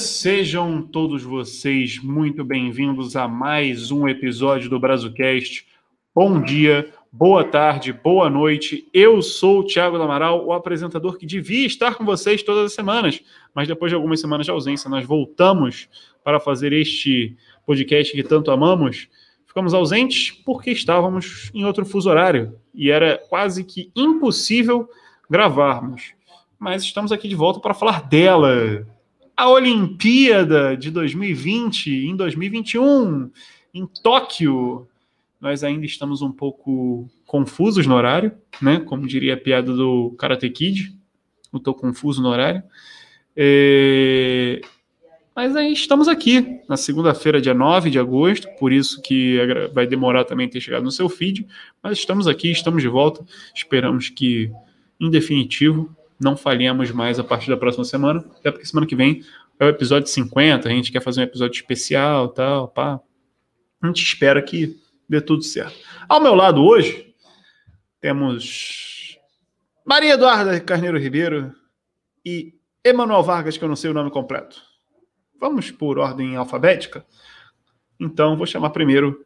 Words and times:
sejam 0.00 0.80
todos 0.80 1.22
vocês 1.22 2.02
muito 2.02 2.42
bem-vindos 2.42 3.16
a 3.16 3.28
mais 3.28 3.90
um 3.90 4.08
episódio 4.08 4.70
do 4.70 4.80
Brazucast. 4.80 5.66
Bom 6.14 6.40
dia, 6.40 6.90
boa 7.12 7.44
tarde, 7.44 7.92
boa 7.92 8.30
noite. 8.30 8.88
Eu 8.94 9.20
sou 9.20 9.58
o 9.58 9.64
Thiago 9.64 9.96
Amaral, 9.96 10.46
o 10.46 10.54
apresentador 10.54 11.18
que 11.18 11.26
devia 11.26 11.66
estar 11.66 11.96
com 11.96 12.04
vocês 12.04 12.42
todas 12.42 12.64
as 12.64 12.72
semanas, 12.72 13.20
mas 13.54 13.68
depois 13.68 13.90
de 13.90 13.94
algumas 13.94 14.20
semanas 14.20 14.46
de 14.46 14.50
ausência, 14.50 14.88
nós 14.88 15.04
voltamos 15.04 15.86
para 16.24 16.40
fazer 16.40 16.72
este 16.72 17.36
podcast 17.66 18.10
que 18.14 18.22
tanto 18.22 18.50
amamos. 18.50 19.06
Ficamos 19.46 19.74
ausentes 19.74 20.30
porque 20.30 20.70
estávamos 20.70 21.50
em 21.52 21.66
outro 21.66 21.84
fuso 21.84 22.08
horário 22.08 22.56
e 22.74 22.90
era 22.90 23.18
quase 23.28 23.64
que 23.64 23.92
impossível 23.94 24.88
gravarmos. 25.28 26.14
Mas 26.58 26.84
estamos 26.84 27.12
aqui 27.12 27.28
de 27.28 27.34
volta 27.34 27.60
para 27.60 27.74
falar 27.74 28.08
dela, 28.08 28.86
a 29.40 29.48
Olimpíada 29.48 30.76
de 30.76 30.90
2020 30.90 32.08
em 32.08 32.14
2021 32.14 33.30
em 33.72 33.86
Tóquio. 34.02 34.86
Nós 35.40 35.64
ainda 35.64 35.86
estamos 35.86 36.20
um 36.20 36.30
pouco 36.30 37.08
confusos 37.24 37.86
no 37.86 37.94
horário, 37.94 38.32
né? 38.60 38.80
Como 38.80 39.06
diria 39.06 39.32
a 39.32 39.38
piada 39.38 39.74
do 39.74 40.14
Karate 40.18 40.50
Kid, 40.50 40.94
eu 41.50 41.56
estou 41.56 41.72
confuso 41.72 42.20
no 42.20 42.28
horário. 42.28 42.62
É... 43.34 44.60
Mas 45.34 45.56
aí 45.56 45.72
estamos 45.72 46.06
aqui, 46.06 46.60
na 46.68 46.76
segunda-feira, 46.76 47.40
dia 47.40 47.54
9 47.54 47.88
de 47.88 47.98
agosto, 47.98 48.46
por 48.58 48.70
isso 48.70 49.00
que 49.00 49.38
vai 49.72 49.86
demorar 49.86 50.24
também 50.24 50.50
ter 50.50 50.60
chegado 50.60 50.82
no 50.82 50.92
seu 50.92 51.08
feed, 51.08 51.46
mas 51.82 51.96
estamos 51.96 52.28
aqui, 52.28 52.50
estamos 52.50 52.82
de 52.82 52.88
volta. 52.88 53.24
Esperamos 53.54 54.10
que, 54.10 54.52
em 55.00 55.08
definitivo, 55.08 55.96
não 56.20 56.36
falhemos 56.36 56.90
mais 56.90 57.18
a 57.18 57.24
partir 57.24 57.48
da 57.48 57.56
próxima 57.56 57.84
semana, 57.84 58.24
até 58.38 58.50
porque 58.50 58.66
semana 58.66 58.86
que 58.86 58.94
vem 58.94 59.24
é 59.58 59.64
o 59.64 59.68
episódio 59.68 60.08
50, 60.08 60.68
a 60.68 60.72
gente 60.72 60.92
quer 60.92 61.02
fazer 61.02 61.20
um 61.20 61.24
episódio 61.24 61.56
especial 61.56 62.28
tal, 62.28 62.68
pá. 62.68 63.00
A 63.80 63.86
gente 63.86 64.02
espera 64.02 64.42
que 64.42 64.78
dê 65.08 65.20
tudo 65.20 65.42
certo. 65.42 65.76
Ao 66.08 66.20
meu 66.20 66.34
lado 66.34 66.62
hoje, 66.62 67.14
temos 68.00 69.18
Maria 69.84 70.14
Eduarda 70.14 70.60
Carneiro 70.60 70.98
Ribeiro 70.98 71.54
e 72.24 72.54
Emanuel 72.84 73.22
Vargas, 73.22 73.56
que 73.56 73.64
eu 73.64 73.68
não 73.68 73.76
sei 73.76 73.90
o 73.90 73.94
nome 73.94 74.10
completo. 74.10 74.62
Vamos 75.40 75.70
por 75.70 75.98
ordem 75.98 76.36
alfabética? 76.36 77.04
Então, 77.98 78.36
vou 78.36 78.46
chamar 78.46 78.70
primeiro 78.70 79.24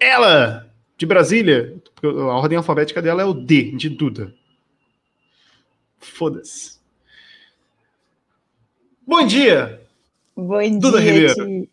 ela, 0.00 0.72
de 0.96 1.04
Brasília, 1.04 1.76
porque 1.94 2.06
a 2.06 2.34
ordem 2.34 2.56
alfabética 2.56 3.02
dela 3.02 3.22
é 3.22 3.24
o 3.24 3.34
D, 3.34 3.72
de 3.72 3.88
Duda. 3.88 4.34
Foda-se. 6.00 6.80
Bom 9.06 9.26
dia! 9.26 9.80
Bom 10.34 10.78
Duda 10.78 11.00
dia, 11.00 11.12
Ribeiro. 11.12 11.34
Ti... 11.34 11.70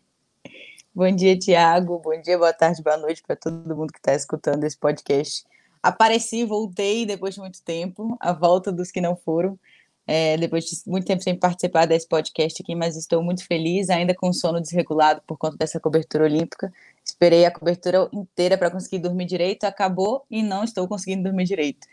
Bom 0.94 1.10
dia, 1.10 1.38
Tiago. 1.38 1.98
Bom 1.98 2.20
dia, 2.20 2.36
boa 2.36 2.52
tarde, 2.52 2.82
boa 2.82 2.98
noite 2.98 3.22
para 3.26 3.36
todo 3.36 3.74
mundo 3.74 3.92
que 3.92 3.98
está 3.98 4.14
escutando 4.14 4.64
esse 4.64 4.76
podcast. 4.76 5.46
Apareci, 5.82 6.44
voltei 6.44 7.06
depois 7.06 7.34
de 7.34 7.40
muito 7.40 7.62
tempo, 7.62 8.16
a 8.20 8.32
volta 8.32 8.70
dos 8.70 8.90
que 8.90 9.00
não 9.00 9.16
foram. 9.16 9.58
É, 10.06 10.36
depois 10.38 10.64
de 10.64 10.76
muito 10.86 11.06
tempo 11.06 11.22
sem 11.22 11.36
participar 11.36 11.86
desse 11.86 12.08
podcast 12.08 12.62
aqui, 12.62 12.74
mas 12.74 12.96
estou 12.96 13.22
muito 13.22 13.46
feliz, 13.46 13.90
ainda 13.90 14.14
com 14.14 14.32
sono 14.32 14.60
desregulado 14.60 15.22
por 15.26 15.36
conta 15.36 15.56
dessa 15.56 15.78
cobertura 15.78 16.24
olímpica. 16.24 16.72
Esperei 17.04 17.44
a 17.44 17.50
cobertura 17.50 18.08
inteira 18.12 18.58
para 18.58 18.70
conseguir 18.70 18.98
dormir 18.98 19.26
direito, 19.26 19.64
acabou 19.64 20.24
e 20.30 20.42
não 20.42 20.64
estou 20.64 20.88
conseguindo 20.88 21.24
dormir 21.24 21.44
direito 21.44 21.86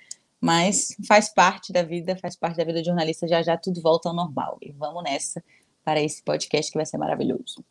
mas 0.45 0.95
faz 1.07 1.33
parte 1.33 1.73
da 1.73 1.81
vida, 1.81 2.15
faz 2.15 2.35
parte 2.35 2.57
da 2.57 2.63
vida 2.63 2.80
do 2.80 2.86
jornalista, 2.86 3.27
já 3.27 3.42
já 3.42 3.58
tudo 3.58 3.81
volta 3.81 4.09
ao 4.09 4.15
normal. 4.15 4.59
E 4.61 4.71
vamos 4.71 5.03
nessa 5.03 5.43
para 5.83 5.99
esse 5.99 6.21
podcast 6.21 6.71
que 6.71 6.77
vai 6.77 6.86
ser 6.86 6.99
maravilhoso. 6.99 7.65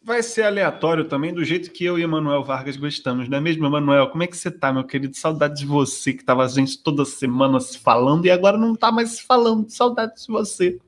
Vai 0.00 0.22
ser 0.22 0.44
aleatório 0.44 1.08
também, 1.08 1.34
do 1.34 1.44
jeito 1.44 1.72
que 1.72 1.84
eu 1.84 1.98
e 1.98 2.02
Emanuel 2.02 2.44
Vargas 2.44 2.76
gostamos, 2.76 3.28
não 3.28 3.36
é 3.36 3.40
mesmo, 3.40 3.66
Emanuel? 3.66 4.08
Como 4.10 4.22
é 4.22 4.28
que 4.28 4.36
você 4.36 4.48
tá, 4.48 4.72
meu 4.72 4.84
querido? 4.84 5.16
Saudade 5.16 5.58
de 5.58 5.66
você, 5.66 6.12
que 6.12 6.24
tava 6.24 6.44
a 6.44 6.48
gente 6.48 6.80
toda 6.80 7.04
semana 7.04 7.58
se 7.58 7.78
falando 7.78 8.26
e 8.26 8.30
agora 8.30 8.56
não 8.56 8.76
tá 8.76 8.92
mais 8.92 9.10
se 9.10 9.22
falando. 9.24 9.68
Saudade 9.70 10.14
de 10.24 10.28
você. 10.28 10.78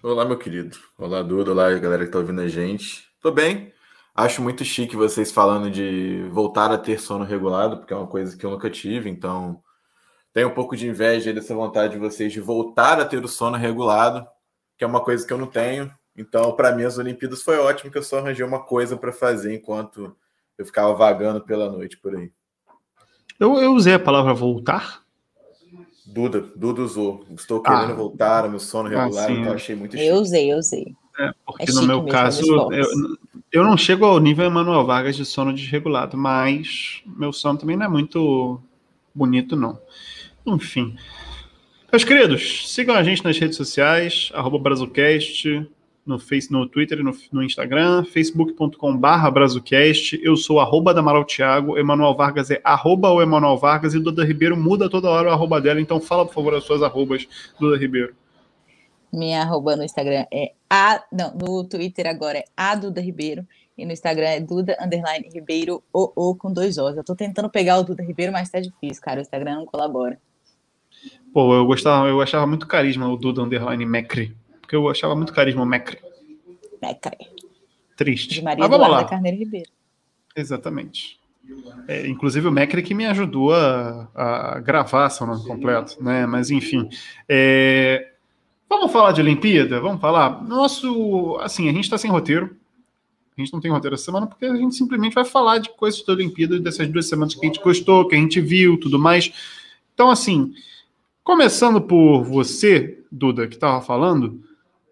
Olá, 0.00 0.24
meu 0.24 0.38
querido. 0.38 0.78
Olá, 0.96 1.22
Duda. 1.22 1.50
Olá, 1.50 1.68
galera 1.74 2.06
que 2.06 2.12
tá 2.12 2.20
ouvindo 2.20 2.40
a 2.40 2.48
gente. 2.48 3.08
Tô 3.20 3.32
bem. 3.32 3.72
Acho 4.14 4.42
muito 4.42 4.64
chique 4.64 4.94
vocês 4.94 5.32
falando 5.32 5.68
de 5.68 6.28
voltar 6.30 6.70
a 6.70 6.78
ter 6.78 7.00
sono 7.00 7.24
regulado, 7.24 7.78
porque 7.78 7.92
é 7.92 7.96
uma 7.96 8.06
coisa 8.06 8.36
que 8.36 8.46
eu 8.46 8.50
nunca 8.50 8.70
tive, 8.70 9.10
então 9.10 9.60
tenho 10.32 10.48
um 10.48 10.54
pouco 10.54 10.76
de 10.76 10.88
inveja 10.88 11.32
dessa 11.32 11.54
vontade 11.54 11.94
de 11.94 11.98
vocês 11.98 12.32
de 12.32 12.40
voltar 12.40 13.00
a 13.00 13.04
ter 13.04 13.22
o 13.24 13.28
sono 13.28 13.56
regulado, 13.56 14.26
que 14.78 14.84
é 14.84 14.86
uma 14.86 15.00
coisa 15.00 15.26
que 15.26 15.32
eu 15.32 15.38
não 15.38 15.46
tenho. 15.46 15.90
Então, 16.16 16.52
para 16.52 16.72
mim, 16.74 16.84
as 16.84 16.98
Olimpíadas 16.98 17.42
foi 17.42 17.58
ótimo 17.58 17.90
que 17.90 17.98
eu 17.98 18.02
só 18.02 18.18
arranjei 18.18 18.44
uma 18.44 18.60
coisa 18.60 18.96
para 18.96 19.12
fazer 19.12 19.54
enquanto 19.54 20.14
eu 20.58 20.66
ficava 20.66 20.94
vagando 20.94 21.40
pela 21.40 21.70
noite 21.70 21.98
por 21.98 22.16
aí. 22.16 22.30
Eu, 23.38 23.56
eu 23.56 23.72
usei 23.72 23.94
a 23.94 23.98
palavra 23.98 24.32
voltar? 24.34 25.02
Duda, 26.06 26.40
Duda 26.54 26.82
usou. 26.82 27.24
Estou 27.30 27.62
querendo 27.62 27.92
ah. 27.92 27.94
voltar 27.94 28.44
ao 28.44 28.50
meu 28.50 28.58
sono 28.58 28.88
ah, 28.88 29.04
regular, 29.04 29.28
ah, 29.28 29.32
então 29.32 29.52
achei 29.52 29.74
muito 29.74 29.92
chique. 29.92 30.06
Eu 30.06 30.16
usei, 30.16 30.52
eu 30.52 30.58
usei. 30.58 30.94
É, 31.18 31.30
porque 31.44 31.70
é 31.70 31.74
no 31.74 31.86
meu 31.86 32.06
caso, 32.06 32.42
eu, 32.72 32.88
eu, 33.52 33.62
não 33.62 33.76
chego 33.76 34.04
ao 34.04 34.18
nível 34.18 34.46
Emanuel 34.46 34.86
Vargas 34.86 35.14
de 35.14 35.24
sono 35.26 35.52
desregulado, 35.52 36.16
mas 36.16 37.02
meu 37.04 37.32
sono 37.32 37.58
também 37.58 37.76
não 37.76 37.86
é 37.86 37.88
muito 37.88 38.60
bonito, 39.14 39.54
não. 39.54 39.78
Enfim. 40.46 40.96
Meus 41.92 42.04
queridos, 42.04 42.72
sigam 42.72 42.94
a 42.94 43.02
gente 43.02 43.22
nas 43.22 43.38
redes 43.38 43.56
sociais, 43.56 44.30
arroba 44.34 44.58
Brazucast, 44.58 45.68
no, 46.04 46.18
face, 46.18 46.50
no 46.50 46.66
Twitter 46.66 46.98
e 46.98 47.02
no, 47.02 47.12
no 47.30 47.42
Instagram, 47.42 48.04
facebook.com.br 48.04 49.30
Brazucast. 49.30 50.18
Eu 50.22 50.36
sou 50.36 50.58
arroba 50.58 50.92
da 50.92 51.00
Amaral 51.00 51.24
Thiago, 51.24 51.78
Emanuel 51.78 52.14
Vargas 52.14 52.50
é 52.50 52.60
arroba 52.64 53.10
o 53.10 53.22
Emanuel 53.22 53.56
Vargas 53.56 53.94
e 53.94 54.00
Duda 54.00 54.24
Ribeiro 54.24 54.56
muda 54.56 54.88
toda 54.88 55.10
hora 55.10 55.28
o 55.28 55.32
arroba 55.32 55.60
dela, 55.60 55.80
então 55.80 56.00
fala, 56.00 56.26
por 56.26 56.34
favor, 56.34 56.54
as 56.54 56.64
suas 56.64 56.82
arrobas, 56.82 57.28
Duda 57.60 57.76
Ribeiro. 57.76 58.14
Minha 59.12 59.42
arroba 59.42 59.76
no 59.76 59.84
Instagram 59.84 60.24
é 60.32 60.52
a. 60.70 61.04
Não, 61.12 61.34
no 61.34 61.64
Twitter 61.64 62.06
agora 62.06 62.38
é 62.38 62.44
a 62.56 62.74
Duda 62.74 63.00
Ribeiro. 63.00 63.46
E 63.76 63.84
no 63.84 63.92
Instagram 63.92 64.26
é 64.26 64.40
Duda 64.40 64.76
Underline 64.80 65.28
Ribeiro, 65.32 65.82
o, 65.92 66.12
o 66.16 66.34
com 66.34 66.50
dois 66.52 66.78
Os. 66.78 66.96
Eu 66.96 67.04
tô 67.04 67.14
tentando 67.14 67.50
pegar 67.50 67.78
o 67.78 67.82
Duda 67.82 68.02
Ribeiro, 68.02 68.32
mas 68.32 68.48
tá 68.48 68.60
difícil, 68.60 69.02
cara. 69.02 69.18
O 69.18 69.22
Instagram 69.22 69.56
não 69.56 69.66
colabora. 69.66 70.18
Pô, 71.32 71.54
eu 71.54 71.64
gostava, 71.64 72.08
eu 72.08 72.20
achava 72.20 72.46
muito 72.46 72.66
carisma 72.66 73.08
o 73.08 73.16
Duda 73.16 73.42
Underline 73.42 73.86
Mecre. 73.86 74.36
Porque 74.60 74.76
eu 74.76 74.88
achava 74.88 75.14
muito 75.14 75.32
carisma 75.32 75.62
o 75.62 75.66
Mecre. 75.66 75.98
Mecre. 76.80 77.16
Triste. 77.96 78.34
De 78.34 78.42
Maria 78.42 78.64
Eduarda 78.64 79.08
Carneiro 79.08 79.38
Ribeiro. 79.38 79.70
Exatamente. 80.34 81.20
É, 81.88 82.06
inclusive 82.06 82.46
o 82.46 82.52
Mecre 82.52 82.82
que 82.82 82.94
me 82.94 83.04
ajudou 83.06 83.52
a, 83.52 84.08
a 84.14 84.60
gravar 84.60 85.10
seu 85.10 85.26
nome 85.26 85.44
completo, 85.44 86.02
né? 86.02 86.26
Mas 86.26 86.50
enfim. 86.50 86.88
É, 87.28 88.12
Vamos 88.72 88.90
falar 88.90 89.12
de 89.12 89.20
Olimpíada? 89.20 89.78
Vamos 89.82 90.00
falar? 90.00 90.42
Nosso, 90.42 91.36
assim, 91.42 91.68
a 91.68 91.72
gente 91.72 91.84
está 91.84 91.98
sem 91.98 92.10
roteiro. 92.10 92.56
A 93.36 93.40
gente 93.40 93.52
não 93.52 93.60
tem 93.60 93.70
roteiro 93.70 93.94
essa 93.94 94.06
semana 94.06 94.26
porque 94.26 94.46
a 94.46 94.56
gente 94.56 94.74
simplesmente 94.74 95.12
vai 95.12 95.26
falar 95.26 95.58
de 95.58 95.68
coisas 95.76 96.02
da 96.02 96.14
Olimpíada 96.14 96.58
dessas 96.58 96.88
duas 96.88 97.06
semanas 97.06 97.34
que 97.34 97.44
a 97.44 97.48
gente 97.48 97.62
gostou, 97.62 98.08
que 98.08 98.14
a 98.14 98.18
gente 98.18 98.40
viu, 98.40 98.80
tudo 98.80 98.98
mais. 98.98 99.30
Então, 99.92 100.10
assim, 100.10 100.54
começando 101.24 101.80
por 101.80 102.22
você, 102.22 103.02
Duda, 103.10 103.46
que 103.46 103.54
estava 103.54 103.80
falando, 103.80 104.42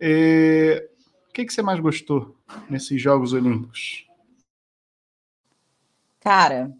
é... 0.00 0.88
o 1.28 1.32
que, 1.32 1.44
que 1.44 1.52
você 1.52 1.62
mais 1.62 1.80
gostou 1.80 2.36
nesses 2.68 3.00
Jogos 3.00 3.32
Olímpicos? 3.32 4.06
Cara, 6.20 6.70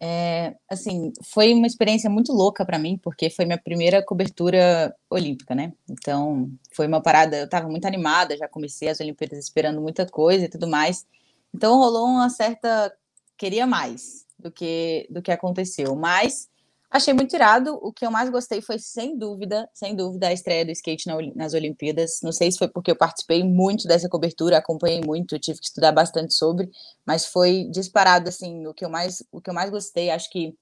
é, 0.00 0.54
assim, 0.68 1.12
foi 1.22 1.54
uma 1.54 1.66
experiência 1.66 2.10
muito 2.10 2.30
louca 2.30 2.62
para 2.62 2.78
mim, 2.78 2.98
porque 3.02 3.30
foi 3.30 3.46
minha 3.46 3.56
primeira 3.56 4.04
cobertura 4.04 4.94
olímpica, 5.08 5.54
né? 5.54 5.72
Então, 5.88 6.50
foi 6.74 6.86
uma 6.86 7.00
parada, 7.00 7.38
eu 7.38 7.46
estava 7.46 7.68
muito 7.68 7.86
animada, 7.86 8.36
já 8.36 8.46
comecei 8.46 8.88
as 8.88 9.00
Olimpíadas 9.00 9.38
esperando 9.38 9.80
muita 9.80 10.04
coisa 10.04 10.44
e 10.44 10.48
tudo 10.48 10.68
mais. 10.68 11.06
Então, 11.54 11.78
rolou 11.78 12.06
uma 12.06 12.28
certa 12.28 12.94
queria 13.36 13.66
mais 13.66 14.26
do 14.38 14.50
que 14.50 15.06
do 15.10 15.22
que 15.22 15.32
aconteceu, 15.32 15.96
mas 15.96 16.48
Achei 16.94 17.12
muito 17.12 17.34
irado. 17.34 17.76
O 17.82 17.92
que 17.92 18.06
eu 18.06 18.10
mais 18.10 18.30
gostei 18.30 18.62
foi, 18.62 18.78
sem 18.78 19.18
dúvida, 19.18 19.68
sem 19.74 19.96
dúvida, 19.96 20.28
a 20.28 20.32
estreia 20.32 20.64
do 20.64 20.70
skate 20.70 21.08
nas 21.34 21.52
Olimpíadas. 21.52 22.20
Não 22.22 22.30
sei 22.30 22.52
se 22.52 22.56
foi 22.56 22.68
porque 22.68 22.88
eu 22.88 22.94
participei 22.94 23.42
muito 23.42 23.88
dessa 23.88 24.08
cobertura, 24.08 24.58
acompanhei 24.58 25.00
muito, 25.04 25.36
tive 25.36 25.58
que 25.58 25.66
estudar 25.66 25.90
bastante 25.90 26.34
sobre, 26.34 26.70
mas 27.04 27.26
foi 27.26 27.64
disparado 27.64 28.28
assim 28.28 28.64
o 28.68 28.72
que 28.72 28.84
eu 28.84 28.88
mais, 28.88 29.24
o 29.32 29.40
que 29.40 29.50
eu 29.50 29.54
mais 29.54 29.70
gostei. 29.70 30.08
Acho 30.08 30.30
que 30.30 30.54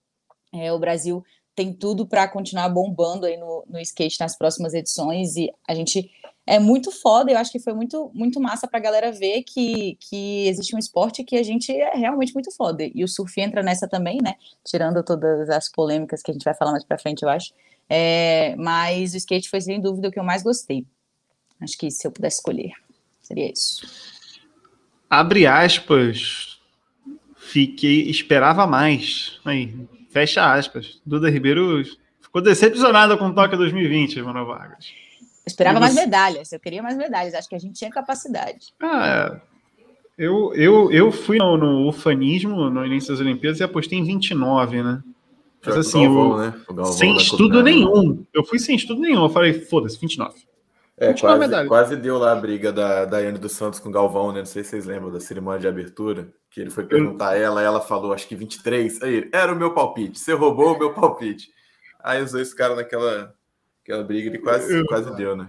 é, 0.55 0.73
o 0.73 0.79
Brasil 0.79 1.23
tem 1.55 1.71
tudo 1.71 2.07
para 2.07 2.27
continuar 2.27 2.71
bombando 2.71 3.27
aí 3.27 3.37
no, 3.37 3.67
no 3.69 3.79
skate 3.81 4.19
nas 4.19 4.35
próximas 4.35 4.73
edições 4.73 5.37
e 5.37 5.53
a 5.69 5.75
gente 5.75 6.11
é 6.47 6.59
muito 6.59 6.91
foda. 6.91 7.31
Eu 7.31 7.39
acho 7.39 7.53
que 7.53 7.61
foi 7.61 7.73
muito, 7.73 8.11
muito 8.15 8.41
massa 8.41 8.67
para 8.67 8.79
a 8.79 8.83
galera 8.83 9.13
ver 9.13 9.43
que, 9.43 9.97
que 10.01 10.49
existe 10.49 10.75
um 10.75 10.79
esporte 10.79 11.25
que 11.25 11.37
a 11.37 11.43
gente 11.43 11.73
é 11.73 11.95
realmente 11.95 12.35
muito 12.35 12.51
foda. 12.53 12.85
E 12.95 13.05
o 13.05 13.09
surf 13.09 13.41
entra 13.41 13.63
nessa 13.63 13.89
também, 13.89 14.19
né? 14.23 14.35
Tirando 14.65 15.03
todas 15.03 15.49
as 15.49 15.71
polêmicas 15.71 16.23
que 16.23 16.31
a 16.31 16.35
gente 16.35 16.45
vai 16.45 16.55
falar 16.55 16.73
mais 16.73 16.85
para 16.85 16.99
frente, 16.99 17.23
eu 17.23 17.29
acho. 17.29 17.53
É, 17.89 18.57
mas 18.57 19.15
o 19.15 19.17
skate 19.17 19.49
foi 19.49 19.61
sem 19.61 19.81
dúvida 19.81 20.09
o 20.09 20.11
que 20.11 20.19
eu 20.19 20.25
mais 20.25 20.43
gostei. 20.43 20.85
Acho 21.61 21.79
que 21.79 21.91
se 21.91 22.07
eu 22.07 22.11
pudesse 22.11 22.39
escolher, 22.39 22.73
seria 23.21 23.51
isso. 23.51 23.87
Abre 25.09 25.47
aspas. 25.47 26.59
Fiquei, 27.37 28.09
esperava 28.09 28.67
mais. 28.67 29.39
Aí, 29.45 29.77
fecha 30.11 30.53
aspas. 30.53 31.01
Duda 31.05 31.29
Ribeiro 31.29 31.83
ficou 32.21 32.41
decepcionada 32.41 33.17
com 33.17 33.27
o 33.27 33.35
Toque 33.35 33.57
2020, 33.57 34.23
Manoel 34.23 34.47
Vargas. 34.47 34.93
Eu 35.45 35.51
esperava 35.51 35.81
mais 35.81 35.95
medalhas, 35.95 36.53
eu 36.53 36.61
queria 36.61 36.83
mais 36.83 36.97
medalhas, 36.97 37.35
acho 37.35 37.49
que 37.49 37.55
a 37.55 37.59
gente 37.59 37.75
tinha 37.75 37.91
capacidade. 37.91 38.73
Ah, 38.81 39.41
é. 39.49 39.53
Eu, 40.17 40.55
eu, 40.55 40.93
eu 40.93 41.11
fui 41.11 41.39
no, 41.39 41.57
no 41.57 41.89
ufanismo 41.89 42.71
no 42.71 42.85
início 42.87 43.11
das 43.11 43.21
Olimpíadas 43.21 43.59
e 43.59 43.65
apostei 43.65 43.99
em 43.99 44.05
29, 44.05 44.83
né? 44.83 45.03
Mas 45.65 45.77
assim, 45.77 46.03
Galvão, 46.03 46.39
né? 46.39 46.55
sem 46.93 47.17
estudo 47.17 47.63
nenhum. 47.63 48.25
Eu 48.33 48.45
fui 48.45 48.59
sem 48.59 48.77
estudo 48.77 49.01
nenhum. 49.01 49.25
Eu 49.25 49.31
falei, 49.31 49.53
foda-se, 49.55 49.99
29. 49.99 50.35
É, 50.99 51.15
quase, 51.15 51.67
quase 51.67 51.97
deu 51.97 52.19
lá 52.19 52.33
a 52.33 52.37
briga 52.37 52.73
da 52.73 53.05
Daiane 53.05 53.39
dos 53.39 53.53
Santos 53.53 53.81
com 53.81 53.89
o 53.89 53.93
Galvão, 53.93 54.31
né? 54.33 54.41
Não 54.41 54.47
sei 54.47 54.63
se 54.63 54.71
vocês 54.71 54.87
lembram 54.87 55.11
da 55.11 55.21
cerimônia 55.21 55.61
de 55.61 55.67
abertura, 55.67 56.29
que 56.51 56.61
ele 56.61 56.71
foi 56.71 56.85
perguntar 56.85 57.31
a 57.31 57.37
ela, 57.37 57.63
ela 57.63 57.81
falou, 57.81 58.13
acho 58.13 58.29
que 58.29 58.37
23. 58.37 59.03
Aí 59.03 59.29
era 59.33 59.53
o 59.53 59.57
meu 59.57 59.73
palpite, 59.73 60.19
você 60.19 60.35
roubou 60.35 60.75
o 60.75 60.79
meu 60.79 60.93
palpite. 60.93 61.49
Aí 62.03 62.23
os 62.23 62.33
dois 62.33 62.51
ficaram 62.51 62.77
naquela 62.77 63.35
aquela 63.83 64.05
briga, 64.05 64.29
ele 64.29 64.39
quase, 64.39 64.85
quase 64.85 65.15
deu, 65.17 65.37
né? 65.37 65.49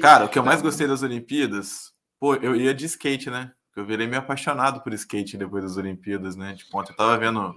Cara, 0.00 0.24
o 0.24 0.28
que 0.28 0.38
eu 0.38 0.42
mais 0.42 0.60
gostei 0.60 0.86
das 0.86 1.02
Olimpíadas, 1.02 1.92
pô, 2.18 2.34
eu 2.36 2.54
ia 2.56 2.74
de 2.74 2.86
skate, 2.86 3.30
né? 3.30 3.52
Eu 3.74 3.86
virei 3.86 4.06
meio 4.06 4.20
apaixonado 4.20 4.80
por 4.80 4.92
skate 4.92 5.36
depois 5.36 5.64
das 5.64 5.76
Olimpíadas, 5.76 6.36
né? 6.36 6.54
Tipo, 6.54 6.78
ontem 6.78 6.92
eu 6.92 6.96
tava 6.96 7.16
vendo 7.16 7.54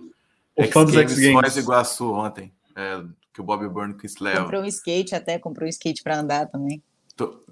o 0.55 0.63
X 0.63 0.73
Games 0.73 1.31
Foz 1.31 1.57
Iguaçu 1.57 2.13
ontem, 2.13 2.53
é, 2.75 3.03
que 3.33 3.41
o 3.41 3.43
Bob 3.43 3.67
Burnquist 3.67 4.21
leva. 4.21 4.43
Comprou 4.43 4.61
um 4.61 4.65
skate 4.65 5.13
até, 5.13 5.37
comprou 5.37 5.65
um 5.65 5.69
skate 5.69 6.01
para 6.01 6.19
andar 6.19 6.47
também. 6.47 6.81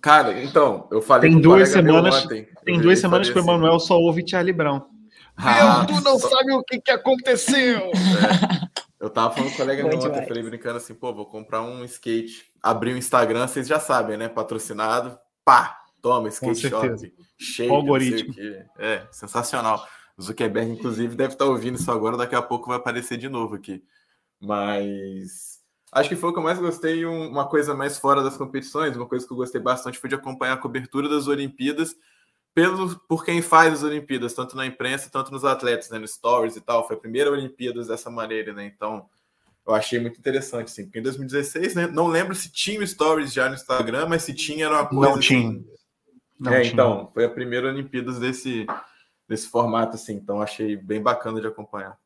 Cara, 0.01 0.43
então, 0.43 0.87
eu 0.91 1.01
falei 1.01 1.31
tem 1.31 1.39
duas 1.39 1.69
semanas, 1.69 2.25
ontem, 2.25 2.47
Tem 2.65 2.79
duas 2.79 2.99
semanas 2.99 3.29
que 3.29 3.37
o 3.37 3.41
Emanuel 3.41 3.79
só 3.79 3.97
ouve 3.97 4.27
Charlie 4.27 4.53
Brown. 4.53 4.81
Ah, 5.35 5.79
Meu, 5.79 5.97
tu 5.97 6.03
não 6.03 6.19
sabe 6.19 6.53
o 6.53 6.63
que, 6.63 6.79
que 6.79 6.91
aconteceu! 6.91 7.91
É, 7.93 8.72
eu 9.03 9.09
tava 9.09 9.35
falando 9.35 9.49
com 9.49 9.55
o 9.55 9.57
colega 9.57 9.83
meu 9.83 9.97
ontem, 9.97 10.25
falei 10.25 10.43
brincando 10.43 10.77
assim, 10.77 10.93
pô, 10.93 11.13
vou 11.13 11.25
comprar 11.25 11.61
um 11.61 11.83
skate. 11.83 12.49
Abri 12.61 12.93
o 12.93 12.97
Instagram, 12.97 13.45
vocês 13.45 13.67
já 13.67 13.77
sabem, 13.77 14.15
né? 14.15 14.29
Patrocinado. 14.29 15.19
Pá! 15.43 15.77
Toma, 16.01 16.29
skate 16.29 16.69
shop. 16.69 17.13
Cheio. 17.37 17.69
O 17.69 17.75
algoritmo. 17.75 18.33
É, 18.79 19.05
sensacional. 19.11 19.85
O 20.17 20.21
Zuckerberg, 20.21 20.71
inclusive, 20.71 21.17
deve 21.17 21.33
estar 21.33 21.43
ouvindo 21.43 21.77
isso 21.77 21.91
agora, 21.91 22.15
daqui 22.15 22.33
a 22.33 22.41
pouco 22.41 22.69
vai 22.69 22.77
aparecer 22.77 23.17
de 23.17 23.27
novo 23.27 23.55
aqui. 23.55 23.83
Mas 24.39 25.59
acho 25.91 26.07
que 26.07 26.15
foi 26.15 26.29
o 26.29 26.33
que 26.33 26.39
eu 26.39 26.43
mais 26.43 26.57
gostei, 26.57 27.05
uma 27.05 27.45
coisa 27.45 27.75
mais 27.75 27.97
fora 27.97 28.23
das 28.23 28.37
competições, 28.37 28.95
uma 28.95 29.05
coisa 29.05 29.27
que 29.27 29.33
eu 29.33 29.37
gostei 29.37 29.59
bastante 29.59 29.99
foi 29.99 30.09
de 30.09 30.15
acompanhar 30.15 30.53
a 30.53 30.57
cobertura 30.57 31.09
das 31.09 31.27
Olimpíadas 31.27 31.93
pelo, 32.53 32.99
por 33.07 33.25
quem 33.25 33.41
faz 33.41 33.73
as 33.73 33.83
Olimpíadas, 33.83 34.33
tanto 34.33 34.55
na 34.55 34.65
imprensa, 34.65 35.09
tanto 35.11 35.31
nos 35.31 35.43
atletas, 35.43 35.89
né, 35.89 35.97
no 35.97 36.07
stories 36.07 36.55
e 36.55 36.61
tal. 36.61 36.85
Foi 36.85 36.95
a 36.95 36.99
primeira 36.99 37.31
Olimpíadas 37.31 37.87
dessa 37.87 38.09
maneira, 38.09 38.53
né? 38.53 38.65
Então, 38.65 39.05
eu 39.65 39.73
achei 39.73 39.99
muito 39.99 40.19
interessante, 40.19 40.67
assim, 40.67 40.83
porque 40.83 40.99
em 40.99 41.03
2016, 41.03 41.75
né, 41.75 41.87
não 41.87 42.07
lembro 42.07 42.35
se 42.35 42.51
tinha 42.51 42.85
stories 42.85 43.33
já 43.33 43.47
no 43.47 43.55
Instagram, 43.55 44.07
mas 44.07 44.23
se 44.23 44.33
tinha 44.33 44.65
era 44.65 44.75
uma 44.75 44.85
coisa. 44.85 45.13
Não 45.13 45.19
tinha. 45.19 45.49
Assim, 45.49 45.65
não 46.39 46.53
é, 46.53 46.61
tinha. 46.61 46.73
então, 46.73 47.11
foi 47.13 47.25
a 47.25 47.29
primeira 47.29 47.69
Olimpíadas 47.69 48.19
desse, 48.19 48.67
desse 49.27 49.47
formato, 49.49 49.95
assim, 49.95 50.13
então 50.13 50.41
achei 50.41 50.75
bem 50.75 51.01
bacana 51.01 51.41
de 51.41 51.47
acompanhar. 51.47 51.97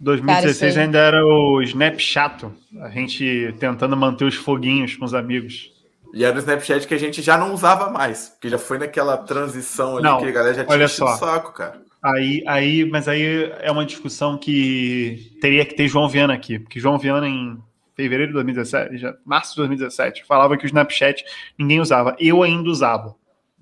2016 0.00 0.74
Cara, 0.74 0.84
ainda 0.84 0.98
era 0.98 1.24
o 1.24 1.62
Snapchat, 1.62 2.46
a 2.80 2.90
gente 2.90 3.54
tentando 3.58 3.96
manter 3.96 4.24
os 4.24 4.34
foguinhos 4.34 4.96
com 4.96 5.04
os 5.04 5.14
amigos. 5.14 5.73
E 6.14 6.24
era 6.24 6.36
o 6.36 6.38
Snapchat 6.38 6.86
que 6.86 6.94
a 6.94 6.98
gente 6.98 7.20
já 7.20 7.36
não 7.36 7.52
usava 7.52 7.90
mais, 7.90 8.28
porque 8.28 8.48
já 8.48 8.56
foi 8.56 8.78
naquela 8.78 9.16
transição 9.16 9.96
ali 9.96 10.04
não, 10.04 10.18
que 10.18 10.26
a 10.26 10.30
galera 10.30 10.54
já 10.54 10.64
tinha 10.64 10.88
só. 10.88 11.16
saco, 11.16 11.52
cara. 11.52 11.82
Aí, 12.00 12.44
aí, 12.46 12.84
mas 12.84 13.08
aí 13.08 13.52
é 13.60 13.70
uma 13.70 13.84
discussão 13.84 14.38
que 14.38 15.36
teria 15.40 15.64
que 15.66 15.74
ter 15.74 15.88
João 15.88 16.08
Viana 16.08 16.32
aqui, 16.32 16.58
porque 16.60 16.78
João 16.78 16.98
Viana 16.98 17.26
em 17.26 17.58
fevereiro 17.96 18.28
de 18.28 18.34
2017, 18.34 18.98
já, 18.98 19.14
março 19.24 19.52
de 19.52 19.56
2017, 19.56 20.24
falava 20.24 20.56
que 20.56 20.64
o 20.64 20.66
Snapchat 20.66 21.24
ninguém 21.58 21.80
usava. 21.80 22.14
Eu 22.20 22.42
ainda 22.42 22.68
usava. 22.68 23.16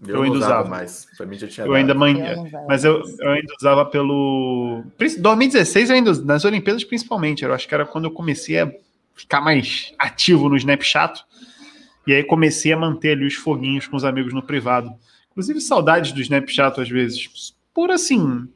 Eu, 0.07 0.17
eu 0.17 0.23
ainda 0.23 0.37
usava, 0.37 0.55
usava 0.55 0.69
mais. 0.69 1.07
Pra 1.17 1.25
mim 1.25 1.39
já 1.39 1.47
tinha. 1.47 1.67
Eu 1.67 1.75
ainda 1.75 1.95
manhã, 1.95 2.35
mas 2.69 2.85
eu, 2.85 3.03
eu 3.21 3.31
ainda 3.31 3.55
usava 3.59 3.87
pelo 3.87 4.83
2016 4.99 5.91
ainda 5.91 6.13
nas 6.23 6.45
Olimpíadas 6.45 6.85
principalmente. 6.85 7.45
Eu 7.45 7.55
acho 7.55 7.67
que 7.67 7.75
era 7.75 7.87
quando 7.87 8.07
eu 8.07 8.11
comecei 8.11 8.61
a 8.61 8.71
ficar 9.15 9.41
mais 9.41 9.95
ativo 9.99 10.49
no 10.49 10.57
Snapchat. 10.57 11.25
E 12.07 12.13
aí 12.13 12.25
comecei 12.25 12.73
a 12.73 12.77
manter 12.77 13.13
ali 13.13 13.27
os 13.27 13.35
foguinhos 13.35 13.87
com 13.87 13.97
os 13.97 14.05
amigos 14.05 14.33
no 14.33 14.43
privado. 14.43 14.93
Inclusive 15.31 15.61
saudades 15.61 16.13
do 16.13 16.21
Snapchat 16.21 16.81
às 16.81 16.89
vezes. 16.89 17.55
Por 17.73 17.91
assim. 17.91 18.49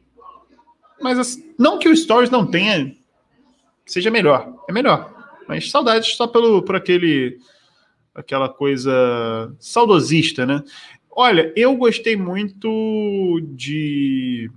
Mas 1.00 1.18
assim, 1.18 1.54
não 1.58 1.78
que 1.78 1.88
o 1.88 1.96
Stories 1.96 2.30
não 2.30 2.46
tenha 2.46 2.94
seja 3.86 4.10
melhor, 4.10 4.52
é 4.68 4.72
melhor. 4.72 5.14
Mas 5.48 5.70
saudades 5.70 6.16
só 6.16 6.26
pelo 6.26 6.62
por 6.62 6.74
aquele 6.74 7.38
aquela 8.14 8.48
coisa 8.48 9.54
saudosista, 9.60 10.44
né? 10.44 10.62
Olha, 11.10 11.52
eu 11.56 11.74
gostei 11.76 12.16
muito 12.16 13.40
de. 13.54 14.50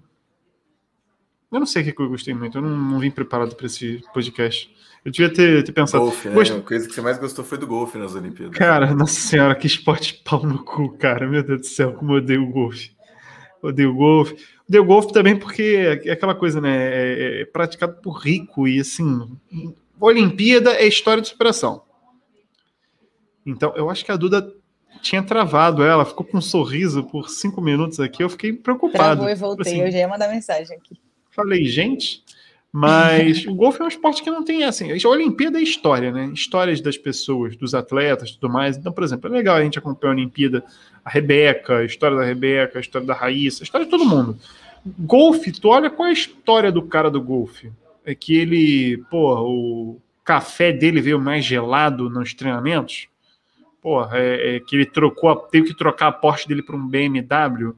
Eu 1.52 1.60
não 1.60 1.66
sei 1.66 1.82
o 1.84 1.94
que 1.94 2.02
eu 2.02 2.10
gostei 2.10 2.34
muito, 2.34 2.58
eu 2.58 2.62
não, 2.62 2.70
não 2.70 3.00
vim 3.00 3.12
preparado 3.12 3.56
para 3.56 3.66
esse 3.68 4.04
podcast. 4.14 4.74
Eu 5.04 5.12
devia 5.12 5.34
ter, 5.34 5.64
ter 5.64 5.72
pensado. 5.72 6.04
Golfe, 6.04 6.30
né? 6.30 6.36
Gost... 6.36 6.52
A 6.52 6.62
coisa 6.62 6.88
que 6.88 6.94
você 6.94 7.02
mais 7.02 7.18
gostou 7.18 7.46
foi 7.46 7.58
do 7.58 7.66
golfe 7.66 7.98
nas 7.98 8.16
Olimpíadas. 8.16 8.58
Cara, 8.58 8.94
nossa 8.94 9.20
senhora, 9.20 9.56
que 9.56 9.68
esporte 9.68 10.22
pau 10.24 10.46
no 10.46 10.64
cu, 10.64 10.98
cara. 10.98 11.28
Meu 11.28 11.42
Deus 11.42 11.62
do 11.62 11.68
céu, 11.68 11.94
como 11.94 12.14
eu 12.14 12.18
odeio 12.18 12.44
o 12.44 12.52
golfe. 12.52 12.92
Odeio 13.62 13.92
o 13.92 13.96
golfe. 13.96 14.36
Odeio 14.68 14.84
o 14.84 14.88
golfe 14.88 15.14
também 15.14 15.38
porque 15.38 16.02
é 16.06 16.12
aquela 16.12 16.36
coisa, 16.36 16.60
né? 16.60 16.76
É, 16.76 17.42
é 17.42 17.46
praticado 17.46 18.02
por 18.02 18.20
rico 18.20 18.68
e 18.68 18.80
assim. 18.80 19.38
Olimpíada 20.00 20.72
é 20.74 20.86
história 20.86 21.22
de 21.22 21.30
superação. 21.30 21.84
Então, 23.46 23.74
eu 23.76 23.90
acho 23.90 24.06
que 24.06 24.12
a 24.12 24.16
Duda 24.16 24.54
tinha 25.02 25.24
travado 25.24 25.84
ela, 25.84 26.06
ficou 26.06 26.26
com 26.26 26.38
um 26.38 26.42
sorriso 26.42 27.04
por 27.04 27.30
cinco 27.30 27.62
minutos 27.62 28.00
aqui, 28.00 28.24
eu 28.24 28.30
fiquei 28.30 28.54
preocupado. 28.54 29.22
Travou 29.22 29.30
e 29.30 29.36
voltei, 29.36 29.74
assim, 29.74 29.82
eu 29.82 29.92
já 29.92 29.98
ia 30.00 30.08
mandar 30.08 30.28
mensagem 30.28 30.76
aqui. 30.78 31.00
Falei, 31.30 31.66
gente, 31.66 32.24
mas 32.72 33.46
o 33.46 33.56
golfe 33.56 33.82
é 33.82 33.86
um 33.86 33.88
esporte 33.88 34.22
que 34.22 34.30
não 34.30 34.44
tem 34.44 34.64
assim. 34.64 34.92
A 34.92 35.10
Olimpíada 35.10 35.60
é 35.60 35.62
história, 35.64 36.12
né? 36.12 36.30
Histórias 36.34 36.80
das 36.82 36.98
pessoas, 36.98 37.56
dos 37.56 37.74
atletas 37.74 38.32
tudo 38.32 38.52
mais. 38.52 38.78
Então, 38.78 38.92
por 38.92 39.04
exemplo, 39.04 39.30
é 39.30 39.38
legal 39.38 39.56
a 39.56 39.64
gente 39.64 39.80
acompanhar 39.80 40.14
a 40.14 40.16
Olimpíada, 40.16 40.64
a 41.04 41.10
Rebeca, 41.10 41.78
a 41.78 41.86
história 41.86 42.16
da 42.16 42.24
Rebeca, 42.24 42.78
a 42.78 42.82
história 42.82 43.08
da 43.08 43.14
Raíssa, 43.14 43.64
a 43.64 43.66
história 43.66 43.86
de 43.86 43.92
todo 43.92 44.06
mundo. 44.06 44.38
Golfe, 44.86 45.52
tu 45.52 45.70
olha 45.70 45.90
qual 45.90 46.08
é 46.08 46.12
a 46.12 46.14
história 46.14 46.72
do 46.72 46.84
cara 46.84 47.10
do 47.10 47.22
golfe. 47.22 47.72
É 48.06 48.14
que 48.14 48.38
ele, 48.38 49.04
pô, 49.10 49.36
o 49.42 50.02
café 50.24 50.72
dele 50.72 51.02
veio 51.02 51.20
mais 51.20 51.44
gelado 51.44 52.10
nos 52.10 52.34
treinamentos 52.34 53.10
porra, 53.82 54.18
é, 54.18 54.56
é, 54.56 54.60
que 54.60 54.76
ele 54.76 54.86
trocou, 54.86 55.36
teve 55.36 55.70
que 55.70 55.78
trocar 55.78 56.08
a 56.08 56.12
Porsche 56.12 56.48
dele 56.48 56.62
para 56.62 56.76
um 56.76 56.88
BMW, 56.88 57.74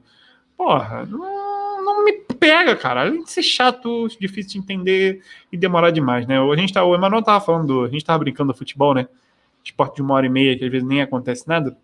porra, 0.56 1.06
não, 1.06 1.20
me 1.20 1.41
pega, 2.42 2.74
cara. 2.74 3.02
Além 3.02 3.22
de 3.22 3.30
ser 3.30 3.44
chato, 3.44 4.08
difícil 4.18 4.52
de 4.52 4.58
entender 4.58 5.22
e 5.52 5.56
demorar 5.56 5.92
demais, 5.92 6.26
né? 6.26 6.40
A 6.40 6.56
gente 6.56 6.72
tá, 6.72 6.84
o 6.84 6.92
Emanuel 6.92 7.22
tava 7.22 7.44
falando, 7.44 7.84
a 7.84 7.88
gente 7.88 8.04
tava 8.04 8.18
brincando 8.18 8.52
do 8.52 8.58
futebol, 8.58 8.92
né? 8.92 9.06
Esporte 9.62 9.96
de 9.96 10.02
uma 10.02 10.14
hora 10.14 10.26
e 10.26 10.28
meia, 10.28 10.58
que 10.58 10.64
às 10.64 10.70
vezes 10.70 10.86
nem 10.86 11.00
acontece 11.00 11.46
nada. 11.46 11.76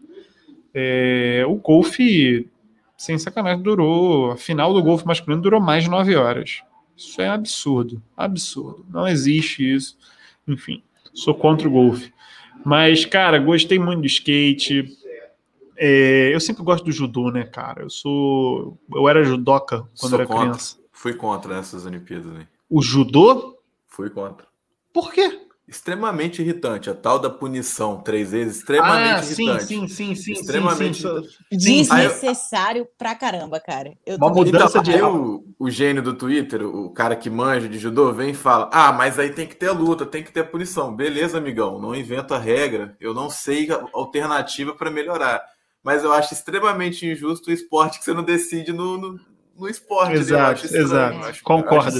É, 0.75 1.45
o 1.47 1.55
golfe, 1.55 2.49
sem 2.97 3.17
sacanagem, 3.17 3.63
durou. 3.63 4.33
A 4.33 4.37
final 4.37 4.75
do 4.75 4.83
golfe 4.83 5.07
masculino 5.07 5.41
durou 5.41 5.61
mais 5.61 5.85
de 5.85 5.91
nove 5.91 6.17
horas. 6.17 6.61
Isso 6.97 7.23
é 7.23 7.29
absurdo, 7.29 8.03
absurdo. 8.17 8.85
Não 8.91 9.07
existe 9.07 9.63
isso. 9.63 9.97
Enfim, 10.47 10.83
sou 11.15 11.35
contra 11.37 11.69
o 11.69 11.71
golfe. 11.71 12.13
Mas, 12.65 13.05
cara, 13.05 13.39
gostei 13.39 13.79
muito 13.79 14.01
do 14.01 14.07
skate. 14.09 14.98
É, 15.79 16.35
eu 16.35 16.41
sempre 16.41 16.63
gosto 16.65 16.85
do 16.85 16.93
judô, 16.93 17.31
né, 17.31 17.45
cara? 17.45 17.83
Eu 17.83 17.91
sou. 17.91 18.79
Eu 18.93 19.09
era 19.09 19.23
judoca 19.23 19.89
quando 19.99 20.11
sou 20.11 20.19
era 20.19 20.27
contra. 20.27 20.43
criança. 20.43 20.77
Fui 20.93 21.15
contra 21.15 21.55
nessas 21.55 21.87
Olimpíadas, 21.87 22.33
né? 22.33 22.49
O 22.69 22.83
judô? 22.83 23.57
Fui 23.87 24.11
contra. 24.11 24.47
Por 24.93 25.13
quê? 25.13 25.49
extremamente 25.69 26.41
irritante. 26.41 26.89
A 26.89 26.95
tal 26.95 27.19
da 27.19 27.29
punição 27.29 28.01
três 28.01 28.31
vezes, 28.31 28.57
extremamente 28.57 29.21
ah, 29.21 29.43
irritante. 29.43 29.65
Sim, 29.67 29.87
sim, 29.87 30.15
sim, 30.15 30.33
extremamente 30.33 31.03
sim, 31.03 31.23
sim. 31.23 31.57
Desnecessário 31.57 32.83
eu... 32.83 32.87
pra 32.97 33.15
caramba, 33.15 33.61
cara. 33.61 33.93
Eu 34.07 34.17
Uma 34.17 34.31
mudança 34.31 34.81
de 34.83 35.01
o, 35.03 35.45
o 35.59 35.71
gênio 35.71 36.03
do 36.03 36.15
Twitter, 36.15 36.63
o 36.65 36.91
cara 36.91 37.15
que 37.15 37.29
manja 37.29 37.69
de 37.69 37.79
judô, 37.79 38.13
vem 38.13 38.31
e 38.31 38.35
fala: 38.35 38.71
Ah, 38.73 38.93
mas 38.93 39.19
aí 39.19 39.31
tem 39.31 39.47
que 39.47 39.55
ter 39.55 39.71
luta, 39.71 40.07
tem 40.07 40.25
que 40.25 40.33
ter 40.33 40.45
punição. 40.45 40.95
Beleza, 40.95 41.37
amigão, 41.37 41.79
não 41.79 41.95
invento 41.95 42.33
a 42.33 42.39
regra, 42.39 42.97
eu 42.99 43.13
não 43.13 43.29
sei 43.29 43.71
a 43.71 43.85
alternativa 43.93 44.75
para 44.75 44.91
melhorar. 44.91 45.43
Mas 45.83 46.05
eu 46.05 46.13
acho 46.13 46.35
extremamente 46.35 47.07
injusto 47.07 47.51
o 47.51 47.53
esporte 47.53 47.99
que 47.99 48.05
você 48.05 48.13
não 48.13 48.23
decide 48.23 48.73
no, 48.73 48.99
no, 48.99 49.21
no 49.57 49.69
esporte. 49.69 50.15
Exato, 50.15 50.67
exato. 50.67 51.43
Concordo. 51.43 51.99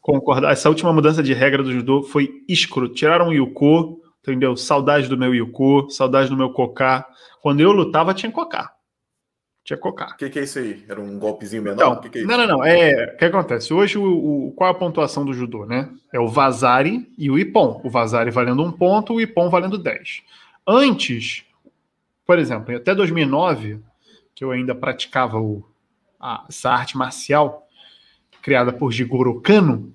Concordo. 0.00 0.46
Essa 0.46 0.68
última 0.68 0.92
mudança 0.92 1.22
de 1.22 1.34
regra 1.34 1.62
do 1.62 1.72
judô 1.72 2.02
foi 2.02 2.42
escroto. 2.48 2.94
Tiraram 2.94 3.28
o 3.28 3.32
Yuko, 3.32 4.00
entendeu? 4.22 4.56
Saudade 4.56 5.08
do 5.08 5.18
meu 5.18 5.34
Yuko, 5.34 5.90
saudade 5.90 6.30
do 6.30 6.36
meu 6.36 6.50
Cocá. 6.52 7.06
Quando 7.42 7.60
eu 7.60 7.72
lutava, 7.72 8.14
tinha 8.14 8.32
Cocá. 8.32 8.72
Tinha 9.64 9.76
Cocá. 9.76 10.12
O 10.14 10.16
que, 10.16 10.30
que, 10.30 10.38
é 10.38 10.44
isso 10.44 10.58
aí? 10.58 10.82
Era 10.88 10.98
um 10.98 11.18
golpezinho 11.18 11.62
menor? 11.62 11.76
Então, 11.76 12.00
que 12.00 12.08
que 12.08 12.18
é 12.20 12.24
não, 12.24 12.38
não, 12.38 12.46
não. 12.46 12.64
É, 12.64 13.12
o 13.14 13.16
que 13.18 13.24
acontece? 13.26 13.74
Hoje, 13.74 13.98
o, 13.98 14.48
o, 14.48 14.52
qual 14.52 14.68
é 14.68 14.70
a 14.70 14.74
pontuação 14.74 15.26
do 15.26 15.34
judô, 15.34 15.66
né? 15.66 15.90
É 16.10 16.18
o 16.18 16.26
Vazari 16.26 17.06
e 17.18 17.30
o 17.30 17.38
Ipon. 17.38 17.80
O 17.84 17.90
Vazari 17.90 18.30
valendo 18.30 18.62
um 18.62 18.72
ponto, 18.72 19.12
o 19.12 19.20
Ipon 19.20 19.50
valendo 19.50 19.76
10. 19.76 20.22
Antes, 20.66 21.44
por 22.28 22.38
exemplo, 22.38 22.76
até 22.76 22.94
2009, 22.94 23.80
que 24.34 24.44
eu 24.44 24.50
ainda 24.50 24.74
praticava 24.74 25.40
o, 25.40 25.64
a, 26.20 26.44
essa 26.46 26.68
arte 26.68 26.94
marcial, 26.94 27.66
criada 28.42 28.70
por 28.70 28.92
Jigoro 28.92 29.40
Kano, 29.40 29.94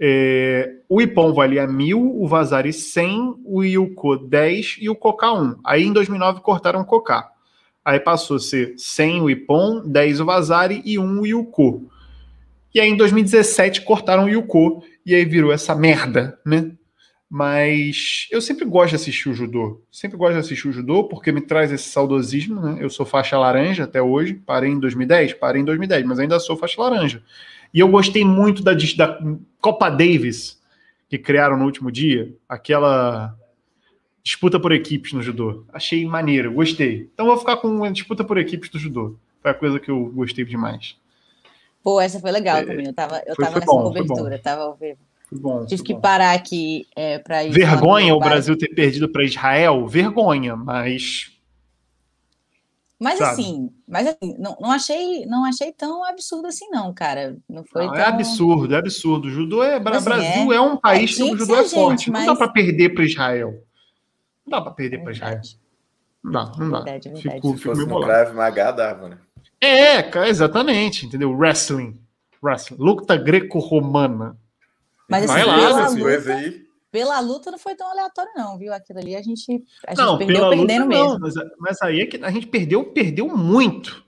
é, 0.00 0.76
o 0.88 0.98
Ipon 0.98 1.34
valia 1.34 1.66
mil, 1.66 2.00
o 2.00 2.26
Vazari 2.26 2.72
100, 2.72 3.42
o 3.44 3.62
Yuko 3.62 4.16
10 4.16 4.78
e 4.80 4.88
o 4.88 4.96
Koka 4.96 5.30
1. 5.30 5.60
Aí 5.62 5.84
em 5.84 5.92
2009 5.92 6.40
cortaram 6.40 6.80
o 6.80 6.86
Koka. 6.86 7.28
Aí 7.84 8.00
passou 8.00 8.38
a 8.38 8.40
ser 8.40 8.72
100 8.78 9.20
o 9.20 9.28
Ipon, 9.28 9.86
10 9.86 10.20
o 10.20 10.24
Vazari 10.24 10.80
e 10.86 10.98
1 10.98 11.20
o 11.20 11.26
Yuko. 11.26 11.86
E 12.74 12.80
aí 12.80 12.88
em 12.88 12.96
2017 12.96 13.82
cortaram 13.82 14.24
o 14.24 14.28
Yuko 14.30 14.82
e 15.04 15.14
aí 15.14 15.26
virou 15.26 15.52
essa 15.52 15.74
merda, 15.74 16.40
né? 16.46 16.72
Mas 17.28 18.28
eu 18.30 18.40
sempre 18.40 18.64
gosto 18.64 18.90
de 18.90 18.96
assistir 18.96 19.28
o 19.28 19.34
judô. 19.34 19.82
Sempre 19.90 20.16
gosto 20.16 20.34
de 20.34 20.40
assistir 20.40 20.68
o 20.68 20.72
judô 20.72 21.04
porque 21.04 21.32
me 21.32 21.40
traz 21.40 21.72
esse 21.72 21.88
saudosismo, 21.88 22.60
né? 22.60 22.76
Eu 22.80 22.88
sou 22.88 23.04
faixa 23.04 23.36
laranja 23.36 23.84
até 23.84 24.00
hoje. 24.00 24.34
Parei 24.34 24.70
em 24.70 24.78
2010, 24.78 25.34
parei 25.34 25.60
em 25.60 25.64
2010, 25.64 26.06
mas 26.06 26.18
ainda 26.20 26.38
sou 26.38 26.56
faixa 26.56 26.80
laranja. 26.80 27.22
E 27.74 27.80
eu 27.80 27.88
gostei 27.88 28.24
muito 28.24 28.62
da, 28.62 28.72
da 28.72 29.18
Copa 29.60 29.90
Davis 29.90 30.62
que 31.08 31.18
criaram 31.18 31.56
no 31.56 31.64
último 31.64 31.90
dia, 31.90 32.34
aquela 32.48 33.36
disputa 34.22 34.58
por 34.58 34.72
equipes 34.72 35.12
no 35.12 35.22
judô. 35.22 35.64
Achei 35.72 36.04
maneiro, 36.04 36.52
gostei. 36.52 37.08
Então 37.12 37.26
vou 37.26 37.36
ficar 37.36 37.56
com 37.58 37.84
a 37.84 37.90
disputa 37.90 38.24
por 38.24 38.38
equipes 38.38 38.68
do 38.68 38.78
judô. 38.78 39.16
Foi 39.40 39.50
a 39.50 39.54
coisa 39.54 39.78
que 39.78 39.88
eu 39.88 40.06
gostei 40.06 40.44
demais. 40.44 40.96
Pô, 41.82 42.00
essa 42.00 42.18
foi 42.18 42.32
legal 42.32 42.56
é, 42.56 42.64
também. 42.64 42.86
Eu 42.86 42.92
tava, 42.92 43.22
eu 43.24 43.36
foi, 43.36 43.44
tava 43.44 43.52
foi 43.52 43.60
nessa 43.60 43.72
bom, 43.72 43.82
cobertura, 43.84 44.38
tava 44.40 44.62
ao 44.62 44.74
vivo. 44.74 44.98
Bom, 45.32 45.66
Tive 45.66 45.82
que 45.82 45.94
bom. 45.94 46.00
parar 46.00 46.32
aqui 46.32 46.86
é, 46.94 47.18
para 47.18 47.44
ir. 47.44 47.50
Vergonha 47.50 48.14
o 48.14 48.20
Brasil 48.20 48.56
ter 48.56 48.68
perdido 48.68 49.08
para 49.08 49.24
Israel? 49.24 49.86
Vergonha, 49.86 50.54
mas. 50.54 51.32
Mas 52.98 53.18
Sabe? 53.18 53.30
assim, 53.32 53.70
mas 53.86 54.06
assim, 54.06 54.36
não, 54.38 54.56
não, 54.58 54.70
achei, 54.70 55.26
não 55.26 55.44
achei 55.44 55.70
tão 55.70 56.02
absurdo 56.02 56.46
assim, 56.46 56.66
não, 56.70 56.94
cara. 56.94 57.36
Não 57.48 57.62
foi 57.64 57.86
não, 57.86 57.94
é 57.94 57.96
tão... 57.96 58.04
É 58.04 58.08
absurdo, 58.08 58.74
é 58.74 58.78
absurdo. 58.78 59.28
O 59.28 59.30
judô 59.30 59.62
é. 59.62 59.76
Assim, 59.76 60.04
Brasil 60.04 60.52
é, 60.52 60.56
é, 60.56 60.60
um 60.60 60.76
país 60.76 61.14
que 61.14 61.22
o 61.22 61.36
judô 61.36 61.56
é 61.56 61.64
forte. 61.64 62.10
Mas... 62.10 62.24
Não 62.24 62.32
dá 62.32 62.38
para 62.38 62.48
perder 62.52 62.94
para 62.94 63.04
Israel. 63.04 63.62
Não 64.46 64.50
dá 64.50 64.62
para 64.62 64.72
perder 64.72 65.02
para 65.02 65.12
Israel. 65.12 65.40
Não 66.24 66.32
dá, 66.32 66.52
não 66.56 66.70
dá. 66.70 66.78
Verdade, 66.78 67.08
verdade. 67.10 67.34
Fico, 67.34 67.56
Se 67.56 67.62
fosse 67.64 67.86
no 67.86 68.00
Krav 68.00 68.34
Maga, 68.34 68.70
dava, 68.70 69.08
né? 69.08 69.18
É, 69.60 70.28
exatamente, 70.28 71.04
entendeu? 71.04 71.36
Wrestling. 71.36 72.00
Wrestling. 72.42 72.78
Luta 72.78 73.16
greco-romana. 73.16 74.36
Mas 75.08 75.30
assim, 75.30 75.42
lá, 75.44 75.56
pela, 75.56 75.88
luta, 75.88 76.34
aí. 76.34 76.66
pela 76.90 77.20
luta 77.20 77.50
não 77.50 77.58
foi 77.58 77.74
tão 77.76 77.88
aleatório, 77.88 78.32
não, 78.36 78.58
viu? 78.58 78.72
Aquilo 78.72 78.98
ali 78.98 79.14
a 79.14 79.22
gente, 79.22 79.64
a 79.86 79.94
gente 79.94 80.04
não, 80.04 80.18
perdeu 80.18 80.50
perdendo 80.50 80.84
luta, 80.84 80.86
mesmo. 80.86 81.12
Não, 81.12 81.18
mas, 81.20 81.34
mas, 81.58 81.82
aí 81.82 82.00
é 82.00 82.06
que 82.06 82.16
a 82.24 82.30
gente 82.30 82.46
perdeu, 82.48 82.84
perdeu 82.92 83.28
muito. 83.28 84.04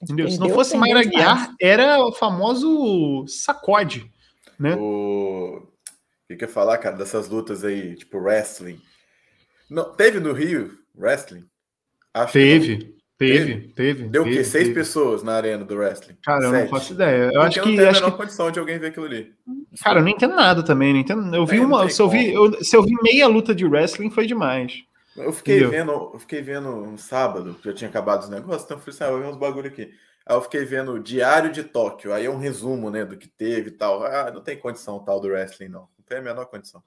Entendeu? 0.00 0.26
Perdeu, 0.26 0.30
Se 0.30 0.38
não 0.38 0.54
fosse 0.54 0.76
Mayra 0.76 1.02
Guiar, 1.02 1.54
era 1.60 1.98
o 2.00 2.12
famoso 2.12 3.24
sacode. 3.26 4.10
Né? 4.58 4.74
O 4.76 5.66
que 6.28 6.36
quer 6.36 6.48
falar, 6.48 6.78
cara, 6.78 6.96
dessas 6.96 7.28
lutas 7.28 7.64
aí, 7.64 7.94
tipo 7.94 8.18
wrestling? 8.18 8.80
Não, 9.68 9.92
teve 9.94 10.20
no 10.20 10.32
Rio 10.32 10.78
wrestling? 10.96 11.44
Acho 12.14 12.32
teve. 12.32 12.96
Teve, 13.18 13.68
teve. 13.68 14.08
Deu 14.08 14.24
teve, 14.24 14.34
o 14.34 14.38
quê? 14.38 14.44
Seis 14.44 14.64
teve. 14.64 14.74
pessoas 14.74 15.22
na 15.22 15.34
arena 15.34 15.64
do 15.64 15.74
wrestling? 15.74 16.16
Cara, 16.22 16.42
Sete. 16.42 16.54
eu 16.54 16.60
não 16.60 16.68
faço 16.68 16.92
ideia. 16.92 17.30
Eu 17.32 17.40
acho 17.42 17.62
que. 17.62 17.68
Não 17.68 17.76
tem 17.76 17.88
a 17.88 17.92
menor 17.92 18.10
que... 18.10 18.16
condição 18.18 18.50
de 18.50 18.58
alguém 18.58 18.78
ver 18.78 18.88
aquilo 18.88 19.06
ali. 19.06 19.34
Cara, 19.82 20.00
eu 20.00 20.02
não 20.02 20.10
entendo 20.10 20.34
nada 20.34 20.62
também. 20.62 20.92
Não 20.92 21.00
entendo... 21.00 21.34
Eu 21.34 21.46
vi 21.46 21.58
é, 21.58 21.64
uma. 21.64 21.88
Se 21.88 22.00
eu 22.00 22.08
vi, 22.08 22.32
eu, 22.32 22.64
se 22.64 22.76
eu 22.76 22.82
vi 22.82 22.94
meia 23.02 23.26
luta 23.26 23.54
de 23.54 23.64
wrestling, 23.64 24.10
foi 24.10 24.26
demais. 24.26 24.84
Eu 25.16 25.32
fiquei 25.32 25.56
Entendeu? 25.56 25.70
vendo, 25.70 26.10
eu 26.12 26.18
fiquei 26.18 26.42
vendo 26.42 26.68
um 26.68 26.98
sábado, 26.98 27.56
já 27.64 27.72
tinha 27.72 27.88
acabado 27.88 28.22
os 28.22 28.28
negócios, 28.28 28.64
então 28.64 28.76
eu 28.76 28.80
falei 28.80 28.94
assim, 28.94 29.04
ah, 29.04 29.16
eu 29.16 29.22
vi 29.22 29.26
uns 29.26 29.38
bagulho 29.38 29.68
aqui. 29.68 29.90
Aí 30.26 30.36
eu 30.36 30.42
fiquei 30.42 30.64
vendo 30.64 30.98
Diário 30.98 31.50
de 31.50 31.64
Tóquio, 31.64 32.12
aí 32.12 32.26
é 32.26 32.30
um 32.30 32.36
resumo, 32.36 32.90
né, 32.90 33.04
do 33.04 33.16
que 33.16 33.26
teve 33.26 33.68
e 33.68 33.72
tal. 33.72 34.04
Ah, 34.04 34.30
não 34.30 34.42
tem 34.42 34.58
condição 34.58 34.98
tal 34.98 35.18
do 35.18 35.28
wrestling, 35.28 35.68
não. 35.68 35.82
Não 35.82 36.04
tem 36.06 36.18
a 36.18 36.22
menor 36.22 36.44
condição. 36.46 36.82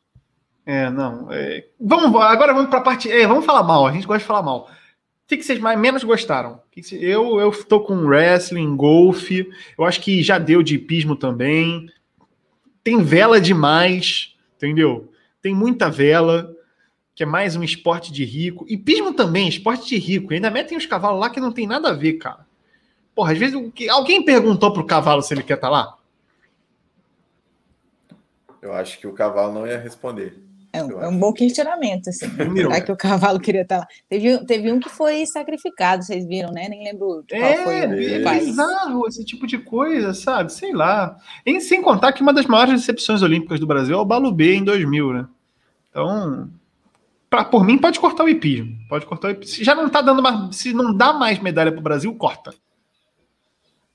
É, 0.65 0.89
não. 0.91 1.31
É... 1.31 1.65
Vamos, 1.79 2.21
agora 2.21 2.53
vamos 2.53 2.69
para 2.69 2.79
a 2.79 2.83
parte. 2.83 3.11
É, 3.11 3.25
vamos 3.25 3.45
falar 3.45 3.63
mal, 3.63 3.87
a 3.87 3.91
gente 3.91 4.05
gosta 4.05 4.19
de 4.19 4.25
falar 4.25 4.43
mal 4.43 4.69
que, 5.29 5.37
que 5.37 5.43
vocês 5.43 5.59
mais, 5.59 5.79
menos 5.79 6.03
gostaram? 6.03 6.59
Eu, 6.91 7.39
eu 7.39 7.51
tô 7.65 7.81
com 7.81 8.07
wrestling, 8.07 8.75
golfe, 8.75 9.47
eu 9.77 9.85
acho 9.85 10.01
que 10.01 10.23
já 10.23 10.39
deu 10.39 10.63
de 10.63 10.75
hipismo 10.75 11.15
também. 11.15 11.87
Tem 12.89 13.03
vela 13.03 13.39
demais, 13.39 14.35
entendeu? 14.57 15.13
Tem 15.43 15.53
muita 15.53 15.91
vela, 15.91 16.51
que 17.13 17.21
é 17.21 17.25
mais 17.25 17.55
um 17.55 17.61
esporte 17.61 18.11
de 18.11 18.25
rico. 18.25 18.65
Hipismo 18.67 19.13
também, 19.13 19.47
esporte 19.47 19.89
de 19.89 19.97
rico. 19.99 20.33
Ainda 20.33 20.49
metem 20.49 20.75
os 20.75 20.87
cavalos 20.87 21.19
lá 21.19 21.29
que 21.29 21.39
não 21.39 21.51
tem 21.51 21.67
nada 21.67 21.89
a 21.89 21.93
ver, 21.93 22.13
cara. 22.13 22.47
Porra, 23.13 23.33
às 23.33 23.37
vezes 23.37 23.55
alguém 23.91 24.25
perguntou 24.25 24.73
pro 24.73 24.87
cavalo 24.87 25.21
se 25.21 25.31
ele 25.35 25.43
quer 25.43 25.53
estar 25.53 25.67
tá 25.67 25.71
lá? 25.71 25.97
Eu 28.59 28.73
acho 28.73 28.97
que 28.97 29.05
o 29.05 29.13
cavalo 29.13 29.53
não 29.53 29.67
ia 29.67 29.77
responder. 29.77 30.43
É 30.71 30.83
um, 30.83 31.01
é 31.01 31.07
um, 31.07 31.17
bom 31.17 31.33
questionamento, 31.33 32.09
assim. 32.09 32.27
Será 32.55 32.81
que 32.81 32.91
o 32.91 32.97
cavalo 32.97 33.39
queria 33.39 33.63
estar 33.63 33.79
lá? 33.79 33.87
Teve, 34.07 34.45
teve 34.45 34.71
um 34.71 34.79
que 34.79 34.89
foi 34.89 35.25
sacrificado, 35.25 36.03
vocês 36.03 36.27
viram, 36.27 36.51
né? 36.51 36.67
Nem 36.69 36.83
lembro 36.83 37.23
qual 37.27 37.41
é, 37.41 37.57
foi 37.63 37.81
o 37.81 38.27
é 38.27 38.39
bizarro 38.39 39.07
esse 39.07 39.25
tipo 39.25 39.47
de 39.47 39.57
coisa, 39.57 40.13
sabe? 40.13 40.53
Sei 40.53 40.71
lá. 40.71 41.17
E 41.43 41.59
sem 41.59 41.81
contar 41.81 42.13
que 42.13 42.21
uma 42.21 42.33
das 42.33 42.45
maiores 42.45 42.81
decepções 42.81 43.23
olímpicas 43.23 43.59
do 43.59 43.65
Brasil 43.65 43.97
é 43.97 44.01
o 44.01 44.05
Balubê 44.05 44.55
em 44.55 44.63
2000, 44.63 45.13
né? 45.13 45.27
Então, 45.89 46.49
pra, 47.29 47.43
por 47.43 47.65
mim, 47.65 47.77
pode 47.79 47.99
cortar 47.99 48.23
o 48.23 48.29
hipismo. 48.29 48.77
Pode 48.87 49.07
cortar 49.07 49.29
o 49.29 49.31
hipismo. 49.31 49.55
Se 49.55 49.63
já 49.63 49.73
não 49.73 49.89
tá 49.89 50.01
dando 50.01 50.21
mais, 50.21 50.55
se 50.55 50.71
não 50.71 50.93
dá 50.93 51.11
mais 51.13 51.39
medalha 51.39 51.71
para 51.71 51.79
o 51.79 51.83
Brasil, 51.83 52.13
corta. 52.13 52.53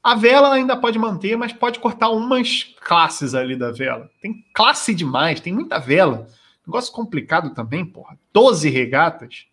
A 0.02 0.16
vela 0.16 0.52
ainda 0.52 0.76
pode 0.76 0.98
manter, 0.98 1.36
mas 1.36 1.52
pode 1.52 1.78
cortar 1.78 2.10
umas 2.10 2.64
classes 2.82 3.32
ali 3.32 3.56
da 3.56 3.70
vela. 3.70 4.10
Tem 4.20 4.34
classe 4.52 4.92
demais, 4.92 5.40
tem 5.40 5.52
muita 5.52 5.78
vela. 5.78 6.26
Negócio 6.66 6.92
complicado 6.92 7.54
também, 7.54 7.84
porra. 7.84 8.18
12 8.32 8.68
regatas. 8.70 9.46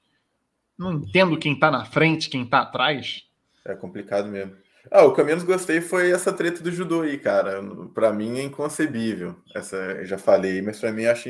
Não 0.78 0.94
entendo 0.94 1.38
quem 1.38 1.58
tá 1.58 1.70
na 1.70 1.86
frente, 1.86 2.30
quem 2.30 2.46
tá 2.46 2.62
atrás. 2.62 3.26
É 3.66 3.76
complicado 3.76 4.28
mesmo. 4.28 4.56
Ah, 4.90 5.04
o 5.04 5.14
que 5.14 5.22
eu 5.22 5.26
menos 5.26 5.44
gostei 5.44 5.80
foi 5.80 6.12
essa 6.12 6.34
treta 6.34 6.64
do 6.64 6.72
judô 6.72 7.02
aí, 7.02 7.18
cara. 7.18 7.62
Para 7.94 8.12
mim 8.12 8.40
é 8.40 8.44
inconcebível. 8.44 9.36
Essa 9.54 9.76
eu 9.76 10.06
já 10.06 10.18
falei, 10.18 10.62
mas 10.62 10.80
para 10.80 10.92
mim 10.92 11.06
acho, 11.06 11.30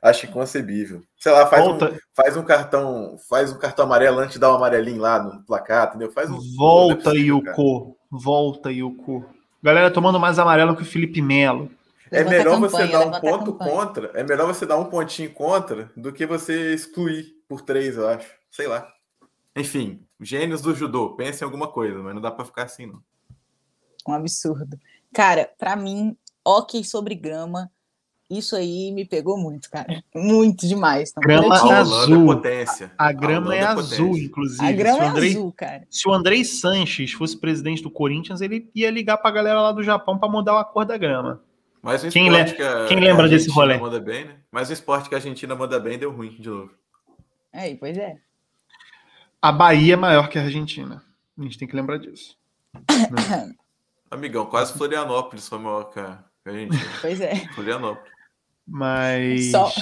acho 0.00 0.26
inconcebível. 0.26 1.02
Sei 1.18 1.32
lá, 1.32 1.46
faz 1.46 1.66
um, 1.66 1.78
faz 2.14 2.36
um 2.36 2.44
cartão, 2.44 3.16
faz 3.28 3.52
um 3.52 3.58
cartão 3.58 3.86
amarelo 3.86 4.18
antes 4.18 4.34
de 4.34 4.38
dar 4.38 4.52
um 4.52 4.56
amarelinho 4.56 5.00
lá 5.00 5.20
no 5.20 5.42
placar, 5.44 5.88
entendeu? 5.88 6.12
Faz 6.12 6.30
um 6.30 6.38
Volta, 6.56 7.10
Yuko. 7.12 7.96
Volta, 8.10 8.70
Yuko. 8.70 9.24
Galera 9.62 9.90
tomando 9.90 10.20
mais 10.20 10.38
amarelo 10.38 10.76
que 10.76 10.82
o 10.82 10.86
Felipe 10.86 11.20
Melo. 11.20 11.70
É 12.12 12.24
melhor 12.24 12.60
campanha, 12.60 12.86
você 12.86 12.92
dar 12.92 13.06
um 13.06 13.20
ponto 13.20 13.52
contra. 13.54 14.10
É 14.14 14.22
melhor 14.22 14.46
você 14.46 14.66
dar 14.66 14.76
um 14.76 14.84
pontinho 14.84 15.32
contra 15.32 15.90
do 15.96 16.12
que 16.12 16.26
você 16.26 16.74
excluir 16.74 17.34
por 17.48 17.62
três, 17.62 17.96
eu 17.96 18.08
acho. 18.08 18.30
Sei 18.50 18.66
lá. 18.66 18.86
Enfim, 19.56 20.06
gênios 20.20 20.62
do 20.62 20.74
judô, 20.74 21.14
pensem 21.16 21.44
em 21.44 21.44
alguma 21.44 21.68
coisa, 21.68 21.98
mas 21.98 22.14
não 22.14 22.22
dá 22.22 22.30
para 22.30 22.44
ficar 22.44 22.64
assim, 22.64 22.86
não. 22.86 23.02
Um 24.06 24.12
absurdo. 24.12 24.78
Cara, 25.12 25.50
para 25.58 25.76
mim, 25.76 26.16
hockey 26.44 26.82
sobre 26.84 27.14
grama, 27.14 27.70
isso 28.30 28.56
aí 28.56 28.90
me 28.92 29.04
pegou 29.04 29.36
muito, 29.36 29.70
cara. 29.70 30.02
Muito 30.14 30.66
demais. 30.66 31.10
Então, 31.10 31.22
grama 31.22 31.60
tinha... 31.60 31.78
azul. 31.78 32.26
Potência. 32.26 32.90
A, 32.96 33.08
a 33.08 33.12
grama 33.12 33.52
a 33.52 33.56
é 33.56 33.62
azul, 33.62 34.16
inclusive. 34.16 34.64
A 34.64 34.72
grama 34.72 35.04
é 35.04 35.08
Andrei, 35.08 35.30
azul, 35.30 35.52
cara. 35.52 35.86
Se 35.90 36.08
o 36.08 36.12
Andrei 36.12 36.44
Sanches 36.44 37.12
fosse 37.12 37.36
presidente 37.36 37.82
do 37.82 37.90
Corinthians, 37.90 38.40
ele 38.40 38.70
ia 38.74 38.90
ligar 38.90 39.18
pra 39.18 39.30
galera 39.30 39.60
lá 39.60 39.72
do 39.72 39.82
Japão 39.82 40.18
para 40.18 40.30
mudar 40.30 40.58
a 40.58 40.64
cor 40.64 40.86
da 40.86 40.96
grama. 40.96 41.42
Mas 41.82 42.04
um 42.04 42.10
quem, 42.10 42.30
le... 42.30 42.44
que 42.52 42.62
a, 42.62 42.86
quem 42.86 43.00
lembra 43.00 43.28
desse 43.28 43.50
rolê? 43.50 43.76
Manda 43.76 43.98
bem, 43.98 44.24
né? 44.24 44.36
Mas 44.52 44.70
o 44.70 44.72
esporte 44.72 45.08
que 45.08 45.14
a 45.16 45.18
Argentina 45.18 45.54
manda 45.56 45.80
bem 45.80 45.98
deu 45.98 46.12
ruim 46.12 46.30
de 46.30 46.48
novo. 46.48 46.70
É, 47.52 47.74
pois 47.74 47.98
é. 47.98 48.16
A 49.40 49.50
Bahia 49.50 49.94
é 49.94 49.96
maior 49.96 50.28
que 50.28 50.38
a 50.38 50.42
Argentina. 50.42 51.02
A 51.36 51.42
gente 51.42 51.58
tem 51.58 51.66
que 51.66 51.74
lembrar 51.74 51.98
disso. 51.98 52.38
né? 52.72 53.52
Amigão, 54.08 54.46
quase 54.46 54.72
Florianópolis 54.74 55.48
foi 55.48 55.58
maior 55.58 55.84
que 55.84 55.98
a 55.98 56.24
Argentina. 56.46 56.82
Pois 57.02 57.20
é. 57.20 57.34
Florianópolis. 57.52 58.12
Mas. 58.64 59.50
Só, 59.50 59.72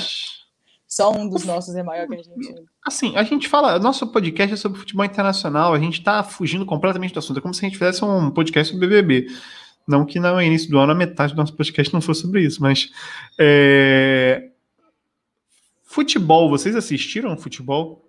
só 0.86 1.12
um 1.12 1.28
dos 1.28 1.44
nossos 1.44 1.76
é 1.76 1.82
maior 1.82 2.06
que 2.08 2.14
a 2.14 2.18
Argentina. 2.18 2.62
Assim, 2.86 3.14
a 3.14 3.22
gente 3.24 3.46
fala. 3.46 3.78
Nosso 3.78 4.06
podcast 4.06 4.54
é 4.54 4.56
sobre 4.56 4.78
futebol 4.78 5.04
internacional. 5.04 5.74
A 5.74 5.78
gente 5.78 6.02
tá 6.02 6.22
fugindo 6.22 6.64
completamente 6.64 7.12
do 7.12 7.18
assunto. 7.18 7.38
É 7.38 7.42
como 7.42 7.52
se 7.52 7.64
a 7.64 7.68
gente 7.68 7.78
fizesse 7.78 8.02
um 8.02 8.30
podcast 8.30 8.72
sobre 8.72 8.88
BBB. 8.88 9.28
Não 9.90 10.06
que 10.06 10.20
no 10.20 10.40
início 10.40 10.70
do 10.70 10.78
ano 10.78 10.92
a 10.92 10.94
metade 10.94 11.34
do 11.34 11.36
nosso 11.36 11.56
podcast 11.56 11.92
não 11.92 12.00
fosse 12.00 12.22
sobre 12.22 12.42
isso, 12.42 12.62
mas 12.62 12.90
é... 13.36 14.50
Futebol, 15.82 16.48
vocês 16.48 16.76
assistiram 16.76 17.36
futebol? 17.36 18.08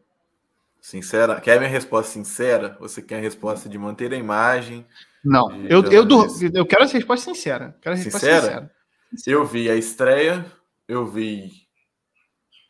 Sincera, 0.80 1.42
quer 1.42 1.58
minha 1.58 1.70
resposta 1.70 2.12
sincera? 2.12 2.78
Você 2.80 3.02
quer 3.02 3.18
a 3.18 3.22
resposta 3.22 3.68
de 3.68 3.78
manter 3.78 4.14
a 4.14 4.18
imagem? 4.18 4.86
Não, 5.26 5.52
eu, 5.66 5.84
eu, 5.86 6.08
eu 6.54 6.66
quero 6.66 6.84
a 6.84 6.88
resposta 6.88 7.34
sincera. 7.34 7.76
Quero 7.82 7.96
resposta 7.96 8.20
sincera? 8.20 8.42
sincera? 8.42 8.72
Eu 9.26 9.46
vi 9.46 9.70
a 9.70 9.76
estreia, 9.76 10.46
eu 10.88 11.08
vi. 11.08 11.52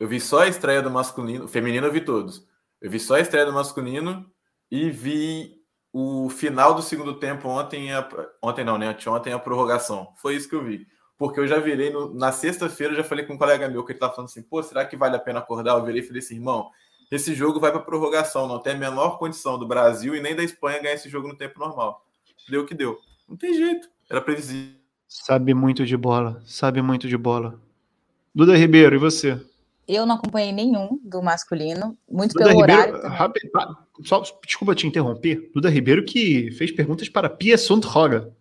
Eu 0.00 0.08
vi 0.08 0.18
só 0.18 0.40
a 0.40 0.48
estreia 0.48 0.80
do 0.80 0.90
masculino. 0.90 1.46
Feminino 1.46 1.86
eu 1.86 1.92
vi 1.92 2.00
todos. 2.00 2.46
Eu 2.80 2.90
vi 2.90 2.98
só 2.98 3.16
a 3.16 3.20
estreia 3.20 3.44
do 3.44 3.52
masculino 3.52 4.26
e 4.70 4.90
vi 4.90 5.61
o 5.92 6.30
final 6.30 6.74
do 6.74 6.82
segundo 6.82 7.14
tempo 7.14 7.48
ontem. 7.48 7.92
A, 7.92 8.08
ontem 8.40 8.64
não, 8.64 8.78
né? 8.78 8.96
Ontem 9.06 9.32
a 9.32 9.38
prorrogação. 9.38 10.12
Foi 10.16 10.34
isso 10.34 10.48
que 10.48 10.54
eu 10.54 10.64
vi. 10.64 10.86
Porque 11.18 11.38
eu 11.38 11.46
já 11.46 11.58
virei 11.58 11.90
no, 11.90 12.12
na 12.14 12.32
sexta-feira, 12.32 12.94
já 12.94 13.04
falei 13.04 13.24
com 13.24 13.34
um 13.34 13.38
colega 13.38 13.68
meu 13.68 13.84
que 13.84 13.92
ele 13.92 13.98
tá 13.98 14.10
falando 14.10 14.30
assim: 14.30 14.42
pô, 14.42 14.62
será 14.62 14.84
que 14.84 14.96
vale 14.96 15.16
a 15.16 15.20
pena 15.20 15.40
acordar? 15.40 15.76
Eu 15.76 15.84
virei 15.84 16.00
e 16.00 16.04
falei 16.04 16.20
assim, 16.20 16.36
irmão, 16.36 16.70
esse 17.10 17.34
jogo 17.34 17.60
vai 17.60 17.70
para 17.70 17.80
prorrogação. 17.80 18.48
Não 18.48 18.58
tem 18.58 18.72
a 18.72 18.78
menor 18.78 19.18
condição 19.18 19.58
do 19.58 19.66
Brasil 19.66 20.16
e 20.16 20.20
nem 20.20 20.34
da 20.34 20.42
Espanha 20.42 20.80
ganhar 20.80 20.94
esse 20.94 21.08
jogo 21.08 21.28
no 21.28 21.36
tempo 21.36 21.58
normal. 21.58 22.04
Deu 22.48 22.62
o 22.62 22.66
que 22.66 22.74
deu. 22.74 22.98
Não 23.28 23.36
tem 23.36 23.54
jeito. 23.54 23.88
Era 24.10 24.20
previsível. 24.20 24.74
Sabe 25.06 25.52
muito 25.52 25.84
de 25.84 25.96
bola. 25.96 26.42
Sabe 26.46 26.80
muito 26.80 27.06
de 27.06 27.16
bola. 27.18 27.60
Duda 28.34 28.56
Ribeiro, 28.56 28.96
e 28.96 28.98
você? 28.98 29.38
Eu 29.86 30.06
não 30.06 30.14
acompanhei 30.14 30.52
nenhum 30.52 30.98
do 31.02 31.22
masculino, 31.22 31.96
muito 32.08 32.32
Duda 32.34 32.46
pelo 32.46 32.60
Ribeiro, 32.60 32.82
horário. 32.82 33.08
Rápido, 33.08 33.50
só, 34.04 34.22
desculpa 34.44 34.74
te 34.74 34.86
interromper. 34.86 35.50
Duda 35.52 35.68
Ribeiro 35.68 36.04
que 36.04 36.50
fez 36.52 36.70
perguntas 36.70 37.08
para 37.08 37.28
Pia 37.28 37.58
Sundhoga. 37.58 38.32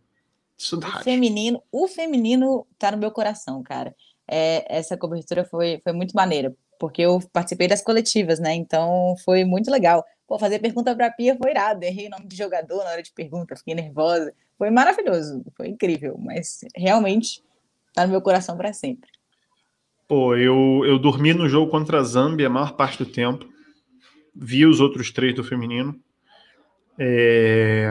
O 0.99 1.03
feminino, 1.03 1.63
o 1.71 1.87
feminino 1.87 2.67
tá 2.77 2.91
no 2.91 2.97
meu 2.97 3.09
coração, 3.09 3.63
cara. 3.63 3.95
É, 4.27 4.65
essa 4.69 4.95
cobertura 4.95 5.43
foi, 5.43 5.81
foi 5.83 5.91
muito 5.91 6.13
maneira, 6.13 6.55
porque 6.79 7.01
eu 7.01 7.19
participei 7.33 7.67
das 7.67 7.81
coletivas, 7.81 8.39
né? 8.39 8.53
Então 8.53 9.15
foi 9.25 9.43
muito 9.43 9.71
legal. 9.71 10.05
Pô, 10.27 10.37
fazer 10.37 10.59
pergunta 10.59 10.95
para 10.95 11.07
a 11.07 11.11
Pia 11.11 11.35
foi 11.35 11.51
irado. 11.51 11.83
Errei 11.83 12.07
o 12.07 12.11
nome 12.11 12.27
de 12.27 12.35
jogador 12.35 12.83
na 12.83 12.91
hora 12.91 13.03
de 13.03 13.11
pergunta, 13.11 13.55
fiquei 13.55 13.73
nervosa. 13.73 14.31
Foi 14.57 14.69
maravilhoso, 14.69 15.43
foi 15.57 15.69
incrível, 15.69 16.15
mas 16.19 16.59
realmente 16.75 17.43
tá 17.93 18.05
no 18.05 18.11
meu 18.11 18.21
coração 18.21 18.55
para 18.55 18.71
sempre. 18.71 19.09
Pô, 20.11 20.35
eu, 20.35 20.83
eu 20.85 20.99
dormi 20.99 21.33
no 21.33 21.47
jogo 21.47 21.71
contra 21.71 22.01
a 22.01 22.03
Zâmbia 22.03 22.47
a 22.47 22.49
maior 22.49 22.73
parte 22.73 22.97
do 22.97 23.05
tempo. 23.05 23.47
Vi 24.35 24.65
os 24.65 24.81
outros 24.81 25.09
três 25.09 25.33
do 25.33 25.41
feminino. 25.41 25.97
É... 26.99 27.89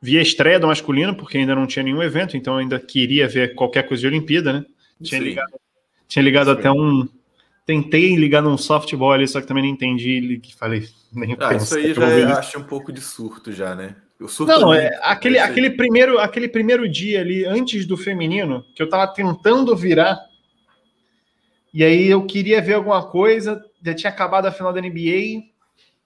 Vi 0.00 0.18
a 0.18 0.22
estreia 0.22 0.58
do 0.58 0.66
masculino, 0.66 1.14
porque 1.14 1.36
ainda 1.36 1.54
não 1.54 1.66
tinha 1.66 1.82
nenhum 1.82 2.02
evento, 2.02 2.38
então 2.38 2.56
ainda 2.56 2.80
queria 2.80 3.28
ver 3.28 3.54
qualquer 3.54 3.86
coisa 3.86 4.00
de 4.00 4.06
Olimpíada, 4.06 4.50
né? 4.54 4.64
Tinha 5.02 5.20
Sim. 5.20 5.26
ligado, 5.26 5.52
tinha 6.08 6.22
ligado 6.22 6.50
até 6.50 6.72
um, 6.72 7.06
Tentei 7.66 8.16
ligar 8.16 8.40
num 8.40 8.56
softball 8.56 9.12
ali, 9.12 9.28
só 9.28 9.42
que 9.42 9.46
também 9.46 9.64
não 9.64 9.70
entendi. 9.70 10.40
Falei, 10.58 10.88
nem 11.12 11.36
ah, 11.38 11.52
Isso 11.52 11.76
aí 11.76 11.92
já 11.92 12.08
é, 12.08 12.22
acho 12.32 12.58
um 12.58 12.64
pouco 12.64 12.90
de 12.90 13.02
surto 13.02 13.52
já, 13.52 13.74
né? 13.74 13.94
não, 14.40 14.72
é 14.72 14.98
aquele, 15.02 15.38
aquele, 15.38 15.68
primeiro, 15.68 16.18
aquele 16.18 16.48
primeiro 16.48 16.88
dia 16.88 17.20
ali, 17.20 17.44
antes 17.44 17.84
do 17.84 17.94
feminino, 17.94 18.64
que 18.74 18.82
eu 18.82 18.88
tava 18.88 19.06
tentando 19.12 19.76
virar, 19.76 20.18
e 21.74 21.84
aí 21.84 22.06
eu 22.06 22.24
queria 22.24 22.62
ver 22.62 22.74
alguma 22.74 23.02
coisa, 23.02 23.62
já 23.84 23.92
tinha 23.92 24.10
acabado 24.10 24.46
a 24.46 24.52
final 24.52 24.72
da 24.72 24.80
NBA, 24.80 25.42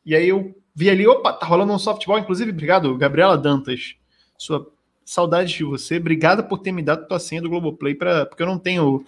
e 0.05 0.17
aí 0.17 0.29
eu 0.29 0.57
vi 0.75 0.91
ali, 0.91 1.07
opa, 1.07 1.33
tá 1.33 1.47
rolando 1.47 1.73
um 1.73 1.79
softball, 1.79 2.19
inclusive, 2.19 2.51
obrigado, 2.51 2.97
Gabriela 2.97 3.39
Dantas, 3.39 3.95
sua 4.37 4.67
saudade 5.05 5.55
de 5.55 5.65
você, 5.65 5.99
obrigada 5.99 6.43
por 6.43 6.59
ter 6.59 6.73
me 6.73 6.83
dado 6.83 7.07
tua 7.07 7.21
senha 7.21 7.43
do 7.43 7.49
Globoplay, 7.49 7.95
pra, 7.95 8.27
porque 8.27 8.43
eu 8.43 8.47
não 8.47 8.59
tenho 8.59 9.05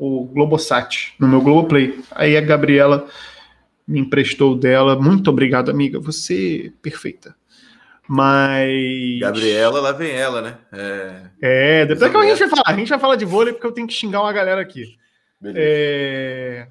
o 0.00 0.24
Globosat 0.24 1.12
no 1.18 1.28
meu 1.28 1.42
Globoplay. 1.42 2.00
Aí 2.12 2.34
a 2.34 2.40
Gabriela 2.40 3.06
me 3.86 4.00
emprestou 4.00 4.56
dela. 4.56 4.96
Muito 4.96 5.28
obrigado, 5.28 5.70
amiga. 5.70 6.00
Você 6.00 6.68
é 6.68 6.72
perfeita. 6.80 7.36
Mas. 8.08 9.20
Gabriela, 9.20 9.78
lá 9.78 9.92
vem 9.92 10.12
ela, 10.12 10.40
né? 10.40 10.56
É, 10.72 11.82
é 11.82 11.86
depois 11.86 12.10
que 12.10 12.16
a 12.16 12.22
gente 12.24 12.38
vai 12.38 12.48
falar. 12.48 12.62
A 12.66 12.72
gente 12.72 12.88
vai 12.88 12.98
falar 12.98 13.16
de 13.16 13.26
vôlei 13.26 13.52
porque 13.52 13.66
eu 13.66 13.72
tenho 13.72 13.86
que 13.86 13.92
xingar 13.92 14.22
uma 14.22 14.32
galera 14.32 14.62
aqui. 14.62 14.96
É... 15.44 16.68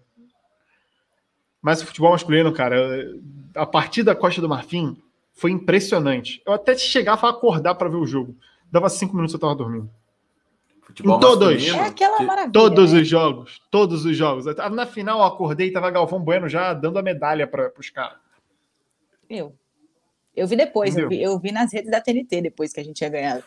Mas 1.62 1.82
o 1.82 1.86
futebol 1.86 2.12
masculino, 2.12 2.53
cara, 2.53 3.05
a 3.55 3.65
partir 3.65 4.03
da 4.03 4.15
Costa 4.15 4.41
do 4.41 4.49
Marfim 4.49 4.97
foi 5.34 5.51
impressionante. 5.51 6.41
Eu 6.45 6.53
até 6.53 6.75
chegar 6.77 7.13
a 7.13 7.29
acordar 7.29 7.75
para 7.75 7.89
ver 7.89 7.97
o 7.97 8.05
jogo. 8.05 8.36
Dava 8.71 8.89
cinco 8.89 9.15
minutos 9.15 9.34
eu 9.34 9.39
tava 9.39 9.55
dormindo. 9.55 9.89
Futebol 10.82 11.17
em 11.17 11.19
todos. 11.19 11.67
É 11.67 11.79
aquela 11.79 12.21
maravilha. 12.21 12.51
Todos 12.51 12.93
né? 12.93 13.01
os 13.01 13.08
jogos. 13.08 13.62
Todos 13.69 14.05
os 14.05 14.15
jogos. 14.17 14.45
Na 14.71 14.86
final, 14.86 15.19
eu 15.19 15.25
acordei 15.25 15.67
e 15.67 15.71
tava 15.71 15.91
Galvão 15.91 16.19
Bueno 16.19 16.49
já 16.49 16.73
dando 16.73 16.97
a 16.97 17.01
medalha 17.01 17.45
para 17.45 17.71
os 17.77 17.89
caras. 17.89 18.17
Eu. 19.29 19.55
Eu 20.36 20.47
vi 20.47 20.55
depois, 20.55 20.95
eu 20.95 21.10
vi, 21.10 21.21
eu 21.21 21.38
vi, 21.38 21.51
nas 21.51 21.73
redes 21.73 21.91
da 21.91 21.99
TNT 21.99 22.41
depois 22.41 22.71
que 22.71 22.79
a 22.79 22.84
gente 22.84 22.95
tinha 22.95 23.10
ganhado. 23.10 23.43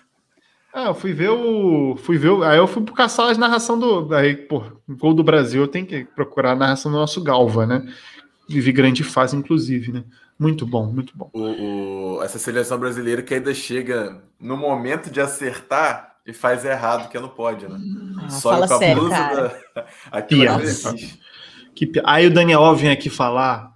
Ah, 0.73 0.87
eu 0.87 0.95
fui 0.95 1.13
ver 1.13 1.31
o. 1.31 1.97
Fui 1.97 2.17
ver 2.17 2.31
o, 2.31 2.43
Aí 2.43 2.57
eu 2.57 2.67
fui 2.67 2.83
caçar 2.85 3.29
as 3.31 3.37
narração 3.37 3.79
do. 3.79 4.15
Aí, 4.15 4.35
pô, 4.35 4.65
gol 4.89 5.13
do 5.13 5.23
Brasil, 5.23 5.63
eu 5.63 5.69
tenho 5.69 5.87
que 5.87 6.05
procurar 6.05 6.53
a 6.53 6.57
narração 6.57 6.91
do 6.91 6.99
nosso 6.99 7.23
Galva, 7.23 7.67
né? 7.67 7.87
Vivi 8.49 8.73
grande 8.73 9.05
fase, 9.05 9.37
inclusive, 9.37 9.93
né? 9.93 10.05
Muito 10.39 10.67
bom, 10.67 10.87
muito 10.87 11.13
bom. 11.17 11.31
O, 11.35 12.17
o, 12.17 12.23
essa 12.23 12.39
seleção 12.39 12.79
brasileira 12.79 13.23
que 13.23 13.35
ainda 13.35 13.53
chega 13.53 14.23
no 14.41 14.57
momento 14.57 15.11
de 15.11 15.21
acertar 15.21 16.17
e 16.27 16.33
faz 16.33 16.65
errado, 16.65 17.11
que 17.11 17.19
não 17.19 17.29
pode, 17.29 17.69
né? 17.69 17.79
Ah, 18.23 18.31
Sobe 18.31 18.67
com 18.67 18.75
a 18.75 18.79
sério, 18.79 19.01
blusa 19.03 19.17
cara. 19.17 19.63
da. 19.75 19.87
Aqui, 20.11 20.37
que 21.75 21.93
Aí 22.05 22.27
o 22.27 22.33
Daniel 22.33 22.75
vem 22.75 22.91
aqui 22.91 23.11
falar 23.11 23.73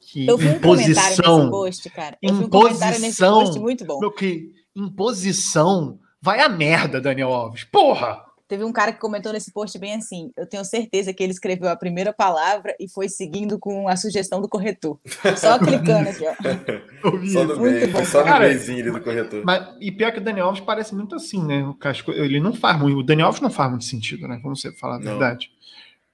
que 0.00 0.26
eu 0.26 0.36
vi 0.36 0.48
um 0.48 0.52
imposição. 0.52 1.38
Nesse 1.38 1.50
post, 1.50 1.90
cara. 1.90 2.18
Eu 2.22 2.42
imposição. 2.42 3.40
Um 3.40 3.44
post 3.44 3.60
muito 3.60 3.84
bom. 3.84 4.00
Meu, 4.00 4.10
que 4.10 4.54
imposição. 4.76 5.98
Vai 6.20 6.40
a 6.40 6.48
merda, 6.48 7.00
Daniel 7.00 7.32
Alves. 7.32 7.64
Porra! 7.64 8.26
Teve 8.48 8.62
um 8.62 8.72
cara 8.72 8.92
que 8.92 9.00
comentou 9.00 9.32
nesse 9.32 9.52
post 9.52 9.76
bem 9.76 9.94
assim: 9.94 10.30
eu 10.36 10.46
tenho 10.46 10.64
certeza 10.64 11.12
que 11.12 11.20
ele 11.20 11.32
escreveu 11.32 11.68
a 11.68 11.74
primeira 11.74 12.12
palavra 12.12 12.76
e 12.78 12.88
foi 12.88 13.08
seguindo 13.08 13.58
com 13.58 13.88
a 13.88 13.96
sugestão 13.96 14.40
do 14.40 14.48
corretor. 14.48 15.00
Só 15.36 15.58
clicando 15.58 16.08
aqui, 16.08 16.24
ó. 16.24 16.34
só 17.26 17.44
no 17.44 17.60
meio, 17.60 17.90
bom, 17.90 18.04
só 18.04 18.24
no 18.24 18.38
meizinho 18.38 18.92
do 18.92 19.00
corretor. 19.00 19.42
Mas, 19.44 19.68
e 19.80 19.90
pior 19.90 20.12
que 20.12 20.18
o 20.18 20.22
Daniel 20.22 20.46
Alves 20.46 20.60
parece 20.60 20.94
muito 20.94 21.16
assim, 21.16 21.44
né? 21.44 21.64
O 21.64 21.74
Casco, 21.74 22.12
ele 22.12 22.38
não 22.38 22.52
faz 22.52 22.78
muito. 22.78 22.98
O 22.98 23.02
Daniel 23.02 23.26
Alves 23.26 23.40
não 23.40 23.50
faz 23.50 23.68
muito 23.68 23.84
sentido, 23.84 24.28
né? 24.28 24.38
Vamos 24.40 24.62
falar 24.78 24.96
a 24.96 25.00
verdade. 25.00 25.50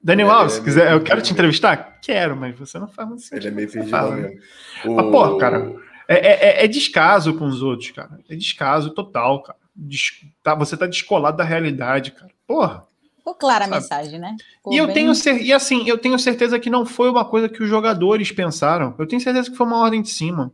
Daniel 0.02 0.28
é, 0.28 0.32
Alves, 0.32 0.56
é 0.56 0.62
quiser, 0.62 0.92
eu 0.92 1.02
quero 1.02 1.20
te 1.20 1.32
entrevistar? 1.32 1.98
Quero, 2.00 2.34
mas 2.34 2.58
você 2.58 2.78
não 2.78 2.88
faz 2.88 3.06
muito 3.06 3.22
sentido. 3.22 3.42
Ele 3.42 3.48
é 3.48 3.50
meio 3.50 3.70
perdido 3.70 4.12
mesmo. 4.12 4.40
O... 4.86 4.94
Mas, 4.94 5.10
pô, 5.10 5.36
cara, 5.36 5.74
é, 6.14 6.60
é, 6.60 6.64
é, 6.64 6.68
descaso 6.68 7.34
com 7.34 7.46
os 7.46 7.62
outros, 7.62 7.90
cara. 7.90 8.18
É 8.28 8.34
descaso 8.34 8.90
total, 8.90 9.42
cara 9.42 9.62
tá, 10.42 10.54
você 10.54 10.76
tá 10.76 10.86
descolado 10.86 11.36
da 11.36 11.44
realidade, 11.44 12.12
cara. 12.12 12.30
Porra. 12.46 12.84
Ficou 13.16 13.34
clara 13.34 13.66
a 13.66 13.68
mensagem, 13.68 14.18
né? 14.18 14.36
Ficou 14.56 14.72
e 14.72 14.76
eu 14.76 14.86
bem... 14.86 14.94
tenho 14.94 15.12
e 15.40 15.52
assim, 15.52 15.88
eu 15.88 15.96
tenho 15.96 16.18
certeza 16.18 16.58
que 16.58 16.68
não 16.68 16.84
foi 16.84 17.08
uma 17.08 17.24
coisa 17.24 17.48
que 17.48 17.62
os 17.62 17.68
jogadores 17.68 18.32
pensaram. 18.32 18.94
Eu 18.98 19.06
tenho 19.06 19.22
certeza 19.22 19.50
que 19.50 19.56
foi 19.56 19.66
uma 19.66 19.78
ordem 19.78 20.02
de 20.02 20.10
cima. 20.10 20.52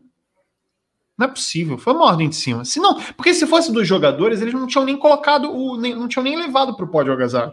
Não 1.17 1.27
é 1.27 1.31
possível, 1.31 1.79
foi 1.79 1.95
uma 1.95 2.05
ordem 2.05 2.29
de 2.29 2.37
cima. 2.37 2.65
Se 2.65 2.79
não, 2.79 3.01
porque 3.15 3.35
se 3.35 3.47
fosse 3.47 3.73
dos 3.73 3.89
jogadores, 3.89 4.41
eles 4.41 4.55
não 4.55 4.67
tinham 4.67 4.85
nem 4.85 4.97
colocado 4.97 5.51
o 5.51 5.77
nem, 5.77 5.95
não 5.95 6.07
tinham 6.07 6.23
nem 6.23 6.37
levado 6.37 6.77
pro 6.77 6.87
pódio 6.87 7.13
agasalho. 7.13 7.53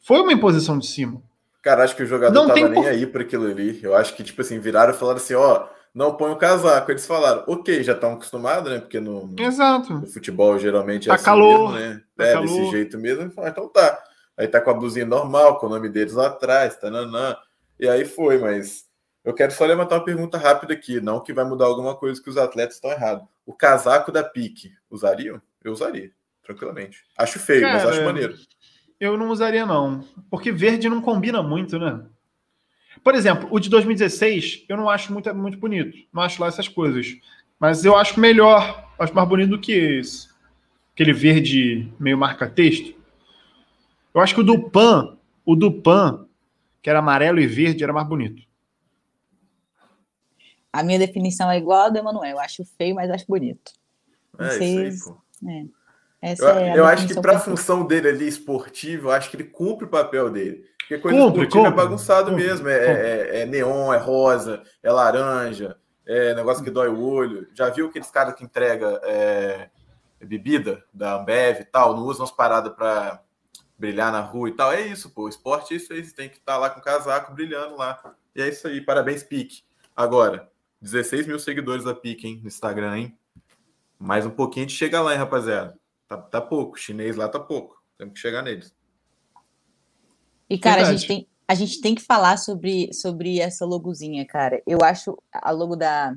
Foi 0.00 0.20
uma 0.20 0.32
imposição 0.32 0.78
de 0.78 0.86
cima. 0.86 1.22
Cara, 1.62 1.84
acho 1.84 1.96
que 1.96 2.02
o 2.02 2.06
jogador 2.06 2.34
não 2.34 2.48
tava 2.48 2.68
nem 2.68 2.82
por... 2.82 2.86
aí 2.86 3.06
para 3.06 3.22
aquilo 3.22 3.46
ali. 3.46 3.78
Eu 3.82 3.94
acho 3.94 4.14
que 4.14 4.24
tipo 4.24 4.40
assim, 4.40 4.58
viraram 4.58 4.92
e 4.92 4.96
falaram 4.96 5.18
assim, 5.18 5.34
ó, 5.34 5.66
não 5.98 6.14
põe 6.14 6.30
o 6.30 6.36
casaco. 6.36 6.92
Eles 6.92 7.04
falaram, 7.04 7.42
ok, 7.48 7.82
já 7.82 7.92
estão 7.92 8.12
acostumados, 8.12 8.70
né? 8.70 8.78
Porque 8.78 9.00
no, 9.00 9.34
Exato. 9.36 9.94
no 9.94 10.06
futebol 10.06 10.56
geralmente 10.56 11.06
é 11.06 11.08
tá 11.08 11.16
assim 11.16 11.24
calor, 11.24 11.72
mesmo, 11.72 11.86
né? 11.86 12.02
Tá 12.16 12.24
é, 12.24 12.32
calor. 12.34 12.46
desse 12.46 12.70
jeito 12.70 12.98
mesmo. 12.98 13.28
Falaram, 13.32 13.52
então 13.52 13.68
tá. 13.68 14.04
Aí 14.36 14.46
tá 14.46 14.60
com 14.60 14.70
a 14.70 14.74
blusinha 14.74 15.04
normal, 15.04 15.58
com 15.58 15.66
o 15.66 15.68
nome 15.68 15.88
deles 15.88 16.12
lá 16.12 16.28
atrás, 16.28 16.76
tananã. 16.76 17.36
E 17.80 17.88
aí 17.88 18.04
foi, 18.04 18.38
mas 18.38 18.84
eu 19.24 19.34
quero 19.34 19.50
só 19.50 19.66
levantar 19.66 19.96
uma 19.96 20.04
pergunta 20.04 20.38
rápida 20.38 20.72
aqui, 20.72 21.00
não 21.00 21.20
que 21.20 21.32
vai 21.32 21.44
mudar 21.44 21.64
alguma 21.64 21.96
coisa 21.96 22.22
que 22.22 22.30
os 22.30 22.36
atletas 22.36 22.76
estão 22.76 22.92
errados. 22.92 23.26
O 23.44 23.52
casaco 23.52 24.12
da 24.12 24.22
Pique, 24.22 24.70
usariam? 24.88 25.42
Eu 25.64 25.72
usaria, 25.72 26.12
tranquilamente. 26.44 27.04
Acho 27.18 27.40
feio, 27.40 27.62
Cara, 27.62 27.74
mas 27.74 27.86
acho 27.86 28.04
maneiro. 28.04 28.36
Eu 29.00 29.16
não 29.16 29.30
usaria, 29.30 29.66
não. 29.66 30.04
Porque 30.30 30.52
verde 30.52 30.88
não 30.88 31.00
combina 31.00 31.42
muito, 31.42 31.76
né? 31.76 32.04
Por 33.02 33.14
exemplo, 33.14 33.48
o 33.50 33.58
de 33.58 33.68
2016 33.68 34.64
eu 34.68 34.76
não 34.76 34.88
acho 34.88 35.12
muito, 35.12 35.32
muito 35.34 35.58
bonito. 35.58 35.96
Não 36.12 36.22
acho 36.22 36.40
lá 36.40 36.48
essas 36.48 36.68
coisas. 36.68 37.16
Mas 37.58 37.84
eu 37.84 37.96
acho 37.96 38.20
melhor, 38.20 38.88
acho 38.98 39.14
mais 39.14 39.28
bonito 39.28 39.50
do 39.50 39.60
que 39.60 39.72
esse. 39.72 40.28
Aquele 40.94 41.12
verde 41.12 41.92
meio 41.98 42.18
marca-texto. 42.18 42.94
Eu 44.14 44.20
acho 44.20 44.34
que 44.34 44.40
o 44.40 44.44
do 44.44 44.70
Pan, 44.70 45.16
o 45.44 45.54
do 45.54 45.70
Pan, 45.70 46.26
que 46.82 46.90
era 46.90 46.98
amarelo 46.98 47.40
e 47.40 47.46
verde, 47.46 47.84
era 47.84 47.92
mais 47.92 48.06
bonito. 48.06 48.42
A 50.72 50.82
minha 50.82 50.98
definição 50.98 51.50
é 51.50 51.58
igual 51.58 51.86
a 51.86 51.88
do 51.88 51.98
Emanuel. 51.98 52.32
Eu 52.32 52.40
acho 52.40 52.64
feio, 52.76 52.94
mas 52.94 53.10
acho 53.10 53.26
bonito. 53.26 53.72
É, 54.38 54.48
isso 54.48 54.62
aí, 54.62 54.98
pô. 55.00 55.48
É. 55.48 55.66
Essa 56.20 56.44
eu, 56.44 56.58
é 56.58 56.78
eu 56.78 56.84
acho 56.84 57.06
que 57.06 57.20
para 57.20 57.36
a 57.36 57.40
função 57.40 57.86
dele 57.86 58.08
ali 58.08 58.26
esportivo, 58.26 59.08
eu 59.08 59.12
acho 59.12 59.30
que 59.30 59.36
ele 59.36 59.44
cumpre 59.44 59.86
o 59.86 59.88
papel 59.88 60.30
dele. 60.30 60.64
Porque 60.88 61.02
coisa 61.02 61.18
compre, 61.18 61.42
esportiva 61.42 61.68
é 61.68 61.70
bagunçado 61.70 62.30
compre, 62.30 62.46
mesmo. 62.46 62.66
É, 62.66 62.72
é, 62.72 63.40
é, 63.40 63.46
neon, 63.46 63.92
é 63.92 63.98
rosa, 63.98 64.62
é 64.82 64.90
laranja, 64.90 65.76
é 66.06 66.34
negócio 66.34 66.64
que 66.64 66.70
dói 66.70 66.88
o 66.88 66.98
olho. 66.98 67.46
Já 67.52 67.68
viu 67.68 67.88
aqueles 67.88 68.10
caras 68.10 68.32
que 68.32 68.42
entrega 68.42 68.98
é, 69.04 69.68
bebida 70.18 70.82
da 70.92 71.20
Ambev 71.20 71.60
e 71.60 71.64
tal? 71.66 71.94
Não 71.94 72.04
usam 72.04 72.24
as 72.24 72.30
paradas 72.30 72.72
para 72.72 73.22
brilhar 73.78 74.10
na 74.10 74.22
rua 74.22 74.48
e 74.48 74.52
tal. 74.52 74.72
É 74.72 74.80
isso, 74.80 75.10
pô. 75.10 75.28
Esporte 75.28 75.74
é 75.74 75.76
isso 75.76 75.92
aí. 75.92 76.02
Você 76.02 76.14
tem 76.14 76.30
que 76.30 76.38
estar 76.38 76.54
tá 76.54 76.58
lá 76.58 76.70
com 76.70 76.80
o 76.80 76.82
casaco 76.82 77.34
brilhando 77.34 77.76
lá. 77.76 78.00
E 78.34 78.40
é 78.40 78.48
isso 78.48 78.66
aí. 78.66 78.80
Parabéns, 78.80 79.22
Pique. 79.22 79.64
Agora, 79.94 80.50
16 80.80 81.26
mil 81.26 81.38
seguidores 81.38 81.84
da 81.84 81.94
Pique, 81.94 82.26
hein? 82.26 82.40
No 82.40 82.48
Instagram, 82.48 82.96
hein? 82.96 83.18
Mais 83.98 84.24
um 84.24 84.30
pouquinho 84.30 84.64
de 84.64 84.72
chega 84.72 85.02
lá, 85.02 85.12
hein, 85.12 85.18
rapaziada. 85.18 85.78
Tá, 86.06 86.16
tá 86.16 86.40
pouco. 86.40 86.76
O 86.76 86.78
chinês 86.78 87.14
lá 87.14 87.28
tá 87.28 87.38
pouco. 87.38 87.76
Temos 87.98 88.14
que 88.14 88.20
chegar 88.20 88.40
neles. 88.40 88.77
E, 90.48 90.58
cara, 90.58 90.82
a 90.82 90.92
gente, 90.92 91.06
tem, 91.06 91.26
a 91.46 91.54
gente 91.54 91.80
tem 91.80 91.94
que 91.94 92.02
falar 92.02 92.36
sobre, 92.38 92.92
sobre 92.92 93.40
essa 93.40 93.66
logozinha, 93.66 94.24
cara. 94.24 94.62
Eu 94.66 94.78
acho 94.82 95.16
a 95.32 95.50
logo 95.50 95.76
da. 95.76 96.14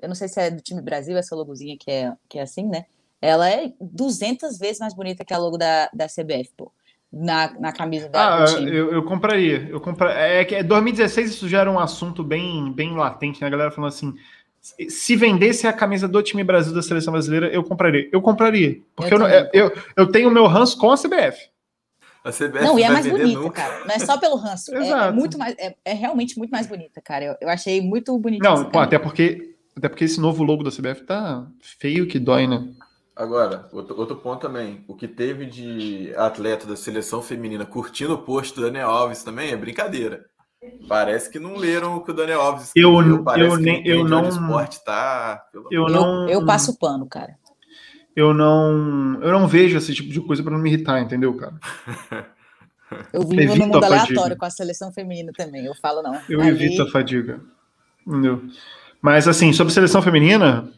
Eu 0.00 0.08
não 0.08 0.14
sei 0.14 0.28
se 0.28 0.40
é 0.40 0.50
do 0.50 0.62
time 0.62 0.80
Brasil, 0.80 1.16
essa 1.16 1.34
logozinha 1.34 1.76
que 1.78 1.90
é, 1.90 2.12
que 2.28 2.38
é 2.38 2.42
assim, 2.42 2.66
né? 2.66 2.86
Ela 3.20 3.50
é 3.50 3.72
200 3.80 4.56
vezes 4.58 4.78
mais 4.78 4.94
bonita 4.94 5.24
que 5.24 5.34
a 5.34 5.38
logo 5.38 5.58
da, 5.58 5.90
da 5.92 6.06
CBF, 6.06 6.50
pô. 6.56 6.72
Na, 7.12 7.52
na 7.58 7.72
camisa 7.72 8.08
da, 8.08 8.44
ah, 8.44 8.50
eu, 8.60 8.92
eu 8.92 9.02
compraria. 9.02 9.68
Eu 9.68 9.80
compra... 9.80 10.12
É 10.12 10.44
que 10.44 10.62
2016 10.62 11.30
isso 11.30 11.48
já 11.48 11.62
era 11.62 11.70
um 11.70 11.80
assunto 11.80 12.22
bem, 12.22 12.72
bem 12.72 12.94
latente, 12.94 13.40
né? 13.40 13.48
A 13.48 13.50
galera 13.50 13.72
falando 13.72 13.88
assim: 13.88 14.14
se 14.60 15.16
vendesse 15.16 15.66
a 15.66 15.72
camisa 15.72 16.06
do 16.06 16.22
time 16.22 16.44
Brasil 16.44 16.72
da 16.72 16.82
seleção 16.82 17.12
brasileira, 17.12 17.48
eu 17.48 17.64
compraria. 17.64 18.08
Eu 18.12 18.22
compraria. 18.22 18.80
Porque 18.94 19.12
eu, 19.12 19.18
eu, 19.22 19.28
eu, 19.28 19.48
eu, 19.52 19.72
eu 19.96 20.12
tenho 20.12 20.30
meu 20.30 20.46
ranço 20.46 20.78
com 20.78 20.92
a 20.92 20.96
CBF. 20.96 21.50
A 22.24 22.30
CBF 22.30 22.64
não, 22.64 22.78
e 22.78 22.82
é 22.82 22.90
mais 22.90 23.06
bonita, 23.06 23.40
nunca. 23.40 23.62
cara. 23.62 23.84
Não 23.84 23.94
é 23.94 23.98
só 23.98 24.18
pelo 24.18 24.36
ranço. 24.36 24.72
é, 24.76 24.88
é, 24.88 25.10
muito 25.10 25.38
mais, 25.38 25.54
é, 25.58 25.74
é, 25.84 25.94
realmente 25.94 26.36
muito 26.38 26.50
mais 26.50 26.66
bonita, 26.66 27.00
cara. 27.00 27.24
Eu, 27.24 27.36
eu 27.40 27.48
achei 27.48 27.80
muito 27.80 28.16
bonita. 28.18 28.46
Não, 28.46 28.64
pô, 28.64 28.78
até 28.78 28.98
porque 28.98 29.56
até 29.76 29.88
porque 29.88 30.04
esse 30.04 30.20
novo 30.20 30.42
logo 30.42 30.62
da 30.62 30.70
CBF 30.70 31.04
tá 31.04 31.46
feio 31.60 32.06
que 32.06 32.18
dói, 32.18 32.46
né? 32.46 32.68
Agora, 33.16 33.68
outro, 33.72 33.98
outro 33.98 34.16
ponto 34.16 34.40
também. 34.40 34.84
O 34.86 34.94
que 34.94 35.08
teve 35.08 35.46
de 35.46 36.12
atleta 36.16 36.66
da 36.66 36.76
seleção 36.76 37.22
feminina 37.22 37.64
curtindo 37.64 38.14
o 38.14 38.18
post 38.18 38.54
do 38.54 38.62
Daniel 38.62 38.90
Alves 38.90 39.22
também 39.22 39.50
é 39.50 39.56
brincadeira. 39.56 40.26
Parece 40.86 41.30
que 41.30 41.38
não 41.38 41.56
leram 41.56 41.96
o 41.96 42.04
que 42.04 42.10
o 42.10 42.14
Daniel 42.14 42.42
Alves 42.42 42.66
escreveu. 42.66 43.00
Eu, 43.00 43.24
Parece 43.24 43.50
eu, 43.50 43.56
nem, 43.56 43.86
eu 43.86 44.04
não. 44.04 44.28
esporte 44.28 44.84
tá. 44.84 45.42
Eu, 45.70 45.86
não, 45.86 46.28
eu 46.28 46.44
passo 46.44 46.78
pano, 46.78 47.06
cara 47.06 47.39
eu 48.20 48.34
não 48.34 49.18
eu 49.22 49.32
não 49.32 49.48
vejo 49.48 49.78
esse 49.78 49.94
tipo 49.94 50.10
de 50.10 50.20
coisa 50.20 50.42
para 50.42 50.52
não 50.52 50.60
me 50.60 50.70
irritar, 50.70 51.00
entendeu, 51.00 51.34
cara? 51.34 51.54
Eu 53.12 53.22
vivo 53.22 53.54
no 53.54 53.68
mundo 53.68 53.84
aleatório 53.84 54.36
com 54.36 54.44
a 54.44 54.50
seleção 54.50 54.92
feminina 54.92 55.30
também, 55.32 55.64
eu 55.64 55.74
falo 55.76 56.02
não. 56.02 56.20
Eu 56.28 56.40
Ali... 56.40 56.50
evito 56.50 56.82
a 56.82 56.90
fadiga. 56.90 57.40
Entendeu? 58.04 58.42
Mas 59.00 59.28
assim, 59.28 59.52
sobre 59.52 59.72
seleção 59.72 60.02
feminina, 60.02 60.68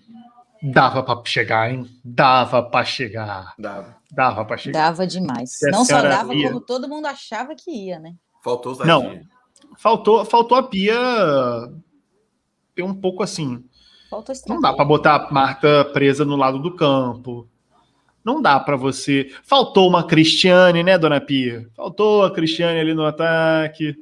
dava 0.63 1.03
para 1.03 1.25
chegar, 1.25 1.73
hein? 1.73 1.89
Dava 2.05 2.63
para 2.63 2.85
chegar. 2.85 3.55
Dava. 3.59 3.97
Dava 4.11 4.45
para 4.45 4.59
chegar. 4.59 4.79
Dava 4.79 5.07
demais. 5.07 5.59
não 5.71 5.87
só 5.87 6.03
dava 6.03 6.35
ia. 6.35 6.49
como 6.49 6.61
todo 6.61 6.87
mundo 6.87 7.07
achava 7.07 7.55
que 7.55 7.71
ia, 7.71 7.99
né? 7.99 8.15
Faltou 8.45 8.73
os 8.73 8.79
Não. 8.81 9.23
Faltou, 9.79 10.23
faltou 10.27 10.59
a 10.59 10.63
Pia 10.63 11.01
ter 12.75 12.83
um 12.83 12.95
pouco 12.95 13.23
assim 13.23 13.65
não 14.49 14.61
dá 14.61 14.73
para 14.73 14.85
botar 14.85 15.17
a 15.17 15.33
Marta 15.33 15.85
presa 15.87 16.25
no 16.25 16.37
lado 16.37 16.59
do 16.59 16.77
campo. 16.77 17.49
Não 18.25 18.41
dá 18.41 18.61
para 18.61 18.77
você. 18.77 19.33
Faltou 19.43 19.89
uma 19.89 20.07
Cristiane, 20.07 20.83
né, 20.83 20.99
dona 20.99 21.21
Pia? 21.21 21.69
Faltou 21.75 22.25
a 22.25 22.31
Cristiane 22.31 22.79
ali 22.79 22.95
no 22.95 23.05
ataque. 23.05 23.97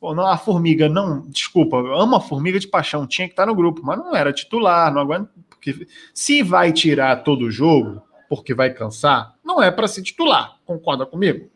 Pô, 0.00 0.14
não, 0.14 0.26
a 0.26 0.36
formiga 0.36 0.88
não, 0.88 1.22
desculpa, 1.28 1.78
eu 1.78 1.98
amo 1.98 2.16
a 2.16 2.20
formiga 2.20 2.58
de 2.60 2.68
paixão, 2.68 3.06
tinha 3.06 3.26
que 3.26 3.32
estar 3.32 3.46
no 3.46 3.54
grupo, 3.54 3.80
mas 3.82 3.98
não 3.98 4.14
era 4.14 4.34
titular, 4.34 4.92
não 4.92 5.00
aguenta. 5.00 5.30
Porque 5.48 5.86
se 6.12 6.42
vai 6.42 6.72
tirar 6.72 7.22
todo 7.22 7.46
o 7.46 7.50
jogo, 7.50 8.02
porque 8.28 8.52
vai 8.52 8.70
cansar, 8.70 9.34
não 9.42 9.62
é 9.62 9.70
para 9.70 9.88
ser 9.88 10.02
titular. 10.02 10.58
Concorda 10.66 11.06
comigo? 11.06 11.48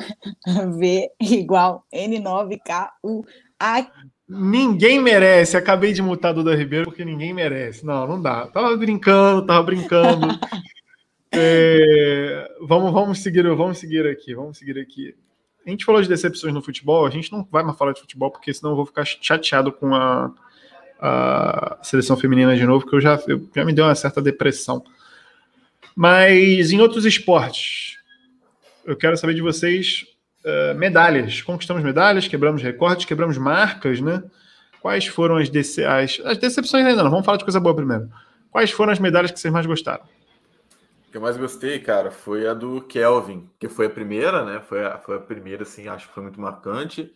V 0.77 1.11
igual 1.19 1.85
N9KU. 1.93 3.25
Ninguém 4.27 4.99
merece. 5.01 5.57
Acabei 5.57 5.93
de 5.93 6.01
mutar 6.01 6.33
Duda 6.33 6.55
Ribeiro 6.55 6.85
porque 6.85 7.03
ninguém 7.03 7.33
merece. 7.33 7.85
Não, 7.85 8.07
não 8.07 8.21
dá. 8.21 8.47
Tava 8.47 8.75
brincando, 8.77 9.45
tava 9.45 9.63
brincando. 9.63 10.27
É, 11.33 12.51
vamos, 12.61 12.91
vamos 12.91 13.19
seguir, 13.19 13.43
vamos 13.55 13.77
seguir 13.77 14.05
aqui, 14.05 14.35
vamos 14.35 14.57
seguir 14.57 14.77
aqui. 14.79 15.15
A 15.65 15.69
gente 15.69 15.85
falou 15.85 16.01
de 16.01 16.09
decepções 16.09 16.53
no 16.53 16.61
futebol, 16.61 17.05
a 17.05 17.09
gente 17.09 17.31
não 17.31 17.47
vai 17.49 17.63
mais 17.63 17.77
falar 17.77 17.93
de 17.93 18.01
futebol, 18.01 18.31
porque 18.31 18.53
senão 18.53 18.71
eu 18.71 18.75
vou 18.75 18.85
ficar 18.85 19.05
chateado 19.05 19.71
com 19.71 19.93
a, 19.93 20.31
a 20.99 21.77
seleção 21.83 22.17
feminina 22.17 22.55
de 22.55 22.65
novo, 22.65 22.81
porque 22.81 22.95
eu 22.95 23.01
já, 23.01 23.19
eu, 23.27 23.47
já 23.55 23.63
me 23.63 23.73
deu 23.73 23.85
uma 23.85 23.95
certa 23.95 24.21
depressão. 24.21 24.83
Mas 25.95 26.71
em 26.71 26.81
outros 26.81 27.05
esportes, 27.05 27.97
eu 28.85 28.95
quero 28.95 29.15
saber 29.17 29.35
de 29.35 29.41
vocês 29.41 30.05
uh, 30.43 30.75
medalhas. 30.75 31.41
Conquistamos 31.41 31.83
medalhas, 31.83 32.27
quebramos 32.27 32.61
recordes, 32.61 33.05
quebramos 33.05 33.37
marcas, 33.37 34.01
né? 34.01 34.23
Quais 34.81 35.05
foram 35.05 35.37
as, 35.37 35.47
dece 35.47 35.83
as, 35.85 36.19
as 36.25 36.37
decepções 36.39 36.85
ainda 36.85 37.03
não? 37.03 37.11
Vamos 37.11 37.25
falar 37.25 37.37
de 37.37 37.43
coisa 37.43 37.59
boa 37.59 37.75
primeiro. 37.75 38.09
Quais 38.49 38.71
foram 38.71 38.91
as 38.91 38.99
medalhas 38.99 39.31
que 39.31 39.39
vocês 39.39 39.53
mais 39.53 39.65
gostaram? 39.65 40.03
Que 41.11 41.17
eu 41.17 41.21
mais 41.21 41.35
gostei, 41.35 41.77
cara, 41.79 42.09
foi 42.09 42.47
a 42.47 42.53
do 42.53 42.81
Kelvin, 42.81 43.49
que 43.59 43.67
foi 43.67 43.87
a 43.87 43.89
primeira, 43.89 44.45
né? 44.45 44.61
Foi 44.61 44.85
a, 44.85 44.97
foi 44.97 45.17
a 45.17 45.19
primeira, 45.19 45.63
assim, 45.63 45.87
acho 45.87 46.07
que 46.07 46.13
foi 46.13 46.23
muito 46.23 46.39
marcante. 46.39 47.13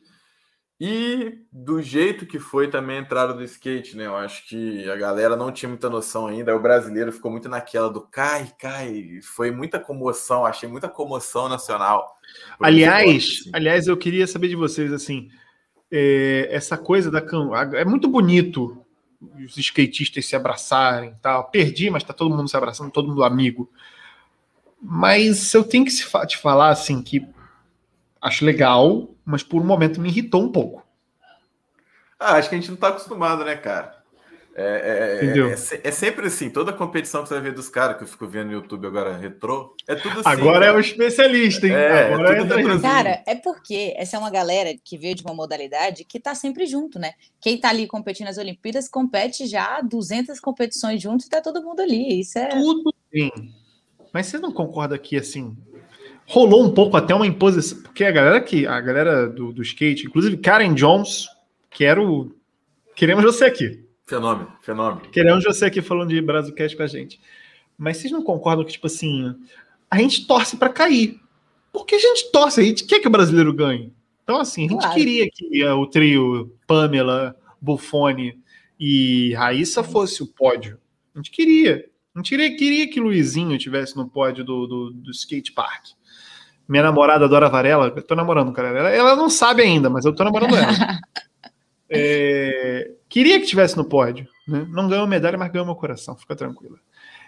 E 0.77 1.45
do 1.49 1.81
jeito 1.81 2.25
que 2.25 2.37
foi 2.37 2.69
também 2.69 2.97
a 2.97 3.01
entrada 3.01 3.33
do 3.33 3.41
skate, 3.43 3.95
né? 3.95 4.05
Eu 4.05 4.15
acho 4.17 4.45
que 4.49 4.89
a 4.89 4.97
galera 4.97 5.37
não 5.37 5.49
tinha 5.49 5.69
muita 5.69 5.89
noção 5.89 6.27
ainda. 6.27 6.53
O 6.53 6.61
brasileiro 6.61 7.13
ficou 7.13 7.31
muito 7.31 7.47
naquela 7.47 7.89
do 7.89 8.01
cai, 8.01 8.51
cai. 8.59 9.21
Foi 9.23 9.51
muita 9.51 9.79
comoção, 9.79 10.45
achei 10.45 10.67
muita 10.67 10.89
comoção 10.89 11.47
nacional. 11.47 12.15
Aliás, 12.59 13.23
assim. 13.23 13.51
aliás, 13.53 13.87
eu 13.87 13.95
queria 13.95 14.27
saber 14.27 14.49
de 14.49 14.57
vocês 14.57 14.91
assim, 14.91 15.29
é, 15.89 16.49
essa 16.51 16.77
coisa 16.77 17.09
da 17.09 17.23
é 17.73 17.85
muito 17.85 18.09
bonito 18.09 18.84
os 19.21 19.57
skatistas 19.57 20.25
se 20.25 20.35
abraçarem 20.35 21.15
tal. 21.21 21.45
Perdi, 21.49 21.89
mas 21.89 22.03
tá 22.03 22.13
todo 22.13 22.35
mundo 22.35 22.49
se 22.49 22.57
abraçando, 22.57 22.91
todo 22.91 23.07
mundo 23.07 23.23
amigo. 23.23 23.69
Mas 24.81 25.53
eu 25.53 25.63
tenho 25.63 25.85
que 25.85 25.91
te 26.27 26.37
falar 26.37 26.69
assim 26.69 27.01
que 27.01 27.27
acho 28.21 28.45
legal, 28.45 29.09
mas 29.23 29.43
por 29.43 29.61
um 29.61 29.65
momento 29.65 30.01
me 30.01 30.09
irritou 30.09 30.43
um 30.43 30.51
pouco. 30.51 30.85
Ah, 32.19 32.35
acho 32.35 32.49
que 32.49 32.55
a 32.55 32.59
gente 32.59 32.69
não 32.69 32.77
tá 32.77 32.89
acostumado, 32.89 33.43
né, 33.43 33.55
cara? 33.55 34.03
É, 34.57 35.19
é, 35.21 35.37
é, 35.37 35.79
é, 35.83 35.91
sempre 35.91 36.27
assim, 36.27 36.49
toda 36.49 36.71
competição 36.71 37.21
que 37.21 37.27
você 37.27 37.33
vai 37.33 37.43
ver 37.43 37.53
dos 37.53 37.67
caras, 37.67 37.97
que 37.97 38.03
eu 38.03 38.07
fico 38.07 38.25
vendo 38.25 38.47
no 38.47 38.53
YouTube 38.53 38.87
agora, 38.87 39.17
retrô, 39.17 39.75
é 39.85 39.95
tudo 39.95 40.21
assim. 40.21 40.29
Agora 40.29 40.61
cara. 40.61 40.65
é 40.67 40.71
o 40.71 40.79
especialista, 40.79 41.67
hein? 41.67 41.73
É, 41.73 42.13
agora 42.13 42.41
é 42.41 42.79
Cara, 42.79 43.23
é 43.27 43.35
porque 43.35 43.93
essa 43.97 44.15
é 44.15 44.19
uma 44.19 44.31
galera 44.31 44.73
que 44.81 44.97
veio 44.97 45.13
de 45.13 45.23
uma 45.23 45.33
modalidade 45.33 46.05
que 46.05 46.21
tá 46.21 46.33
sempre 46.33 46.65
junto, 46.65 46.97
né? 46.97 47.11
Quem 47.41 47.57
tá 47.57 47.67
ali 47.67 47.85
competindo 47.85 48.27
nas 48.27 48.37
Olimpíadas 48.37 48.87
compete 48.87 49.45
já 49.45 49.81
200 49.81 50.39
competições 50.39 51.01
juntos 51.01 51.25
e 51.25 51.29
tá 51.29 51.41
todo 51.41 51.61
mundo 51.61 51.81
ali. 51.81 52.21
Isso 52.21 52.39
é. 52.39 52.47
Tudo 52.47 52.93
bem. 53.11 53.33
Mas 54.13 54.27
você 54.27 54.37
não 54.37 54.53
concorda 54.53 54.97
que, 54.97 55.17
assim, 55.17 55.53
rolou 56.25 56.63
um 56.63 56.73
pouco 56.73 56.95
até 56.95 57.13
uma 57.13 57.27
imposição, 57.27 57.81
porque 57.81 58.05
a 58.05 58.11
galera 58.11 58.39
que, 58.39 58.65
a 58.65 58.79
galera 58.79 59.27
do, 59.27 59.51
do 59.51 59.61
skate, 59.61 60.07
inclusive 60.07 60.37
Karen 60.37 60.73
Jones, 60.73 61.27
que 61.69 61.83
era 61.83 62.01
o. 62.01 62.33
Queremos 62.95 63.25
você 63.25 63.43
aqui. 63.43 63.84
Fenômeno, 64.05 64.51
fenômeno. 64.61 65.09
Queremos 65.09 65.43
você 65.43 65.65
aqui 65.65 65.81
falando 65.81 66.09
de 66.09 66.21
Brasilcast 66.21 66.77
com 66.77 66.83
a 66.83 66.87
gente. 66.87 67.19
Mas 67.77 67.97
vocês 67.97 68.11
não 68.11 68.23
concordam 68.23 68.63
que, 68.63 68.73
tipo 68.73 68.87
assim, 68.87 69.35
a 69.89 69.97
gente 69.97 70.27
torce 70.27 70.57
para 70.57 70.69
cair. 70.69 71.19
Porque 71.73 71.95
a 71.95 71.99
gente 71.99 72.31
torce, 72.31 72.61
a 72.61 72.63
gente 72.63 72.85
quer 72.85 72.99
que 72.99 73.07
o 73.07 73.11
brasileiro 73.11 73.51
ganhe. 73.51 73.91
Então, 74.23 74.39
assim, 74.39 74.65
a 74.65 74.69
gente 74.69 74.79
claro. 74.79 74.95
queria 74.95 75.29
que 75.29 75.63
uh, 75.63 75.75
o 75.75 75.87
trio 75.87 76.55
Pamela, 76.67 77.35
Buffone 77.59 78.39
e 78.79 79.33
Raíssa 79.33 79.83
fosse 79.83 80.21
o 80.21 80.27
pódio. 80.27 80.79
A 81.13 81.17
gente 81.19 81.31
queria. 81.31 81.85
A 82.13 82.19
gente 82.19 82.29
queria, 82.29 82.55
queria 82.55 82.89
que 82.89 82.99
Luizinho 82.99 83.57
tivesse 83.57 83.97
no 83.97 84.07
pódio 84.07 84.43
do, 84.43 84.67
do, 84.67 84.91
do 84.91 85.11
skate 85.11 85.51
park. 85.51 85.87
Minha 86.67 86.83
namorada 86.83 87.27
Dora 87.27 87.49
Varela, 87.49 87.93
eu 87.95 88.01
tô 88.01 88.15
namorando, 88.15 88.51
cara. 88.53 88.69
Ela, 88.69 88.89
ela 88.89 89.15
não 89.15 89.29
sabe 89.29 89.63
ainda, 89.63 89.89
mas 89.89 90.05
eu 90.05 90.13
tô 90.13 90.23
namorando 90.23 90.55
ela. 90.55 90.69
É, 91.87 92.91
queria 93.15 93.39
que 93.39 93.45
tivesse 93.45 93.77
no 93.77 93.85
pódio. 93.85 94.27
Né? 94.45 94.67
Não 94.69 94.89
ganhou 94.89 95.07
medalha, 95.07 95.37
mas 95.37 95.49
ganhou 95.49 95.65
meu 95.65 95.75
coração. 95.75 96.17
Fica 96.17 96.35
tranquila. 96.35 96.77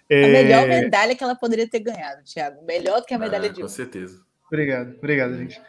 É... 0.09 0.25
A 0.25 0.27
melhor 0.27 0.67
medalha 0.67 1.15
que 1.15 1.23
ela 1.23 1.33
poderia 1.33 1.65
ter 1.65 1.79
ganhado, 1.79 2.23
Thiago. 2.25 2.61
Melhor 2.65 2.99
do 2.99 3.05
que 3.05 3.13
a 3.13 3.17
medalha 3.17 3.45
ah, 3.45 3.53
de 3.53 3.61
Com 3.61 3.69
certeza. 3.69 4.19
Obrigado, 4.47 4.95
obrigado, 4.97 5.37
gente. 5.37 5.61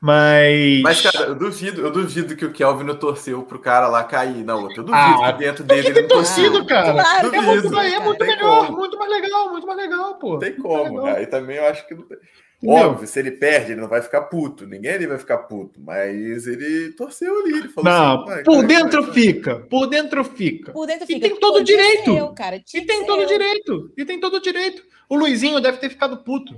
Mas. 0.00 0.82
Mas, 0.82 1.00
cara, 1.00 1.30
eu 1.30 1.34
duvido, 1.34 1.80
eu 1.80 1.90
duvido 1.90 2.36
que 2.36 2.44
o 2.44 2.52
Kelvin 2.52 2.84
não 2.84 2.96
torceu 2.96 3.42
pro 3.42 3.58
cara 3.58 3.88
lá 3.88 4.04
cair 4.04 4.44
na 4.44 4.54
outra. 4.54 4.78
Eu 4.78 4.84
duvido 4.84 4.94
ah, 4.94 5.32
que 5.32 5.38
dentro 5.38 5.64
dele. 5.64 5.88
Ele 5.88 5.94
tem 5.94 6.08
torcido, 6.08 6.64
cara. 6.64 6.92
Claro, 6.92 7.34
é 7.34 7.40
muito, 7.40 7.78
é 7.78 7.98
muito 7.98 8.24
melhor, 8.24 8.66
como. 8.66 8.78
muito 8.78 8.98
mais 8.98 9.10
legal, 9.10 9.50
muito 9.50 9.66
mais 9.66 9.78
legal, 9.78 10.14
pô. 10.16 10.38
Tem 10.38 10.54
como, 10.54 11.06
Aí 11.06 11.26
também 11.26 11.56
eu 11.56 11.66
acho 11.66 11.86
que 11.88 11.94
não 11.94 12.02
tem. 12.02 12.18
Óbvio, 12.64 13.06
se 13.06 13.18
ele 13.18 13.32
perde, 13.32 13.72
ele 13.72 13.80
não 13.80 13.88
vai 13.88 14.00
ficar 14.00 14.22
puto. 14.22 14.66
Ninguém 14.66 14.92
ali 14.92 15.06
vai 15.06 15.18
ficar 15.18 15.38
puto. 15.38 15.80
Mas 15.80 16.46
ele 16.46 16.92
torceu 16.92 17.40
ali. 17.40 17.58
Ele 17.58 17.68
falou 17.68 17.90
não, 17.90 18.28
assim, 18.28 18.42
por 18.44 18.66
dentro 18.66 19.02
vai, 19.02 19.12
fica. 19.12 19.56
Por 19.56 19.86
dentro 19.86 20.24
fica. 20.24 20.72
Por 20.72 20.86
dentro 20.86 21.06
fica. 21.06 21.18
E 21.18 21.20
tem 21.20 21.38
todo 21.38 21.56
o 21.56 21.64
direito. 21.64 22.10
Eu, 22.16 22.28
cara. 22.32 22.56
E 22.56 22.80
tem 22.82 23.04
todo 23.04 23.22
o 23.22 23.26
direito. 23.26 23.92
E 23.96 24.04
tem 24.04 24.18
todo 24.18 24.34
o 24.34 24.40
direito. 24.40 24.82
O 25.08 25.16
Luizinho 25.16 25.60
deve 25.60 25.78
ter 25.78 25.90
ficado 25.90 26.16
puto. 26.18 26.56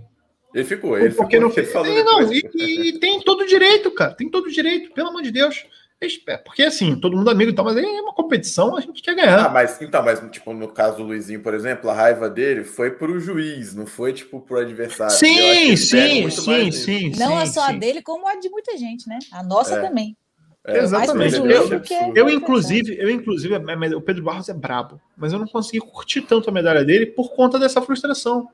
Ele 0.55 0.65
ficou. 0.65 0.99
Ele 0.99 1.13
porque 1.15 1.37
ficou, 1.37 1.49
não 1.49 1.55
fez. 1.55 1.73
Falou 1.73 2.05
não, 2.05 2.33
e, 2.33 2.43
e, 2.55 2.99
tem 2.99 3.21
todo 3.21 3.43
o 3.43 3.47
direito, 3.47 3.91
cara. 3.91 4.15
Tem 4.15 4.31
todo 4.31 4.47
o 4.47 4.51
direito. 4.51 4.93
Pelo 4.93 5.09
amor 5.09 5.23
de 5.23 5.31
Deus. 5.31 5.67
É, 6.01 6.37
porque 6.37 6.63
assim, 6.63 6.95
todo 6.95 7.17
mundo 7.17 7.29
amigo 7.29 7.51
e 7.51 7.55
tal, 7.55 7.65
mas 7.65 7.77
é 7.77 7.81
uma 7.81 8.15
competição, 8.15 8.77
a 8.77 8.81
gente 8.81 9.03
quer 9.03 9.17
ganhar. 9.17 9.47
Ah, 9.47 9.49
mas 9.49 9.83
então, 9.83 10.01
mas 10.01 10.21
tipo, 10.31 10.53
no 10.53 10.69
caso 10.69 10.99
do 10.99 11.03
Luizinho, 11.03 11.43
por 11.43 11.55
exemplo, 11.55 11.91
a 11.91 11.95
raiva 11.95 12.31
dele 12.31 12.63
foi 12.63 12.93
pro 12.93 13.19
juiz, 13.19 13.75
não 13.75 13.85
foi 13.85 14.13
tipo 14.13 14.41
pro 14.41 14.61
adversário. 14.61 15.13
Sim, 15.13 15.77
sim, 15.77 16.31
sim, 16.31 16.71
sim. 16.71 17.13
Não 17.19 17.37
sim, 17.37 17.43
é 17.43 17.47
só 17.47 17.63
a 17.63 17.73
dele, 17.73 18.01
como 18.01 18.29
a 18.29 18.37
de 18.37 18.49
muita 18.49 18.77
gente, 18.77 19.09
né? 19.09 19.19
A 19.33 19.43
nossa 19.43 19.75
é. 19.75 19.81
também. 19.81 20.17
É, 20.65 20.79
Exatamente. 20.79 21.37
Eu, 21.37 21.47
eu, 21.47 21.83
eu, 22.15 22.31
inclusive, 22.31 22.97
eu, 22.97 23.11
inclusive, 23.11 23.55
o 23.97 24.01
Pedro 24.01 24.23
Barros 24.23 24.49
é 24.49 24.55
brabo, 24.55 25.01
mas 25.17 25.33
eu 25.33 25.39
não 25.39 25.49
consegui 25.49 25.81
curtir 25.81 26.21
tanto 26.21 26.49
a 26.49 26.53
medalha 26.53 26.85
dele 26.85 27.07
por 27.07 27.35
conta 27.35 27.59
dessa 27.59 27.83
frustração. 27.83 28.49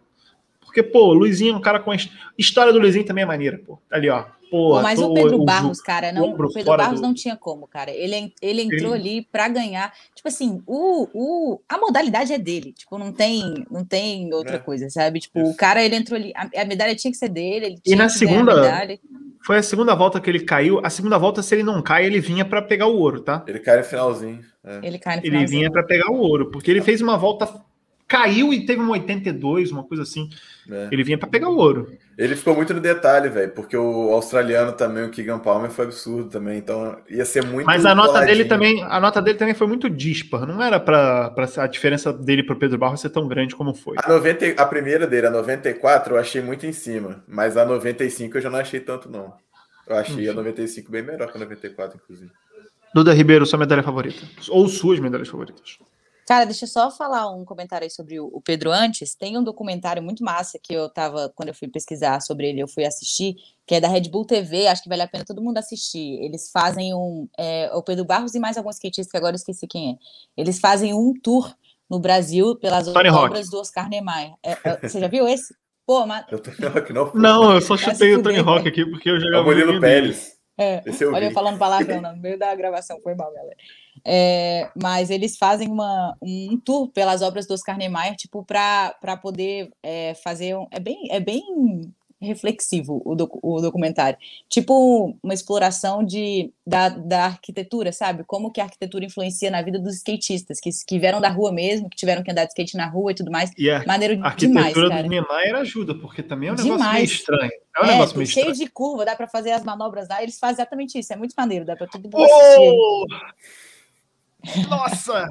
Porque, 0.60 0.82
pô, 0.82 1.08
o 1.08 1.12
Luizinho 1.12 1.54
é 1.54 1.56
um 1.56 1.60
cara 1.60 1.78
com. 1.78 1.92
A 1.92 1.96
história 2.38 2.72
do 2.72 2.78
Luizinho 2.78 3.04
também 3.04 3.22
é 3.22 3.26
maneira, 3.26 3.60
pô. 3.66 3.78
Ali, 3.90 4.08
ó. 4.08 4.24
Pô, 4.50 4.80
mas 4.80 4.98
o 4.98 5.12
Pedro 5.12 5.44
Barros, 5.44 5.80
cara, 5.80 6.12
não, 6.12 6.30
o 6.30 6.52
Pedro 6.52 6.76
Barros 6.76 7.00
do... 7.00 7.06
não 7.06 7.14
tinha 7.14 7.36
como, 7.36 7.66
cara. 7.66 7.90
Ele, 7.90 8.32
ele 8.40 8.62
entrou 8.62 8.94
ele... 8.94 9.08
ali 9.08 9.28
para 9.30 9.48
ganhar. 9.48 9.92
Tipo 10.14 10.28
assim, 10.28 10.62
o, 10.66 11.08
o, 11.12 11.60
a 11.68 11.78
modalidade 11.78 12.32
é 12.32 12.38
dele. 12.38 12.72
Tipo, 12.72 12.98
não 12.98 13.12
tem, 13.12 13.66
não 13.70 13.84
tem 13.84 14.32
outra 14.32 14.56
é. 14.56 14.58
coisa, 14.58 14.88
sabe? 14.90 15.20
Tipo, 15.20 15.40
Isso. 15.40 15.50
o 15.50 15.56
cara, 15.56 15.84
ele 15.84 15.96
entrou 15.96 16.16
ali. 16.18 16.32
A, 16.36 16.62
a, 16.62 16.64
medalha 16.64 16.94
tinha 16.94 17.10
que 17.10 17.16
ser 17.16 17.28
dele. 17.28 17.78
e 17.84 17.96
na 17.96 18.08
segunda. 18.08 18.98
Foi 19.44 19.58
a 19.58 19.62
segunda 19.62 19.94
volta 19.94 20.20
que 20.20 20.30
ele 20.30 20.40
caiu. 20.40 20.80
A 20.82 20.88
segunda 20.88 21.18
volta, 21.18 21.42
se 21.42 21.54
ele 21.54 21.62
não 21.62 21.82
cai, 21.82 22.06
ele 22.06 22.18
vinha 22.18 22.44
para 22.44 22.62
pegar 22.62 22.86
o 22.86 22.96
ouro, 22.96 23.20
tá? 23.20 23.44
Ele 23.46 23.58
cai 23.58 23.76
no 23.76 23.84
finalzinho. 23.84 24.40
É. 24.64 24.80
Ele 24.82 24.98
cai 24.98 25.16
no 25.16 25.22
finalzinho. 25.22 25.48
Ele 25.48 25.58
vinha 25.58 25.70
para 25.70 25.82
pegar 25.82 26.10
o 26.10 26.16
ouro, 26.16 26.50
porque 26.50 26.70
ele 26.70 26.80
fez 26.80 27.02
uma 27.02 27.18
volta 27.18 27.46
caiu 28.06 28.52
e 28.52 28.64
teve 28.64 28.80
um 28.80 28.90
82, 28.90 29.72
uma 29.72 29.82
coisa 29.82 30.02
assim. 30.02 30.28
É. 30.70 30.88
Ele 30.92 31.02
vinha 31.02 31.18
para 31.18 31.28
pegar 31.28 31.48
o 31.48 31.56
ouro. 31.56 31.92
Ele 32.16 32.36
ficou 32.36 32.54
muito 32.54 32.72
no 32.72 32.80
detalhe, 32.80 33.28
velho, 33.28 33.50
porque 33.50 33.76
o 33.76 34.12
australiano 34.12 34.72
também, 34.72 35.04
o 35.04 35.10
Keegan 35.10 35.38
Palmer, 35.38 35.70
foi 35.70 35.86
absurdo 35.86 36.30
também. 36.30 36.58
Então 36.58 36.96
ia 37.08 37.24
ser 37.24 37.44
muito. 37.44 37.66
Mas 37.66 37.84
a 37.84 37.94
nota 37.94 38.20
dele 38.20 38.44
também, 38.44 38.82
a 38.84 39.00
nota 39.00 39.20
dele 39.20 39.36
também 39.36 39.54
foi 39.54 39.66
muito 39.66 39.90
dispar. 39.90 40.46
Não 40.46 40.62
era 40.62 40.78
para 40.78 41.34
a 41.56 41.66
diferença 41.66 42.12
dele 42.12 42.44
para 42.44 42.54
Pedro 42.54 42.78
Barros 42.78 43.00
ser 43.00 43.10
tão 43.10 43.26
grande 43.26 43.56
como 43.56 43.74
foi. 43.74 43.96
A, 43.98 44.08
90, 44.08 44.62
a 44.62 44.66
primeira 44.66 45.06
dele, 45.06 45.26
a 45.26 45.30
94, 45.30 46.14
eu 46.14 46.20
achei 46.20 46.40
muito 46.40 46.64
em 46.66 46.72
cima. 46.72 47.24
Mas 47.26 47.56
a 47.56 47.64
95 47.64 48.36
eu 48.36 48.42
já 48.42 48.50
não 48.50 48.58
achei 48.58 48.80
tanto, 48.80 49.10
não. 49.10 49.34
Eu 49.86 49.96
achei 49.96 50.28
a 50.28 50.32
95 50.32 50.90
bem 50.90 51.02
melhor 51.02 51.30
que 51.30 51.36
a 51.36 51.40
94, 51.40 51.98
inclusive. 52.02 52.30
Duda 52.94 53.12
Ribeiro, 53.12 53.44
sua 53.44 53.58
medalha 53.58 53.82
favorita? 53.82 54.22
Ou 54.48 54.68
suas 54.68 55.00
medalhas 55.00 55.28
favoritas? 55.28 55.78
Cara, 56.26 56.46
deixa 56.46 56.64
eu 56.64 56.68
só 56.68 56.90
falar 56.90 57.30
um 57.30 57.44
comentário 57.44 57.84
aí 57.84 57.90
sobre 57.90 58.18
o 58.18 58.40
Pedro 58.40 58.72
antes. 58.72 59.14
Tem 59.14 59.36
um 59.36 59.44
documentário 59.44 60.02
muito 60.02 60.24
massa 60.24 60.58
que 60.62 60.72
eu 60.72 60.88
tava, 60.88 61.30
quando 61.34 61.48
eu 61.50 61.54
fui 61.54 61.68
pesquisar 61.68 62.20
sobre 62.20 62.48
ele, 62.48 62.60
eu 62.60 62.68
fui 62.68 62.84
assistir, 62.84 63.36
que 63.66 63.74
é 63.74 63.80
da 63.80 63.88
Red 63.88 64.08
Bull 64.08 64.24
TV, 64.24 64.66
acho 64.66 64.82
que 64.82 64.88
vale 64.88 65.02
a 65.02 65.08
pena 65.08 65.24
todo 65.24 65.42
mundo 65.42 65.58
assistir. 65.58 66.22
Eles 66.22 66.50
fazem 66.50 66.94
um. 66.94 67.28
É, 67.38 67.70
o 67.74 67.82
Pedro 67.82 68.04
Barros 68.04 68.34
e 68.34 68.40
mais 68.40 68.56
alguns 68.56 68.76
skatistas 68.76 69.10
que 69.10 69.16
agora 69.16 69.34
eu 69.34 69.38
esqueci 69.38 69.66
quem 69.66 69.92
é. 69.92 69.96
Eles 70.36 70.58
fazem 70.58 70.94
um 70.94 71.12
tour 71.12 71.54
no 71.90 71.98
Brasil 71.98 72.56
pelas 72.56 72.86
Tony 72.86 73.10
obras 73.10 73.40
Rock. 73.40 73.50
do 73.50 73.60
Oscar 73.60 73.88
Niemeyer. 73.88 74.32
É, 74.42 74.52
é, 74.64 74.88
você 74.88 75.00
já 75.00 75.08
viu 75.08 75.28
esse? 75.28 75.54
Pô, 75.86 76.06
mas. 76.06 76.24
Eu 76.30 76.40
não, 76.94 77.12
não, 77.14 77.54
eu 77.54 77.60
só 77.60 77.76
chutei 77.76 78.14
o 78.14 78.22
Tony 78.22 78.38
Rock 78.38 78.66
aqui 78.66 78.86
porque 78.86 79.10
eu 79.10 79.20
jogava. 79.20 79.36
É 79.36 79.40
o 79.40 79.44
Murilo 79.44 79.80
Pérez. 79.80 80.34
É, 80.56 80.82
eu 81.00 81.12
olha, 81.12 81.26
eu 81.26 81.32
falando 81.32 81.58
palavrão 81.58 82.00
no 82.00 82.16
meio 82.16 82.38
da 82.38 82.54
gravação, 82.54 83.00
foi 83.02 83.14
mal, 83.14 83.32
galera. 83.32 83.56
É, 84.04 84.70
mas 84.80 85.10
eles 85.10 85.36
fazem 85.36 85.68
uma, 85.68 86.16
um 86.22 86.58
tour 86.58 86.88
pelas 86.88 87.22
obras 87.22 87.46
do 87.46 87.54
Oscar 87.54 87.76
Niemeyer, 87.76 88.16
tipo, 88.16 88.44
para 88.44 89.16
poder 89.20 89.70
é, 89.82 90.14
fazer. 90.14 90.56
Um, 90.56 90.66
é, 90.70 90.80
bem, 90.80 91.08
é 91.10 91.20
bem 91.20 91.42
reflexivo 92.24 93.02
o, 93.04 93.14
docu, 93.14 93.38
o 93.42 93.60
documentário. 93.60 94.18
Tipo, 94.48 95.16
uma 95.22 95.34
exploração 95.34 96.02
de, 96.02 96.50
da, 96.66 96.88
da 96.88 97.24
arquitetura, 97.26 97.92
sabe? 97.92 98.24
Como 98.24 98.50
que 98.50 98.60
a 98.60 98.64
arquitetura 98.64 99.04
influencia 99.04 99.50
na 99.50 99.62
vida 99.62 99.78
dos 99.78 99.96
skatistas, 99.96 100.58
que, 100.60 100.70
que 100.86 100.98
vieram 100.98 101.20
da 101.20 101.28
rua 101.28 101.52
mesmo, 101.52 101.88
que 101.88 101.96
tiveram 101.96 102.22
que 102.22 102.30
andar 102.30 102.44
de 102.44 102.50
skate 102.50 102.76
na 102.76 102.86
rua 102.86 103.12
e 103.12 103.14
tudo 103.14 103.30
mais. 103.30 103.50
E 103.56 103.70
a, 103.70 103.84
Maneiro 103.84 104.20
a 104.22 104.26
arquitetura 104.26 104.72
demais, 104.72 105.02
do 105.02 105.08
Niemeyer 105.08 105.56
ajuda, 105.56 105.94
porque 105.94 106.22
também 106.22 106.48
é 106.48 106.52
um 106.52 106.56
negócio 106.56 106.76
demais. 106.76 106.94
meio 106.94 107.04
estranho. 107.04 107.52
É 107.76 107.80
um 107.80 107.84
é, 107.84 107.92
negócio 107.92 108.16
meio 108.16 108.26
cheio 108.26 108.50
estranho. 108.50 108.66
de 108.66 108.72
curva, 108.72 109.04
dá 109.04 109.14
para 109.14 109.28
fazer 109.28 109.52
as 109.52 109.62
manobras 109.62 110.08
lá, 110.08 110.22
eles 110.22 110.38
fazem 110.38 110.54
exatamente 110.54 110.98
isso, 110.98 111.12
é 111.12 111.16
muito 111.16 111.34
maneiro, 111.36 111.64
dá 111.64 111.76
para 111.76 111.88
mundo 111.94 112.10
oh! 112.14 113.06
Nossa! 114.68 115.28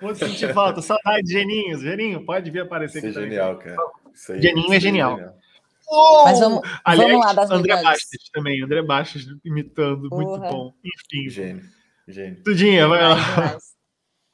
Vou 0.00 0.14
sentir 0.14 0.52
falta. 0.52 0.82
Saudade, 0.82 1.30
Geninho. 1.30 1.78
Geninho, 1.78 2.24
pode 2.24 2.50
vir 2.50 2.60
aparecer 2.60 2.98
Isso 2.98 3.18
aqui. 3.18 3.18
É 3.18 3.22
genial, 3.22 3.58
cara. 3.58 3.76
Isso 4.12 4.32
aí, 4.32 4.42
Geninho 4.42 4.72
é, 4.72 4.76
é 4.76 4.80
genial. 4.80 5.16
genial. 5.16 5.36
Oh! 5.88 6.24
Mas 6.24 6.40
vamos, 6.40 6.60
Aliás, 6.84 7.10
vamos 7.10 7.26
lá 7.26 7.32
das 7.32 7.50
André 7.50 7.82
Bastos 7.82 8.30
também. 8.32 8.62
André 8.62 8.82
Bastos 8.82 9.26
imitando. 9.44 10.08
Porra. 10.08 10.22
Muito 10.22 10.40
bom. 10.40 10.72
Enfim. 10.84 11.28
Gênio. 11.30 11.64
Gênio. 12.08 12.42
Tudinha, 12.42 12.88
vai 12.88 13.02
lá. 13.02 13.58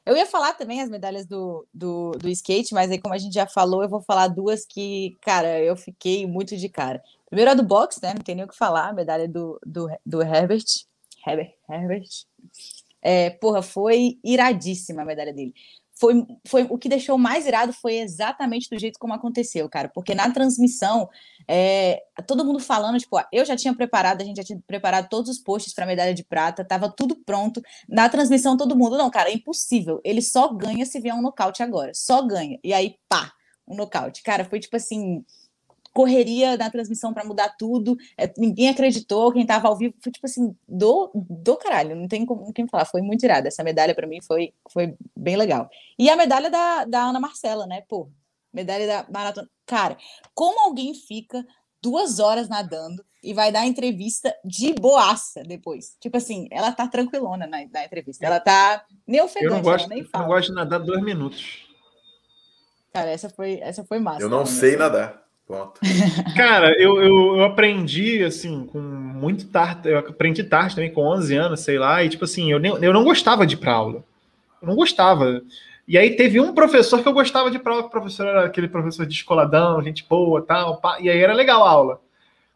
Eu 0.05 0.17
ia 0.17 0.25
falar 0.25 0.53
também 0.53 0.81
as 0.81 0.89
medalhas 0.89 1.25
do, 1.25 1.65
do, 1.73 2.11
do, 2.11 2.27
skate, 2.27 2.73
mas 2.73 2.91
aí, 2.91 2.99
como 2.99 3.13
a 3.13 3.17
gente 3.17 3.33
já 3.33 3.47
falou, 3.47 3.83
eu 3.83 3.87
vou 3.87 4.01
falar 4.01 4.27
duas 4.27 4.65
que, 4.65 5.17
cara, 5.21 5.61
eu 5.61 5.77
fiquei 5.77 6.27
muito 6.27 6.57
de 6.57 6.67
cara. 6.67 7.01
Primeiro 7.27 7.51
a 7.51 7.53
do 7.53 7.63
boxe, 7.63 8.01
né? 8.03 8.13
Não 8.13 8.21
tem 8.21 8.35
nem 8.35 8.43
o 8.43 8.47
que 8.47 8.57
falar, 8.57 8.89
a 8.89 8.93
medalha 8.93 9.29
do, 9.29 9.57
do, 9.65 9.87
do 10.05 10.21
Herbert. 10.21 10.65
Herbert, 11.25 11.53
Herbert. 11.69 12.09
É, 13.03 13.31
porra, 13.31 13.61
foi 13.61 14.17
iradíssima 14.23 15.01
a 15.01 15.05
medalha 15.05 15.33
dele. 15.33 15.53
Foi, 15.95 16.25
foi 16.47 16.63
o 16.69 16.77
que 16.77 16.89
deixou 16.89 17.17
mais 17.17 17.45
irado 17.45 17.71
foi 17.71 17.97
exatamente 17.97 18.67
do 18.69 18.79
jeito 18.79 18.97
como 18.97 19.13
aconteceu, 19.13 19.69
cara. 19.69 19.89
Porque 19.89 20.15
na 20.15 20.31
transmissão, 20.31 21.07
é, 21.47 22.01
todo 22.25 22.43
mundo 22.43 22.59
falando, 22.59 22.97
tipo, 22.97 23.15
eu 23.31 23.45
já 23.45 23.55
tinha 23.55 23.75
preparado, 23.75 24.21
a 24.21 24.25
gente 24.25 24.37
já 24.37 24.43
tinha 24.43 24.59
preparado 24.65 25.07
todos 25.07 25.29
os 25.29 25.37
posts 25.37 25.73
para 25.73 25.85
medalha 25.85 26.13
de 26.13 26.23
prata, 26.23 26.65
tava 26.65 26.89
tudo 26.89 27.15
pronto. 27.15 27.61
Na 27.87 28.09
transmissão, 28.09 28.57
todo 28.57 28.75
mundo, 28.75 28.97
não, 28.97 29.09
cara, 29.11 29.29
é 29.29 29.33
impossível. 29.33 30.01
Ele 30.03 30.21
só 30.21 30.51
ganha 30.53 30.85
se 30.85 30.99
vier 30.99 31.13
um 31.13 31.21
nocaute 31.21 31.61
agora, 31.61 31.91
só 31.93 32.21
ganha. 32.23 32.57
E 32.63 32.73
aí, 32.73 32.95
pá, 33.07 33.31
um 33.67 33.75
nocaute. 33.75 34.23
Cara, 34.23 34.45
foi 34.45 34.59
tipo 34.59 34.75
assim 34.75 35.23
correria 35.93 36.57
na 36.57 36.69
transmissão 36.69 37.13
para 37.13 37.23
mudar 37.23 37.55
tudo, 37.57 37.95
é, 38.17 38.31
ninguém 38.37 38.69
acreditou, 38.69 39.31
quem 39.31 39.43
estava 39.43 39.67
ao 39.67 39.77
vivo, 39.77 39.93
foi 40.01 40.11
tipo 40.11 40.25
assim, 40.25 40.55
do, 40.67 41.11
do 41.13 41.55
caralho, 41.55 41.95
não 41.95 42.07
tem 42.07 42.25
como 42.25 42.51
quem 42.51 42.67
falar, 42.67 42.85
foi 42.85 43.01
muito 43.01 43.23
irado. 43.23 43.47
Essa 43.47 43.63
medalha 43.63 43.93
para 43.93 44.07
mim 44.07 44.19
foi, 44.21 44.53
foi 44.71 44.95
bem 45.15 45.35
legal. 45.35 45.69
E 45.97 46.09
a 46.09 46.15
medalha 46.15 46.49
da, 46.49 46.85
da 46.85 47.03
Ana 47.03 47.19
Marcela, 47.19 47.67
né? 47.67 47.83
Pô, 47.87 48.09
medalha 48.51 48.87
da 48.87 49.05
maratona. 49.11 49.47
Cara, 49.65 49.95
como 50.33 50.59
alguém 50.61 50.93
fica 50.95 51.45
duas 51.81 52.19
horas 52.19 52.47
nadando 52.49 53.03
e 53.21 53.33
vai 53.33 53.51
dar 53.51 53.65
entrevista 53.65 54.33
de 54.43 54.73
boaça 54.73 55.43
depois. 55.43 55.95
Tipo 55.99 56.17
assim, 56.17 56.47
ela 56.49 56.71
tá 56.71 56.87
tranquilona 56.87 57.45
na, 57.45 57.57
na 57.67 57.85
entrevista. 57.85 58.25
Ela 58.25 58.39
tá 58.39 58.85
nem 59.05 59.21
ofegante, 59.21 59.45
eu 59.45 59.51
não 59.51 59.61
gosto, 59.61 59.89
nem 59.89 60.03
fala. 60.03 60.23
Eu 60.23 60.27
não 60.27 60.35
gosto 60.35 60.49
de 60.49 60.55
nadar 60.55 60.79
dois 60.79 61.03
minutos. 61.03 61.67
Cara, 62.93 63.09
essa 63.09 63.29
foi, 63.29 63.59
essa 63.61 63.83
foi 63.83 63.99
massa. 63.99 64.21
Eu 64.21 64.29
não 64.29 64.45
sei 64.45 64.77
nadar. 64.77 65.22
Ponto. 65.47 65.81
Cara, 66.35 66.71
eu, 66.81 67.01
eu, 67.01 67.37
eu, 67.37 67.43
aprendi, 67.43 68.23
assim, 68.23 68.65
com 68.65 68.79
muito 68.79 69.47
tarde, 69.47 69.89
eu 69.89 69.99
aprendi 69.99 70.43
tarde 70.43 70.75
também, 70.75 70.91
com 70.91 71.01
11 71.01 71.35
anos, 71.35 71.59
sei 71.59 71.77
lá, 71.77 72.03
e 72.03 72.09
tipo 72.09 72.23
assim, 72.23 72.51
eu, 72.51 72.59
nem, 72.59 72.71
eu 72.81 72.93
não 72.93 73.03
gostava 73.03 73.45
de 73.45 73.55
ir 73.55 73.57
pra 73.57 73.73
aula. 73.73 74.03
Eu 74.61 74.69
não 74.69 74.75
gostava. 74.75 75.41
E 75.85 75.97
aí 75.97 76.15
teve 76.15 76.39
um 76.39 76.53
professor 76.53 77.01
que 77.01 77.07
eu 77.07 77.13
gostava 77.13 77.51
de 77.51 77.59
prova, 77.59 77.81
que 77.81 77.87
o 77.87 77.91
professor 77.91 78.25
era 78.25 78.45
aquele 78.45 78.69
professor 78.69 79.05
de 79.05 79.13
escoladão, 79.13 79.83
gente 79.83 80.05
boa 80.07 80.41
tal, 80.41 80.77
pá, 80.77 80.97
e 81.01 81.09
aí 81.09 81.19
era 81.19 81.33
legal 81.33 81.63
a 81.65 81.69
aula. 81.69 82.01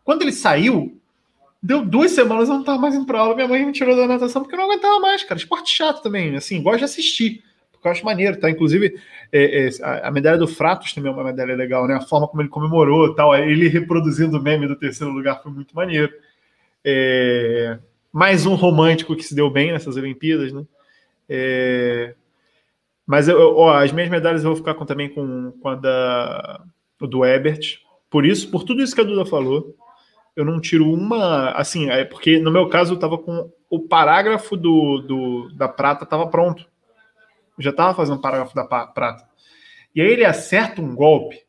Quando 0.06 0.22
ele 0.22 0.32
saiu, 0.32 0.98
deu 1.62 1.84
duas 1.84 2.12
semanas 2.12 2.48
eu 2.48 2.56
não 2.56 2.64
tava 2.64 2.80
mais 2.80 2.96
indo 2.96 3.06
pra 3.06 3.20
aula, 3.20 3.36
minha 3.36 3.48
mãe 3.48 3.66
me 3.66 3.74
tirou 3.74 3.98
da 3.98 4.08
natação 4.08 4.42
porque 4.42 4.56
eu 4.56 4.60
não 4.60 4.72
aguentava 4.72 5.00
mais, 5.02 5.24
cara. 5.24 5.38
Esporte 5.38 5.70
chato 5.70 6.02
também, 6.02 6.34
assim, 6.38 6.64
gosto 6.64 6.80
de 6.80 6.86
assistir, 6.86 7.44
porque 7.78 7.88
eu 7.88 7.92
acho 7.92 8.06
maneiro, 8.06 8.40
tá? 8.40 8.50
Inclusive, 8.50 9.00
é, 9.32 9.68
é, 9.68 9.70
a 10.04 10.12
medalha 10.12 10.38
do 10.38 10.48
Fratos 10.48 10.94
também 10.94 11.12
é 11.12 11.16
uma 11.16 11.24
medalha 11.24 11.56
legal, 11.56 11.88
né? 11.88 11.96
A 11.96 12.02
forma 12.02 12.28
como 12.28 12.42
ele 12.42 12.50
comemorou 12.50 13.14
tal, 13.16 13.36
ele 13.36 13.68
reproduzindo 13.68 14.38
o 14.38 14.42
meme 14.42 14.68
do 14.68 14.76
terceiro 14.76 15.14
lugar 15.14 15.42
foi 15.42 15.52
muito 15.52 15.76
maneiro. 15.76 16.12
É, 16.84 17.78
mais 18.12 18.46
um 18.46 18.56
romântico 18.56 19.16
que 19.16 19.24
se 19.24 19.36
deu 19.36 19.50
bem 19.50 19.72
nessas 19.72 19.96
Olimpíadas, 19.96 20.52
né? 20.52 20.66
É, 21.30 22.16
mas 23.06 23.28
eu, 23.28 23.56
ó, 23.56 23.74
as 23.74 23.92
minhas 23.92 24.10
medalhas 24.10 24.44
eu 24.44 24.50
vou 24.50 24.58
ficar 24.58 24.74
com, 24.74 24.86
também 24.86 25.10
com, 25.10 25.52
com 25.62 25.70
a 25.70 25.76
da, 25.76 26.62
do 27.00 27.26
Ebert. 27.26 27.80
Por 28.10 28.26
isso, 28.26 28.50
por 28.50 28.64
tudo 28.64 28.82
isso 28.82 28.96
que 28.96 29.02
a 29.02 29.04
Duda 29.04 29.26
falou, 29.26 29.76
eu 30.36 30.44
não 30.44 30.60
tiro 30.60 30.92
uma. 30.92 31.52
Assim, 31.52 31.90
é 31.90 32.04
porque 32.04 32.40
no 32.40 32.52
meu 32.52 32.68
caso 32.68 32.94
eu 32.94 33.00
tava 33.00 33.18
com 33.18 33.52
o 33.70 33.80
parágrafo 33.80 34.56
do, 34.56 35.00
do 35.00 35.50
da 35.56 35.68
prata 35.68 36.06
tava 36.06 36.28
pronto. 36.28 36.66
Já 37.60 37.74
tava 37.74 37.94
fazendo 37.94 38.22
parágrafo 38.22 38.56
da 38.56 38.64
prata. 38.64 39.28
E 39.96 40.02
aí 40.02 40.08
ele 40.08 40.26
acerta 40.26 40.82
um 40.82 40.94
golpe 40.94 41.42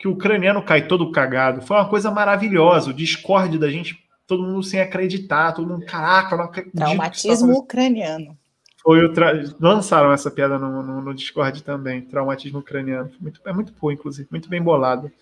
que 0.00 0.08
o 0.08 0.12
ucraniano 0.12 0.62
cai 0.62 0.86
todo 0.86 1.12
cagado. 1.12 1.60
Foi 1.60 1.76
uma 1.76 1.88
coisa 1.88 2.10
maravilhosa. 2.10 2.90
O 2.90 2.94
discorde 2.94 3.58
da 3.58 3.70
gente, 3.70 4.02
todo 4.26 4.42
mundo 4.42 4.62
sem 4.62 4.80
acreditar, 4.80 5.52
todo 5.52 5.68
mundo, 5.68 5.84
caraca, 5.84 6.36
não 6.36 6.44
acredito. 6.44 6.74
Traumatismo 6.74 7.52
ucraniano. 7.52 8.36
Foi 8.82 9.04
o 9.04 9.12
tra... 9.12 9.32
Lançaram 9.60 10.10
essa 10.10 10.30
piada 10.30 10.58
no, 10.58 10.82
no, 10.82 11.02
no, 11.02 11.14
Discord 11.14 11.62
também, 11.62 12.00
traumatismo 12.00 12.60
ucraniano. 12.60 13.10
Muito, 13.20 13.40
é 13.44 13.52
muito 13.52 13.74
boa, 13.78 13.92
inclusive, 13.92 14.26
muito 14.30 14.48
bem 14.48 14.62
bolado. 14.62 15.12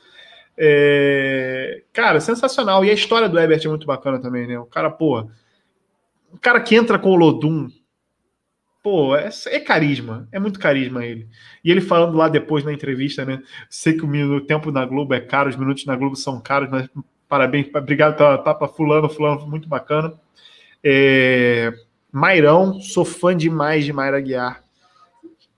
É... 0.56 1.82
Cara, 1.92 2.20
sensacional. 2.20 2.84
E 2.84 2.90
a 2.90 2.94
história 2.94 3.28
do 3.28 3.38
Ebert 3.38 3.64
é 3.64 3.68
muito 3.68 3.86
bacana 3.86 4.20
também, 4.20 4.46
né? 4.46 4.58
O 4.60 4.64
cara, 4.64 4.90
pô. 4.90 5.26
O 6.32 6.38
cara 6.40 6.60
que 6.60 6.76
entra 6.76 7.00
com 7.00 7.10
o 7.10 7.16
Lodum. 7.16 7.68
Pô, 8.88 9.14
é, 9.14 9.28
é 9.48 9.60
carisma. 9.60 10.26
É 10.32 10.38
muito 10.38 10.58
carisma 10.58 11.04
ele. 11.04 11.28
E 11.62 11.70
ele 11.70 11.82
falando 11.82 12.16
lá 12.16 12.26
depois 12.26 12.64
na 12.64 12.72
entrevista, 12.72 13.22
né? 13.22 13.42
Sei 13.68 13.92
que 13.92 14.02
o, 14.02 14.36
o 14.36 14.40
tempo 14.40 14.70
na 14.70 14.86
Globo 14.86 15.12
é 15.12 15.20
caro, 15.20 15.50
os 15.50 15.56
minutos 15.56 15.84
na 15.84 15.94
Globo 15.94 16.16
são 16.16 16.40
caros, 16.40 16.70
mas 16.70 16.88
parabéns, 17.28 17.68
obrigado 17.74 18.16
pela 18.16 18.38
papa 18.38 18.66
fulano, 18.66 19.06
fulano, 19.06 19.46
muito 19.46 19.68
bacana. 19.68 20.14
É 20.82 21.70
Mairão, 22.10 22.80
sou 22.80 23.04
fã 23.04 23.36
demais 23.36 23.84
de 23.84 23.92
Mayra 23.92 24.22
Guiar. 24.22 24.64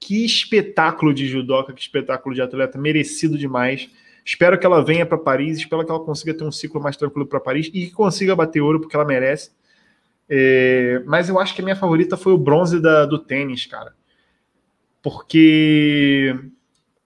Que 0.01 0.25
espetáculo 0.25 1.15
de 1.15 1.29
judoca, 1.29 1.73
que 1.73 1.81
espetáculo 1.81 2.35
de 2.35 2.43
atleta, 2.43 2.77
merecido 2.77 3.39
demais. 3.39 3.89
Espero 4.25 4.59
que 4.59 4.67
ela 4.67 4.85
venha 4.85 5.07
para 5.07 5.17
Paris, 5.17 5.59
espero 5.59 5.85
que 5.85 5.93
ela 5.93 6.01
consiga 6.01 6.35
ter 6.35 6.43
um 6.43 6.51
ciclo 6.51 6.83
mais 6.83 6.97
tranquilo 6.97 7.29
para 7.29 7.39
Paris 7.39 7.69
e 7.69 7.87
que 7.87 7.93
consiga 7.93 8.35
bater 8.35 8.61
ouro, 8.61 8.81
porque 8.81 8.97
ela 8.97 9.05
merece. 9.05 9.53
É, 10.33 11.03
mas 11.07 11.29
eu 11.29 11.41
acho 11.41 11.53
que 11.55 11.61
a 11.61 11.65
minha 11.65 11.75
favorita 11.75 12.17
foi 12.17 12.33
o 12.33 12.39
bronze 12.39 12.81
da, 12.81 13.05
do 13.05 13.19
tênis, 13.19 13.67
cara. 13.67 13.93
Porque 15.03 16.33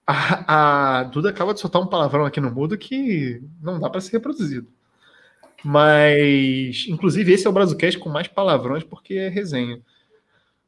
a, 0.05 0.99
a 0.99 1.03
Duda 1.05 1.29
acaba 1.29 1.53
de 1.53 1.59
soltar 1.59 1.81
um 1.81 1.87
palavrão 1.87 2.25
aqui 2.25 2.39
no 2.39 2.51
mudo 2.51 2.77
que 2.77 3.41
não 3.59 3.79
dá 3.79 3.89
para 3.89 3.99
ser 3.99 4.13
reproduzido. 4.13 4.67
Mas, 5.63 6.85
inclusive, 6.87 7.33
esse 7.33 7.47
é 7.47 7.49
o 7.49 7.53
Brazucast 7.53 7.97
com 7.97 8.09
mais 8.09 8.27
palavrões, 8.27 8.83
porque 8.83 9.15
é 9.15 9.29
resenha. 9.29 9.81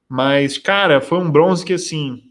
Mas, 0.10 0.58
cara, 0.58 1.00
foi 1.00 1.20
um 1.20 1.30
bronze 1.30 1.64
que, 1.64 1.74
assim, 1.74 2.27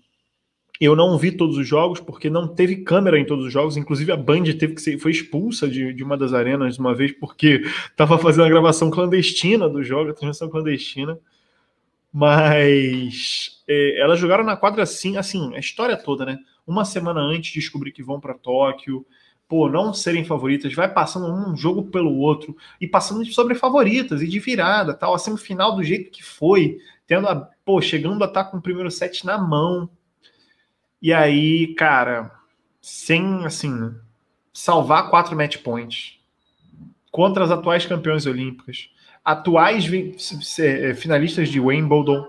eu 0.80 0.94
não 0.94 1.16
vi 1.16 1.32
todos 1.32 1.56
os 1.56 1.66
jogos, 1.66 2.00
porque 2.00 2.28
não 2.28 2.46
teve 2.48 2.76
câmera 2.76 3.18
em 3.18 3.24
todos 3.24 3.46
os 3.46 3.52
jogos. 3.52 3.76
Inclusive, 3.76 4.12
a 4.12 4.16
Band 4.16 4.44
teve 4.58 4.74
que 4.74 4.82
ser, 4.82 4.98
foi 4.98 5.10
expulsa 5.10 5.68
de, 5.68 5.92
de 5.92 6.02
uma 6.02 6.16
das 6.16 6.32
arenas 6.32 6.78
uma 6.78 6.94
vez, 6.94 7.12
porque 7.12 7.62
estava 7.90 8.18
fazendo 8.18 8.44
a 8.44 8.48
gravação 8.48 8.90
clandestina 8.90 9.68
do 9.68 9.82
jogo, 9.82 10.10
a 10.10 10.14
transmissão 10.14 10.48
clandestina. 10.48 11.18
Mas 12.12 13.62
é, 13.68 14.00
elas 14.00 14.18
jogaram 14.18 14.44
na 14.44 14.56
quadra 14.56 14.82
assim, 14.82 15.16
assim, 15.16 15.54
a 15.54 15.58
história 15.58 15.96
toda, 15.96 16.24
né? 16.24 16.38
Uma 16.66 16.84
semana 16.84 17.20
antes 17.20 17.52
de 17.52 17.60
descobrir 17.60 17.92
que 17.92 18.02
vão 18.02 18.18
para 18.18 18.34
Tóquio 18.34 19.04
pô, 19.48 19.68
não 19.68 19.92
serem 19.94 20.24
favoritas, 20.24 20.74
vai 20.74 20.92
passando 20.92 21.26
um 21.26 21.56
jogo 21.56 21.84
pelo 21.84 22.16
outro 22.16 22.56
e 22.80 22.86
passando 22.86 23.24
sobre 23.26 23.54
favoritas 23.54 24.22
e 24.22 24.26
de 24.26 24.38
virada, 24.38 24.94
tal, 24.94 25.14
a 25.14 25.18
semifinal 25.18 25.74
do 25.74 25.84
jeito 25.84 26.10
que 26.10 26.22
foi, 26.22 26.78
tendo 27.06 27.28
a, 27.28 27.36
pô, 27.64 27.80
chegando 27.80 28.22
a 28.22 28.26
estar 28.26 28.44
tá 28.44 28.50
com 28.50 28.58
o 28.58 28.62
primeiro 28.62 28.90
set 28.90 29.24
na 29.24 29.38
mão. 29.38 29.88
E 31.06 31.12
aí, 31.12 31.68
cara, 31.74 32.32
sem 32.80 33.44
assim, 33.44 33.94
salvar 34.52 35.08
quatro 35.08 35.36
match 35.36 35.58
points 35.58 36.18
contra 37.12 37.44
as 37.44 37.52
atuais 37.52 37.86
campeões 37.86 38.26
olímpicas, 38.26 38.90
atuais 39.24 39.88
eh, 40.58 40.94
finalistas 40.94 41.48
de 41.48 41.60
Wimbledon. 41.60 42.26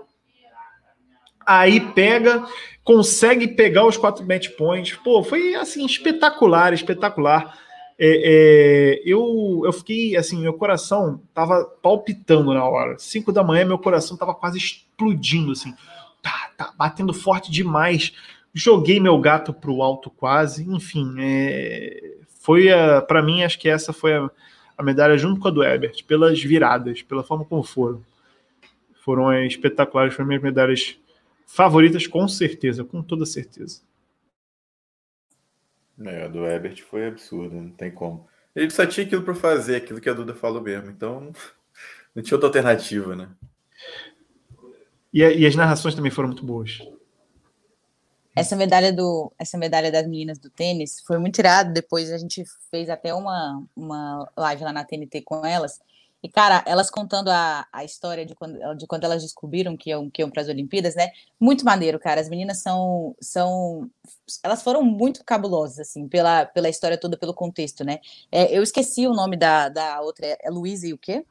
Aí 1.44 1.80
pega 1.92 2.46
consegue 2.84 3.48
pegar 3.48 3.84
os 3.84 3.96
quatro 3.96 4.24
match 4.24 4.50
points. 4.50 4.96
Pô, 5.02 5.24
foi 5.24 5.56
assim, 5.56 5.84
espetacular, 5.84 6.72
espetacular. 6.72 7.58
É, 7.98 8.06
é, 8.08 9.02
eu, 9.04 9.62
eu 9.64 9.72
fiquei 9.72 10.16
assim, 10.16 10.40
meu 10.40 10.54
coração 10.54 11.20
tava 11.34 11.64
palpitando 11.82 12.54
na 12.54 12.62
hora. 12.64 12.96
Cinco 12.96 13.32
da 13.32 13.42
manhã, 13.42 13.64
meu 13.64 13.78
coração 13.80 14.16
tava 14.16 14.36
quase 14.36 14.56
explodindo, 14.56 15.50
assim. 15.50 15.74
Tá, 16.22 16.52
tá 16.56 16.72
batendo 16.78 17.12
forte 17.12 17.50
demais. 17.50 18.12
Joguei 18.54 18.98
meu 18.98 19.18
gato 19.20 19.52
pro 19.52 19.82
alto 19.82 20.10
quase. 20.10 20.68
Enfim, 20.68 21.14
é, 21.18 22.16
foi 22.40 22.68
para 23.06 23.22
mim, 23.22 23.42
acho 23.42 23.58
que 23.58 23.68
essa 23.68 23.92
foi 23.92 24.14
a, 24.14 24.30
a, 24.76 24.82
medalha 24.82 25.18
junto 25.18 25.40
com 25.40 25.48
a 25.48 25.50
do 25.50 25.62
Ebert, 25.62 26.04
pelas 26.04 26.42
viradas, 26.42 27.02
pela 27.02 27.22
forma 27.22 27.44
como 27.44 27.62
foram. 27.62 28.02
Foram 29.04 29.30
é, 29.30 29.46
espetaculares, 29.46 30.14
foram 30.14 30.28
minhas 30.28 30.42
medalhas 30.42 30.98
favoritas, 31.46 32.06
com 32.06 32.26
certeza, 32.28 32.84
com 32.84 33.02
toda 33.02 33.24
certeza. 33.26 33.80
É, 36.04 36.24
a 36.24 36.28
do 36.28 36.46
Ebert 36.46 36.82
foi 36.84 37.06
absurdo, 37.06 37.56
não 37.56 37.70
tem 37.70 37.90
como. 37.90 38.26
Ele 38.54 38.70
só 38.70 38.86
tinha 38.86 39.06
aquilo 39.06 39.22
para 39.22 39.34
fazer, 39.34 39.76
aquilo 39.76 40.00
que 40.00 40.08
a 40.08 40.14
Duda 40.14 40.34
falou 40.34 40.60
mesmo. 40.60 40.90
Então, 40.90 41.32
não 42.14 42.22
tinha 42.22 42.36
outra 42.36 42.48
alternativa, 42.48 43.14
né? 43.14 43.28
E, 45.12 45.22
e 45.22 45.46
as 45.46 45.56
narrações 45.56 45.94
também 45.94 46.10
foram 46.10 46.28
muito 46.28 46.44
boas. 46.44 46.78
Essa 48.38 48.56
medalha 48.56 48.92
do, 48.92 49.32
essa 49.38 49.58
medalha 49.58 49.90
das 49.90 50.06
meninas 50.06 50.38
do 50.38 50.48
tênis 50.50 51.00
foi 51.06 51.18
muito 51.18 51.38
irado. 51.38 51.72
Depois 51.72 52.12
a 52.12 52.18
gente 52.18 52.44
fez 52.70 52.88
até 52.88 53.12
uma, 53.14 53.62
uma 53.74 54.28
live 54.36 54.64
lá 54.64 54.72
na 54.72 54.84
TNT 54.84 55.22
com 55.22 55.44
elas. 55.44 55.80
E, 56.20 56.28
cara, 56.28 56.64
elas 56.66 56.90
contando 56.90 57.28
a, 57.28 57.64
a 57.72 57.84
história 57.84 58.26
de 58.26 58.34
quando, 58.34 58.58
de 58.76 58.86
quando 58.88 59.04
elas 59.04 59.22
descobriram 59.22 59.76
que 59.76 59.90
iam, 59.90 60.10
que 60.10 60.20
iam 60.20 60.30
para 60.30 60.42
as 60.42 60.48
Olimpíadas, 60.48 60.96
né? 60.96 61.10
Muito 61.38 61.64
maneiro, 61.64 61.98
cara. 61.98 62.20
As 62.20 62.28
meninas 62.28 62.60
são. 62.60 63.14
são 63.20 63.88
elas 64.42 64.62
foram 64.62 64.82
muito 64.82 65.24
cabulosas, 65.24 65.78
assim, 65.78 66.08
pela, 66.08 66.44
pela 66.44 66.68
história 66.68 66.98
toda, 66.98 67.16
pelo 67.16 67.32
contexto, 67.32 67.84
né? 67.84 68.00
É, 68.32 68.56
eu 68.56 68.64
esqueci 68.64 69.06
o 69.06 69.14
nome 69.14 69.36
da, 69.36 69.68
da 69.68 70.00
outra. 70.00 70.36
É 70.42 70.50
Luísa 70.50 70.88
e 70.88 70.92
o 70.92 70.98
quê? 70.98 71.24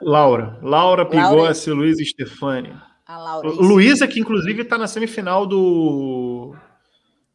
Laura. 0.00 0.56
Laura 0.62 1.04
Pigossi, 1.04 1.70
Luísa 1.70 2.04
Stefani. 2.04 2.72
A 3.08 3.18
Laura. 3.18 3.48
Luísa, 3.48 4.06
que 4.06 4.20
inclusive 4.20 4.62
está 4.62 4.78
na 4.78 4.86
semifinal 4.86 5.46
do, 5.46 6.54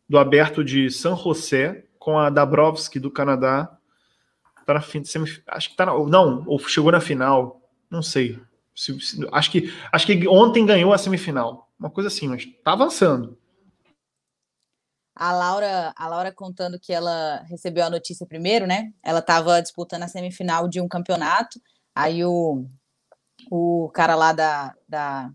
do 0.08 0.18
aberto 0.18 0.64
de 0.64 0.90
San 0.90 1.18
José, 1.18 1.86
com 2.00 2.18
a 2.18 2.30
Dabrowski 2.30 3.00
do 3.00 3.12
Canadá 3.12 3.78
Tá 4.66 4.74
na 4.76 4.82
fim, 4.82 5.04
acho 5.48 5.70
que 5.70 5.76
tá 5.76 5.86
na, 5.86 5.94
não, 6.06 6.44
ou 6.48 6.58
chegou 6.60 6.92
na 6.92 7.02
final, 7.02 7.62
não 7.90 8.02
sei. 8.02 8.40
Se, 8.76 8.98
se, 9.00 9.28
acho 9.32 9.52
que 9.52 9.74
acho 9.92 10.06
que 10.06 10.28
ontem 10.28 10.66
ganhou 10.66 10.94
a 10.94 10.98
semifinal, 10.98 11.70
uma 11.78 11.90
coisa 11.90 12.08
assim, 12.08 12.28
mas 12.28 12.46
tá 12.64 12.72
avançando. 12.72 13.38
a 15.16 15.34
Laura, 15.34 15.94
a 15.96 16.08
Laura 16.08 16.32
contando 16.32 16.80
que 16.80 16.94
ela 16.94 17.44
recebeu 17.50 17.84
a 17.84 17.90
notícia 17.90 18.26
primeiro, 18.26 18.66
né? 18.66 18.94
Ela 19.04 19.20
estava 19.20 19.62
disputando 19.62 20.04
a 20.04 20.08
semifinal 20.08 20.68
de 20.68 20.80
um 20.80 20.88
campeonato, 20.88 21.60
aí 21.94 22.24
o, 22.24 22.66
o 23.52 23.92
cara 23.94 24.16
lá 24.16 24.32
da, 24.32 24.74
da 24.88 25.30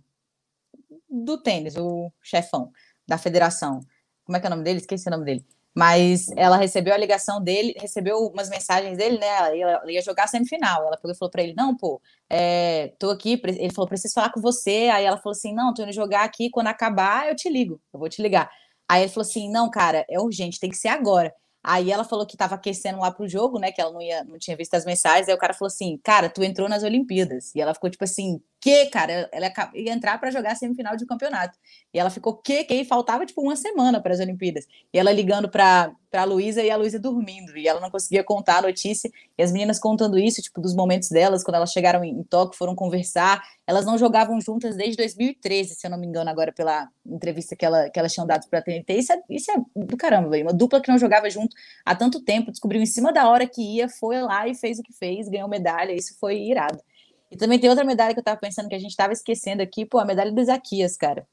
do 1.09 1.39
tênis, 1.39 1.77
o 1.77 2.13
chefão 2.23 2.71
da 3.07 3.19
federação, 3.19 3.81
como 4.25 4.37
é 4.37 4.41
que 4.41 4.47
é 4.47 4.49
o 4.49 4.51
nome 4.51 4.65
dele? 4.65 4.79
Esqueci 4.79 5.09
o 5.09 5.11
nome 5.11 5.25
dele. 5.25 5.47
Mas 5.75 6.29
ela 6.37 6.57
recebeu 6.57 6.93
a 6.93 6.97
ligação 6.97 7.43
dele, 7.43 7.75
recebeu 7.79 8.19
umas 8.19 8.49
mensagens 8.51 8.99
dele, 8.99 9.19
né? 9.19 9.27
Ela 9.61 9.91
ia, 9.93 10.03
jogar 10.03 10.25
a 10.25 10.27
semifinal. 10.27 10.85
Ela 10.85 10.97
pegou 10.97 11.13
e 11.13 11.17
falou 11.17 11.31
para 11.31 11.43
ele: 11.43 11.55
Não, 11.55 11.77
pô, 11.77 12.01
é, 12.29 12.93
tô 12.99 13.11
aqui. 13.11 13.41
Ele 13.45 13.73
falou: 13.73 13.89
Preciso 13.89 14.13
falar 14.13 14.33
com 14.33 14.41
você. 14.41 14.91
Aí 14.93 15.05
ela 15.05 15.17
falou 15.19 15.33
assim: 15.33 15.55
Não, 15.55 15.73
tô 15.73 15.83
indo 15.83 15.93
jogar 15.93 16.25
aqui. 16.25 16.51
Quando 16.51 16.67
acabar, 16.67 17.29
eu 17.29 17.37
te 17.37 17.49
ligo. 17.49 17.81
Eu 17.93 18.01
vou 18.01 18.09
te 18.09 18.21
ligar. 18.21 18.51
Aí 18.89 19.03
ele 19.03 19.11
falou 19.11 19.29
assim: 19.29 19.51
não, 19.51 19.71
cara, 19.71 20.05
é 20.09 20.19
urgente, 20.19 20.59
tem 20.59 20.71
que 20.71 20.77
ser 20.77 20.89
agora. 20.89 21.33
Aí 21.63 21.91
ela 21.91 22.05
falou 22.05 22.25
que 22.27 22.35
estava 22.35 22.55
aquecendo 22.55 23.01
lá 23.01 23.11
pro 23.11 23.29
jogo, 23.29 23.59
né? 23.59 23.71
Que 23.71 23.81
ela 23.81 23.93
não, 23.93 24.01
ia, 24.01 24.25
não 24.25 24.39
tinha 24.39 24.57
visto 24.57 24.75
as 24.75 24.87
mensagens. 24.87 25.29
Aí 25.29 25.35
o 25.35 25.39
cara 25.39 25.53
falou 25.53 25.67
assim: 25.69 25.99
Cara, 26.03 26.31
tu 26.31 26.43
entrou 26.43 26.69
nas 26.69 26.83
Olimpíadas. 26.83 27.55
E 27.55 27.61
ela 27.61 27.75
ficou 27.75 27.91
tipo 27.91 28.05
assim: 28.05 28.41
Que, 28.61 28.87
cara? 28.87 29.29
Ela 29.33 29.53
ia 29.73 29.93
entrar 29.93 30.19
para 30.19 30.33
jogar 30.33 30.57
semifinal 30.57 30.97
de 30.97 31.07
campeonato. 31.07 31.57
E 31.95 31.99
ela 31.99 32.11
ficou: 32.11 32.35
Que? 32.37 32.65
Que? 32.65 32.75
E 32.75 32.85
faltava 32.85 33.25
tipo 33.25 33.41
uma 33.41 33.55
semana 33.55 34.01
para 34.01 34.13
as 34.13 34.19
Olimpíadas. 34.19 34.67
E 34.93 34.99
ela 34.99 35.13
ligando 35.13 35.49
para 35.49 35.95
a 36.13 36.25
Luísa 36.25 36.61
e 36.63 36.71
a 36.71 36.77
Luísa 36.77 36.99
dormindo. 36.99 37.57
E 37.57 37.69
ela 37.69 37.81
não 37.81 37.89
conseguia 37.89 38.25
contar 38.25 38.59
a 38.59 38.63
notícia. 38.63 39.11
E 39.37 39.43
as 39.43 39.53
meninas 39.53 39.79
contando 39.79 40.19
isso, 40.19 40.43
tipo, 40.43 40.61
dos 40.61 40.75
momentos 40.75 41.09
delas, 41.09 41.45
quando 41.45 41.55
elas 41.55 41.71
chegaram 41.71 42.03
em, 42.03 42.11
em 42.11 42.23
Tóquio, 42.25 42.59
foram 42.59 42.75
conversar. 42.75 43.41
Elas 43.65 43.87
não 43.87 43.97
jogavam 43.97 44.41
juntas 44.41 44.75
desde 44.77 44.97
2013, 44.97 45.77
se 45.77 45.87
eu 45.87 45.91
não 45.91 45.99
me 45.99 46.07
engano, 46.07 46.29
agora 46.29 46.53
pela 46.53 46.89
entrevista 47.07 47.55
que, 47.55 47.65
ela, 47.65 47.89
que 47.89 47.99
elas 47.99 48.13
tinham 48.13 48.27
dado 48.27 48.49
para 48.49 48.59
a 48.59 48.63
TNT. 48.63 48.95
Isso 48.95 49.13
é, 49.13 49.23
isso 49.31 49.51
é 49.53 49.57
do 49.77 49.97
caramba, 49.97 50.31
véio. 50.31 50.45
uma 50.45 50.53
dupla 50.53 50.81
que 50.81 50.91
não 50.91 50.99
jogava 50.99 51.31
junto 51.31 51.55
há 51.85 51.95
tanto 51.95 52.21
tempo, 52.25 52.51
descobriu 52.51 52.83
em 52.83 52.87
cima 52.87 53.13
da 53.13 53.29
hora 53.29 53.47
que 53.47 53.63
ia, 53.77 53.89
foi 53.89 54.21
lá 54.21 54.49
e 54.49 54.55
fez 54.55 54.79
o 54.81 54.83
que 54.83 54.93
fez, 54.93 55.29
ganhou 55.29 55.49
medalha. 55.49 55.93
Isso 55.93 56.19
foi 56.19 56.39
irado. 56.41 56.83
E 57.31 57.37
também 57.37 57.59
tem 57.59 57.69
outra 57.69 57.85
medalha 57.85 58.15
que 58.15 58.21
eu 58.21 58.25
tava 58.25 58.41
pensando 58.41 58.69
que 58.69 58.75
a 58.75 58.79
gente 58.79 58.97
tava 58.97 59.13
esquecendo 59.13 59.63
aqui, 59.63 59.85
pô, 59.85 59.99
a 59.99 60.05
medalha 60.05 60.33
do 60.33 60.41
Isaquias, 60.41 60.97
cara. 60.97 61.27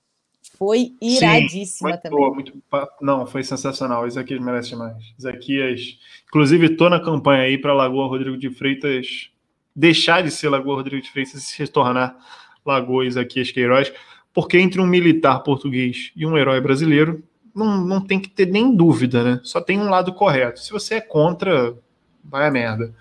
Foi 0.57 0.93
iradíssima 1.01 1.93
Sim, 1.93 1.99
também. 2.03 2.19
Boa, 2.19 2.33
muito, 2.33 2.53
não, 3.01 3.25
foi 3.25 3.43
sensacional. 3.43 4.07
Isaquias 4.07 4.39
merece 4.39 4.69
demais. 4.69 4.95
Isaquias, 5.17 5.97
inclusive, 6.27 6.75
tô 6.75 6.89
na 6.89 6.99
campanha 6.99 7.43
aí 7.43 7.57
para 7.57 7.73
Lagoa 7.73 8.07
Rodrigo 8.07 8.37
de 8.37 8.49
Freitas 8.49 9.31
deixar 9.75 10.23
de 10.23 10.31
ser 10.31 10.49
Lagoa 10.49 10.77
Rodrigo 10.77 11.01
de 11.01 11.11
Freitas 11.11 11.35
e 11.35 11.41
se 11.41 11.67
tornar 11.67 12.17
Lagoa 12.65 13.05
Isaquias 13.05 13.51
Queiroz, 13.51 13.91
porque 14.33 14.57
entre 14.57 14.79
um 14.79 14.87
militar 14.87 15.43
português 15.43 16.11
e 16.15 16.25
um 16.25 16.37
herói 16.37 16.61
brasileiro, 16.61 17.23
não, 17.53 17.81
não 17.81 18.01
tem 18.01 18.19
que 18.19 18.29
ter 18.29 18.47
nem 18.47 18.73
dúvida, 18.75 19.23
né? 19.23 19.39
Só 19.43 19.61
tem 19.61 19.79
um 19.79 19.89
lado 19.89 20.13
correto. 20.13 20.59
Se 20.59 20.71
você 20.71 20.95
é 20.95 21.01
contra, 21.01 21.75
vai 22.23 22.47
a 22.47 22.51
merda. 22.51 22.93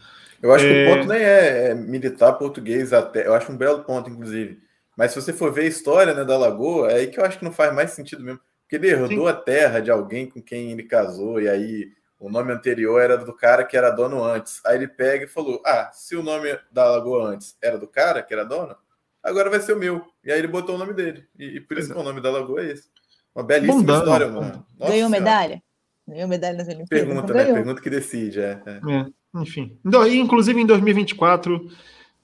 Eu 0.45 0.53
acho 0.53 0.66
é... 0.66 0.68
que 0.68 0.74
o 0.74 0.76
é. 0.76 0.95
ponto 0.95 1.09
nem 1.09 1.22
é, 1.22 1.68
é, 1.68 1.74
militar 1.74 2.34
português 2.34 2.92
até. 2.92 3.26
Eu 3.26 3.32
acho 3.32 3.51
um 3.51 3.57
belo 3.57 3.82
ponto, 3.82 4.11
inclusive. 4.11 4.61
Mas 4.95 5.11
se 5.11 5.20
você 5.20 5.32
for 5.32 5.51
ver 5.51 5.62
a 5.62 5.68
história 5.68 6.12
né, 6.12 6.22
da 6.22 6.36
Lagoa, 6.36 6.92
é 6.92 6.97
aí 6.97 7.07
que 7.07 7.18
eu 7.18 7.24
acho 7.24 7.38
que 7.38 7.45
não 7.45 7.51
faz 7.51 7.74
mais 7.74 7.92
sentido 7.92 8.22
mesmo. 8.22 8.38
Porque 8.61 8.76
ele 8.76 8.88
herdou 8.88 9.26
Sim. 9.26 9.28
a 9.28 9.32
terra 9.32 9.80
de 9.80 9.90
alguém 9.90 10.28
com 10.28 10.42
quem 10.42 10.70
ele 10.70 10.82
casou, 10.82 11.40
e 11.40 11.49
aí 11.49 11.88
o 12.20 12.28
nome 12.28 12.53
anterior 12.53 13.01
era 13.01 13.16
do 13.16 13.32
cara 13.32 13.64
que 13.64 13.74
era 13.74 13.88
dono 13.88 14.22
antes. 14.22 14.61
Aí 14.66 14.76
ele 14.76 14.86
pega 14.86 15.24
e 15.24 15.28
falou: 15.28 15.62
Ah, 15.64 15.90
se 15.95 16.14
o 16.14 16.22
nome 16.22 16.59
da 16.70 16.90
Lagoa 16.90 17.30
antes 17.30 17.57
era 17.62 17.78
do 17.78 17.88
cara 17.88 18.22
que 18.22 18.34
era 18.34 18.45
dono, 18.45 18.76
agora 19.22 19.49
vai 19.49 19.61
ser 19.61 19.72
o 19.72 19.78
meu. 19.78 20.05
E 20.22 20.30
aí 20.30 20.38
ele 20.38 20.49
botou 20.49 20.74
o 20.74 20.78
nome 20.78 20.92
dele. 20.92 21.26
E, 21.38 21.57
e 21.57 21.61
por 21.61 21.78
isso 21.78 21.90
que 21.90 21.99
o 21.99 22.03
nome 22.03 22.20
da 22.20 22.30
Lagoa 22.30 22.61
é 22.61 22.72
esse. 22.72 22.90
Uma 23.34 23.45
belíssima 23.45 23.97
história, 23.97 24.28
mano. 24.28 24.66
Nossa 24.78 24.92
Ganhou 24.92 25.09
medalha? 25.09 25.62
Ganhou 26.07 26.28
medalha 26.28 26.59
nas 26.59 26.68
Olimpíadas? 26.68 27.07
Pergunta, 27.07 27.32
né? 27.32 27.45
Pergunta 27.47 27.80
que 27.80 27.88
decide, 27.88 28.40
é. 28.40 28.62
é. 28.66 28.70
é 28.92 29.24
enfim. 29.35 29.76
Inclusive 29.85 30.61
em 30.61 30.66
2024 30.66 31.70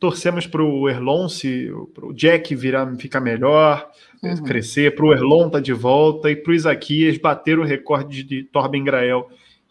torcemos 0.01 0.47
para 0.47 0.63
o 0.63 0.89
Erlon, 0.89 1.29
se 1.29 1.71
para 1.95 2.07
o 2.07 2.15
Jack 2.15 2.55
virar, 2.55 2.91
ficar 2.97 3.21
melhor, 3.21 3.91
uhum. 4.23 4.43
crescer, 4.43 4.95
para 4.95 5.05
o 5.05 5.13
Erlon 5.13 5.47
estar 5.47 5.59
tá 5.59 5.61
de 5.61 5.75
volta 5.75 6.31
e 6.31 6.37
para 6.37 6.53
o 6.53 6.55
Isaquias 6.55 7.19
bater 7.19 7.59
o 7.59 7.65
recorde 7.65 8.23
de 8.23 8.43
Torben 8.45 8.83
Grael 8.83 9.29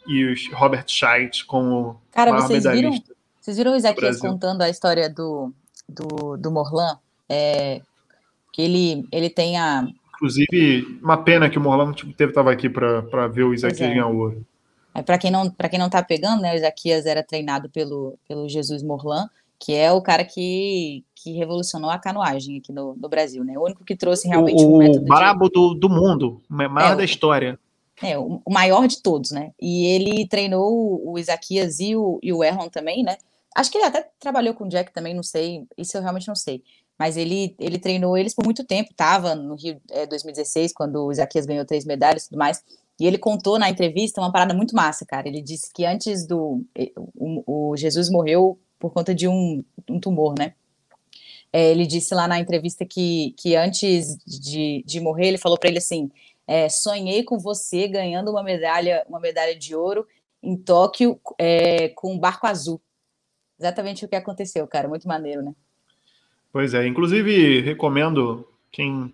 e 0.08 0.24
os 0.26 0.48
Robert 0.54 0.86
Scheidt 0.88 1.46
como 1.46 2.00
Cara, 2.12 2.32
vocês 2.40 2.64
viram, 2.64 2.92
vocês 3.42 3.58
viram 3.58 3.74
o 3.74 3.76
Isaquias 3.76 4.20
contando 4.20 4.62
a 4.62 4.70
história 4.70 5.10
do, 5.10 5.52
do, 5.88 6.38
do 6.38 6.52
Morlan? 6.52 6.98
É, 7.28 7.82
que 8.54 8.62
ele, 8.62 9.08
ele 9.12 9.30
tem 9.30 9.58
a. 9.58 9.88
Inclusive, 10.16 11.00
uma 11.02 11.18
pena 11.18 11.50
que 11.50 11.58
o 11.58 11.62
Morlan 11.62 11.94
tipo, 11.94 12.12
teve 12.14 12.32
estava 12.32 12.52
aqui 12.52 12.70
para 12.70 13.28
ver 13.28 13.44
o 13.44 13.54
Isaquias 13.54 13.82
é. 13.82 13.90
ganhar 13.90 14.08
o 14.08 14.18
ouro. 14.18 14.46
Para 15.06 15.18
quem 15.18 15.32
não 15.32 15.50
para 15.50 15.70
quem 15.70 15.80
não 15.80 15.86
está 15.86 16.04
pegando, 16.04 16.42
né, 16.42 16.54
o 16.54 16.56
Isaquias 16.58 17.06
era 17.06 17.24
treinado 17.24 17.70
pelo, 17.70 18.18
pelo 18.28 18.50
Jesus 18.50 18.84
Morlan 18.84 19.30
que 19.60 19.76
é 19.76 19.92
o 19.92 20.02
cara 20.02 20.24
que, 20.24 21.04
que 21.14 21.34
revolucionou 21.34 21.90
a 21.90 22.00
canoagem 22.00 22.58
aqui 22.58 22.72
no, 22.72 22.96
no 22.96 23.10
Brasil, 23.10 23.44
né? 23.44 23.58
O 23.58 23.66
único 23.66 23.84
que 23.84 23.96
trouxe 23.96 24.28
realmente 24.28 24.64
o, 24.64 24.74
um 24.74 24.78
método. 24.78 25.02
O 25.02 25.08
brabo 25.08 25.46
de... 25.46 25.52
do, 25.52 25.74
do 25.76 25.90
mundo, 25.90 26.42
o 26.50 26.54
maior 26.54 26.94
é, 26.94 26.96
da 26.96 27.04
história. 27.04 27.60
É, 28.02 28.18
o, 28.18 28.42
maior 28.48 28.88
de 28.88 29.02
todos, 29.02 29.32
né? 29.32 29.52
E 29.62 29.86
ele 29.88 30.26
treinou 30.26 30.72
o, 30.72 31.12
o 31.12 31.20
Isaquias 31.20 31.82
e 31.82 31.94
o, 31.94 32.20
e 32.24 32.32
o 32.32 32.42
Erlon 32.42 32.70
também, 32.70 33.04
né? 33.04 33.18
Acho 33.54 33.70
que 33.70 33.78
ele 33.78 33.88
até 33.88 34.10
trabalhou 34.18 34.54
com 34.54 34.64
o 34.64 34.70
Jack 34.70 34.94
também, 34.94 35.14
não 35.14 35.24
sei, 35.24 35.68
isso 35.78 35.98
eu 35.98 36.02
realmente 36.02 36.28
não 36.28 36.36
sei. 36.36 36.64
Mas 36.98 37.18
ele, 37.18 37.56
ele 37.60 37.78
treinou 37.78 38.18
eles 38.18 38.34
por 38.34 38.46
muito 38.46 38.64
tempo, 38.64 38.92
estava 38.92 39.36
no 39.36 39.56
Rio 39.56 39.82
é, 39.92 40.06
2016, 40.06 40.72
quando 40.72 41.06
o 41.06 41.12
Isaquias 41.12 41.46
ganhou 41.46 41.66
três 41.66 41.84
medalhas 41.84 42.24
e 42.24 42.30
tudo 42.30 42.38
mais. 42.38 42.64
E 43.00 43.08
ele 43.08 43.18
contou 43.18 43.58
na 43.58 43.70
entrevista 43.70 44.20
uma 44.20 44.32
parada 44.32 44.54
muito 44.54 44.76
massa, 44.76 45.06
cara. 45.06 45.28
Ele 45.28 45.42
disse 45.42 45.72
que 45.74 45.86
antes 45.86 46.28
do. 46.28 46.66
O, 47.16 47.72
o 47.72 47.78
Jesus 47.78 48.10
morreu 48.10 48.60
por 48.78 48.92
conta 48.92 49.16
de 49.16 49.28
um, 49.28 49.64
um 49.90 50.00
tumor, 50.00 50.36
né? 50.38 50.54
É, 51.52 51.72
ele 51.72 51.88
disse 51.88 52.14
lá 52.14 52.28
na 52.28 52.40
entrevista 52.40 52.86
que, 52.86 53.34
que 53.38 53.56
antes 53.56 54.18
de, 54.26 54.84
de 54.86 55.00
morrer, 55.00 55.28
ele 55.28 55.38
falou 55.38 55.58
para 55.58 55.70
ele 55.70 55.80
assim: 55.80 56.12
é, 56.46 56.68
sonhei 56.68 57.24
com 57.24 57.40
você 57.40 57.88
ganhando 57.88 58.32
uma 58.32 58.44
medalha, 58.44 59.06
uma 59.08 59.20
medalha 59.20 59.56
de 59.56 59.76
ouro 59.76 60.06
em 60.44 60.56
Tóquio 60.56 61.20
é, 61.38 61.90
com 61.90 62.14
um 62.14 62.20
barco 62.20 62.48
azul. 62.48 62.82
Exatamente 63.60 64.06
o 64.06 64.08
que 64.08 64.16
aconteceu, 64.16 64.66
cara. 64.68 64.88
Muito 64.88 65.08
maneiro, 65.08 65.42
né? 65.42 65.54
Pois 66.52 66.74
é. 66.74 66.88
Inclusive, 66.88 67.62
recomendo 67.62 68.48
quem 68.72 69.14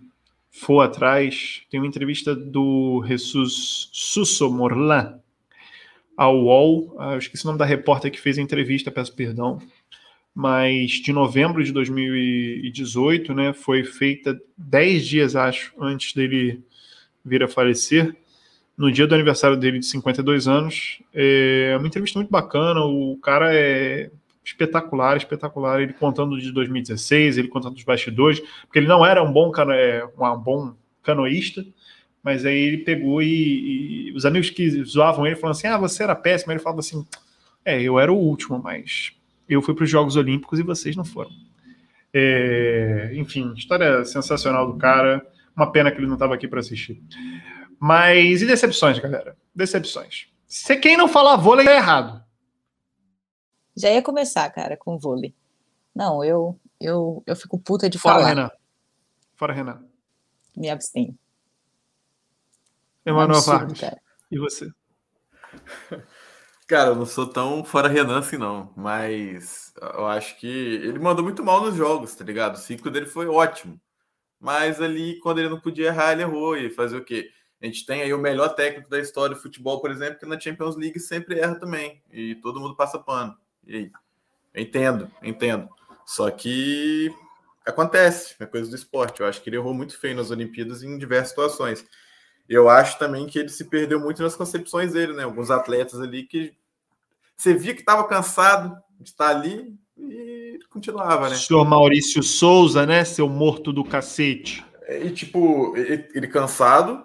for 0.56 0.82
atrás, 0.82 1.64
tem 1.70 1.80
uma 1.80 1.88
entrevista 1.88 2.34
do 2.34 3.04
Jesus 3.06 3.90
Susso 3.92 4.50
Morlan, 4.50 5.20
ao 6.16 6.38
UOL. 6.44 6.96
Ah, 6.98 7.14
eu 7.14 7.20
esqueci 7.20 7.44
o 7.44 7.48
nome 7.48 7.60
da 7.60 7.66
repórter 7.66 8.10
que 8.10 8.22
fez 8.22 8.38
a 8.38 8.42
entrevista, 8.42 8.90
peço 8.90 9.14
perdão. 9.14 9.60
Mas 10.34 10.92
de 10.92 11.12
novembro 11.12 11.64
de 11.64 11.74
2018, 11.74 13.34
né, 13.34 13.54
foi 13.54 13.84
feita 13.84 14.40
dez 14.58 15.06
dias, 15.06 15.36
acho, 15.36 15.74
antes 15.80 16.14
dele 16.14 16.64
vir 17.24 17.44
a 17.44 17.48
falecer, 17.48 18.16
no 18.78 18.92
dia 18.92 19.08
do 19.08 19.16
aniversário 19.16 19.58
dele 19.58 19.80
de 19.80 19.86
52 19.86 20.48
anos. 20.48 21.02
É 21.14 21.76
uma 21.78 21.88
entrevista 21.88 22.18
muito 22.18 22.32
bacana, 22.32 22.82
o 22.82 23.18
cara 23.18 23.54
é 23.54 24.10
espetacular, 24.46 25.18
espetacular. 25.18 25.82
Ele 25.82 25.94
contando 25.94 26.40
de 26.40 26.52
2016, 26.52 27.38
ele 27.38 27.48
contando 27.48 27.74
dos 27.74 27.84
bastidores, 27.84 28.40
porque 28.62 28.80
ele 28.80 28.88
não 28.88 29.06
era 29.06 29.22
um 29.24 29.32
bom, 29.32 29.50
cano, 29.52 29.72
é, 29.72 30.06
um 30.06 30.38
bom 30.38 30.76
canoísta, 31.02 31.66
mas 32.24 32.46
aí 32.46 32.58
ele 32.58 32.78
pegou 32.80 33.22
e, 33.22 34.10
e, 34.10 34.14
os 34.14 34.26
amigos 34.26 34.50
que 34.50 34.84
zoavam 34.84 35.26
ele 35.26 35.36
falando 35.36 35.56
assim: 35.56 35.68
ah, 35.68 35.78
você 35.78 36.04
era 36.04 36.16
péssimo. 36.16 36.52
Ele 36.52 36.60
falava 36.60 36.80
assim: 36.80 37.06
é, 37.64 37.82
eu 37.82 38.00
era 38.00 38.14
o 38.14 38.18
último, 38.18 38.62
mas 38.62 39.12
eu 39.50 39.62
fui 39.62 39.74
para 39.74 39.84
os 39.84 39.90
Jogos 39.90 40.16
Olímpicos 40.16 40.60
e 40.60 40.64
vocês 40.64 40.96
não 40.96 41.06
foram. 41.06 41.32
É, 42.14 43.12
enfim, 43.16 43.54
história 43.56 44.06
sensacional 44.06 44.72
do 44.72 44.78
cara. 44.78 45.26
Uma 45.56 45.72
pena 45.72 45.90
que 45.90 45.98
ele 45.98 46.08
não 46.08 46.16
estava 46.16 46.36
aqui 46.36 46.48
para 46.48 46.60
assistir. 46.60 47.02
Mas 47.80 48.42
e 48.42 48.46
decepções, 48.46 49.00
galera? 49.00 49.38
Decepções. 49.54 50.28
Se 50.48 50.76
quem 50.76 50.98
não 50.98 51.08
falar 51.08 51.38
vôlei 51.38 51.68
é 51.68 51.78
errado. 51.78 52.25
Já 53.76 53.90
ia 53.90 54.02
começar, 54.02 54.50
cara, 54.52 54.78
com 54.78 54.98
vôlei. 54.98 55.34
Não, 55.94 56.24
eu 56.24 56.60
eu, 56.80 57.24
eu 57.26 57.36
fico 57.36 57.58
puta 57.58 57.90
de 57.90 57.98
Fora 57.98 58.16
falar. 58.16 58.28
Renan. 58.28 58.52
Fora 59.36 59.54
Renan. 59.54 59.84
Me 60.56 60.70
abstenho. 60.70 61.18
Emanuel 63.06 63.42
Vargas. 63.42 63.82
E 64.32 64.40
você? 64.40 64.70
Cara, 66.68 66.90
eu 66.90 66.96
não 66.96 67.06
sou 67.06 67.28
tão 67.28 67.64
fora 67.64 67.88
Renan 67.88 68.20
assim, 68.20 68.38
não. 68.38 68.74
Mas 68.76 69.72
eu 69.80 70.08
acho 70.08 70.40
que 70.40 70.48
ele 70.48 70.98
mandou 70.98 71.24
muito 71.24 71.44
mal 71.44 71.62
nos 71.62 71.76
jogos, 71.76 72.16
tá 72.16 72.26
ligado? 72.26 72.56
O 72.56 72.60
ciclo 72.60 72.90
dele 72.90 73.06
foi 73.06 73.28
ótimo. 73.28 73.80
Mas 74.40 74.82
ali, 74.82 75.20
quando 75.20 75.40
ele 75.40 75.50
não 75.50 75.60
podia 75.60 75.88
errar, 75.88 76.14
ele 76.14 76.24
errou. 76.24 76.58
E 76.58 76.72
fazer 76.72 76.98
o 76.98 77.06
quê? 77.06 77.30
A 77.62 77.66
gente 77.68 77.86
tem 77.86 78.02
aí 78.02 78.14
o 78.14 78.18
melhor 78.18 78.50
técnico 78.50 78.90
da 78.90 79.00
história 79.00 79.36
do 79.36 79.42
futebol, 79.42 79.80
por 79.80 79.92
exemplo, 79.92 80.20
que 80.20 80.26
na 80.26 80.40
Champions 80.40 80.76
League 80.76 81.00
sempre 81.00 81.40
erra 81.40 81.60
também. 81.60 82.02
E 82.12 82.36
todo 82.36 82.60
mundo 82.60 82.76
passa 82.76 82.98
pano. 82.98 83.38
E 83.68 83.92
entendo, 84.56 85.12
entendo. 85.22 85.70
Só 86.06 86.30
que 86.30 87.14
acontece, 87.66 88.36
é 88.40 88.46
coisa 88.46 88.70
do 88.70 88.76
esporte. 88.76 89.22
Eu 89.22 89.28
acho 89.28 89.42
que 89.42 89.50
ele 89.50 89.58
errou 89.58 89.74
muito 89.74 90.00
feio 90.00 90.16
nas 90.16 90.32
Olimpíadas 90.32 90.84
em 90.84 90.98
diversas 90.98 91.30
situações. 91.30 91.86
eu 92.48 92.70
acho 92.70 93.00
também 93.00 93.26
que 93.26 93.40
ele 93.40 93.50
se 93.50 93.66
perdeu 93.66 94.00
muito 94.00 94.22
nas 94.22 94.36
concepções 94.36 94.94
dele, 94.94 95.14
né? 95.14 95.24
Alguns 95.24 95.50
atletas 95.50 96.00
ali 96.00 96.24
que 96.24 96.54
você 97.36 97.54
via 97.54 97.74
que 97.74 97.82
estava 97.82 98.08
cansado 98.08 98.78
de 99.00 99.10
estar 99.10 99.30
ali 99.30 99.76
e 99.98 100.60
continuava, 100.70 101.30
né? 101.30 101.36
Senhor 101.36 101.66
Maurício 101.66 102.22
Souza, 102.22 102.86
né? 102.86 103.04
Seu 103.04 103.28
morto 103.28 103.74
do 103.74 103.84
cacete. 103.84 104.64
E 104.88 105.10
tipo, 105.10 105.76
ele, 105.76 106.08
ele 106.14 106.28
cansado, 106.28 107.04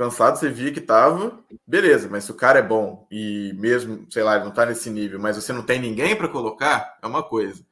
cansado, 0.00 0.38
você 0.38 0.48
via 0.48 0.72
que 0.72 0.80
tava, 0.80 1.38
beleza, 1.66 2.08
mas 2.10 2.24
se 2.24 2.30
o 2.30 2.34
cara 2.34 2.58
é 2.58 2.62
bom 2.62 3.06
e 3.10 3.52
mesmo, 3.58 4.06
sei 4.10 4.22
lá, 4.22 4.36
ele 4.36 4.46
não 4.46 4.50
tá 4.50 4.64
nesse 4.64 4.88
nível, 4.88 5.20
mas 5.20 5.36
você 5.36 5.52
não 5.52 5.62
tem 5.62 5.78
ninguém 5.78 6.16
para 6.16 6.26
colocar, 6.26 6.98
é 7.02 7.06
uma 7.06 7.22
coisa. 7.22 7.62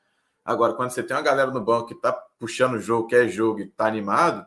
Agora, 0.44 0.74
quando 0.74 0.90
você 0.90 1.02
tem 1.02 1.16
uma 1.16 1.22
galera 1.22 1.50
no 1.50 1.58
banco 1.58 1.86
que 1.86 1.94
tá 1.94 2.12
puxando 2.38 2.74
o 2.74 2.80
jogo, 2.80 3.08
quer 3.08 3.28
jogo 3.28 3.60
e 3.60 3.66
tá 3.68 3.86
animado, 3.86 4.44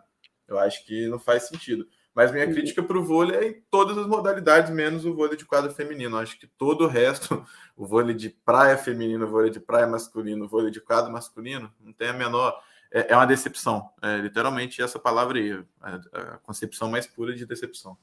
eu 0.48 0.60
acho 0.60 0.86
que 0.86 1.08
não 1.08 1.18
faz 1.18 1.48
sentido. 1.48 1.88
Mas 2.14 2.32
minha 2.32 2.46
crítica 2.46 2.84
para 2.84 3.00
o 3.00 3.04
vôlei 3.04 3.36
é 3.36 3.48
em 3.48 3.64
todas 3.72 3.98
as 3.98 4.06
modalidades, 4.06 4.70
menos 4.70 5.04
o 5.04 5.16
vôlei 5.16 5.36
de 5.36 5.46
quadra 5.46 5.72
feminino. 5.72 6.18
Acho 6.18 6.40
que 6.40 6.46
todo 6.46 6.84
o 6.84 6.88
resto, 6.88 7.44
o 7.76 7.88
vôlei 7.88 8.14
de 8.14 8.30
praia 8.30 8.78
feminino, 8.78 9.26
o 9.26 9.30
vôlei 9.30 9.50
de 9.50 9.60
praia 9.60 9.88
masculino, 9.88 10.46
o 10.46 10.48
vôlei 10.48 10.70
de 10.70 10.80
quadra 10.80 11.10
masculino, 11.10 11.74
não 11.80 11.94
tem 11.94 12.10
a 12.10 12.14
menor. 12.14 12.62
É, 12.92 13.14
é 13.14 13.16
uma 13.16 13.26
decepção. 13.26 13.90
É 14.02 14.18
literalmente 14.18 14.82
essa 14.82 15.00
palavra 15.00 15.40
aí, 15.40 15.64
a, 15.82 15.96
a 15.96 16.38
concepção 16.40 16.90
mais 16.90 17.08
pura 17.08 17.34
de 17.34 17.46
decepção. 17.46 17.98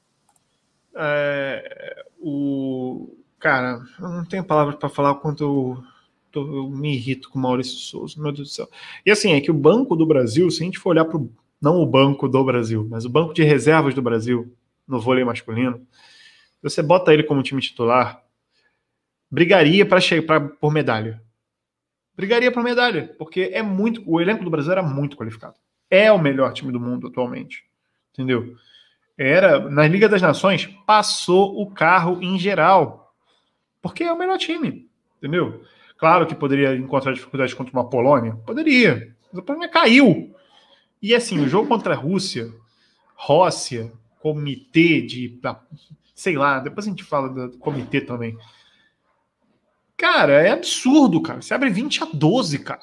É, 0.95 2.05
o 2.19 3.15
cara, 3.39 3.81
eu 3.99 4.09
não 4.09 4.25
tenho 4.25 4.43
palavras 4.43 4.75
para 4.75 4.89
falar 4.89 5.15
quanto 5.15 5.43
eu, 5.43 5.83
tô, 6.31 6.41
eu, 6.41 6.69
me 6.69 6.93
irrito 6.95 7.29
com 7.29 7.39
o 7.39 7.41
Maurício 7.41 7.77
Souza, 7.77 8.21
meu 8.21 8.31
Deus 8.31 8.49
do 8.49 8.53
céu. 8.53 8.69
E 9.05 9.11
assim, 9.11 9.33
é 9.33 9.41
que 9.41 9.51
o 9.51 9.53
Banco 9.53 9.95
do 9.95 10.05
Brasil, 10.05 10.49
se 10.49 10.61
a 10.61 10.65
gente 10.65 10.79
for 10.79 10.89
olhar 10.89 11.05
para 11.05 11.19
não 11.61 11.81
o 11.81 11.85
banco 11.85 12.27
do 12.27 12.43
Brasil, 12.43 12.87
mas 12.89 13.05
o 13.05 13.09
banco 13.09 13.33
de 13.33 13.43
reservas 13.43 13.93
do 13.93 14.01
Brasil 14.01 14.53
no 14.87 14.99
vôlei 14.99 15.23
masculino, 15.23 15.85
você 16.61 16.81
bota 16.81 17.13
ele 17.13 17.23
como 17.23 17.43
time 17.43 17.61
titular, 17.61 18.23
brigaria 19.29 19.85
para 19.85 20.41
por 20.41 20.71
medalha. 20.71 21.21
Brigaria 22.19 22.51
por 22.51 22.61
medalha, 22.61 23.15
porque 23.17 23.49
é 23.53 23.61
muito, 23.61 24.03
o 24.05 24.19
elenco 24.19 24.43
do 24.43 24.49
Brasil 24.49 24.73
era 24.73 24.83
muito 24.83 25.15
qualificado. 25.15 25.55
É 25.89 26.11
o 26.11 26.19
melhor 26.19 26.51
time 26.51 26.69
do 26.69 26.77
mundo 26.77 27.07
atualmente. 27.07 27.63
Entendeu? 28.11 28.57
Era 29.17 29.69
na 29.69 29.87
Liga 29.87 30.09
das 30.09 30.21
Nações, 30.21 30.65
passou 30.85 31.61
o 31.61 31.71
carro 31.71 32.21
em 32.21 32.37
geral. 32.37 33.15
Porque 33.81 34.03
é 34.03 34.11
o 34.11 34.17
melhor 34.17 34.37
time, 34.37 34.89
entendeu? 35.17 35.63
Claro 35.97 36.27
que 36.27 36.35
poderia 36.35 36.75
encontrar 36.75 37.13
dificuldades 37.13 37.53
contra 37.53 37.71
uma 37.71 37.89
Polônia, 37.89 38.35
poderia. 38.45 39.15
Mas 39.31 39.39
a 39.39 39.41
Polônia 39.41 39.69
caiu. 39.69 40.35
E 41.01 41.15
assim, 41.15 41.39
o 41.39 41.47
jogo 41.47 41.69
contra 41.69 41.93
a 41.93 41.97
Rússia, 41.97 42.53
Róssia, 43.15 43.93
comitê 44.19 44.99
de. 45.01 45.39
Sei 46.13 46.35
lá, 46.35 46.59
depois 46.59 46.85
a 46.85 46.89
gente 46.89 47.05
fala 47.05 47.29
do 47.29 47.57
comitê 47.59 48.01
também. 48.01 48.37
Cara, 49.99 50.31
é 50.41 50.51
absurdo, 50.51 51.21
cara. 51.21 51.41
Você 51.41 51.53
abre 51.53 51.69
20 51.69 52.03
a 52.03 52.07
12, 52.13 52.59
cara. 52.59 52.79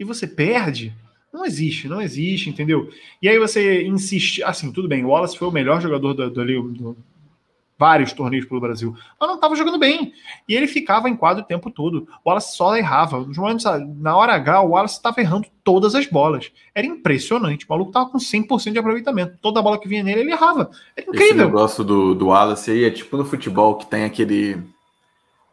E 0.00 0.04
você 0.04 0.26
perde. 0.26 0.94
Não 1.30 1.44
existe, 1.44 1.86
não 1.86 2.00
existe, 2.00 2.48
entendeu? 2.48 2.88
E 3.20 3.28
aí 3.28 3.38
você 3.38 3.86
insiste. 3.86 4.42
Assim, 4.42 4.72
tudo 4.72 4.88
bem, 4.88 5.04
o 5.04 5.08
Wallace 5.08 5.36
foi 5.36 5.46
o 5.46 5.52
melhor 5.52 5.82
jogador 5.82 6.14
do, 6.14 6.30
do, 6.30 6.62
do, 6.72 6.96
vários 7.78 8.14
torneios 8.14 8.46
pelo 8.46 8.62
Brasil, 8.62 8.96
mas 9.20 9.28
não 9.28 9.36
estava 9.36 9.54
jogando 9.54 9.78
bem. 9.78 10.14
E 10.48 10.54
ele 10.54 10.66
ficava 10.66 11.06
em 11.06 11.14
quadro 11.14 11.44
o 11.44 11.46
tempo 11.46 11.70
todo. 11.70 12.08
O 12.24 12.30
Wallace 12.30 12.56
só 12.56 12.74
errava. 12.74 13.26
Na 13.98 14.16
hora 14.16 14.32
H, 14.32 14.62
o 14.62 14.70
Wallace 14.70 14.96
estava 14.96 15.20
errando 15.20 15.48
todas 15.62 15.94
as 15.94 16.06
bolas. 16.06 16.50
Era 16.74 16.86
impressionante. 16.86 17.66
O 17.66 17.68
maluco 17.68 17.90
estava 17.90 18.08
com 18.08 18.16
100% 18.16 18.72
de 18.72 18.78
aproveitamento. 18.78 19.36
Toda 19.42 19.60
bola 19.60 19.78
que 19.78 19.86
vinha 19.86 20.02
nele, 20.02 20.20
ele 20.20 20.32
errava. 20.32 20.70
Era 20.96 21.06
incrível. 21.06 21.26
Esse 21.26 21.34
negócio 21.34 21.84
do, 21.84 22.14
do 22.14 22.28
Wallace 22.28 22.70
aí 22.70 22.84
é 22.84 22.90
tipo 22.90 23.18
no 23.18 23.24
futebol 23.26 23.76
que 23.76 23.86
tem 23.86 24.04
aquele. 24.04 24.56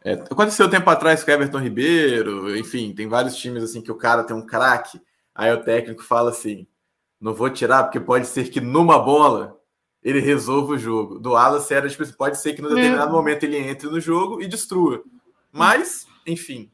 É, 0.06 0.12
aconteceu 0.12 0.70
tempo 0.70 0.88
atrás 0.88 1.24
com 1.24 1.32
o 1.32 1.34
Everton 1.34 1.58
Ribeiro, 1.58 2.56
enfim, 2.56 2.92
tem 2.92 3.08
vários 3.08 3.34
times 3.34 3.64
assim 3.64 3.82
que 3.82 3.90
o 3.90 3.96
cara 3.96 4.22
tem 4.22 4.36
um 4.36 4.46
craque, 4.46 5.00
aí 5.34 5.52
o 5.52 5.64
técnico 5.64 6.04
fala 6.04 6.30
assim: 6.30 6.64
não 7.20 7.34
vou 7.34 7.50
tirar, 7.50 7.82
porque 7.82 7.98
pode 7.98 8.28
ser 8.28 8.48
que 8.48 8.60
numa 8.60 9.00
bola 9.00 9.58
ele 10.04 10.20
resolva 10.20 10.74
o 10.74 10.78
jogo. 10.78 11.18
Do 11.18 11.32
Wallace 11.32 11.74
era 11.74 11.88
tipo, 11.88 12.06
pode 12.16 12.38
ser 12.38 12.54
que 12.54 12.62
no 12.62 12.68
determinado 12.68 13.10
é. 13.10 13.12
momento 13.12 13.42
ele 13.42 13.56
entre 13.56 13.88
no 13.88 13.98
jogo 13.98 14.40
e 14.40 14.46
destrua. 14.46 15.02
Mas, 15.50 16.06
enfim. 16.24 16.70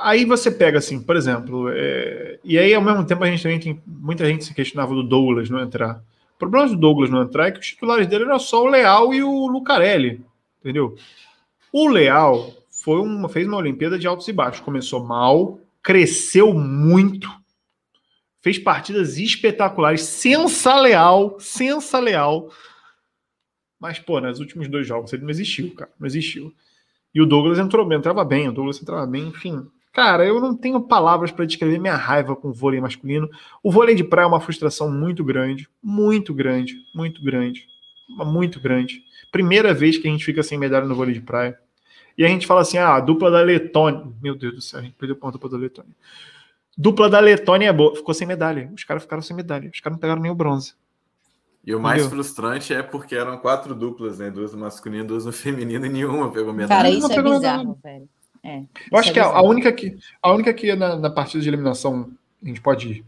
Aí 0.00 0.24
você 0.24 0.50
pega 0.50 0.78
assim, 0.78 1.00
por 1.00 1.14
exemplo, 1.14 1.68
é... 1.72 2.40
e 2.42 2.58
aí 2.58 2.74
ao 2.74 2.82
mesmo 2.82 3.06
tempo 3.06 3.22
a 3.22 3.28
gente 3.28 3.44
também 3.44 3.60
tem 3.60 3.80
muita 3.86 4.26
gente 4.26 4.44
se 4.44 4.52
questionava 4.52 4.92
do 4.92 5.04
Douglas 5.04 5.48
não 5.48 5.60
entrar. 5.60 6.02
O 6.34 6.38
problema 6.40 6.66
do 6.66 6.76
Douglas 6.76 7.10
não 7.10 7.22
entrar 7.22 7.46
é 7.46 7.52
que 7.52 7.60
os 7.60 7.66
titulares 7.68 8.08
dele 8.08 8.24
eram 8.24 8.40
só 8.40 8.64
o 8.64 8.68
Leal 8.68 9.14
e 9.14 9.22
o 9.22 9.46
Lucarelli, 9.46 10.24
entendeu? 10.60 10.94
O 11.72 11.88
Leal 11.88 12.52
foi 12.70 13.00
uma, 13.00 13.28
fez 13.28 13.46
uma 13.46 13.56
Olimpíada 13.56 13.98
de 13.98 14.06
altos 14.06 14.28
e 14.28 14.32
baixos. 14.32 14.60
Começou 14.60 15.04
mal, 15.04 15.60
cresceu 15.82 16.52
muito, 16.54 17.28
fez 18.40 18.58
partidas 18.58 19.18
espetaculares, 19.18 20.02
sensa 20.02 20.76
leal, 20.80 21.38
sensa 21.38 21.98
leal. 21.98 22.50
Mas, 23.78 23.98
pô, 23.98 24.20
nos 24.20 24.40
últimos 24.40 24.68
dois 24.68 24.86
jogos 24.86 25.12
ele 25.12 25.22
não 25.22 25.30
existiu, 25.30 25.74
cara. 25.74 25.90
Não 25.98 26.06
existiu. 26.06 26.54
E 27.14 27.20
o 27.20 27.26
Douglas 27.26 27.58
entrou 27.58 27.86
bem, 27.86 27.98
entrava 27.98 28.24
bem, 28.24 28.48
o 28.48 28.52
Douglas 28.52 28.80
entrava 28.80 29.06
bem, 29.06 29.28
enfim. 29.28 29.66
Cara, 29.92 30.24
eu 30.24 30.40
não 30.40 30.56
tenho 30.56 30.80
palavras 30.80 31.32
para 31.32 31.44
descrever 31.44 31.78
minha 31.78 31.96
raiva 31.96 32.36
com 32.36 32.48
o 32.48 32.52
vôlei 32.52 32.80
masculino. 32.80 33.28
O 33.62 33.72
vôlei 33.72 33.94
de 33.94 34.04
praia 34.04 34.24
é 34.24 34.28
uma 34.28 34.40
frustração 34.40 34.90
muito 34.90 35.24
grande, 35.24 35.68
muito 35.82 36.32
grande, 36.32 36.76
muito 36.94 37.22
grande, 37.22 37.66
muito 38.16 38.60
grande. 38.60 39.02
Primeira 39.30 39.72
vez 39.72 39.96
que 39.96 40.08
a 40.08 40.10
gente 40.10 40.24
fica 40.24 40.42
sem 40.42 40.58
medalha 40.58 40.86
no 40.86 40.94
vôlei 40.94 41.14
de 41.14 41.20
praia. 41.20 41.58
E 42.16 42.24
a 42.24 42.28
gente 42.28 42.46
fala 42.46 42.60
assim: 42.60 42.78
ah, 42.78 42.94
a 42.96 43.00
dupla 43.00 43.30
da 43.30 43.40
Letônia. 43.40 44.04
Meu 44.20 44.34
Deus 44.34 44.54
do 44.54 44.60
céu, 44.60 44.80
a 44.80 44.82
gente 44.82 44.94
perdeu 44.94 45.16
ponto 45.16 45.32
dupla 45.32 45.50
da 45.50 45.56
Letônia. 45.56 45.92
Dupla 46.76 47.08
da 47.08 47.20
Letônia 47.20 47.68
é 47.68 47.72
boa. 47.72 47.94
Ficou 47.94 48.14
sem 48.14 48.26
medalha. 48.26 48.70
Os 48.74 48.84
caras 48.84 49.02
ficaram 49.02 49.22
sem 49.22 49.36
medalha. 49.36 49.70
Os 49.72 49.80
caras 49.80 49.96
não 49.96 50.00
pegaram 50.00 50.20
nem 50.20 50.30
o 50.30 50.34
bronze. 50.34 50.74
E 51.64 51.74
o 51.74 51.80
mais 51.80 52.02
Entendeu? 52.02 52.16
frustrante 52.16 52.72
é 52.72 52.82
porque 52.82 53.14
eram 53.14 53.36
quatro 53.38 53.74
duplas, 53.74 54.18
né? 54.18 54.30
Duas 54.30 54.52
no 54.52 54.60
masculino, 54.60 55.04
duas 55.04 55.26
no 55.26 55.32
feminino 55.32 55.84
e 55.84 55.88
nenhuma 55.88 56.30
pegou 56.30 56.52
medalha. 56.52 56.82
Cara, 56.82 56.90
isso 56.90 57.12
é 57.12 57.22
bizarro, 57.22 57.78
velho. 57.82 58.08
É, 58.42 58.62
Eu 58.90 58.98
acho 58.98 59.10
é 59.10 59.12
que 59.12 59.20
a, 59.20 59.26
a, 59.26 59.42
única 59.42 59.70
que 59.70 59.98
a 60.22 60.32
única 60.32 60.54
que 60.54 60.74
na, 60.74 60.96
na, 60.96 61.10
partida 61.10 61.42
de 61.42 61.48
eliminação 61.48 62.10
a 62.42 62.46
gente 62.46 62.60
pode 62.60 63.04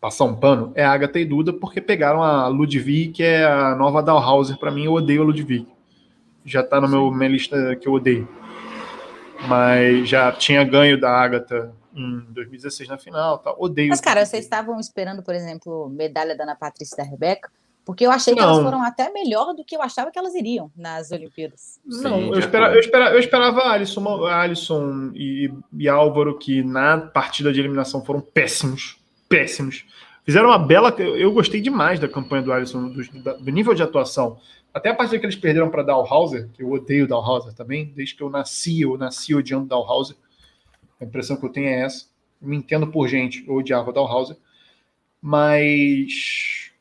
passar 0.00 0.24
um 0.24 0.34
pano 0.34 0.72
é 0.74 0.84
a 0.84 0.92
Agatha 0.92 1.18
e 1.18 1.24
Duda, 1.24 1.52
porque 1.52 1.80
pegaram 1.80 2.22
a 2.22 2.48
Ludwig, 2.48 3.08
que 3.08 3.22
é 3.22 3.44
a 3.44 3.74
nova 3.74 4.02
Dalhauser. 4.02 4.56
Para 4.58 4.70
mim, 4.70 4.84
eu 4.84 4.92
odeio 4.92 5.22
a 5.22 5.24
Ludwig. 5.24 5.66
Já 6.44 6.62
tá 6.62 6.80
no 6.80 6.88
meu 6.88 7.10
minha 7.10 7.30
lista 7.30 7.74
que 7.76 7.88
eu 7.88 7.92
odeio. 7.92 8.28
Mas 9.48 10.08
já 10.08 10.32
tinha 10.32 10.64
ganho 10.64 10.98
da 10.98 11.10
Agatha 11.10 11.72
em 11.94 12.20
2016 12.30 12.88
na 12.88 12.98
final, 12.98 13.38
tá? 13.38 13.54
Odeio. 13.58 13.88
Mas, 13.88 14.00
cara, 14.00 14.24
vocês 14.24 14.44
estavam 14.44 14.78
esperando, 14.78 15.22
por 15.22 15.34
exemplo, 15.34 15.88
medalha 15.88 16.36
da 16.36 16.44
Ana 16.44 16.54
Patrícia 16.54 16.94
e 16.94 16.98
da 16.98 17.02
Rebeca? 17.02 17.50
Porque 17.84 18.04
eu 18.04 18.10
achei 18.10 18.34
que 18.34 18.40
não. 18.40 18.48
elas 18.48 18.64
foram 18.64 18.82
até 18.82 19.10
melhor 19.12 19.54
do 19.54 19.64
que 19.64 19.76
eu 19.76 19.80
achava 19.80 20.10
que 20.10 20.18
elas 20.18 20.34
iriam 20.34 20.70
nas 20.76 21.12
Olimpíadas. 21.12 21.78
Não, 21.84 22.18
Sim, 22.18 22.30
eu, 22.32 22.38
espera, 22.40 22.74
eu, 22.74 22.80
espera, 22.80 23.10
eu 23.12 23.18
esperava 23.20 23.60
a 23.60 23.72
Alisson, 23.72 24.26
a 24.26 24.40
Alisson 24.40 25.12
e, 25.14 25.52
e 25.72 25.88
Álvaro, 25.88 26.36
que 26.36 26.64
na 26.64 26.98
partida 26.98 27.52
de 27.52 27.60
eliminação 27.60 28.04
foram 28.04 28.20
péssimos. 28.20 28.98
Péssimos. 29.28 29.84
Fizeram 30.24 30.48
uma 30.48 30.58
bela. 30.58 30.90
Eu 30.98 31.32
gostei 31.32 31.60
demais 31.60 32.00
da 32.00 32.08
campanha 32.08 32.42
do 32.42 32.52
Alisson, 32.52 32.88
do, 32.88 33.02
do 33.38 33.52
nível 33.52 33.74
de 33.74 33.82
atuação. 33.82 34.38
Até 34.74 34.90
a 34.90 34.94
partida 34.94 35.18
que 35.18 35.26
eles 35.26 35.36
perderam 35.36 35.70
para 35.70 35.82
Dalhauser, 35.82 36.48
que 36.52 36.62
eu 36.62 36.70
odeio 36.70 37.06
Dalhauser 37.06 37.54
também, 37.54 37.92
desde 37.94 38.14
que 38.14 38.22
eu 38.22 38.28
nasci, 38.28 38.82
eu 38.82 38.98
nasci 38.98 39.34
odiando 39.34 39.66
Dalhauser. 39.66 40.16
A 41.00 41.04
impressão 41.04 41.36
que 41.36 41.46
eu 41.46 41.50
tenho 41.50 41.68
é 41.68 41.80
essa. 41.82 42.06
Me 42.40 42.56
entendo 42.56 42.86
por 42.88 43.08
gente, 43.08 43.44
eu 43.46 43.54
odiava 43.54 43.92
Dalhauser. 43.92 44.36
Mas 45.22 46.72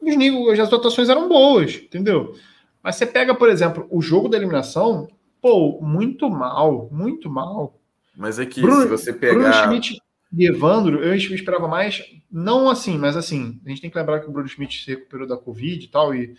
os 0.00 0.16
níveis, 0.16 0.58
as 0.60 0.72
atuações 0.72 1.08
eram 1.08 1.28
boas, 1.28 1.74
entendeu? 1.74 2.34
Mas 2.82 2.96
você 2.96 3.06
pega, 3.06 3.34
por 3.34 3.48
exemplo, 3.48 3.86
o 3.90 4.00
jogo 4.00 4.28
da 4.28 4.36
eliminação, 4.36 5.08
pô, 5.40 5.80
muito 5.82 6.30
mal, 6.30 6.88
muito 6.92 7.28
mal. 7.28 7.74
Mas 8.16 8.38
é 8.38 8.46
que 8.46 8.60
Bruno, 8.60 8.82
se 8.82 8.88
você 8.88 9.12
pegar. 9.12 9.34
Bruno 9.34 9.52
Schmidt 9.52 10.00
e 10.36 10.46
Evandro, 10.46 11.02
eu 11.02 11.14
esperava 11.14 11.68
mais, 11.68 12.02
não 12.30 12.68
assim, 12.68 12.98
mas 12.98 13.16
assim, 13.16 13.60
a 13.64 13.68
gente 13.68 13.80
tem 13.80 13.90
que 13.90 13.98
lembrar 13.98 14.20
que 14.20 14.28
o 14.28 14.32
Bruno 14.32 14.48
Schmidt 14.48 14.82
se 14.82 14.90
recuperou 14.90 15.26
da 15.26 15.36
Covid 15.36 15.84
e 15.84 15.88
tal, 15.88 16.14
e. 16.14 16.34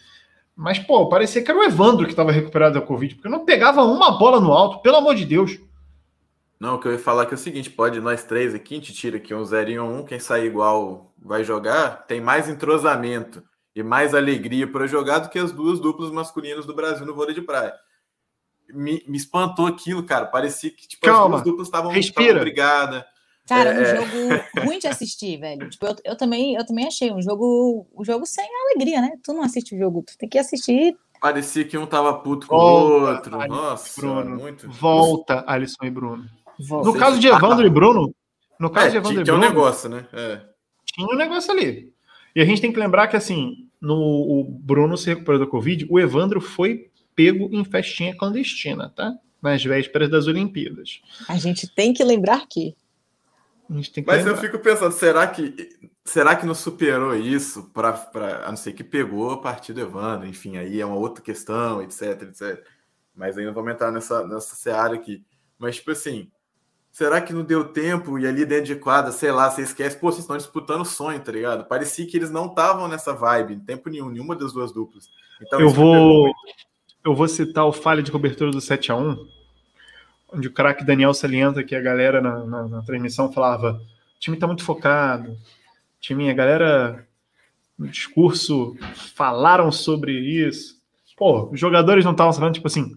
Mas, 0.56 0.80
pô, 0.80 1.10
parecia 1.10 1.44
que 1.44 1.52
era 1.52 1.60
o 1.60 1.64
Evandro 1.64 2.06
que 2.06 2.12
estava 2.12 2.32
recuperado 2.32 2.80
da 2.80 2.86
Covid, 2.86 3.16
porque 3.16 3.28
não 3.28 3.44
pegava 3.46 3.84
uma 3.84 4.18
bola 4.18 4.40
no 4.40 4.54
alto, 4.54 4.82
pelo 4.82 4.96
amor 4.98 5.16
de 5.16 5.26
Deus. 5.26 5.60
Não, 6.60 6.76
o 6.76 6.80
que 6.80 6.88
eu 6.88 6.94
ia 6.94 7.00
falar 7.00 7.26
que 7.26 7.34
é 7.34 7.36
o 7.36 7.40
seguinte: 7.40 7.70
pode 7.70 8.00
nós 8.00 8.24
três 8.24 8.54
aqui, 8.54 8.76
a 8.76 8.78
gente 8.78 8.94
tira 8.94 9.18
aqui 9.18 9.34
um 9.34 9.44
0 9.44 9.70
e 9.70 9.80
um, 9.80 10.04
quem 10.04 10.20
sair 10.20 10.46
igual 10.46 11.14
vai 11.18 11.44
jogar, 11.44 12.06
tem 12.08 12.22
mais 12.22 12.48
entrosamento 12.48 13.44
e 13.76 13.84
mais 13.84 14.16
alegria 14.16 14.66
para 14.66 14.88
jogar 14.88 15.20
do 15.20 15.30
que 15.30 15.38
as 15.38 15.52
duas 15.52 15.80
duplas 15.80 16.10
masculinas 16.10 16.66
do 16.66 16.74
Brasil 16.74 17.06
no 17.06 17.14
vôlei 17.14 17.36
de 17.36 17.42
praia. 17.42 17.74
Me, 18.70 19.04
me 19.08 19.18
espantou 19.18 19.68
aquilo, 19.68 20.04
cara. 20.04 20.26
Parecia 20.26 20.72
que 20.72 20.88
tipo, 20.88 21.06
Calma, 21.06 21.38
as 21.38 21.44
duas 21.44 21.44
duplas 21.44 21.68
estavam 21.68 21.92
brigadas. 22.40 23.04
Cara, 23.48 23.72
é 23.72 23.80
um 23.80 23.82
é. 23.82 23.96
jogo 23.96 24.66
ruim 24.66 24.80
de 24.80 24.88
assistir, 24.88 25.38
velho. 25.38 25.70
Tipo, 25.70 25.86
eu, 25.86 25.96
eu, 26.04 26.18
também, 26.18 26.56
eu 26.56 26.66
também 26.66 26.88
achei 26.88 27.12
um 27.12 27.22
jogo, 27.22 27.86
um 27.96 28.04
jogo 28.04 28.26
sem 28.26 28.48
alegria, 28.66 29.02
né? 29.02 29.18
Tu 29.24 29.34
não 29.34 29.44
assiste 29.44 29.76
o 29.76 29.78
jogo, 29.78 30.04
tu 30.06 30.18
tem 30.18 30.28
que 30.28 30.40
assistir. 30.40 30.98
Parecia 31.22 31.64
que 31.64 31.78
um 31.78 31.86
tava 31.86 32.14
puto 32.16 32.48
com 32.48 32.56
o 32.56 33.08
outro. 33.08 33.40
Alisson 33.40 33.56
Nossa, 33.56 34.02
Bruno. 34.02 34.36
muito. 34.38 34.70
Volta, 34.70 35.44
Alisson 35.48 35.86
e 35.86 35.90
Bruno. 35.90 36.26
Volta. 36.60 36.90
No 36.90 36.98
caso 36.98 37.20
de 37.20 37.28
Evandro 37.28 37.66
e 37.66 37.70
Bruno, 37.70 38.16
no 38.60 38.70
caso 38.70 38.88
é, 38.88 38.90
de 38.92 38.98
Evandro 38.98 39.22
e 39.22 39.24
Bruno. 39.24 39.40
Tinha 39.40 39.50
um 39.50 39.54
negócio, 39.54 39.90
né? 39.90 40.08
É. 40.14 40.42
Tinha 40.86 41.08
um 41.08 41.16
negócio 41.16 41.52
ali. 41.52 41.94
E 42.36 42.42
a 42.42 42.46
gente 42.46 42.62
tem 42.62 42.72
que 42.72 42.80
lembrar 42.80 43.08
que, 43.08 43.16
assim, 43.16 43.70
no 43.82 43.96
o 43.96 44.44
Bruno 44.44 44.98
se 44.98 45.08
recuperou 45.08 45.40
da 45.40 45.48
Covid, 45.48 45.88
o 45.90 46.00
Evandro 46.00 46.42
foi 46.42 46.90
pego 47.16 47.50
em 47.52 47.64
festinha 47.64 48.16
clandestina, 48.16 48.90
tá? 48.90 49.14
Nas 49.42 49.64
vésperas 49.64 50.10
das 50.10 50.28
Olimpíadas. 50.28 51.02
A 51.30 51.38
gente 51.38 51.68
tem 51.68 51.94
que 51.94 52.04
lembrar 52.04 52.46
que. 52.48 52.76
Mas 53.68 53.92
lembrar. 53.96 54.28
eu 54.28 54.38
fico 54.38 54.60
pensando, 54.60 54.92
será 54.92 55.28
que 55.28 55.70
será 56.06 56.36
que 56.36 56.46
não 56.46 56.54
superou 56.54 57.16
isso 57.16 57.72
para 57.74 58.10
a 58.46 58.50
não 58.50 58.58
ser 58.58 58.74
que 58.74 58.84
pegou 58.84 59.32
a 59.32 59.42
partir 59.42 59.74
do 59.74 59.82
Evandro? 59.82 60.28
Enfim, 60.28 60.58
aí 60.58 60.80
é 60.80 60.86
uma 60.86 60.96
outra 60.96 61.24
questão, 61.24 61.82
etc, 61.82 62.22
etc. 62.22 62.64
Mas 63.16 63.38
aí 63.38 63.46
não 63.46 63.54
vou 63.54 63.68
entrar 63.70 63.92
nessa, 63.92 64.26
nessa 64.28 64.56
seara 64.56 64.94
aqui. 64.94 65.26
Mas, 65.58 65.78
tipo 65.78 65.92
assim, 65.92 66.30
será 66.92 67.22
que 67.22 67.34
não 67.34 67.44
deu 67.44 67.66
tempo 67.66 68.20
e 68.20 68.28
ali 68.28 68.46
dentro 68.46 68.66
de 68.66 68.76
quadra, 68.76 69.12
sei 69.12 69.32
lá, 69.32 69.50
você 69.50 69.62
esquece, 69.62 69.98
pô, 69.98 70.12
vocês 70.12 70.24
estão 70.24 70.38
disputando 70.38 70.82
o 70.82 70.86
sonho, 70.86 71.20
tá 71.20 71.32
ligado? 71.32 71.66
Parecia 71.66 72.06
que 72.06 72.16
eles 72.18 72.30
não 72.30 72.48
estavam 72.48 72.88
nessa 72.88 73.14
vibe, 73.14 73.54
em 73.56 73.60
tempo 73.60 73.90
nenhum, 73.90 74.10
nenhuma 74.10 74.36
das 74.36 74.54
duas 74.54 74.72
duplas. 74.72 75.10
Então, 75.42 75.60
eu 75.60 75.70
vou 75.70 76.32
eu 77.04 77.16
vou 77.16 77.28
citar 77.28 77.66
o 77.66 77.72
falha 77.72 78.02
de 78.02 78.12
cobertura 78.12 78.52
do 78.52 78.60
7 78.60 78.92
a 78.92 78.96
1 78.96 79.16
onde 80.36 80.48
o 80.48 80.54
craque 80.54 80.84
Daniel 80.84 81.14
salienta 81.14 81.64
que 81.64 81.76
a 81.76 81.82
galera 81.82 82.22
na, 82.22 82.46
na, 82.46 82.68
na 82.68 82.82
transmissão 82.82 83.32
falava: 83.32 83.82
o 84.16 84.20
time 84.20 84.36
está 84.36 84.46
muito 84.46 84.64
focado, 84.64 85.32
o 85.32 85.38
time, 86.00 86.30
a 86.30 86.34
galera 86.34 87.08
no 87.78 87.88
discurso 87.88 88.76
falaram 89.16 89.72
sobre 89.72 90.14
isso. 90.14 90.76
Pô, 91.18 91.50
os 91.50 91.60
jogadores 91.60 92.04
não 92.04 92.12
estavam 92.12 92.34
sabendo, 92.34 92.54
tipo 92.54 92.68
assim, 92.68 92.92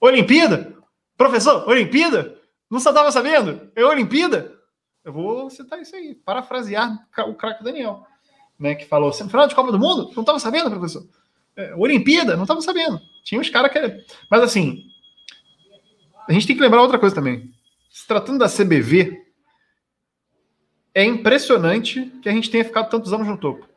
Olimpíada? 0.00 0.74
Professor, 1.16 1.68
Olimpíada? 1.68 2.38
Não 2.70 2.78
só 2.78 2.90
estava 2.90 3.10
sabendo? 3.10 3.70
É 3.74 3.84
Olimpíada? 3.84 4.52
Eu 5.04 5.12
vou 5.12 5.50
citar 5.50 5.80
isso 5.80 5.94
aí, 5.94 6.14
parafrasear 6.14 7.06
o 7.26 7.34
craque 7.34 7.62
Daniel, 7.62 8.06
né, 8.58 8.74
que 8.74 8.86
falou, 8.86 9.12
final 9.12 9.46
de 9.46 9.54
Copa 9.54 9.70
do 9.70 9.78
Mundo? 9.78 10.10
Não 10.14 10.22
estava 10.22 10.38
sabendo, 10.38 10.70
professor? 10.70 11.04
É, 11.56 11.74
Olimpíada? 11.76 12.36
Não 12.36 12.44
estava 12.44 12.60
sabendo. 12.60 13.00
Tinha 13.22 13.40
uns 13.40 13.50
caras 13.50 13.72
que... 13.72 14.04
Mas 14.30 14.42
assim, 14.42 14.84
a 16.28 16.32
gente 16.32 16.46
tem 16.46 16.56
que 16.56 16.62
lembrar 16.62 16.82
outra 16.82 16.98
coisa 16.98 17.14
também. 17.14 17.52
Se 17.90 18.06
tratando 18.06 18.38
da 18.38 18.48
CBV, 18.48 19.24
é 20.94 21.04
impressionante 21.04 22.06
que 22.22 22.28
a 22.28 22.32
gente 22.32 22.50
tenha 22.50 22.64
ficado 22.64 22.88
tantos 22.88 23.12
anos 23.12 23.26
no 23.26 23.36
topo. 23.36 23.68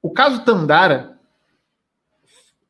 O 0.00 0.10
caso 0.10 0.44
Tandara 0.44 1.18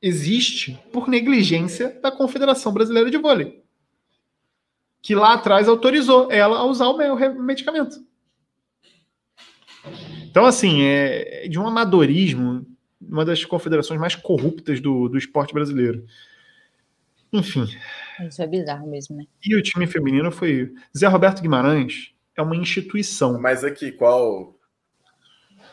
existe 0.01 0.81
por 0.93 1.09
negligência 1.09 1.99
da 2.01 2.11
Confederação 2.11 2.73
Brasileira 2.73 3.11
de 3.11 3.19
Vôlei, 3.19 3.63
que 5.03 5.15
lá 5.15 5.35
atrás 5.35 5.69
autorizou 5.69 6.31
ela 6.33 6.59
a 6.59 6.65
usar 6.65 6.89
o 6.89 6.97
medicamento. 7.43 8.03
Então, 10.31 10.45
assim, 10.45 10.83
é 10.83 11.49
de 11.49 11.59
um 11.59 11.67
amadorismo, 11.67 12.67
uma 13.01 13.25
das 13.25 13.45
confederações 13.45 14.01
mais 14.01 14.15
corruptas 14.15 14.81
do, 14.81 15.09
do 15.09 15.19
esporte 15.19 15.53
brasileiro. 15.53 16.05
Enfim. 17.33 17.67
Isso 18.27 18.43
é 18.43 18.47
bizarro 18.47 18.87
mesmo, 18.87 19.17
né? 19.17 19.25
E 19.45 19.55
o 19.55 19.63
time 19.63 19.87
feminino 19.87 20.31
foi. 20.33 20.73
Zé 20.97 21.07
Roberto 21.07 21.41
Guimarães 21.41 22.13
é 22.37 22.43
uma 22.43 22.57
instituição. 22.57 23.41
Mas 23.41 23.65
aqui, 23.65 23.93
qual. 23.93 24.57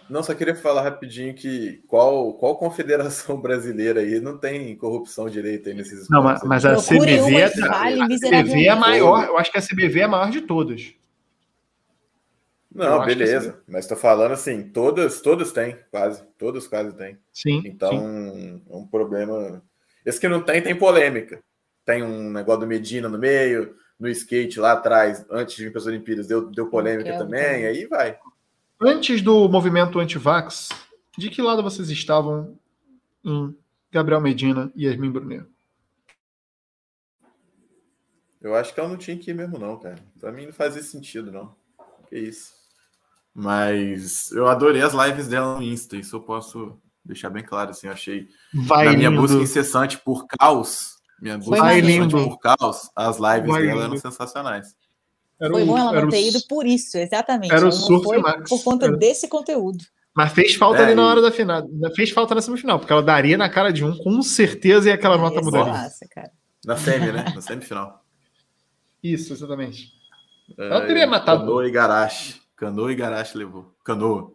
Não, 0.07 0.21
só 0.21 0.35
queria 0.35 0.55
falar 0.55 0.83
rapidinho 0.83 1.33
que 1.33 1.83
qual, 1.87 2.33
qual 2.35 2.57
confederação 2.57 3.39
brasileira 3.41 4.01
aí 4.01 4.19
não 4.19 4.37
tem 4.37 4.75
corrupção 4.75 5.27
direita 5.27 5.69
aí 5.69 5.75
nesses 5.75 6.07
Não, 6.07 6.21
mas, 6.21 6.43
mas 6.43 6.63
a 6.63 6.75
CBV, 6.75 7.37
é, 7.37 7.45
a 7.45 8.05
CBV 8.05 8.65
é 8.65 8.69
a 8.69 8.75
maior, 8.75 9.25
eu 9.25 9.37
acho 9.37 9.51
que 9.51 9.57
a 9.57 9.61
CBV 9.61 10.01
é 10.01 10.03
a 10.03 10.07
maior 10.07 10.29
de 10.29 10.41
todas. 10.41 10.93
Não, 12.71 13.03
beleza. 13.05 13.63
Mas 13.67 13.87
tô 13.87 13.95
falando 13.95 14.33
assim, 14.33 14.63
todas, 14.63 15.21
todas 15.21 15.51
têm, 15.53 15.77
quase. 15.89 16.21
Todas 16.37 16.67
quase 16.67 16.95
têm. 16.95 17.17
Sim. 17.31 17.63
Então, 17.65 17.91
sim. 17.91 18.61
é 18.69 18.75
um 18.75 18.85
problema. 18.85 19.63
Esse 20.05 20.19
que 20.19 20.27
não 20.27 20.41
tem, 20.41 20.61
tem 20.61 20.75
polêmica 20.75 21.41
tem 21.85 22.03
um 22.03 22.31
negócio 22.31 22.61
do 22.61 22.67
Medina 22.67 23.07
no 23.07 23.17
meio, 23.17 23.75
no 23.99 24.09
skate 24.09 24.59
lá 24.59 24.73
atrás, 24.73 25.25
antes 25.29 25.55
de 25.55 25.65
vir 25.65 25.71
para 25.71 25.79
as 25.79 25.87
Olimpíadas, 25.87 26.27
deu, 26.27 26.49
deu 26.49 26.67
polêmica 26.67 27.17
também, 27.17 27.65
aí 27.65 27.85
vai. 27.85 28.17
Antes 28.81 29.21
do 29.21 29.47
movimento 29.47 29.99
anti-vax, 29.99 30.69
de 31.17 31.29
que 31.29 31.41
lado 31.41 31.63
vocês 31.63 31.89
estavam 31.89 32.59
em 33.23 33.55
Gabriel 33.91 34.19
Medina 34.19 34.71
e 34.75 34.85
Yasmin 34.85 35.11
Brunet? 35.11 35.45
Eu 38.41 38.53
acho 38.53 38.73
que 38.73 38.79
ela 38.79 38.89
não 38.89 38.97
tinha 38.97 39.17
que 39.17 39.31
ir 39.31 39.33
mesmo, 39.33 39.57
não, 39.57 39.79
cara. 39.79 39.95
Pra 40.19 40.31
mim 40.31 40.45
não 40.45 40.53
fazia 40.53 40.83
sentido, 40.83 41.31
não. 41.31 41.55
Que 42.09 42.19
isso. 42.19 42.53
Mas 43.33 44.31
eu 44.31 44.47
adorei 44.47 44.81
as 44.81 44.93
lives 44.93 45.27
dela 45.27 45.55
no 45.55 45.63
Insta, 45.63 45.97
isso 45.97 46.15
eu 46.15 46.21
posso 46.21 46.79
deixar 47.03 47.29
bem 47.29 47.43
claro, 47.43 47.71
assim, 47.71 47.87
eu 47.87 47.93
achei. 47.93 48.29
Vai 48.53 48.85
na 48.85 48.93
minha 48.93 49.11
busca 49.11 49.37
incessante 49.37 49.97
por 49.97 50.27
caos, 50.27 50.94
minha 51.21 51.37
busca 51.37 51.57
Foi 51.57 51.81
lindo. 51.81 52.29
por 52.29 52.37
caos, 52.39 52.89
as 52.95 53.17
lives 53.17 53.51
Vai 53.51 53.61
dela 53.63 53.73
lindo. 53.73 53.83
eram 53.83 53.97
sensacionais. 53.97 54.75
Era 55.39 55.51
foi 55.51 55.65
bom 55.65 55.77
ela 55.77 56.01
não 56.01 56.09
ter 56.09 56.27
ido 56.27 56.39
por 56.47 56.65
isso, 56.65 56.97
exatamente. 56.97 57.53
Era 57.53 57.67
o 57.67 57.71
surf 57.71 58.17
Max. 58.19 58.49
Por 58.49 58.63
conta 58.63 58.85
era... 58.85 58.97
desse 58.97 59.27
conteúdo. 59.27 59.83
Mas 60.15 60.31
fez 60.31 60.55
falta 60.55 60.79
é, 60.79 60.85
ali 60.85 60.95
na 60.95 61.05
hora 61.05 61.21
da 61.21 61.29
final. 61.29 61.67
Fez 61.93 62.09
falta 62.11 62.33
na 62.33 62.41
semifinal, 62.41 62.79
porque 62.79 62.93
ela 62.93 63.03
daria 63.03 63.37
na 63.37 63.49
cara 63.49 63.71
de 63.73 63.83
um, 63.83 63.97
com 63.97 64.21
certeza, 64.21 64.89
e 64.89 64.91
aquela 64.93 65.17
nota 65.17 65.41
mudaria. 65.41 65.73
Nossa, 65.73 66.07
cara. 66.09 66.31
Na 66.65 66.77
semi, 66.77 67.11
né? 67.11 67.25
Na 67.35 67.41
semifinal. 67.41 68.01
Isso, 69.03 69.33
exatamente. 69.33 69.91
Ela 70.57 70.87
teria 70.87 71.05
matado. 71.05 71.41
Canoa 71.41 71.67
e 71.67 71.71
Garache. 71.71 72.41
Canoa 72.55 72.91
e 72.91 72.95
Garache 72.95 73.37
levou. 73.37 73.75
Canoa. 73.83 74.33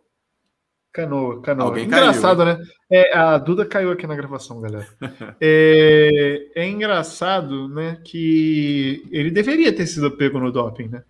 Canoa, 0.92 1.40
canoa. 1.40 1.68
Alguém 1.68 1.84
engraçado, 1.84 2.44
caiu, 2.44 2.58
né? 2.58 2.64
É, 2.90 3.16
a 3.16 3.38
Duda 3.38 3.64
caiu 3.64 3.92
aqui 3.92 4.06
na 4.06 4.16
gravação, 4.16 4.60
galera. 4.60 4.88
é, 5.40 6.48
é, 6.56 6.68
engraçado, 6.68 7.68
né, 7.68 8.00
que 8.04 9.04
ele 9.12 9.30
deveria 9.30 9.72
ter 9.72 9.86
sido 9.86 10.10
pego 10.10 10.40
no 10.40 10.50
doping, 10.50 10.88
né? 10.88 11.04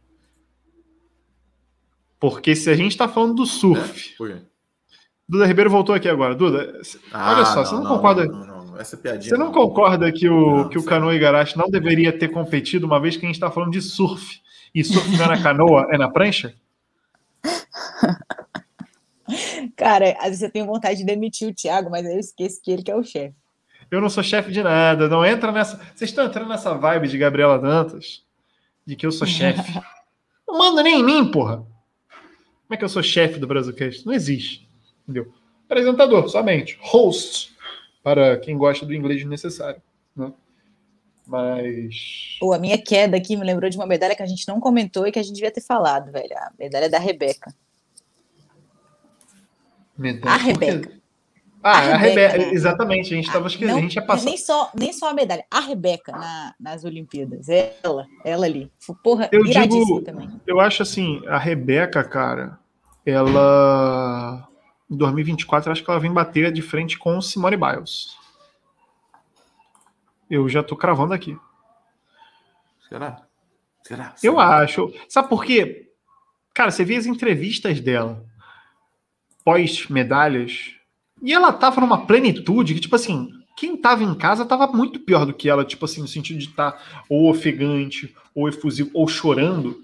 Porque 2.18 2.54
se 2.54 2.68
a 2.68 2.74
gente 2.74 2.96
tá 2.96 3.08
falando 3.08 3.36
do 3.36 3.46
surf. 3.46 4.14
É? 4.30 4.42
Duda 5.26 5.46
Ribeiro 5.46 5.70
voltou 5.70 5.94
aqui 5.94 6.08
agora. 6.08 6.34
Duda, 6.34 6.78
ah, 7.10 7.34
olha 7.34 7.46
só, 7.46 7.56
não, 7.56 7.64
você 7.64 7.74
não, 7.74 7.82
não 7.82 7.90
concorda. 7.96 8.26
Não, 8.26 8.64
não, 8.66 8.78
Essa 8.78 8.98
piadinha. 8.98 9.30
Você 9.30 9.38
não, 9.38 9.50
concorda 9.50 10.12
que 10.12 10.28
o, 10.28 10.68
que 10.68 10.78
o 10.78 10.84
Canoa 10.84 11.14
Igarashi 11.14 11.56
não 11.56 11.70
deveria 11.70 12.12
ter 12.12 12.28
competido, 12.28 12.86
uma 12.86 13.00
vez 13.00 13.16
que 13.16 13.24
a 13.24 13.28
gente 13.28 13.36
está 13.36 13.50
falando 13.50 13.72
de 13.72 13.80
surf? 13.80 14.42
E 14.74 14.84
surf 14.84 15.16
não 15.16 15.24
é 15.24 15.28
na 15.28 15.42
canoa, 15.42 15.86
é 15.90 15.96
na 15.96 16.10
prancha? 16.10 16.52
Cara, 19.80 20.14
às 20.18 20.26
vezes 20.26 20.42
eu 20.42 20.50
tenho 20.50 20.66
vontade 20.66 20.98
de 20.98 21.06
demitir 21.06 21.48
o 21.48 21.54
Thiago, 21.54 21.88
mas 21.88 22.04
eu 22.04 22.18
esqueço 22.18 22.60
que 22.62 22.70
ele 22.70 22.82
que 22.82 22.90
é 22.90 22.94
o 22.94 23.02
chefe. 23.02 23.34
Eu 23.90 23.98
não 23.98 24.10
sou 24.10 24.22
chefe 24.22 24.52
de 24.52 24.62
nada, 24.62 25.08
não 25.08 25.24
entra 25.24 25.50
nessa. 25.50 25.78
Vocês 25.94 26.10
estão 26.10 26.26
entrando 26.26 26.50
nessa 26.50 26.74
vibe 26.74 27.08
de 27.08 27.16
Gabriela 27.16 27.58
Dantas, 27.58 28.22
de 28.84 28.94
que 28.94 29.06
eu 29.06 29.10
sou 29.10 29.26
chefe. 29.26 29.72
não 30.46 30.58
manda 30.58 30.82
nem 30.82 31.00
em 31.00 31.02
mim, 31.02 31.30
porra. 31.30 31.56
Como 31.56 32.74
é 32.74 32.76
que 32.76 32.84
eu 32.84 32.90
sou 32.90 33.02
chefe 33.02 33.38
do 33.38 33.46
Brasilcast? 33.46 34.04
Não 34.04 34.12
existe. 34.12 34.68
Entendeu? 35.04 35.32
Apresentador, 35.64 36.28
somente. 36.28 36.78
Host, 36.82 37.56
para 38.02 38.36
quem 38.36 38.58
gosta 38.58 38.84
do 38.84 38.92
inglês 38.92 39.24
necessário. 39.24 39.80
Né? 40.14 40.30
Mas. 41.26 42.36
Pô, 42.38 42.52
a 42.52 42.58
minha 42.58 42.76
queda 42.76 43.16
aqui 43.16 43.34
me 43.34 43.46
lembrou 43.46 43.70
de 43.70 43.78
uma 43.78 43.86
medalha 43.86 44.14
que 44.14 44.22
a 44.22 44.26
gente 44.26 44.46
não 44.46 44.60
comentou 44.60 45.06
e 45.06 45.10
que 45.10 45.18
a 45.18 45.22
gente 45.22 45.36
devia 45.36 45.50
ter 45.50 45.62
falado, 45.62 46.12
velho. 46.12 46.36
A 46.36 46.52
medalha 46.58 46.90
da 46.90 46.98
Rebeca. 46.98 47.50
Medalha. 50.00 50.34
A 50.34 50.38
Rebeca. 50.38 51.00
Ah, 51.62 51.76
a 51.76 51.80
Rebeca, 51.80 51.94
a 51.94 51.98
Rebeca 51.98 52.38
né? 52.38 52.54
exatamente, 52.54 53.12
a 53.12 53.16
gente 53.16 53.26
estava 53.26 53.46
esquecendo, 53.46 53.78
a 53.78 53.82
gente 53.82 53.96
ia 53.96 54.02
passar. 54.02 54.24
Nem 54.24 54.36
só, 54.38 54.72
nem 54.74 54.92
só 54.94 55.10
a 55.10 55.12
medalha, 55.12 55.44
a 55.50 55.60
Rebeca 55.60 56.10
na, 56.10 56.54
nas 56.58 56.84
Olimpíadas, 56.84 57.50
ela, 57.50 58.06
ela 58.24 58.46
ali. 58.46 58.72
Porra, 59.04 59.28
eu 59.30 59.44
digo, 59.44 60.00
também. 60.00 60.40
Eu 60.46 60.58
acho 60.58 60.82
assim, 60.82 61.20
a 61.26 61.36
Rebeca, 61.36 62.02
cara, 62.02 62.58
ela 63.04 64.48
em 64.90 64.96
2024 64.96 65.70
acho 65.70 65.84
que 65.84 65.90
ela 65.90 66.00
vem 66.00 66.12
bater 66.12 66.50
de 66.50 66.62
frente 66.62 66.98
com 66.98 67.20
Simone 67.20 67.58
Biles. 67.58 68.16
Eu 70.30 70.48
já 70.48 70.62
tô 70.62 70.74
cravando 70.76 71.12
aqui. 71.12 71.36
Será? 72.88 73.22
Será? 73.82 74.14
Eu 74.22 74.40
acho. 74.40 74.90
Sabe 75.10 75.28
por 75.28 75.44
quê? 75.44 75.90
Cara, 76.54 76.70
você 76.70 76.86
vê 76.86 76.96
as 76.96 77.04
entrevistas 77.04 77.80
dela 77.80 78.29
pós-medalhas, 79.44 80.74
e 81.22 81.32
ela 81.32 81.52
tava 81.52 81.80
numa 81.80 82.06
plenitude 82.06 82.74
que, 82.74 82.80
tipo 82.80 82.96
assim, 82.96 83.30
quem 83.56 83.76
tava 83.76 84.02
em 84.02 84.14
casa 84.14 84.44
tava 84.46 84.66
muito 84.68 85.00
pior 85.00 85.26
do 85.26 85.34
que 85.34 85.48
ela, 85.48 85.64
tipo 85.64 85.84
assim, 85.84 86.00
no 86.00 86.08
sentido 86.08 86.38
de 86.38 86.46
estar 86.46 86.72
tá 86.72 87.02
ou 87.08 87.28
ofegante, 87.28 88.14
ou 88.34 88.48
efusivo, 88.48 88.90
ou 88.94 89.06
chorando. 89.06 89.82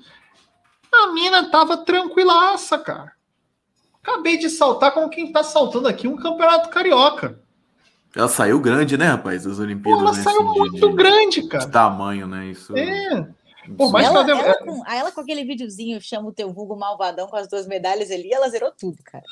A 0.92 1.12
mina 1.12 1.50
tava 1.50 1.76
tranquilaça, 1.76 2.78
cara. 2.78 3.12
Acabei 4.02 4.38
de 4.38 4.48
saltar 4.48 4.92
como 4.92 5.10
quem 5.10 5.30
tá 5.30 5.42
saltando 5.42 5.88
aqui 5.88 6.08
um 6.08 6.16
campeonato 6.16 6.70
carioca. 6.70 7.38
Ela 8.14 8.28
saiu 8.28 8.58
grande, 8.58 8.96
né, 8.96 9.08
rapaz? 9.08 9.46
As 9.46 9.58
Olimpíadas. 9.58 10.00
Pô, 10.00 10.06
ela 10.06 10.16
né, 10.16 10.22
saiu 10.22 10.40
assim, 10.40 10.58
muito 10.58 10.88
de- 10.88 10.94
grande, 10.94 11.48
cara. 11.48 11.66
De 11.66 11.70
tamanho, 11.70 12.26
né? 12.26 12.46
Isso. 12.46 12.74
É. 12.74 13.28
Pô, 13.76 13.90
mas 13.90 14.06
ela, 14.06 14.24
cadê- 14.24 14.32
ela 14.32 14.54
com, 14.58 14.82
aí 14.86 14.98
ela 14.98 15.12
com 15.12 15.20
aquele 15.20 15.44
videozinho, 15.44 16.00
chama 16.00 16.28
o 16.28 16.32
teu 16.32 16.52
vulgo 16.52 16.76
malvadão 16.76 17.26
com 17.26 17.36
as 17.36 17.48
duas 17.48 17.66
medalhas 17.66 18.10
ali, 18.10 18.32
ela 18.32 18.48
zerou 18.48 18.70
tudo, 18.70 18.98
cara. 19.02 19.24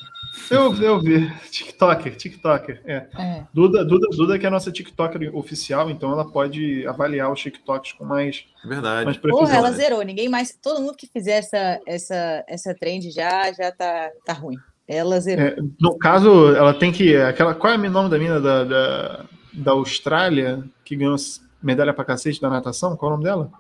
Eu, 0.51 0.74
eu 0.82 1.01
vi. 1.01 1.30
TikToker, 1.51 2.16
TikToker. 2.16 2.82
É. 2.85 3.07
É. 3.18 3.47
Duda, 3.53 3.85
Duda, 3.85 4.09
Duda, 4.11 4.39
que 4.39 4.45
é 4.45 4.49
a 4.49 4.51
nossa 4.51 4.72
TikToker 4.72 5.37
oficial, 5.37 5.91
então 5.91 6.12
ela 6.12 6.24
pode 6.24 6.87
avaliar 6.87 7.32
os 7.32 7.41
TikToks 7.41 7.93
com 7.93 8.05
mais, 8.05 8.45
Verdade. 8.64 9.05
mais 9.05 9.16
Porra, 9.16 9.57
ela 9.57 9.72
zerou. 9.72 10.03
Ninguém 10.03 10.28
mais. 10.28 10.57
Todo 10.61 10.80
mundo 10.80 10.97
que 10.97 11.07
fizer 11.07 11.39
essa, 11.39 11.80
essa, 11.87 12.45
essa 12.49 12.74
trend 12.74 13.11
já, 13.11 13.53
já 13.53 13.70
tá, 13.70 14.11
tá 14.24 14.32
ruim. 14.32 14.57
Ela 14.87 15.18
zerou. 15.20 15.45
É, 15.47 15.57
no 15.80 15.97
caso, 15.99 16.55
ela 16.55 16.74
tem 16.74 16.93
que. 16.93 17.16
Aquela, 17.16 17.55
qual 17.55 17.72
é 17.72 17.76
o 17.76 17.91
nome 17.91 18.11
da 18.11 18.18
mina 18.18 18.41
da, 18.41 18.64
da, 18.64 19.24
da 19.53 19.72
Austrália 19.72 20.62
que 20.85 20.97
ganhou 20.97 21.16
medalha 21.62 21.95
pra 21.95 22.05
cacete 22.05 22.41
da 22.41 22.51
natação? 22.51 22.97
Qual 22.97 23.11
é 23.11 23.14
o 23.14 23.16
nome 23.16 23.24
dela? 23.24 23.51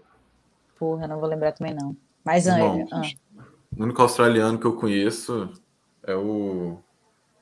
Porra, 0.84 1.08
não 1.08 1.18
vou 1.18 1.26
lembrar 1.26 1.52
também, 1.52 1.72
não. 1.74 1.96
Mas 2.22 2.46
Bom, 2.46 2.86
ah, 2.92 3.00
O 3.74 3.82
único 3.84 4.02
australiano 4.02 4.58
que 4.58 4.66
eu 4.66 4.74
conheço 4.74 5.50
é 6.06 6.14
o. 6.14 6.78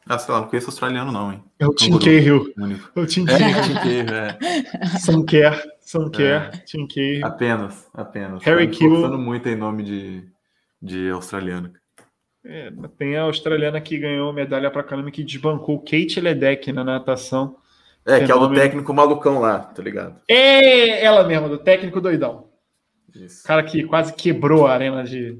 Ah, 0.06 0.16
sei 0.16 0.32
lá, 0.32 0.40
não 0.42 0.48
conheço 0.48 0.68
australiano, 0.68 1.10
não, 1.10 1.32
hein? 1.32 1.42
É 1.58 1.66
o 1.66 1.74
Tim 1.74 1.86
Canguru. 1.90 2.04
Cahill. 2.04 2.52
O 2.56 2.62
único. 2.62 3.00
O 3.00 3.04
Tim 3.04 3.24
É, 3.28 3.38
Cahill. 3.38 3.62
Tim 3.64 3.74
Cahill, 3.74 4.14
é. 4.14 4.38
Sam 5.00 5.24
Kerr. 5.24 5.60
Sam 5.80 6.10
Kerr. 6.10 6.64
Tim 6.64 6.86
Cahill. 6.86 7.26
Apenas, 7.26 7.90
apenas. 7.92 8.44
Harry 8.44 8.68
Kill. 8.68 8.92
esforçando 8.94 9.18
muito 9.18 9.48
em 9.48 9.56
nome 9.56 9.82
de, 9.82 10.24
de 10.80 11.10
australiano. 11.10 11.72
É, 12.46 12.70
tem 12.96 13.16
a 13.16 13.22
australiana 13.22 13.80
que 13.80 13.98
ganhou 13.98 14.32
medalha 14.32 14.70
pra 14.70 14.84
caramba 14.84 15.10
que 15.10 15.24
desbancou 15.24 15.80
Kate 15.80 16.20
Ledeck 16.20 16.72
na 16.72 16.84
natação. 16.84 17.56
É, 18.06 18.24
que 18.24 18.30
é 18.30 18.34
o 18.36 18.46
do 18.46 18.54
técnico 18.54 18.94
malucão 18.94 19.40
lá, 19.40 19.58
tá 19.58 19.82
ligado? 19.82 20.20
É 20.28 21.04
ela 21.04 21.26
mesma, 21.26 21.48
do 21.48 21.58
técnico 21.58 22.00
doidão. 22.00 22.51
Isso. 23.14 23.44
cara 23.46 23.62
que 23.62 23.84
quase 23.84 24.12
quebrou 24.14 24.66
a 24.66 24.72
arena 24.72 25.04
de. 25.04 25.38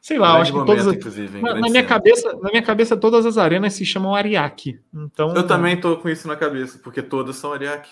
Sei 0.00 0.18
lá, 0.18 0.40
acho 0.40 0.50
que 0.52 0.58
momento, 0.58 1.00
todas. 1.00 1.30
Na, 1.40 1.54
na 1.54 1.68
minha 1.70 1.84
cabeça, 1.84 2.32
na 2.42 2.50
minha 2.50 2.62
cabeça, 2.62 2.96
todas 2.96 3.24
as 3.24 3.38
arenas 3.38 3.72
se 3.74 3.84
chamam 3.86 4.14
Ariake. 4.16 4.80
Então, 4.92 5.32
Eu 5.34 5.46
também 5.46 5.76
tô 5.80 5.96
com 5.96 6.08
isso 6.08 6.26
na 6.26 6.34
cabeça, 6.34 6.80
porque 6.82 7.00
todas 7.00 7.36
são 7.36 7.52
Ariake. 7.52 7.88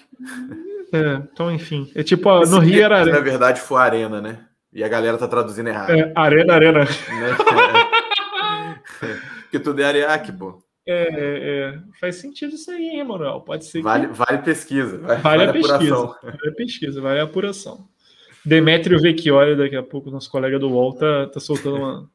é, 0.93 1.23
então, 1.33 1.53
enfim. 1.53 1.89
É 1.95 2.03
tipo, 2.03 2.29
ó, 2.29 2.45
no 2.45 2.59
Rio 2.59 2.83
era 2.83 2.99
Se 2.99 3.05
na 3.11 3.17
arena. 3.17 3.21
verdade 3.31 3.61
for 3.61 3.77
arena, 3.77 4.21
né? 4.21 4.45
E 4.73 4.83
a 4.83 4.89
galera 4.89 5.19
tá 5.19 5.29
traduzindo 5.29 5.69
errado. 5.69 5.91
É, 5.91 6.13
arena, 6.17 6.55
arena. 6.55 6.81
Porque 9.43 9.59
tudo 9.59 9.81
é 9.81 9.85
Ariake, 9.85 10.33
pô. 10.33 10.63
É, 10.87 11.75
é, 11.75 11.79
faz 12.01 12.17
sentido 12.17 12.55
isso 12.55 12.71
aí, 12.71 12.89
hein, 12.89 13.05
Manuel? 13.05 13.41
Pode 13.43 13.65
ser 13.67 13.83
Vale, 13.83 14.09
que 14.09 14.15
vale 14.15 14.39
pesquisa. 14.39 14.99
Vale, 14.99 15.21
vale 15.21 15.43
a 15.45 15.51
apuração. 15.51 16.09
pesquisa. 16.09 16.21
Vale 16.33 16.49
a 16.49 16.55
pesquisa, 16.55 17.01
vale 17.01 17.21
a 17.21 17.25
apuração. 17.25 17.89
Demétrio 18.45 19.01
Vecchioli, 19.01 19.57
daqui 19.57 19.77
a 19.77 19.83
pouco, 19.83 20.11
nosso 20.11 20.31
colega 20.31 20.59
do 20.59 20.71
UOL, 20.71 20.95
tá, 20.95 21.27
tá 21.27 21.41
soltando 21.41 21.77
uma. 21.77 22.11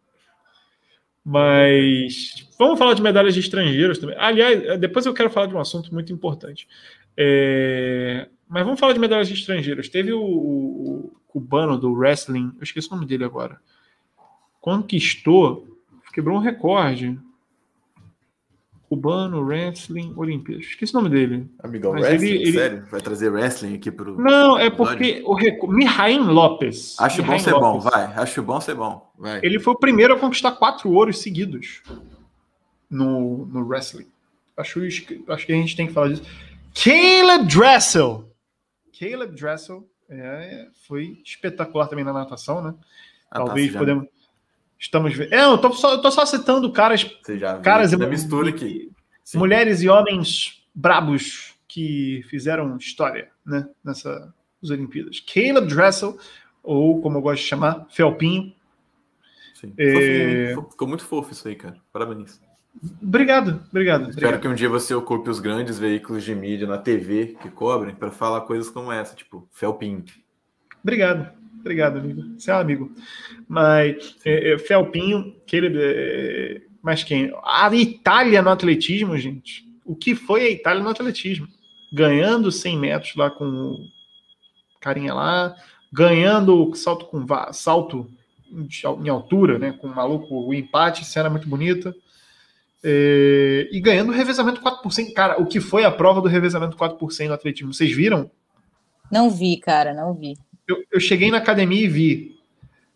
Mas 1.23 2.47
vamos 2.59 2.77
falar 2.77 2.93
de 2.93 3.01
medalhas 3.01 3.33
de 3.33 3.39
estrangeiros 3.39 3.97
também. 3.97 4.15
Aliás, 4.19 4.79
depois 4.79 5.05
eu 5.05 5.13
quero 5.13 5.29
falar 5.29 5.47
de 5.47 5.55
um 5.55 5.59
assunto 5.59 5.91
muito 5.93 6.13
importante. 6.13 6.67
É, 7.17 8.27
Mas 8.47 8.63
vamos 8.63 8.79
falar 8.79 8.93
de 8.93 8.99
medalhas 8.99 9.27
de 9.27 9.33
estrangeiros. 9.33 9.89
Teve 9.89 10.13
o- 10.13 10.21
o 10.21 11.15
cubano 11.27 11.79
do 11.79 11.91
wrestling, 11.91 12.51
eu 12.57 12.63
esqueci 12.63 12.87
o 12.87 12.91
nome 12.95 13.07
dele 13.07 13.23
agora. 13.23 13.59
Conquistou, 14.61 15.67
quebrou 16.13 16.37
um 16.37 16.41
recorde. 16.41 17.19
Cubano, 18.95 19.41
wrestling, 19.43 20.13
Olimpíadas. 20.15 20.65
Esqueci 20.65 20.93
o 20.95 20.97
nome 21.01 21.09
dele. 21.09 21.49
Amigão, 21.59 21.93
Mas 21.93 22.03
wrestling, 22.03 22.27
ele- 22.29 22.41
ele- 22.43 22.51
sério? 22.53 22.85
Vai 22.89 23.01
trazer 23.01 23.29
wrestling 23.29 23.75
aqui 23.75 23.91
pro. 23.91 24.19
Não, 24.19 24.57
é 24.57 24.69
porque 24.69 25.21
o 25.25 25.33
reco... 25.33 25.67
Mihaim 25.67 26.19
Lopes. 26.19 26.95
Acho 26.99 27.21
bom 27.21 27.27
Mihaim 27.29 27.39
ser 27.39 27.51
bom, 27.51 27.59
Lopes. 27.77 27.83
vai. 27.91 28.03
Acho 28.15 28.41
bom 28.43 28.61
ser 28.61 28.75
bom. 28.75 29.11
Vai. 29.17 29.39
Ele 29.43 29.59
foi 29.59 29.73
o 29.73 29.77
primeiro 29.77 30.13
a 30.13 30.19
conquistar 30.19 30.51
quatro 30.53 30.89
ouros 30.91 31.19
seguidos 31.19 31.81
no, 32.89 33.45
no 33.47 33.65
wrestling. 33.67 34.07
Acho, 34.57 34.79
acho 34.85 35.45
que 35.45 35.51
a 35.51 35.55
gente 35.55 35.75
tem 35.75 35.87
que 35.87 35.93
falar 35.93 36.09
disso. 36.09 36.23
Caleb 36.83 37.45
Dressel. 37.47 38.29
Caleb 38.97 39.35
Dressel 39.35 39.85
é, 40.09 40.67
foi 40.87 41.19
espetacular 41.25 41.87
também 41.87 42.05
na 42.05 42.13
natação, 42.13 42.61
né? 42.61 42.73
Ah, 43.29 43.39
tá, 43.39 43.45
Talvez 43.45 43.71
já- 43.71 43.79
podemos. 43.79 44.05
Estamos 44.79 45.15
vendo. 45.15 45.33
É, 45.33 45.45
eu 45.45 45.57
tô 45.57 45.71
só, 45.71 45.93
eu 45.93 46.01
tô 46.01 46.11
só 46.11 46.25
citando 46.25 46.71
caras, 46.71 47.03
Você 47.23 47.37
já 47.37 47.53
viu 47.53 47.61
caras 47.61 47.91
e 47.91 47.97
mistura 47.97 48.49
aqui. 48.49 48.91
Sim. 49.23 49.39
mulheres 49.39 49.81
e 49.81 49.89
homens 49.89 50.63
brabos 50.73 51.55
que 51.67 52.23
fizeram 52.29 52.77
história 52.77 53.29
né, 53.45 53.67
nessas 53.83 54.31
Olimpíadas. 54.69 55.19
Caleb 55.19 55.67
Dressel, 55.67 56.17
ou 56.61 57.01
como 57.01 57.17
eu 57.17 57.21
gosto 57.21 57.41
de 57.41 57.47
chamar, 57.47 57.87
Felpinho. 57.89 58.53
Sim. 59.55 59.73
É. 59.77 60.53
Fofinho? 60.53 60.69
Ficou 60.71 60.87
muito 60.87 61.03
fofo 61.03 61.31
isso 61.31 61.47
aí, 61.47 61.55
cara. 61.55 61.77
Parabéns. 61.91 62.39
Obrigado, 63.01 63.63
obrigado. 63.69 64.09
Espero 64.09 64.27
obrigado. 64.27 64.41
que 64.41 64.47
um 64.49 64.53
dia 64.53 64.67
você 64.67 64.93
ocupe 64.93 65.29
os 65.29 65.39
grandes 65.39 65.79
veículos 65.79 66.23
de 66.23 66.35
mídia 66.35 66.67
na 66.67 66.77
TV 66.77 67.37
que 67.41 67.49
cobrem 67.49 67.95
para 67.95 68.11
falar 68.11 68.41
coisas 68.41 68.69
como 68.69 68.91
essa, 68.91 69.15
tipo 69.15 69.47
Felpinho. 69.51 70.03
Obrigado, 70.83 71.31
obrigado, 71.65 71.97
amigo. 71.97 72.21
Você 72.37 72.51
é 72.51 72.55
um 72.55 72.59
amigo. 72.59 72.91
Mas 73.47 74.15
é, 74.23 74.53
é, 74.53 74.57
Felpinho, 74.59 75.35
Caleb, 75.49 75.77
é, 75.79 76.61
mas 76.81 77.03
quem? 77.03 77.33
A 77.43 77.73
Itália 77.73 78.41
no 78.41 78.51
atletismo, 78.51 79.17
gente. 79.17 79.65
O 79.83 79.95
que 79.95 80.15
foi 80.15 80.41
a 80.41 80.49
Itália 80.49 80.83
no 80.83 80.89
atletismo? 80.89 81.47
Ganhando 81.91 82.51
100 82.51 82.77
metros 82.77 83.15
lá 83.15 83.29
com 83.29 83.45
o 83.45 83.77
carinha 84.79 85.13
lá, 85.13 85.55
ganhando 85.91 86.73
salto 86.75 87.05
com 87.05 87.25
salto 87.51 88.07
em 88.51 88.67
em 89.03 89.09
altura, 89.09 89.57
né? 89.57 89.71
Com 89.71 89.87
o 89.87 89.95
maluco, 89.95 90.47
o 90.47 90.53
empate, 90.53 91.03
cena 91.03 91.29
muito 91.29 91.49
bonita. 91.49 91.93
É, 92.83 93.67
e 93.71 93.79
ganhando 93.81 94.09
o 94.09 94.15
revezamento 94.15 94.61
4%. 94.61 95.13
Cara, 95.13 95.41
o 95.41 95.47
que 95.47 95.59
foi 95.59 95.83
a 95.83 95.91
prova 95.91 96.21
do 96.21 96.27
revezamento 96.27 96.77
4% 96.77 97.27
no 97.27 97.33
atletismo? 97.33 97.73
Vocês 97.73 97.91
viram? 97.91 98.29
não 99.11 99.29
vi, 99.29 99.57
cara, 99.57 99.93
não 99.93 100.13
vi. 100.13 100.37
Eu, 100.67 100.83
eu 100.91 100.99
cheguei 100.99 101.29
na 101.31 101.37
academia 101.37 101.83
e 101.83 101.87
vi. 101.87 102.39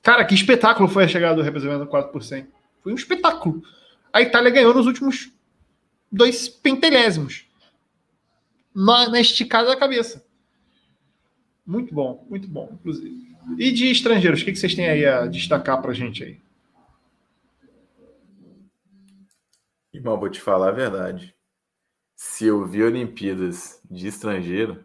Cara, 0.02 0.26
que 0.26 0.34
espetáculo 0.34 0.88
foi 0.88 1.04
a 1.04 1.08
chegada 1.08 1.36
do 1.36 1.42
revezamento 1.42 1.86
4%. 1.86 2.48
Foi 2.82 2.92
um 2.92 2.96
espetáculo. 2.96 3.62
A 4.12 4.22
Itália 4.22 4.52
ganhou 4.52 4.74
nos 4.74 4.88
últimos 4.88 5.32
dois 6.12 6.48
pentelésimos. 6.48 7.46
Na, 8.74 9.10
na 9.10 9.20
esticada 9.20 9.68
da 9.68 9.76
cabeça. 9.76 10.26
Muito 11.66 11.94
bom, 11.94 12.26
muito 12.30 12.48
bom, 12.48 12.70
inclusive. 12.74 13.36
E 13.58 13.72
de 13.72 13.92
estrangeiros, 13.92 14.42
o 14.42 14.46
que, 14.46 14.52
que 14.52 14.60
vocês 14.60 14.74
têm 14.74 14.88
aí 14.88 15.06
a 15.06 15.28
destacar 15.28 15.82
pra 15.82 15.94
gente 15.94 16.24
aí? 16.24 16.40
Irmão, 19.94 20.20
vou 20.20 20.30
te 20.30 20.40
falar 20.40 20.70
a 20.70 20.72
verdade. 20.72 21.36
Se 22.16 22.46
eu 22.46 22.66
vi 22.66 22.84
Olimpíadas 22.84 23.82
de 23.90 24.08
estrangeiro, 24.08 24.84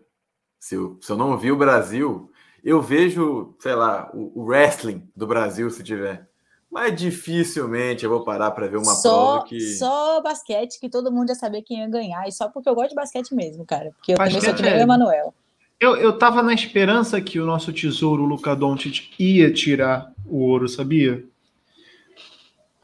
se 0.58 0.74
eu, 0.74 0.98
se 1.00 1.10
eu 1.12 1.16
não 1.16 1.36
vi 1.38 1.52
o 1.52 1.56
Brasil, 1.56 2.30
eu 2.64 2.80
vejo, 2.80 3.54
sei 3.60 3.74
lá, 3.74 4.10
o, 4.14 4.32
o 4.40 4.44
wrestling 4.44 5.06
do 5.14 5.26
Brasil, 5.26 5.68
se 5.70 5.82
tiver. 5.82 6.26
Mas 6.70 6.96
dificilmente 6.96 8.04
eu 8.04 8.10
vou 8.10 8.24
parar 8.24 8.50
para 8.50 8.66
ver 8.66 8.78
uma 8.78 8.94
só, 8.94 9.10
prova 9.10 9.44
que. 9.44 9.60
só 9.60 10.20
basquete 10.20 10.80
que 10.80 10.88
todo 10.88 11.12
mundo 11.12 11.28
já 11.28 11.34
sabia 11.36 11.62
quem 11.62 11.80
ia 11.80 11.88
ganhar. 11.88 12.26
E 12.26 12.32
só 12.32 12.48
porque 12.48 12.68
eu 12.68 12.74
gosto 12.74 12.90
de 12.90 12.96
basquete 12.96 13.32
mesmo, 13.34 13.64
cara. 13.64 13.92
Porque 13.96 14.12
eu 14.12 14.16
também 14.16 14.32
sou 14.32 14.40
Basquete 14.40 14.56
que 14.56 14.62
nem 14.62 14.72
é- 14.72 14.78
o 14.78 14.82
Emanuel. 14.82 15.34
Eu, 15.78 15.96
eu 15.96 16.16
tava 16.16 16.42
na 16.42 16.54
esperança 16.54 17.20
que 17.20 17.38
o 17.38 17.44
nosso 17.44 17.72
tesouro, 17.72 18.22
o 18.22 18.26
Luka 18.26 18.56
Doncic, 18.56 19.12
ia 19.18 19.52
tirar 19.52 20.10
o 20.24 20.38
ouro, 20.38 20.68
sabia? 20.68 21.24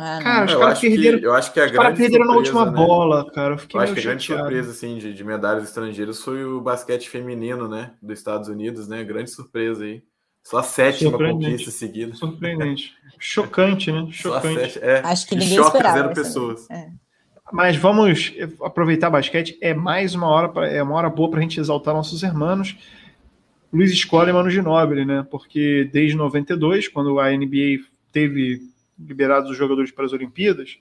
Ah. 0.01 0.21
Cara, 0.23 0.47
os 0.47 0.53
eu, 0.53 0.59
caras 0.61 0.73
acho 0.73 0.81
que, 0.81 0.91
perderam- 0.91 1.19
eu 1.21 1.35
acho 1.35 1.53
que 1.53 1.61
a 1.61 1.65
Os 1.67 1.71
caras 1.73 1.83
grande 1.85 1.99
perderam 2.01 2.25
na 2.27 2.33
surpresa, 2.35 2.59
última 2.59 2.71
né? 2.81 2.87
bola, 2.87 3.31
cara. 3.33 3.55
Eu 3.55 3.59
fiquei 3.59 3.79
Eu 3.79 3.83
acho 3.85 3.95
que 3.95 4.01
a 4.01 4.03
grande 4.03 4.23
surpresa 4.25 4.71
assim, 4.71 4.99
de, 4.99 5.13
de 5.15 5.25
medalhas 5.25 5.65
estrangeiras 5.65 6.23
foi 6.23 6.45
o 6.45 6.61
basquete 6.61 7.09
feminino, 7.11 7.69
né? 7.69 7.93
Dos 8.03 8.19
Estados 8.19 8.49
Unidos, 8.49 8.89
né? 8.89 9.05
Grande 9.05 9.31
surpresa 9.31 9.85
aí. 9.85 10.03
Só 10.43 10.59
a 10.59 10.63
sétima 10.63 11.19
conquista 11.19 11.71
seguida. 11.71 12.15
Surpreendente. 12.15 12.95
Chocante, 13.19 13.93
né? 13.93 14.07
Chocante. 14.13 14.55
sete- 14.73 14.79
é, 14.85 15.01
Acho 15.05 15.27
que 15.29 15.35
ninguém 15.37 15.57
choca 15.59 15.69
esperava 15.77 15.97
zero 15.99 16.15
pessoas. 16.15 16.71
É. 16.71 16.89
Mas 17.53 17.77
vamos 17.77 18.33
aproveitar 18.63 19.11
basquete. 19.11 19.59
É 19.61 19.75
mais 19.75 20.15
uma 20.15 20.29
hora, 20.29 20.49
pra, 20.49 20.67
é 20.69 20.83
uma 20.83 20.95
hora 20.95 21.11
boa 21.11 21.29
para 21.31 21.41
a 21.41 21.43
gente 21.43 21.59
exaltar 21.61 21.93
nossos 21.93 22.23
irmãos. 22.23 22.77
Luiz 23.73 23.93
Escola 23.93 24.31
e 24.31 24.33
Mano 24.33 24.49
Ginóbili, 24.51 25.05
né? 25.05 25.27
Porque 25.31 25.89
desde 25.93 26.17
92, 26.17 26.89
quando 26.89 27.21
a 27.21 27.31
NBA 27.31 27.79
teve 28.13 28.61
liberados 29.07 29.51
os 29.51 29.57
jogadores 29.57 29.91
para 29.91 30.05
as 30.05 30.13
Olimpíadas, 30.13 30.79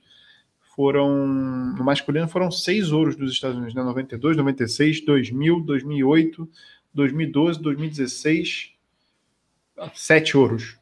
foram 0.76 1.28
no 1.78 1.84
masculino 1.84 2.28
foram 2.28 2.50
seis 2.50 2.92
ouros 2.92 3.16
dos 3.16 3.32
Estados 3.32 3.58
Unidos, 3.58 3.76
né? 3.76 3.84
92, 3.84 4.38
96, 4.38 5.06
2000, 5.06 5.60
2008, 5.62 6.50
2012, 6.94 7.62
2016, 7.62 8.74
sete 9.94 10.38
ouros 10.38 10.80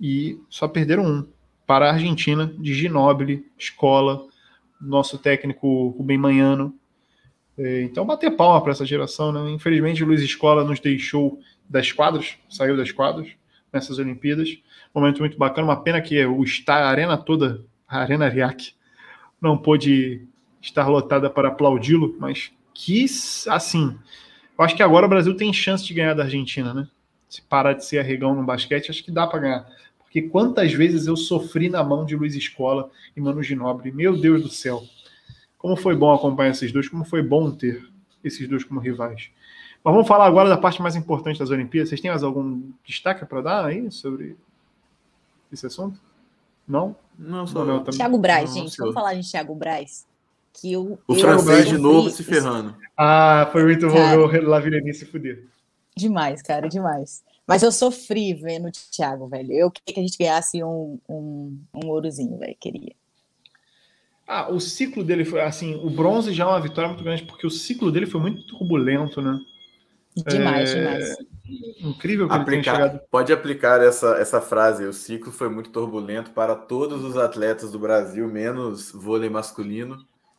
e 0.00 0.38
só 0.48 0.68
perderam 0.68 1.04
um. 1.04 1.26
para 1.66 1.88
a 1.88 1.92
Argentina, 1.94 2.54
de 2.58 2.74
Ginóbili, 2.74 3.46
escola, 3.58 4.26
nosso 4.80 5.18
técnico 5.18 5.88
Rubem 5.96 6.18
Manhano. 6.18 6.74
É, 7.56 7.82
então, 7.82 8.04
bater 8.04 8.30
palma 8.32 8.60
para 8.60 8.72
essa 8.72 8.84
geração, 8.84 9.32
né? 9.32 9.50
Infelizmente, 9.50 10.02
o 10.02 10.06
Luiz 10.06 10.20
Escola 10.20 10.64
nos 10.64 10.80
deixou 10.80 11.40
das 11.68 11.90
quadras, 11.90 12.36
saiu 12.50 12.76
das 12.76 12.92
quadras 12.92 13.28
nessas 13.74 13.98
Olimpíadas. 13.98 14.56
Momento 14.94 15.18
muito 15.18 15.36
bacana, 15.36 15.66
uma 15.66 15.82
pena 15.82 16.00
que 16.00 16.24
o 16.24 16.44
está 16.44 16.76
a 16.76 16.88
arena 16.88 17.18
toda, 17.18 17.64
a 17.86 17.98
Arena 17.98 18.28
Riac, 18.28 18.72
não 19.40 19.58
pôde 19.58 20.22
estar 20.62 20.86
lotada 20.88 21.28
para 21.28 21.48
aplaudi-lo, 21.48 22.16
mas 22.18 22.52
que 22.72 23.04
assim, 23.48 23.98
eu 24.56 24.64
acho 24.64 24.76
que 24.76 24.82
agora 24.82 25.06
o 25.06 25.08
Brasil 25.08 25.36
tem 25.36 25.52
chance 25.52 25.84
de 25.84 25.92
ganhar 25.92 26.14
da 26.14 26.22
Argentina, 26.22 26.72
né? 26.72 26.88
Se 27.28 27.42
parar 27.42 27.72
de 27.72 27.84
ser 27.84 27.98
arregão 27.98 28.34
no 28.34 28.44
basquete, 28.44 28.90
acho 28.90 29.04
que 29.04 29.10
dá 29.10 29.26
para 29.26 29.40
ganhar. 29.40 29.66
Porque 29.98 30.22
quantas 30.22 30.72
vezes 30.72 31.08
eu 31.08 31.16
sofri 31.16 31.68
na 31.68 31.82
mão 31.82 32.06
de 32.06 32.14
Luiz 32.14 32.36
Escola 32.36 32.88
e 33.16 33.20
Mano 33.20 33.42
Ginobre, 33.42 33.90
meu 33.90 34.16
Deus 34.16 34.42
do 34.42 34.48
céu. 34.48 34.82
Como 35.58 35.76
foi 35.76 35.96
bom 35.96 36.14
acompanhar 36.14 36.50
esses 36.50 36.70
dois, 36.70 36.88
como 36.88 37.04
foi 37.04 37.22
bom 37.22 37.50
ter 37.50 37.82
esses 38.22 38.48
dois 38.48 38.62
como 38.62 38.78
rivais. 38.78 39.30
Mas 39.84 39.92
vamos 39.92 40.08
falar 40.08 40.24
agora 40.24 40.48
da 40.48 40.56
parte 40.56 40.80
mais 40.80 40.96
importante 40.96 41.38
das 41.38 41.50
Olimpíadas. 41.50 41.90
Vocês 41.90 42.00
têm 42.00 42.10
mais 42.10 42.22
algum 42.22 42.62
destaque 42.82 43.26
para 43.26 43.42
dar 43.42 43.66
aí 43.66 43.90
sobre 43.90 44.34
esse 45.52 45.66
assunto? 45.66 46.00
Não? 46.66 46.96
Não, 47.18 47.46
só 47.46 47.66
não. 47.66 47.84
Thiago 47.84 48.16
Braz, 48.16 48.54
não, 48.54 48.62
gente. 48.62 48.78
Vamos 48.78 48.94
falar 48.94 49.12
de 49.12 49.30
Thiago 49.30 49.54
Braz. 49.54 50.06
Que 50.54 50.72
eu, 50.72 50.98
o 51.06 51.14
francês 51.14 51.68
de 51.68 51.76
novo 51.76 52.08
se 52.08 52.24
ferrando. 52.24 52.74
Ah, 52.96 53.48
foi 53.52 53.64
muito 53.64 53.88
cara, 53.88 54.16
bom 54.16 54.28
ver 54.28 54.44
o 54.44 54.48
Lavileni 54.48 54.94
se 54.94 55.04
fuder. 55.04 55.44
Demais, 55.96 56.40
cara, 56.40 56.68
demais. 56.68 57.22
Mas 57.46 57.62
eu 57.62 57.70
sofri 57.70 58.32
vendo 58.32 58.68
o 58.68 58.72
Thiago, 58.72 59.26
velho. 59.28 59.52
Eu 59.52 59.70
queria 59.70 59.94
que 59.94 60.00
a 60.00 60.02
gente 60.02 60.16
ganhasse 60.16 60.64
um, 60.64 60.98
um, 61.08 61.58
um 61.74 61.88
ourozinho, 61.88 62.38
velho. 62.38 62.56
Queria. 62.58 62.94
Ah, 64.26 64.50
o 64.50 64.58
ciclo 64.60 65.04
dele 65.04 65.24
foi 65.24 65.42
assim, 65.42 65.74
o 65.74 65.90
bronze 65.90 66.32
já 66.32 66.44
é 66.44 66.46
uma 66.46 66.60
vitória 66.60 66.88
muito 66.88 67.04
grande, 67.04 67.24
porque 67.24 67.46
o 67.46 67.50
ciclo 67.50 67.92
dele 67.92 68.06
foi 68.06 68.20
muito 68.20 68.46
turbulento, 68.46 69.20
né? 69.20 69.38
Demais, 70.26 70.72
é... 70.72 70.78
demais. 70.78 71.16
Incrível 71.80 72.28
que 72.28 72.34
aplicar, 72.34 72.76
chegado. 72.76 73.00
Pode 73.10 73.32
aplicar 73.32 73.80
essa, 73.82 74.16
essa 74.16 74.40
frase. 74.40 74.84
O 74.84 74.92
ciclo 74.92 75.30
foi 75.30 75.48
muito 75.48 75.70
turbulento 75.70 76.30
para 76.30 76.54
todos 76.54 77.04
os 77.04 77.16
atletas 77.16 77.70
do 77.70 77.78
Brasil, 77.78 78.26
menos 78.28 78.90
vôlei 78.92 79.28
masculino. 79.28 79.98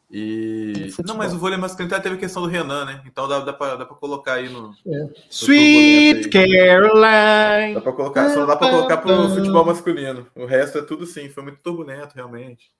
E. 0.09 0.91
Não, 1.05 1.15
mas 1.15 1.33
o 1.33 1.37
vôlei 1.37 1.57
masculino 1.57 1.93
até 1.93 2.03
teve 2.03 2.15
a 2.15 2.19
questão 2.19 2.41
do 2.41 2.47
Renan, 2.47 2.85
né? 2.85 3.01
Então 3.05 3.27
dá, 3.27 3.39
dá 3.39 3.53
para 3.53 3.85
colocar 3.85 4.35
aí 4.35 4.49
no. 4.49 4.73
É. 4.85 4.97
no 4.97 5.11
Sweet 5.29 6.29
Caroline! 6.29 7.75
Dá 7.75 7.81
para 7.81 7.91
colocar, 7.91 8.29
só 8.29 8.45
dá 8.45 8.55
para 8.55 8.69
colocar 8.69 8.97
pro 8.97 9.29
futebol 9.29 9.65
masculino. 9.65 10.27
O 10.35 10.45
resto 10.45 10.77
é 10.77 10.81
tudo 10.81 11.05
sim, 11.05 11.29
foi 11.29 11.43
muito 11.43 11.59
turbulento, 11.59 12.15
realmente. 12.15 12.71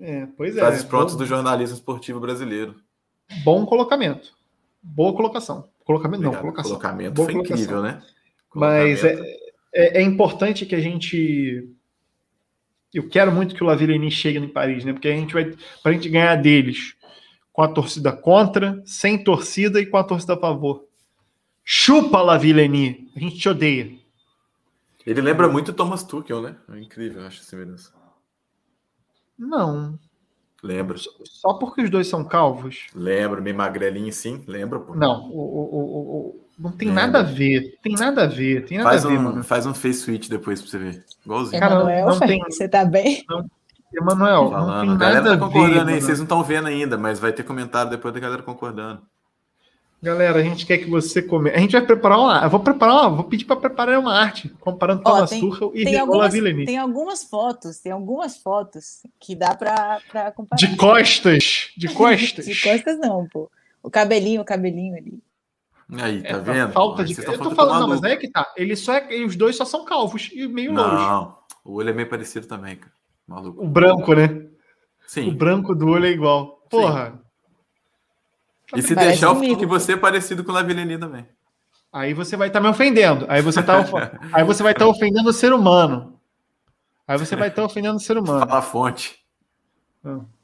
É, 0.00 0.26
pois 0.36 0.56
é. 0.56 0.60
Frases 0.60 0.84
prontos 0.84 1.16
do 1.16 1.24
jornalismo 1.24 1.76
esportivo 1.76 2.20
brasileiro. 2.20 2.74
Bom 3.44 3.64
colocamento. 3.64 4.32
Boa 4.82 5.14
colocação. 5.14 5.68
Colocamento 5.84 6.26
Obrigado. 6.26 6.34
não, 6.34 6.40
colocação. 6.40 6.70
Colocamento 6.72 7.14
Boa 7.14 7.26
foi 7.26 7.34
colocação. 7.34 7.62
incrível, 7.62 7.82
né? 7.82 8.02
Mas 8.54 9.04
é, 9.04 9.20
é, 9.74 10.00
é, 10.00 10.02
importante 10.02 10.64
que 10.64 10.74
a 10.74 10.80
gente. 10.80 11.68
Eu 12.92 13.08
quero 13.08 13.32
muito 13.32 13.54
que 13.54 13.62
o 13.62 13.66
Lavileni 13.66 14.10
chegue 14.10 14.38
em 14.38 14.48
Paris, 14.48 14.84
né? 14.84 14.92
Porque 14.92 15.08
a 15.08 15.12
gente 15.12 15.34
vai. 15.34 15.52
Para 15.82 15.90
a 15.90 15.94
gente 15.94 16.08
ganhar 16.08 16.36
deles 16.36 16.94
com 17.52 17.62
a 17.62 17.68
torcida 17.68 18.12
contra, 18.12 18.82
sem 18.84 19.22
torcida 19.22 19.80
e 19.80 19.86
com 19.86 19.96
a 19.96 20.04
torcida 20.04 20.34
a 20.34 20.40
favor. 20.40 20.86
Chupa, 21.62 22.20
Lavileni! 22.20 23.10
A 23.14 23.20
gente 23.20 23.38
te 23.38 23.48
odeia. 23.48 23.96
Ele 25.06 25.20
lembra 25.20 25.48
muito 25.48 25.72
Thomas 25.72 26.02
Tuchel, 26.02 26.42
né? 26.42 26.56
É 26.70 26.80
incrível, 26.80 27.26
acho 27.26 27.40
essa 27.40 27.50
semelhança. 27.50 27.92
Não. 29.38 29.98
Lembro. 30.64 30.98
Só 31.24 31.52
porque 31.52 31.82
os 31.82 31.90
dois 31.90 32.08
são 32.08 32.24
calvos? 32.24 32.86
Lembro, 32.94 33.42
meio 33.42 33.54
magrelinho, 33.54 34.10
sim, 34.10 34.42
lembro. 34.48 34.80
Pô. 34.80 34.94
Não, 34.94 35.28
o, 35.28 35.38
o, 35.38 35.76
o, 35.76 36.46
não 36.58 36.72
tem 36.72 36.88
lembro. 36.88 37.02
nada 37.02 37.18
a 37.20 37.22
ver. 37.22 37.78
Tem 37.82 37.92
nada 37.92 38.24
a 38.24 38.26
ver. 38.26 38.64
Tem 38.64 38.78
nada 38.78 38.88
faz 38.88 39.04
a 39.04 39.08
ver, 39.10 39.18
um, 39.18 39.22
mano. 39.22 39.44
Faz 39.44 39.66
um 39.66 39.74
face 39.74 40.00
switch 40.00 40.26
depois 40.26 40.62
pra 40.62 40.70
você 40.70 40.78
ver. 40.78 41.04
Igualzinho. 41.22 41.62
Emanuel, 41.62 42.06
não 42.06 42.18
tem... 42.18 42.40
você 42.40 42.66
tá 42.66 42.82
bem? 42.82 43.22
Não, 43.28 43.44
Emanuel, 43.94 44.50
não 44.50 44.98
tem 44.98 45.08
nada 45.08 45.34
a 45.34 45.36
tá 45.36 45.46
concordando 45.46 45.90
aí, 45.90 46.00
vocês 46.00 46.18
não 46.18 46.24
estão 46.24 46.42
vendo 46.42 46.66
ainda, 46.66 46.96
mas 46.96 47.20
vai 47.20 47.30
ter 47.30 47.42
comentário 47.42 47.90
depois 47.90 48.14
da 48.14 48.20
galera 48.20 48.42
concordando. 48.42 49.02
Galera, 50.04 50.38
a 50.38 50.42
gente 50.42 50.66
quer 50.66 50.76
que 50.76 50.90
você 50.90 51.22
comente. 51.22 51.56
A 51.56 51.60
gente 51.60 51.72
vai 51.72 51.80
preparar 51.80 52.18
uma. 52.20 52.44
Eu 52.44 52.50
vou 52.50 52.60
preparar 52.60 52.94
uma. 52.94 53.16
Vou 53.16 53.24
pedir 53.24 53.46
para 53.46 53.56
preparar 53.56 53.98
uma 53.98 54.12
arte 54.12 54.50
comparando 54.60 55.00
oh, 55.00 55.10
Thomas 55.10 55.30
Tuchel 55.30 55.72
e 55.74 55.82
tem 55.82 55.98
algumas, 55.98 56.30
Tem 56.30 56.76
algumas 56.76 57.24
fotos, 57.24 57.78
tem 57.78 57.90
algumas 57.90 58.36
fotos 58.36 59.02
que 59.18 59.34
dá 59.34 59.54
para 59.54 60.30
comparar. 60.32 60.58
De 60.58 60.76
costas, 60.76 61.70
de 61.74 61.88
costas. 61.94 62.44
de 62.44 62.60
costas 62.60 62.98
não, 62.98 63.26
pô. 63.32 63.50
O 63.82 63.90
cabelinho, 63.90 64.42
o 64.42 64.44
cabelinho 64.44 64.94
ali. 64.94 65.18
Aí, 65.98 66.22
tá 66.22 66.28
é, 66.28 66.38
vendo? 66.38 66.72
Falta 66.72 67.02
de. 67.02 67.18
Eu 67.18 67.38
tô 67.38 67.52
falando, 67.52 67.80
não, 67.80 67.88
mas 67.88 68.02
é 68.02 68.14
que 68.16 68.28
tá. 68.30 68.52
Ele 68.58 68.76
só 68.76 68.92
é, 68.96 69.24
os 69.24 69.36
dois 69.36 69.56
só 69.56 69.64
são 69.64 69.86
calvos 69.86 70.28
e 70.34 70.46
meio 70.46 70.70
não, 70.70 70.82
louros. 70.82 71.00
Não, 71.00 71.38
o 71.64 71.76
olho 71.76 71.88
é 71.88 71.92
meio 71.94 72.10
parecido 72.10 72.46
também, 72.46 72.76
cara. 72.76 72.92
Maluco. 73.26 73.64
O 73.64 73.66
branco, 73.66 74.12
né? 74.12 74.48
Sim. 75.06 75.30
O 75.30 75.32
branco 75.32 75.74
do 75.74 75.88
olho 75.88 76.04
é 76.04 76.10
igual. 76.10 76.62
Porra. 76.68 77.12
Sim. 77.12 77.23
E 78.74 78.82
se 78.82 78.94
Parece 78.94 79.12
deixar, 79.12 79.34
comigo. 79.34 79.58
que 79.58 79.66
você 79.66 79.92
é 79.92 79.96
parecido 79.96 80.42
com 80.42 80.50
o 80.50 80.54
Lavileni 80.54 80.98
também. 80.98 81.26
Aí 81.92 82.14
você 82.14 82.36
vai 82.36 82.48
estar 82.48 82.60
tá 82.60 82.64
me 82.64 82.70
ofendendo. 82.70 83.26
Aí 83.28 83.42
você, 83.42 83.62
tá, 83.62 83.84
aí 84.32 84.44
você 84.44 84.62
vai 84.62 84.72
estar 84.72 84.84
tá 84.84 84.90
ofendendo 84.90 85.28
o 85.28 85.32
ser 85.32 85.52
humano. 85.52 86.18
Aí 87.06 87.18
você 87.18 87.36
vai 87.36 87.48
estar 87.48 87.62
tá 87.62 87.66
ofendendo 87.66 87.96
o 87.96 88.00
ser 88.00 88.16
humano. 88.16 88.40
Fala 88.40 88.58
a 88.58 88.62
fonte. 88.62 89.24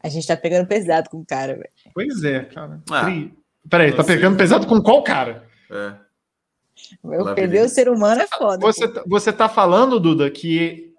A 0.03 0.09
gente 0.09 0.27
tá 0.27 0.37
pegando 0.37 0.66
pesado 0.66 1.11
com 1.11 1.18
o 1.18 1.27
cara, 1.27 1.55
velho. 1.55 1.71
Pois 1.95 2.23
é, 2.25 2.45
cara. 2.45 2.81
Ah, 2.91 3.07
Peraí, 3.68 3.93
tá 3.93 4.05
pegando 4.05 4.37
pesado 4.37 4.66
com 4.66 4.81
qual 4.81 5.03
cara? 5.03 5.47
É. 5.71 5.95
Eu 7.05 7.35
perder 7.35 7.64
o 7.64 7.68
ser 7.68 7.89
humano 7.89 8.23
é 8.23 8.27
foda. 8.27 8.59
Você, 8.61 8.89
tá, 8.89 9.03
você 9.07 9.33
tá 9.33 9.49
falando, 9.49 10.01
Duda, 10.01 10.31
que 10.31 10.95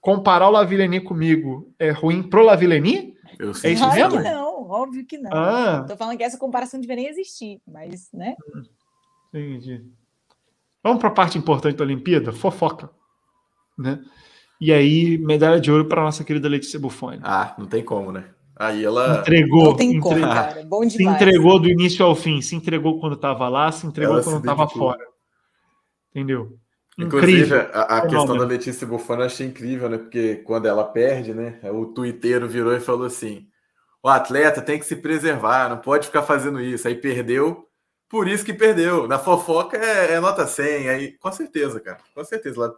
comparar 0.00 0.48
o 0.48 0.52
Lavileni 0.52 1.00
comigo 1.00 1.72
é 1.78 1.90
ruim 1.90 2.22
pro 2.22 2.44
Lavileni? 2.44 3.14
Eu 3.38 3.54
sei. 3.54 3.70
É 3.70 3.74
isso 3.74 3.92
mesmo? 3.92 4.20
Não 4.20 4.45
óbvio 4.66 5.06
que 5.06 5.18
não. 5.18 5.30
Ah. 5.32 5.84
Tô 5.86 5.96
falando 5.96 6.16
que 6.16 6.24
essa 6.24 6.38
comparação 6.38 6.80
deveria 6.80 7.04
nem 7.04 7.12
existir, 7.12 7.60
mas, 7.66 8.10
né? 8.12 8.34
Entendi. 9.28 9.84
Vamos 10.82 11.00
para 11.00 11.08
a 11.08 11.12
parte 11.12 11.36
importante 11.38 11.76
da 11.76 11.84
Olimpíada, 11.84 12.32
fofoca, 12.32 12.90
né? 13.78 14.02
E 14.60 14.72
aí, 14.72 15.18
medalha 15.18 15.60
de 15.60 15.70
ouro 15.70 15.84
para 15.86 16.02
nossa 16.02 16.24
querida 16.24 16.48
Letícia 16.48 16.78
Buffoni. 16.78 17.20
Ah, 17.22 17.54
não 17.58 17.66
tem 17.66 17.84
como, 17.84 18.10
né? 18.10 18.30
Aí 18.58 18.84
ela 18.84 19.18
entregou, 19.20 19.64
não 19.64 19.76
tem 19.76 20.00
como, 20.00 20.20
cara. 20.20 20.64
Bom 20.64 20.80
demais. 20.80 20.94
se 20.94 21.04
entregou 21.04 21.58
do 21.60 21.68
início 21.68 22.04
ao 22.04 22.14
fim, 22.14 22.40
se 22.40 22.56
entregou 22.56 22.98
quando 22.98 23.14
estava 23.14 23.48
lá, 23.48 23.70
se 23.70 23.86
entregou 23.86 24.14
ela 24.14 24.24
quando 24.24 24.38
estava 24.38 24.66
fora. 24.66 25.04
Entendeu? 26.10 26.58
Inclusive, 26.98 27.42
incrível. 27.42 27.70
a, 27.74 27.98
a 27.98 28.00
questão 28.02 28.36
da 28.38 28.44
Letícia 28.44 28.86
Buffoni 28.86 29.20
eu 29.20 29.26
achei 29.26 29.46
incrível, 29.46 29.90
né? 29.90 29.98
Porque 29.98 30.36
quando 30.36 30.64
ela 30.64 30.84
perde, 30.84 31.34
né? 31.34 31.60
O 31.70 31.86
tuiteiro 31.86 32.48
virou 32.48 32.74
e 32.74 32.80
falou 32.80 33.04
assim: 33.06 33.46
o 34.06 34.08
atleta 34.08 34.62
tem 34.62 34.78
que 34.78 34.86
se 34.86 34.94
preservar, 34.94 35.68
não 35.68 35.78
pode 35.78 36.06
ficar 36.06 36.22
fazendo 36.22 36.60
isso. 36.60 36.86
Aí 36.86 36.94
perdeu, 36.94 37.68
por 38.08 38.28
isso 38.28 38.44
que 38.44 38.54
perdeu. 38.54 39.08
Na 39.08 39.18
fofoca 39.18 39.76
é, 39.76 40.12
é 40.12 40.20
nota 40.20 40.46
100, 40.46 40.88
aí 40.88 41.18
com 41.18 41.32
certeza, 41.32 41.80
cara, 41.80 41.98
com 42.14 42.22
certeza. 42.22 42.56
Ela, 42.56 42.76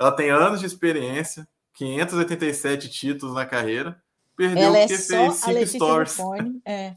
ela 0.00 0.10
tem 0.10 0.30
anos 0.30 0.58
de 0.58 0.66
experiência, 0.66 1.46
587 1.74 2.90
títulos 2.90 3.36
na 3.36 3.46
carreira, 3.46 4.02
perdeu 4.36 4.64
ela 4.64 4.78
é 4.78 4.80
porque 4.80 4.94
é 4.94 4.98
fez 4.98 5.34
cinco 5.36 5.66
stories. 5.66 6.18
É. 6.66 6.96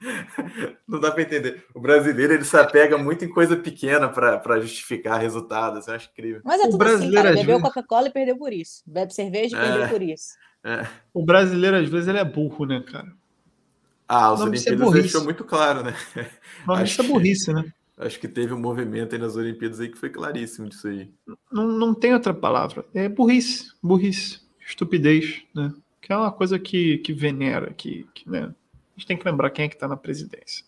Não 0.88 0.98
dá 0.98 1.10
para 1.10 1.22
entender. 1.22 1.64
O 1.74 1.80
brasileiro 1.80 2.32
ele 2.32 2.44
se 2.44 2.56
apega 2.56 2.96
muito 2.96 3.24
em 3.24 3.28
coisa 3.28 3.56
pequena 3.56 4.08
para 4.08 4.60
justificar 4.60 5.20
resultados. 5.20 5.86
Eu 5.86 5.94
acho 5.94 6.10
incrível. 6.10 6.40
Mas 6.44 6.60
é 6.60 6.64
tudo 6.64 6.74
o 6.74 6.78
brasileiro 6.78 7.28
assim, 7.28 7.34
cara. 7.34 7.46
Bebeu 7.46 7.60
Coca-Cola 7.60 8.08
e 8.08 8.10
perdeu 8.10 8.36
por 8.36 8.52
isso. 8.52 8.82
Bebe 8.86 9.12
cerveja 9.12 9.56
e 9.56 9.60
é. 9.60 9.62
perdeu 9.62 9.88
por 9.88 10.02
isso. 10.02 10.34
É. 10.64 10.86
O 11.12 11.24
brasileiro, 11.24 11.76
às 11.76 11.88
vezes, 11.88 12.08
ele 12.08 12.18
é 12.18 12.24
burro, 12.24 12.64
né, 12.66 12.82
cara? 12.86 13.12
Ah, 14.08 14.32
os 14.32 14.40
Olimpíadas 14.40 14.92
deixou 14.92 15.24
muito 15.24 15.44
claro, 15.44 15.84
né? 15.84 15.94
Mas 16.66 16.90
isso 16.90 17.02
é 17.02 17.04
burrice, 17.04 17.52
né? 17.52 17.72
Acho 17.96 18.18
que 18.18 18.26
teve 18.26 18.52
um 18.52 18.58
movimento 18.58 19.14
aí 19.14 19.20
nas 19.20 19.36
Olimpíadas 19.36 19.78
aí 19.78 19.88
que 19.88 19.98
foi 19.98 20.10
claríssimo 20.10 20.68
disso 20.68 20.88
aí. 20.88 21.12
Não, 21.52 21.66
não 21.66 21.94
tem 21.94 22.14
outra 22.14 22.32
palavra. 22.32 22.84
É 22.94 23.08
burrice, 23.08 23.72
burrice, 23.82 24.40
estupidez, 24.66 25.42
né? 25.54 25.72
Que 26.00 26.12
é 26.12 26.16
uma 26.16 26.32
coisa 26.32 26.58
que, 26.58 26.98
que 26.98 27.12
venera, 27.12 27.72
que, 27.72 28.06
que 28.14 28.28
né? 28.28 28.52
A 29.00 29.02
gente 29.02 29.06
tem 29.06 29.16
que 29.16 29.24
lembrar 29.24 29.48
quem 29.48 29.64
é 29.64 29.68
que 29.68 29.78
tá 29.78 29.88
na 29.88 29.96
presidência. 29.96 30.62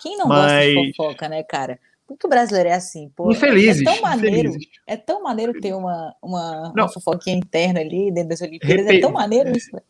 Quem 0.00 0.16
não 0.16 0.26
Mas... 0.26 0.72
gosta 0.72 0.86
de 0.86 0.96
fofoca, 0.96 1.28
né, 1.28 1.42
cara? 1.42 1.78
Porque 2.06 2.26
o 2.26 2.30
brasileiro 2.30 2.70
é 2.70 2.72
assim, 2.72 3.10
pô. 3.14 3.30
Infelizes. 3.30 3.82
É 3.82 3.84
tão 3.84 4.00
maneiro, 4.00 4.48
infelizes. 4.48 4.68
é 4.86 4.96
tão 4.96 5.22
maneiro 5.22 5.60
ter 5.60 5.74
uma, 5.74 6.14
uma, 6.22 6.72
uma 6.74 6.88
fofoquinha 6.88 7.36
interna 7.36 7.80
ali 7.80 8.10
dentro 8.10 8.30
das 8.30 8.40
Olimpíadas. 8.40 8.86
Repe... 8.86 8.96
É 8.96 9.00
tão 9.00 9.12
maneiro 9.12 9.54
isso, 9.54 9.70
velho. 9.70 9.84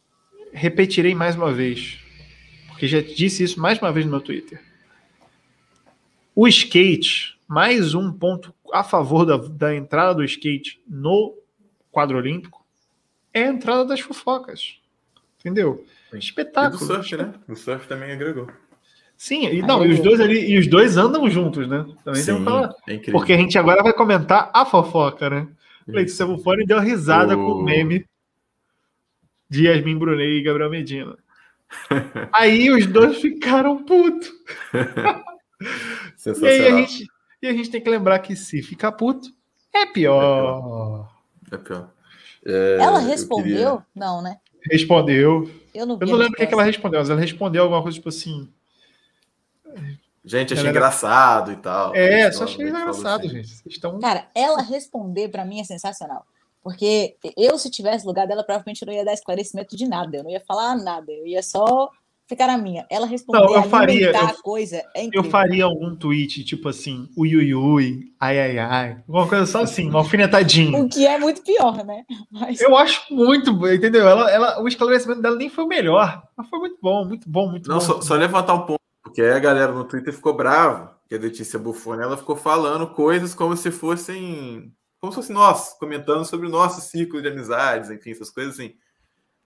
Repetirei 0.52 1.14
mais 1.14 1.36
uma 1.36 1.52
vez, 1.52 2.00
porque 2.68 2.88
já 2.88 3.00
disse 3.00 3.44
isso 3.44 3.60
mais 3.60 3.78
uma 3.78 3.92
vez 3.92 4.04
no 4.04 4.10
meu 4.10 4.20
Twitter. 4.20 4.60
O 6.34 6.48
skate, 6.48 7.38
mais 7.46 7.94
um 7.94 8.12
ponto 8.12 8.52
a 8.72 8.82
favor 8.82 9.24
da, 9.24 9.36
da 9.36 9.76
entrada 9.76 10.16
do 10.16 10.24
skate 10.24 10.82
no 10.88 11.36
quadro 11.92 12.18
olímpico, 12.18 12.66
é 13.32 13.44
a 13.44 13.48
entrada 13.48 13.84
das 13.84 14.00
fofocas. 14.00 14.80
Entendeu? 15.38 15.84
Espetáculo. 16.14 16.76
E 16.76 16.78
do 16.78 16.94
surf, 16.94 17.16
né? 17.16 17.32
O 17.48 17.54
surf 17.56 17.86
também 17.88 18.12
agregou. 18.12 18.48
Sim, 19.16 19.46
e, 19.48 19.62
não, 19.62 19.84
e 19.84 19.92
os 19.92 20.00
dois 20.00 20.20
ali, 20.20 20.50
e 20.50 20.58
os 20.58 20.66
dois 20.66 20.96
andam 20.96 21.28
juntos, 21.30 21.66
né? 21.66 21.86
Também 22.04 22.22
Sim, 22.22 22.44
falar. 22.44 22.74
é 22.86 22.94
incrível. 22.94 23.12
Porque 23.18 23.32
a 23.32 23.36
gente 23.36 23.56
agora 23.58 23.82
vai 23.82 23.92
comentar 23.94 24.50
a 24.52 24.64
fofoca, 24.66 25.30
né? 25.30 25.48
Letícia 25.88 26.26
Bufone 26.26 26.66
deu 26.66 26.80
risada 26.80 27.34
O- 27.36 27.44
com 27.44 27.52
o 27.60 27.62
meme 27.64 28.04
de 29.48 29.66
Yasmin 29.68 29.96
Brunet 29.98 30.28
e 30.28 30.42
Gabriel 30.42 30.68
Medina. 30.70 31.16
Aí 32.32 32.70
os 32.70 32.86
dois 32.86 33.18
ficaram 33.20 33.82
putos. 33.84 34.30
E 35.58 35.64
aí 35.64 35.70
a 36.10 36.12
Sensacional. 36.18 36.78
gente, 36.80 37.06
e 37.40 37.46
a 37.46 37.52
gente 37.54 37.70
tem 37.70 37.80
que 37.80 37.88
lembrar 37.88 38.18
que 38.18 38.36
se 38.36 38.62
ficar 38.62 38.92
puto, 38.92 39.30
é 39.74 39.86
pior. 39.86 41.08
É 41.50 41.56
pior. 41.56 41.90
É, 42.44 42.76
Ela 42.78 43.00
eu 43.00 43.06
respondeu? 43.06 43.44
queria- 43.44 43.86
Não, 43.94 44.20
né? 44.20 44.36
Respondeu. 44.70 45.50
Eu 45.76 45.86
não 45.86 45.96
vi. 45.98 46.04
Eu 46.04 46.08
não 46.08 46.16
lembro 46.16 46.32
o 46.34 46.36
que, 46.36 46.46
que 46.46 46.54
ela 46.54 46.62
respondeu, 46.62 47.00
mas 47.00 47.10
ela 47.10 47.20
respondeu 47.20 47.62
alguma 47.64 47.82
coisa 47.82 47.96
tipo 47.96 48.08
assim. 48.08 48.48
Gente, 50.24 50.52
achei 50.54 50.64
Galera- 50.64 50.70
engraçado 50.70 51.52
e 51.52 51.56
tal. 51.56 51.94
É, 51.94 52.22
Ela 52.22 52.32
só 52.32 52.44
achei 52.44 52.66
engraçado, 52.68 53.20
assim. 53.20 53.28
gente. 53.28 53.48
Vocês 53.48 53.62
estão. 53.74 53.98
Cara, 54.00 54.26
ela 54.34 54.60
responder 54.60 55.28
pra 55.28 55.44
mim 55.44 55.60
é 55.60 55.64
sensacional. 55.64 56.26
Porque 56.62 57.16
eu, 57.36 57.56
se 57.58 57.70
tivesse 57.70 58.04
no 58.04 58.10
lugar 58.10 58.26
dela, 58.26 58.42
provavelmente 58.42 58.82
eu 58.82 58.86
não 58.86 58.92
ia 58.92 59.04
dar 59.04 59.12
esclarecimento 59.12 59.76
de 59.76 59.86
nada. 59.86 60.16
Eu 60.16 60.24
não 60.24 60.30
ia 60.30 60.40
falar 60.40 60.74
nada. 60.76 61.12
Eu 61.12 61.24
ia 61.24 61.42
só 61.44 61.90
ficar 62.28 62.46
na 62.48 62.58
minha. 62.58 62.86
Ela 62.90 63.06
responder, 63.06 63.38
Não, 63.40 63.54
eu 63.54 63.62
faria, 63.64 64.10
eu- 64.10 64.16
a 64.26 64.34
coisa 64.42 64.82
é 64.94 65.08
Eu 65.12 65.24
faria 65.24 65.64
algum 65.64 65.94
tweet, 65.94 66.44
tipo 66.44 66.68
assim, 66.68 67.08
ui, 67.16 67.36
ui, 67.36 67.54
ui, 67.54 68.12
ai, 68.20 68.38
ai, 68.38 68.58
ai. 68.58 68.90
Alguma 69.08 69.28
coisa 69.28 69.46
só 69.46 69.62
assim, 69.62 69.88
uma 69.88 70.00
alfinetadinha. 70.00 70.78
O 70.78 70.88
que 70.88 71.06
é 71.06 71.18
muito 71.18 71.42
pior, 71.42 71.84
né? 71.84 72.04
Mas 72.30 72.60
Eu 72.60 72.76
acho 72.76 73.02
muito 73.14 73.52
bom, 73.52 73.68
entendeu? 73.68 74.06
Ela, 74.08 74.30
ela, 74.30 74.62
o 74.62 74.68
esclarecimento 74.68 75.22
dela 75.22 75.36
nem 75.36 75.48
foi 75.48 75.64
o 75.64 75.68
melhor, 75.68 76.22
mas 76.36 76.48
foi 76.48 76.58
muito 76.58 76.78
bom, 76.82 77.04
muito 77.04 77.28
bom, 77.28 77.48
muito 77.50 77.68
Não, 77.68 77.76
bom. 77.78 77.84
só, 77.84 78.00
só 78.00 78.14
levantar 78.14 78.54
um 78.54 78.66
ponto, 78.66 78.80
porque 79.02 79.22
aí 79.22 79.30
a 79.32 79.38
galera 79.38 79.72
no 79.72 79.84
Twitter 79.84 80.12
ficou 80.12 80.34
brava, 80.34 80.96
que 81.08 81.14
a 81.14 81.18
Letícia 81.18 81.58
Buffoni, 81.58 82.02
ela 82.02 82.16
ficou 82.16 82.34
falando 82.34 82.88
coisas 82.88 83.32
como 83.32 83.56
se 83.56 83.70
fossem, 83.70 84.72
como 85.00 85.12
se 85.12 85.16
fosse 85.16 85.32
nós, 85.32 85.72
comentando 85.78 86.24
sobre 86.24 86.48
o 86.48 86.50
nosso 86.50 86.80
círculo 86.80 87.22
de 87.22 87.28
amizades, 87.28 87.90
enfim, 87.90 88.10
essas 88.10 88.30
coisas 88.30 88.54
assim. 88.54 88.72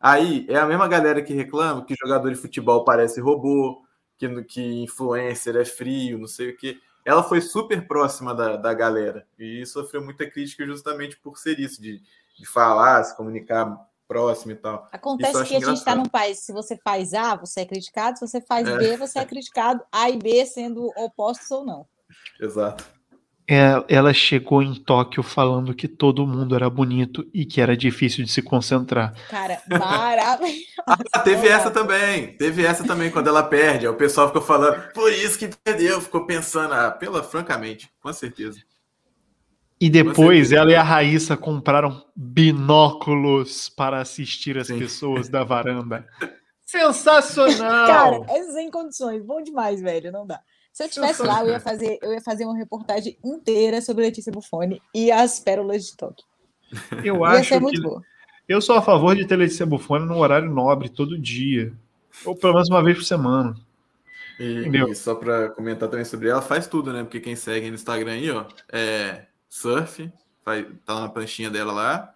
Aí 0.01 0.46
é 0.48 0.57
a 0.57 0.66
mesma 0.66 0.88
galera 0.88 1.20
que 1.20 1.34
reclama 1.34 1.84
que 1.84 1.94
jogador 1.94 2.30
de 2.30 2.40
futebol 2.40 2.84
parece 2.84 3.20
robô, 3.20 3.84
que, 4.16 4.42
que 4.44 4.82
influencer 4.82 5.55
é 5.57 5.64
frio, 5.64 6.18
não 6.18 6.26
sei 6.26 6.51
o 6.51 6.57
quê. 6.57 6.78
Ela 7.05 7.22
foi 7.22 7.40
super 7.40 7.86
próxima 7.86 8.34
da, 8.34 8.57
da 8.57 8.72
galera 8.72 9.26
e 9.38 9.64
sofreu 9.66 10.03
muita 10.03 10.28
crítica 10.30 10.64
justamente 10.64 11.18
por 11.18 11.38
ser 11.38 11.59
isso, 11.59 11.80
de, 11.80 12.01
de 12.38 12.46
falar, 12.46 13.05
se 13.05 13.16
comunicar 13.16 13.78
próximo 14.09 14.53
e 14.53 14.57
tal. 14.57 14.88
Acontece 14.90 15.44
que 15.44 15.57
a 15.57 15.61
gente 15.61 15.78
está 15.78 15.94
num 15.94 16.09
país, 16.09 16.40
se 16.40 16.53
você 16.53 16.76
faz 16.82 17.14
A, 17.14 17.36
você 17.36 17.61
é 17.61 17.64
criticado, 17.66 18.18
se 18.18 18.26
você 18.26 18.40
faz 18.40 18.66
É. 18.66 18.76
B, 18.76 18.96
você 18.96 19.18
é 19.20 19.24
criticado, 19.24 19.84
A 19.92 20.11
e 20.11 20.18
B 20.18 20.44
sendo 20.46 20.90
opostos 20.96 21.51
ou 21.51 21.64
não. 21.64 21.86
Exato. 22.40 22.99
É, 23.53 23.84
ela 23.88 24.14
chegou 24.14 24.62
em 24.62 24.76
Tóquio 24.76 25.24
falando 25.24 25.74
que 25.74 25.88
todo 25.88 26.24
mundo 26.24 26.55
era 26.55 26.70
bonito 26.70 27.28
e 27.34 27.44
que 27.44 27.61
era 27.61 27.76
difícil 27.76 28.24
de 28.24 28.30
se 28.30 28.40
concentrar. 28.40 29.12
Cara, 29.28 29.61
maravilhoso. 29.68 30.66
Ah, 30.86 31.18
teve 31.18 31.48
essa 31.48 31.68
também. 31.68 32.36
Teve 32.36 32.64
essa 32.64 32.86
também 32.86 33.11
quando 33.11 33.26
ela 33.26 33.42
perde. 33.42 33.86
Aí 33.86 33.92
o 33.92 33.96
pessoal 33.96 34.28
ficou 34.28 34.40
falando, 34.40 34.80
por 34.92 35.12
isso 35.12 35.36
que 35.36 35.51
perdeu. 35.64 36.01
Ficou 36.01 36.26
pensando, 36.26 36.74
ah, 36.74 36.92
pela, 36.92 37.24
francamente, 37.24 37.90
com 38.01 38.12
certeza. 38.12 38.61
E 39.80 39.90
depois 39.90 40.51
certeza. 40.51 40.57
ela 40.57 40.70
e 40.70 40.76
a 40.76 40.82
Raíssa 40.84 41.36
compraram 41.36 42.07
binóculos 42.14 43.68
para 43.68 43.98
assistir 43.98 44.59
as 44.59 44.68
Sim. 44.68 44.78
pessoas 44.78 45.28
da 45.28 45.42
varanda. 45.42 46.07
Sensacional! 46.64 47.86
Cara, 47.88 48.38
é 48.38 48.44
sem 48.53 48.70
condições. 48.70 49.24
Bom 49.24 49.42
demais, 49.42 49.82
velho. 49.82 50.12
Não 50.12 50.24
dá. 50.24 50.40
Se 50.72 50.84
eu 50.84 50.88
tivesse 50.88 51.22
lá, 51.22 51.42
eu 51.42 51.48
ia 51.50 51.60
fazer, 51.60 51.98
eu 52.00 52.12
ia 52.12 52.20
fazer 52.20 52.44
uma 52.44 52.56
reportagem 52.56 53.18
inteira 53.24 53.80
sobre 53.82 54.04
Letícia 54.04 54.32
Buffoni 54.32 54.80
e 54.94 55.10
as 55.10 55.40
pérolas 55.40 55.84
de 55.86 55.96
Tóquio. 55.96 56.24
eu 57.04 57.16
Ia 57.16 57.26
acho 57.26 57.48
ser 57.48 57.54
que 57.56 57.60
muito 57.60 57.82
boa. 57.82 58.02
eu 58.48 58.60
sou 58.60 58.76
a 58.76 58.82
favor 58.82 59.14
de 59.16 59.26
ter 59.26 59.36
Letícia 59.36 59.66
Bufone 59.66 60.06
no 60.06 60.18
horário 60.18 60.50
nobre 60.50 60.88
todo 60.88 61.18
dia, 61.18 61.72
ou 62.24 62.36
pelo 62.36 62.54
menos 62.54 62.68
uma 62.68 62.82
vez 62.82 62.96
por 62.98 63.04
semana. 63.04 63.54
E, 64.38 64.60
Entendeu? 64.60 64.88
e 64.88 64.94
só 64.94 65.14
para 65.14 65.50
comentar 65.50 65.88
também 65.88 66.04
sobre 66.04 66.28
ela, 66.28 66.40
faz 66.40 66.66
tudo, 66.66 66.92
né? 66.92 67.02
Porque 67.02 67.20
quem 67.20 67.36
segue 67.36 67.68
no 67.68 67.74
Instagram 67.74 68.12
aí, 68.12 68.30
ó, 68.30 68.46
é 68.72 69.26
surf, 69.48 70.10
faz, 70.44 70.66
tá 70.86 70.94
lá 70.94 71.00
na 71.02 71.08
pranchinha 71.08 71.50
dela 71.50 71.72
lá. 71.72 72.14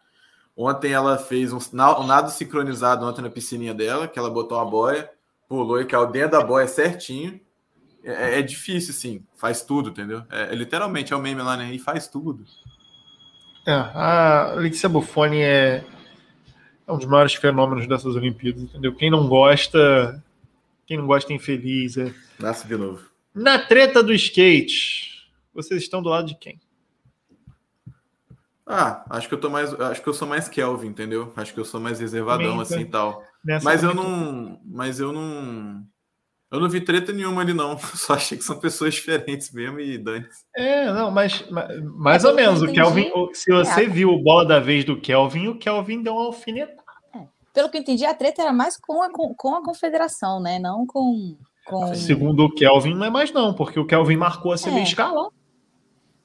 Ontem 0.56 0.92
ela 0.92 1.18
fez 1.18 1.52
um, 1.52 1.58
um 1.58 2.06
nado 2.06 2.30
sincronizado 2.30 3.04
ontem 3.04 3.20
na 3.22 3.28
piscininha 3.28 3.74
dela, 3.74 4.06
que 4.08 4.18
ela 4.18 4.30
botou 4.30 4.56
uma 4.56 4.64
boia, 4.64 5.10
pulou 5.48 5.80
e 5.80 5.84
caiu 5.84 6.06
dentro 6.06 6.30
da 6.38 6.44
boia 6.44 6.66
certinho. 6.68 7.40
É, 8.04 8.38
é 8.38 8.42
difícil, 8.42 8.90
assim, 8.90 9.24
faz 9.36 9.62
tudo, 9.62 9.90
entendeu? 9.90 10.22
É, 10.30 10.52
é 10.52 10.54
literalmente 10.54 11.12
é 11.12 11.16
o 11.16 11.20
meme 11.20 11.40
lá, 11.40 11.56
né? 11.56 11.72
E 11.72 11.78
faz 11.78 12.06
tudo. 12.06 12.44
É, 13.66 13.72
a 13.72 14.54
Letícia 14.56 14.88
Buffoni 14.88 15.40
é, 15.40 15.82
é 16.86 16.92
um 16.92 16.98
dos 16.98 17.06
maiores 17.06 17.34
fenômenos 17.34 17.86
dessas 17.86 18.14
Olimpíadas, 18.14 18.62
entendeu? 18.62 18.94
Quem 18.94 19.10
não 19.10 19.26
gosta, 19.26 20.22
quem 20.86 20.98
não 20.98 21.06
gosta 21.06 21.32
é 21.32 21.36
infeliz. 21.36 21.96
É. 21.96 22.14
Nasce 22.38 22.68
de 22.68 22.76
novo. 22.76 23.08
Na 23.34 23.58
treta 23.58 24.02
do 24.02 24.12
skate, 24.12 25.26
vocês 25.54 25.82
estão 25.82 26.02
do 26.02 26.10
lado 26.10 26.28
de 26.28 26.36
quem? 26.36 26.60
Ah, 28.66 29.04
acho 29.10 29.28
que 29.28 29.34
eu 29.34 29.40
tô 29.40 29.50
mais. 29.50 29.72
Acho 29.78 30.02
que 30.02 30.08
eu 30.08 30.14
sou 30.14 30.26
mais 30.26 30.48
Kelvin, 30.48 30.88
entendeu? 30.88 31.32
Acho 31.36 31.52
que 31.52 31.60
eu 31.60 31.64
sou 31.64 31.80
mais 31.80 32.00
reservadão 32.00 32.46
Também, 32.46 32.62
assim 32.62 32.80
e 32.80 32.84
tá. 32.84 32.98
tal. 32.98 33.24
Nessa 33.44 33.64
Mas 33.64 33.82
eu 33.82 33.94
não. 33.94 34.60
Mas 34.64 35.00
eu 35.00 35.12
não. 35.12 35.86
Eu 36.54 36.60
não 36.60 36.68
vi 36.68 36.80
treta 36.80 37.12
nenhuma 37.12 37.42
ali, 37.42 37.52
não. 37.52 37.76
Só 37.94 38.14
achei 38.14 38.38
que 38.38 38.44
são 38.44 38.58
pessoas 38.58 38.94
diferentes 38.94 39.50
mesmo 39.52 39.80
e 39.80 39.98
dane 39.98 40.26
É, 40.54 40.92
não, 40.92 41.10
mas, 41.10 41.44
mas- 41.50 41.82
mais 41.82 42.24
É, 42.24 42.28
ou 42.28 42.34
menos. 42.34 42.62
O 42.62 42.72
Kelvin, 42.72 43.10
se 43.32 43.52
você 43.52 43.82
é. 43.84 43.88
viu 43.88 44.10
o 44.10 44.22
bola 44.22 44.44
da 44.46 44.60
vez 44.60 44.84
do 44.84 45.00
Kelvin, 45.00 45.48
o 45.48 45.58
Kelvin 45.58 46.02
deu 46.02 46.14
uma 46.14 46.26
alfinetada. 46.26 46.82
Pelo 47.52 47.68
que 47.70 47.76
eu 47.76 47.80
entendi, 47.82 48.04
a 48.04 48.14
treta 48.14 48.42
era 48.42 48.52
mais 48.52 48.76
com 48.76 49.00
a, 49.02 49.10
com, 49.10 49.32
com 49.34 49.54
a 49.54 49.62
confederação, 49.62 50.40
né? 50.40 50.58
Não 50.58 50.84
com. 50.86 51.36
com... 51.64 51.94
Segundo 51.94 52.44
o 52.44 52.52
Kelvin, 52.52 52.94
não 52.94 53.06
é 53.06 53.10
mais 53.10 53.32
não, 53.32 53.54
porque 53.54 53.78
o 53.78 53.86
Kelvin 53.86 54.16
marcou 54.16 54.52
a 54.52 54.56
CB 54.56 54.80
É. 54.80 54.84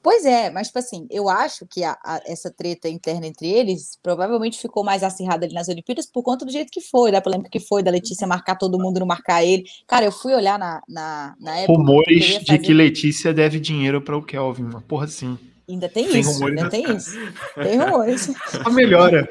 Pois 0.02 0.24
é, 0.24 0.48
mas 0.50 0.68
tipo 0.68 0.78
assim, 0.78 1.06
eu 1.10 1.28
acho 1.28 1.66
que 1.66 1.84
a- 1.84 1.98
a- 2.02 2.20
essa 2.26 2.50
treta 2.50 2.88
interna 2.88 3.26
entre 3.26 3.46
eles 3.48 3.98
provavelmente 4.02 4.58
ficou 4.58 4.82
mais 4.82 5.02
acirrada 5.02 5.44
ali 5.44 5.52
nas 5.54 5.68
Olimpíadas 5.68 6.06
por 6.06 6.22
conta 6.22 6.44
do 6.46 6.50
jeito 6.50 6.70
que 6.72 6.80
foi, 6.80 7.12
da 7.12 7.20
polêmica 7.20 7.50
que 7.50 7.60
foi, 7.60 7.82
da 7.82 7.90
Letícia 7.90 8.26
marcar 8.26 8.56
todo 8.56 8.78
mundo, 8.78 8.98
não 9.00 9.06
marcar 9.06 9.44
ele. 9.44 9.64
Cara, 9.86 10.06
eu 10.06 10.12
fui 10.12 10.32
olhar 10.34 10.58
na, 10.58 10.82
na, 10.88 11.34
na 11.38 11.56
época. 11.58 11.78
Rumores 11.78 12.26
ia 12.30 12.40
de 12.40 12.58
que 12.58 12.72
Letícia 12.72 13.34
deve 13.34 13.60
dinheiro 13.60 14.00
para 14.00 14.16
o 14.16 14.22
Kelvin, 14.22 14.64
uma 14.64 14.80
porra 14.80 15.04
assim. 15.04 15.38
Ainda 15.68 15.88
tem, 15.88 16.08
Tem 16.08 16.20
isso, 16.20 16.44
ainda 16.46 16.66
assim. 16.66 16.82
tem 16.82 16.96
isso. 16.96 17.10
Tem 17.54 17.78
rumores. 17.78 18.32
A 18.64 18.70
melhora. 18.70 19.28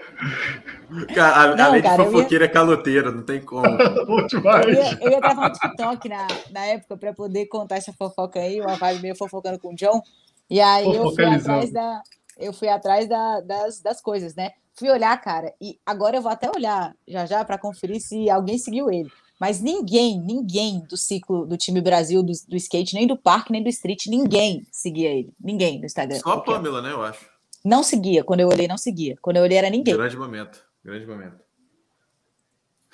Cara, 1.13 1.51
a- 1.51 1.55
Não, 1.55 1.65
além 1.65 1.81
cara, 1.81 2.03
de 2.03 2.09
fofoqueira 2.09 2.45
é 2.45 2.47
caloteira, 2.47 3.11
não 3.11 3.21
tem 3.23 3.41
como. 3.41 3.65
Eu 3.67 4.27
demais. 4.27 4.65
ia, 4.67 4.97
eu 5.01 5.11
ia 5.11 5.19
gravar 5.19 5.47
um 5.49 5.51
TikTok 5.51 6.09
na, 6.09 6.27
na 6.51 6.65
época 6.65 6.97
para 6.97 7.13
poder 7.13 7.45
contar 7.47 7.75
essa 7.77 7.91
fofoca 7.93 8.39
aí, 8.39 8.59
uma 8.61 8.75
vibe 8.75 9.01
meio 9.01 9.15
fofocando 9.15 9.59
com 9.59 9.73
o 9.73 9.75
John. 9.75 10.01
E 10.49 10.59
aí 10.59 10.85
eu 10.95 11.03
fui 11.13 11.25
atrás, 11.25 11.71
da, 11.71 12.03
eu 12.37 12.53
fui 12.53 12.67
atrás 12.67 13.07
da- 13.07 13.41
das, 13.41 13.81
das 13.81 14.01
coisas, 14.01 14.33
né? 14.35 14.51
Fui 14.73 14.89
olhar, 14.89 15.19
cara, 15.21 15.53
e 15.61 15.77
agora 15.85 16.17
eu 16.17 16.21
vou 16.21 16.31
até 16.31 16.49
olhar 16.49 16.95
já 17.07 17.25
já 17.25 17.43
para 17.45 17.57
conferir 17.57 17.99
se 18.01 18.29
alguém 18.29 18.57
seguiu 18.57 18.89
ele. 18.89 19.11
Mas 19.39 19.61
ninguém, 19.61 20.19
ninguém 20.19 20.79
do 20.81 20.97
ciclo 20.97 21.45
do 21.45 21.55
time 21.55 21.79
Brasil, 21.81 22.21
do, 22.23 22.33
do 22.47 22.55
skate, 22.57 22.93
nem 22.95 23.07
do 23.07 23.17
parque, 23.17 23.51
nem 23.53 23.63
do 23.63 23.69
street, 23.69 24.07
ninguém 24.07 24.65
seguia 24.71 25.09
ele. 25.11 25.33
Ninguém 25.39 25.79
no 25.79 25.85
Instagram. 25.85 26.19
Só 26.19 26.33
a. 26.33 26.41
Pamela, 26.41 26.81
né? 26.81 26.91
Eu 26.91 27.01
acho. 27.03 27.25
Não 27.63 27.81
seguia. 27.83 28.23
Quando 28.23 28.41
eu 28.41 28.49
olhei, 28.49 28.67
não 28.67 28.77
seguia. 28.77 29.15
Quando 29.21 29.37
eu 29.37 29.43
olhei, 29.43 29.57
era 29.57 29.69
ninguém. 29.69 29.95
Grande 29.95 30.17
momento. 30.17 30.61
Grande 30.83 31.05
momento. 31.05 31.37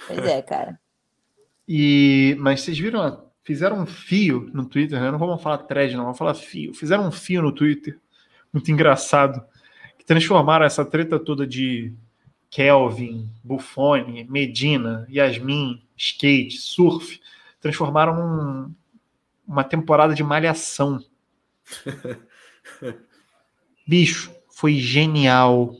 Pois 0.08 0.20
é, 0.20 0.42
cara. 0.42 0.80
E, 1.68 2.36
mas 2.40 2.62
vocês 2.62 2.78
viram, 2.78 3.00
ó, 3.00 3.25
fizeram 3.46 3.80
um 3.80 3.86
fio 3.86 4.50
no 4.54 4.66
Twitter, 4.66 5.00
né? 5.00 5.10
Não 5.12 5.20
vamos 5.20 5.42
falar 5.42 5.60
thread, 5.60 5.96
não, 5.96 6.04
vamos 6.04 6.18
falar 6.18 6.34
fio. 6.34 6.74
Fizeram 6.74 7.08
um 7.08 7.12
fio 7.12 7.42
no 7.42 7.52
Twitter, 7.54 7.98
muito 8.52 8.70
engraçado, 8.72 9.42
que 9.98 10.04
transformaram 10.04 10.66
essa 10.66 10.84
treta 10.84 11.18
toda 11.20 11.48
de 11.48 11.94
Kelvin, 12.50 13.30
Buffoni, 13.44 14.26
Medina, 14.26 15.08
Yasmin, 15.10 15.82
skate, 15.96 16.58
surf, 16.58 17.22
transformaram 17.62 18.16
num- 18.16 18.76
uma 19.48 19.64
temporada 19.64 20.14
de 20.16 20.24
malhação. 20.24 21.04
Bicho, 23.88 24.34
foi 24.50 24.74
genial. 24.76 25.76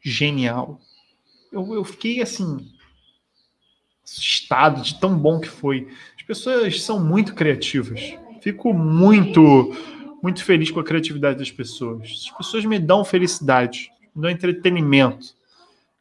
Genial. 0.00 0.80
Eu, 1.50 1.74
eu 1.74 1.84
fiquei 1.84 2.22
assim, 2.22 2.70
assustado 4.04 4.82
de 4.82 5.00
tão 5.00 5.18
bom 5.18 5.40
que 5.40 5.48
foi. 5.48 5.88
As 6.28 6.38
pessoas 6.38 6.82
são 6.82 6.98
muito 6.98 7.36
criativas. 7.36 8.14
Fico 8.40 8.74
muito, 8.74 9.72
muito 10.20 10.44
feliz 10.44 10.72
com 10.72 10.80
a 10.80 10.84
criatividade 10.84 11.38
das 11.38 11.52
pessoas. 11.52 12.26
As 12.26 12.36
pessoas 12.36 12.64
me 12.64 12.80
dão 12.80 13.04
felicidade, 13.04 13.92
me 14.12 14.22
dão 14.22 14.28
entretenimento. 14.28 15.36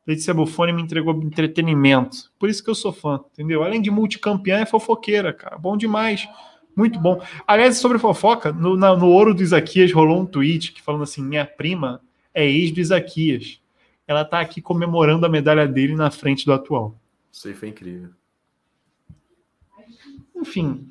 Letícia 0.05 0.33
Buffoni 0.33 0.73
me 0.73 0.81
entregou 0.81 1.13
entretenimento. 1.21 2.31
Por 2.39 2.49
isso 2.49 2.63
que 2.63 2.71
eu 2.71 2.73
sou 2.73 2.91
fã, 2.91 3.19
entendeu? 3.33 3.63
Além 3.63 3.79
de 3.79 3.91
multicampeã, 3.91 4.61
é 4.61 4.65
fofoqueira, 4.65 5.31
cara. 5.31 5.59
Bom 5.59 5.77
demais. 5.77 6.27
Muito 6.75 6.99
bom. 6.99 7.21
Aliás, 7.45 7.77
sobre 7.77 7.99
fofoca, 7.99 8.51
no, 8.51 8.75
na, 8.75 8.95
no 8.95 9.09
Ouro 9.09 9.31
do 9.31 9.43
Isaquias 9.43 9.93
rolou 9.93 10.19
um 10.19 10.25
tweet 10.25 10.73
que 10.73 10.81
falando 10.81 11.03
assim: 11.03 11.23
minha 11.23 11.45
prima 11.45 12.01
é 12.33 12.49
ex 12.49 12.71
do 12.71 12.79
Isaquias. 12.79 13.61
Ela 14.07 14.25
tá 14.25 14.39
aqui 14.39 14.59
comemorando 14.59 15.23
a 15.23 15.29
medalha 15.29 15.67
dele 15.67 15.95
na 15.95 16.09
frente 16.09 16.47
do 16.47 16.53
atual. 16.53 16.99
Isso 17.31 17.47
aí 17.47 17.53
foi 17.53 17.69
incrível. 17.69 18.09
Enfim. 20.45 20.87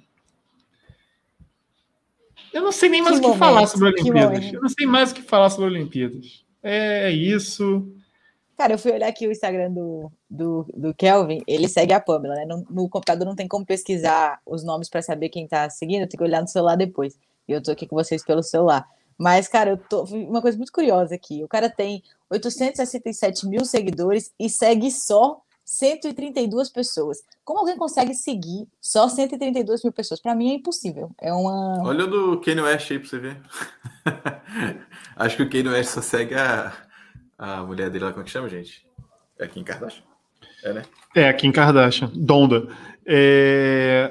Eu 2.52 2.62
não 2.62 2.72
sei 2.72 2.88
nem 2.88 3.02
mais 3.02 3.18
que 3.18 3.18
o 3.18 3.22
que 3.22 3.26
momento, 3.28 3.38
falar 3.38 3.66
sobre 3.66 3.88
Olimpíadas. 3.88 4.52
Eu 4.52 4.60
não 4.60 4.68
sei 4.68 4.86
mais 4.86 5.10
o 5.12 5.14
que 5.14 5.22
falar 5.22 5.50
sobre 5.50 5.66
Olimpíadas. 5.66 6.44
É 6.62 7.10
isso. 7.10 7.88
Cara, 8.56 8.74
eu 8.74 8.78
fui 8.78 8.92
olhar 8.92 9.08
aqui 9.08 9.26
o 9.26 9.32
Instagram 9.32 9.72
do, 9.72 10.12
do, 10.30 10.66
do 10.72 10.94
Kelvin, 10.94 11.42
ele 11.46 11.68
segue 11.68 11.92
a 11.92 12.00
Pamela, 12.00 12.36
né? 12.36 12.44
No, 12.46 12.64
no 12.70 12.88
computador 12.88 13.26
não 13.26 13.34
tem 13.34 13.48
como 13.48 13.66
pesquisar 13.66 14.40
os 14.46 14.62
nomes 14.62 14.88
para 14.88 15.02
saber 15.02 15.28
quem 15.28 15.48
tá 15.48 15.68
seguindo, 15.68 16.06
tenho 16.06 16.18
que 16.18 16.22
olhar 16.22 16.40
no 16.40 16.46
celular 16.48 16.76
depois. 16.76 17.18
E 17.48 17.52
eu 17.52 17.62
tô 17.62 17.72
aqui 17.72 17.86
com 17.86 17.96
vocês 17.96 18.24
pelo 18.24 18.42
celular. 18.42 18.88
Mas, 19.18 19.48
cara, 19.48 19.70
eu 19.70 19.76
tô. 19.76 20.04
Uma 20.04 20.40
coisa 20.40 20.56
muito 20.56 20.72
curiosa 20.72 21.14
aqui. 21.14 21.42
O 21.42 21.48
cara 21.48 21.68
tem 21.68 22.02
867 22.30 23.46
mil 23.48 23.64
seguidores 23.64 24.32
e 24.38 24.48
segue 24.48 24.90
só 24.90 25.40
132 25.64 26.68
pessoas. 26.70 27.18
Como 27.44 27.58
alguém 27.58 27.76
consegue 27.76 28.14
seguir 28.14 28.66
só 28.80 29.08
132 29.08 29.84
mil 29.84 29.92
pessoas? 29.92 30.20
Para 30.20 30.34
mim 30.34 30.50
é 30.50 30.54
impossível. 30.54 31.10
É 31.20 31.32
uma. 31.32 31.82
Olha 31.82 32.04
o 32.04 32.06
do 32.06 32.40
Kanye 32.40 32.62
West 32.62 32.90
aí 32.90 32.98
pra 32.98 33.08
você 33.08 33.18
ver. 33.18 33.40
Acho 35.14 35.36
que 35.36 35.42
o 35.42 35.50
Kanye 35.50 35.68
West 35.68 35.90
só 35.90 36.00
segue 36.00 36.34
a, 36.34 36.72
a 37.36 37.62
mulher 37.62 37.90
dele 37.90 38.04
lá, 38.04 38.12
como 38.12 38.22
é 38.22 38.24
que 38.24 38.30
chama, 38.30 38.48
gente? 38.48 38.86
É 39.38 39.46
Kim 39.46 39.62
Kardashian? 39.62 40.04
É, 40.62 40.72
né? 40.72 40.82
É, 41.14 41.32
Kim 41.34 41.52
Kardashian, 41.52 42.10
Donda. 42.14 42.66
É... 43.04 44.10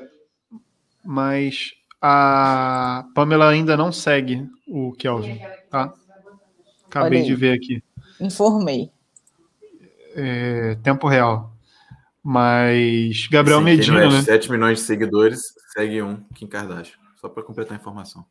Mas 1.04 1.72
a 2.00 3.06
Pamela 3.16 3.50
ainda 3.50 3.76
não 3.76 3.92
segue 3.92 4.48
o 4.68 4.92
Kelvin, 4.94 5.40
tá? 5.70 5.94
Acabei 6.86 7.24
de 7.24 7.34
ver 7.34 7.54
aqui. 7.54 7.84
Informei. 8.20 8.92
É, 10.16 10.76
tempo 10.84 11.08
real. 11.08 11.53
Mas 12.24 13.28
Gabriel 13.28 13.60
Sim, 13.60 13.66
Medina, 13.66 14.10
né? 14.10 14.22
7 14.22 14.50
milhões 14.50 14.80
de 14.80 14.86
seguidores, 14.86 15.42
segue 15.74 16.02
um 16.02 16.24
Kim 16.34 16.48
Kardashian. 16.48 16.98
Só 17.18 17.28
para 17.28 17.44
completar 17.44 17.74
a 17.74 17.80
informação. 17.80 18.26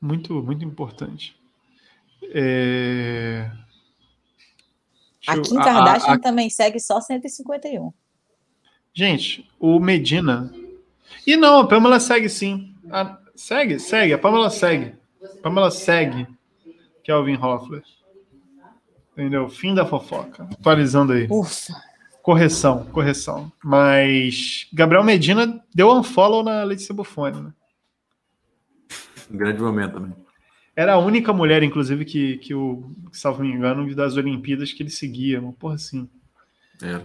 Muito, 0.00 0.42
muito 0.42 0.64
importante. 0.64 1.36
É... 2.24 3.48
A 5.26 5.38
Kim 5.38 5.56
Kardashian 5.56 6.12
a, 6.12 6.14
a... 6.14 6.18
também 6.18 6.50
segue 6.50 6.80
só 6.80 7.00
151. 7.00 7.92
Gente, 8.92 9.48
o 9.60 9.78
Medina. 9.78 10.52
E 11.24 11.36
não, 11.36 11.60
a 11.60 11.68
Pamela 11.68 12.00
segue 12.00 12.28
sim. 12.28 12.74
A... 12.90 13.18
Segue, 13.36 13.78
segue. 13.78 14.14
A 14.14 14.18
Pamela 14.18 14.50
segue. 14.50 14.94
A 15.22 15.42
Pamela 15.42 15.70
segue. 15.70 16.26
Kelvin 17.04 17.36
Hoffler. 17.36 17.84
Entendeu? 19.12 19.48
Fim 19.48 19.74
da 19.74 19.86
fofoca. 19.86 20.48
Atualizando 20.52 21.12
aí. 21.12 21.28
Ufa. 21.30 21.72
Correção, 22.26 22.84
correção. 22.86 23.52
Mas 23.62 24.66
Gabriel 24.72 25.04
Medina 25.04 25.62
deu 25.72 25.92
unfollow 25.92 26.42
na 26.42 26.64
Letícia 26.64 26.92
Buffoni, 26.92 27.40
né? 27.40 27.52
Um 29.30 29.36
grande 29.36 29.62
momento 29.62 29.92
também. 29.92 30.12
Era 30.74 30.94
a 30.94 30.98
única 30.98 31.32
mulher, 31.32 31.62
inclusive, 31.62 32.04
que, 32.04 32.38
que 32.38 32.52
o, 32.52 32.90
salvo 33.12 33.44
me 33.44 33.52
engano, 33.52 33.94
das 33.94 34.16
Olimpíadas 34.16 34.72
que 34.72 34.82
ele 34.82 34.90
seguia. 34.90 35.40
Uma 35.40 35.52
porra 35.52 35.76
assim. 35.76 36.10
É. 36.82 37.00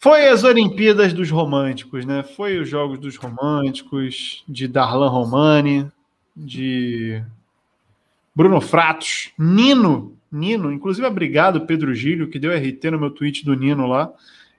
Foi 0.00 0.26
as 0.26 0.42
Olimpíadas 0.42 1.12
dos 1.12 1.30
Românticos, 1.30 2.04
né? 2.04 2.24
Foi 2.24 2.58
os 2.58 2.68
Jogos 2.68 2.98
dos 2.98 3.14
Românticos, 3.14 4.42
de 4.48 4.66
Darlan 4.66 5.10
Romani, 5.10 5.88
de 6.36 7.22
Bruno 8.34 8.60
Fratos, 8.60 9.30
Nino, 9.38 10.17
Nino, 10.30 10.72
inclusive 10.72 11.06
obrigado 11.06 11.66
Pedro 11.66 11.94
Gílio, 11.94 12.28
que 12.28 12.38
deu 12.38 12.54
RT 12.54 12.90
no 12.90 12.98
meu 12.98 13.10
tweet 13.10 13.44
do 13.44 13.54
Nino 13.54 13.86
lá, 13.86 14.12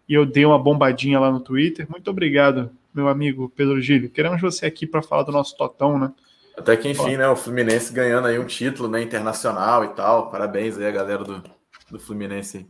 e 0.07 0.13
eu 0.13 0.25
dei 0.25 0.45
uma 0.45 0.57
bombadinha 0.57 1.19
lá 1.19 1.31
no 1.31 1.39
Twitter. 1.39 1.87
Muito 1.89 2.09
obrigado, 2.09 2.71
meu 2.93 3.07
amigo 3.07 3.51
Pedro 3.55 3.79
Gílio. 3.79 4.09
Queremos 4.09 4.41
você 4.41 4.65
aqui 4.65 4.87
para 4.87 5.01
falar 5.01 5.23
do 5.23 5.31
nosso 5.31 5.55
Totão, 5.55 5.99
né? 5.99 6.11
Até 6.57 6.75
que 6.75 6.89
enfim, 6.89 7.15
né? 7.15 7.27
O 7.29 7.35
Fluminense 7.35 7.93
ganhando 7.93 8.27
aí 8.27 8.37
um 8.37 8.45
título 8.45 8.89
né, 8.89 9.01
internacional 9.01 9.85
e 9.85 9.89
tal. 9.89 10.29
Parabéns 10.29 10.77
aí 10.77 10.85
a 10.85 10.91
galera 10.91 11.23
do, 11.23 11.43
do 11.89 11.99
Fluminense. 11.99 12.67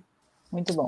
Muito 0.52 0.74
bom. 0.74 0.86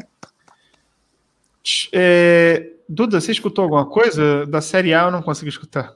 É, 1.91 2.72
Duda, 2.88 3.22
você 3.22 3.32
escutou 3.32 3.64
alguma 3.64 3.86
coisa? 3.86 4.45
Da 4.45 4.62
Série 4.62 4.93
A 4.93 5.03
eu 5.03 5.12
não 5.12 5.22
consegui 5.22 5.49
escutar. 5.49 5.95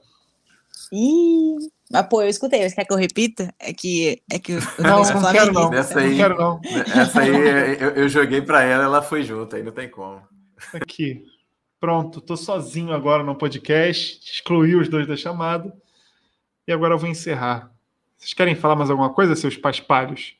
Ih, 0.92 1.56
mas 1.90 2.06
pô, 2.08 2.22
eu 2.22 2.28
escutei. 2.28 2.68
Você 2.68 2.74
quer 2.74 2.84
que 2.84 2.92
eu 2.92 2.96
repita? 2.96 3.54
É 3.58 3.72
que. 3.72 4.22
É 4.30 4.38
que 4.38 4.54
não, 4.78 5.02
não 5.02 5.32
quero 5.32 5.52
não. 5.52 5.72
Essa 5.72 6.00
aí, 6.00 6.10
não 6.10 6.16
quero 6.16 6.36
não. 6.36 6.60
Essa 6.94 7.20
aí 7.20 7.30
eu, 7.80 7.90
eu 7.90 8.08
joguei 8.08 8.42
para 8.42 8.62
ela, 8.62 8.84
ela 8.84 9.02
foi 9.02 9.22
junto, 9.22 9.54
aí 9.54 9.62
não 9.62 9.72
tem 9.72 9.88
como. 9.88 10.20
Aqui. 10.74 11.24
Pronto, 11.78 12.20
tô 12.20 12.36
sozinho 12.36 12.92
agora 12.92 13.22
no 13.22 13.36
podcast. 13.36 14.20
Excluí 14.24 14.74
os 14.74 14.88
dois 14.88 15.06
da 15.06 15.16
chamada. 15.16 15.72
E 16.66 16.72
agora 16.72 16.94
eu 16.94 16.98
vou 16.98 17.08
encerrar. 17.08 17.70
Vocês 18.16 18.34
querem 18.34 18.56
falar 18.56 18.74
mais 18.74 18.90
alguma 18.90 19.12
coisa, 19.12 19.36
seus 19.36 19.56
paspalhos? 19.56 20.34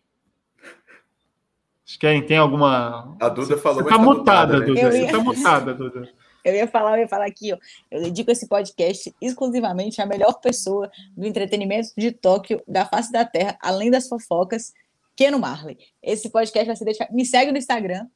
Vocês 1.85 1.97
querem? 1.99 2.23
Tem 2.23 2.39
alguma. 2.39 3.17
A 3.21 3.29
Duda 3.29 3.57
falou. 3.57 3.85
Você 3.85 3.89
tá, 3.89 3.97
tá 3.97 4.03
mutada, 4.03 4.59
né? 4.59 4.67
Duda. 4.67 4.91
Você 4.91 5.07
tá 5.07 5.21
mutada, 5.21 5.75
Duda. 5.75 6.09
Eu 6.47 6.55
ia 6.55 6.69
falar, 6.69 6.97
eu 6.97 7.03
ia 7.03 7.09
falar 7.09 7.27
aqui, 7.27 7.53
ó. 7.53 7.59
Eu 7.91 8.05
dedico 8.05 8.31
esse 8.31 8.47
podcast 8.47 9.13
exclusivamente 9.21 10.01
à 10.01 10.07
melhor 10.07 10.41
pessoa 10.41 10.89
do 11.17 11.27
entretenimento 11.27 11.89
de 11.99 12.13
Tóquio, 12.13 12.63
da 12.69 12.87
face 12.87 13.11
da 13.11 13.25
Terra, 13.25 13.59
além 13.61 13.91
das 13.91 14.07
fofocas, 14.07 14.73
Keno 15.17 15.41
Marley. 15.41 15.77
Esse 16.01 16.31
podcast 16.31 16.69
vai 16.69 16.77
ser 16.77 16.85
dedicado. 16.85 17.13
Me 17.13 17.27
segue 17.27 17.51
no 17.51 17.59
Instagram. 17.59 18.07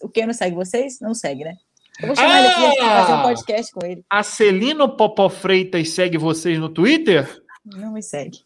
O 0.00 0.08
Keno 0.08 0.32
segue 0.32 0.54
vocês? 0.54 1.00
Não 1.00 1.12
segue, 1.12 1.42
né? 1.42 1.56
Eu 2.00 2.06
vou 2.06 2.14
chamar 2.14 2.34
ah, 2.34 2.38
ele 2.38 2.48
aqui 2.48 2.76
pra 2.76 3.00
fazer 3.00 3.12
um 3.12 3.16
ah! 3.16 3.22
podcast 3.22 3.72
com 3.72 3.84
ele. 3.84 4.04
A 4.08 4.22
Celino 4.22 4.96
Popó 4.96 5.28
Freitas 5.28 5.88
segue 5.88 6.16
vocês 6.16 6.60
no 6.60 6.68
Twitter? 6.68 7.42
Não 7.64 7.92
me 7.92 8.02
segue. 8.02 8.44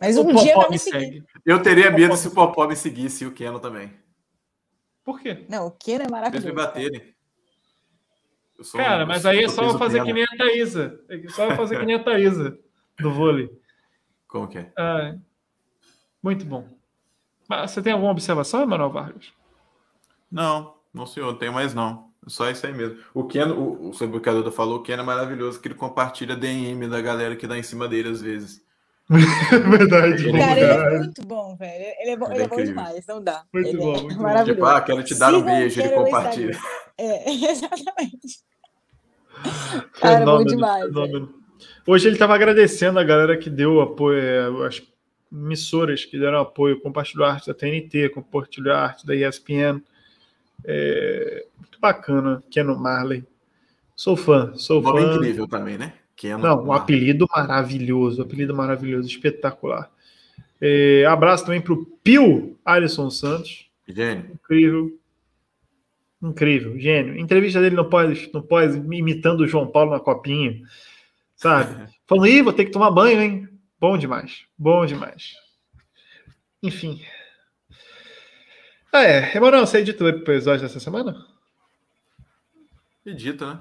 Mas 0.00 0.16
um 0.16 0.34
dia 0.34 0.56
vai 0.56 0.70
me 0.70 0.78
seguir. 0.78 1.00
Segue. 1.00 1.24
Eu 1.44 1.60
teria 1.60 1.90
medo 1.90 2.16
se 2.16 2.28
o 2.28 2.30
Popó 2.30 2.66
me 2.66 2.76
seguisse 2.76 3.24
e 3.24 3.26
o 3.26 3.32
Keno 3.32 3.60
também. 3.60 3.92
Por 5.04 5.20
quê? 5.20 5.44
Não, 5.50 5.66
o 5.66 5.70
Keno 5.70 6.04
é 6.04 6.08
maravilhoso. 6.08 6.46
Eles 6.48 6.56
me 6.56 6.64
baterem. 6.64 7.15
Cara, 8.74 9.04
um, 9.04 9.06
mas 9.06 9.26
aí 9.26 9.44
é 9.44 9.48
só 9.48 9.76
fazer 9.78 10.02
que 10.02 10.12
nem 10.12 10.24
a 10.24 10.36
Thaísa. 10.36 11.00
É 11.08 11.28
só 11.28 11.50
fazer 11.54 11.78
que 11.78 11.86
nem 11.86 11.96
a 11.96 12.02
Thaísa 12.02 12.58
do 12.98 13.12
vôlei. 13.12 13.50
Como 14.26 14.48
que 14.48 14.58
é? 14.58 14.72
Ah, 14.76 15.14
muito 16.22 16.44
bom. 16.44 16.68
Mas 17.48 17.70
você 17.70 17.82
tem 17.82 17.92
alguma 17.92 18.10
observação, 18.10 18.62
Emanuel 18.62 18.90
Vargas? 18.90 19.32
Não, 20.30 20.74
não 20.92 21.06
senhor, 21.06 21.26
não 21.26 21.38
tenho 21.38 21.52
mais 21.52 21.74
não. 21.74 22.10
Só 22.26 22.50
isso 22.50 22.66
aí 22.66 22.72
mesmo. 22.72 22.98
O 23.14 23.24
Ken, 23.24 23.46
o, 23.46 23.90
o 23.90 23.92
Duda 23.92 24.50
falou, 24.50 24.78
o 24.78 24.82
Ken 24.82 24.94
é 24.94 25.02
maravilhoso, 25.02 25.60
que 25.60 25.68
ele 25.68 25.74
compartilha 25.74 26.34
DM 26.34 26.88
da 26.88 27.00
galera 27.00 27.36
que 27.36 27.46
dá 27.46 27.56
em 27.56 27.62
cima 27.62 27.86
dele 27.86 28.08
às 28.08 28.20
vezes. 28.20 28.60
Verdade. 29.08 30.32
Cara, 30.32 30.60
ele 30.60 30.94
é 30.96 30.98
muito 30.98 31.24
bom, 31.24 31.54
velho. 31.56 31.94
Ele 32.00 32.10
é 32.10 32.16
bom, 32.16 32.32
ele 32.32 32.40
é, 32.40 32.44
é 32.44 32.48
bom 32.48 32.56
demais, 32.56 33.06
não 33.06 33.22
dá. 33.22 33.44
Muito 33.54 33.68
ele 33.68 33.78
bom, 33.78 33.94
é 33.94 34.02
muito 34.02 34.20
maravilhoso. 34.20 34.54
Tipo, 34.54 34.66
ah, 34.66 34.80
quero 34.80 35.04
te 35.04 35.14
dar 35.16 35.32
um 35.32 35.42
beijo, 35.42 35.80
ele 35.80 35.90
compartilha. 35.90 36.58
É, 36.98 37.30
exatamente. 37.30 38.40
Cara, 40.00 40.18
fenômeno, 40.18 40.90
bom 40.92 41.06
demais. 41.06 41.28
Hoje 41.86 42.08
ele 42.08 42.16
estava 42.16 42.34
agradecendo 42.34 42.98
a 42.98 43.04
galera 43.04 43.36
que 43.36 43.48
deu 43.48 43.80
apoio, 43.80 44.18
é, 44.18 44.66
as 44.66 44.82
emissoras 45.32 46.04
que 46.04 46.18
deram 46.18 46.40
apoio, 46.40 46.80
compartilhou 46.80 47.26
a 47.26 47.32
arte 47.32 47.46
da 47.46 47.54
TNT, 47.54 48.08
compartilhou 48.10 48.74
a 48.74 48.80
arte 48.80 49.06
da 49.06 49.14
ESPN. 49.14 49.80
É, 50.64 51.46
muito 51.58 51.78
bacana, 51.80 52.42
Keno 52.50 52.76
Marley. 52.76 53.24
Sou 53.94 54.16
fã, 54.16 54.52
sou 54.56 54.82
fã. 54.82 55.14
incrível 55.14 55.46
também, 55.46 55.78
né? 55.78 55.92
Keno 56.16 56.38
Não, 56.38 56.64
um 56.64 56.72
apelido 56.72 57.26
maravilhoso, 57.34 58.22
apelido 58.22 58.54
maravilhoso, 58.54 59.06
espetacular. 59.06 59.90
É, 60.60 61.04
abraço 61.04 61.44
também 61.44 61.60
para 61.60 61.74
o 61.74 61.84
Pio 62.02 62.56
Alisson 62.64 63.10
Santos. 63.10 63.70
Gênio. 63.86 64.30
Incrível. 64.32 64.98
Incrível, 66.22 66.78
gênio. 66.78 67.18
Entrevista 67.18 67.60
dele 67.60 67.76
no 67.76 67.88
pós, 67.88 68.30
no 68.32 68.42
pós 68.42 68.74
imitando 68.74 69.40
o 69.40 69.46
João 69.46 69.70
Paulo 69.70 69.90
na 69.90 70.00
copinha, 70.00 70.60
sabe? 71.34 71.92
Falando, 72.06 72.26
ih, 72.26 72.42
vou 72.42 72.52
ter 72.52 72.64
que 72.64 72.70
tomar 72.70 72.90
banho, 72.90 73.20
hein? 73.20 73.48
Bom 73.78 73.98
demais, 73.98 74.46
bom 74.56 74.86
demais. 74.86 75.34
Enfim. 76.62 77.02
Ah, 78.92 79.04
é. 79.04 79.36
Emanuel, 79.36 79.66
você 79.66 79.78
editou 79.78 80.06
o 80.06 80.10
episódio 80.10 80.62
dessa 80.62 80.80
semana? 80.80 81.26
Edita, 83.04 83.54
né? 83.54 83.60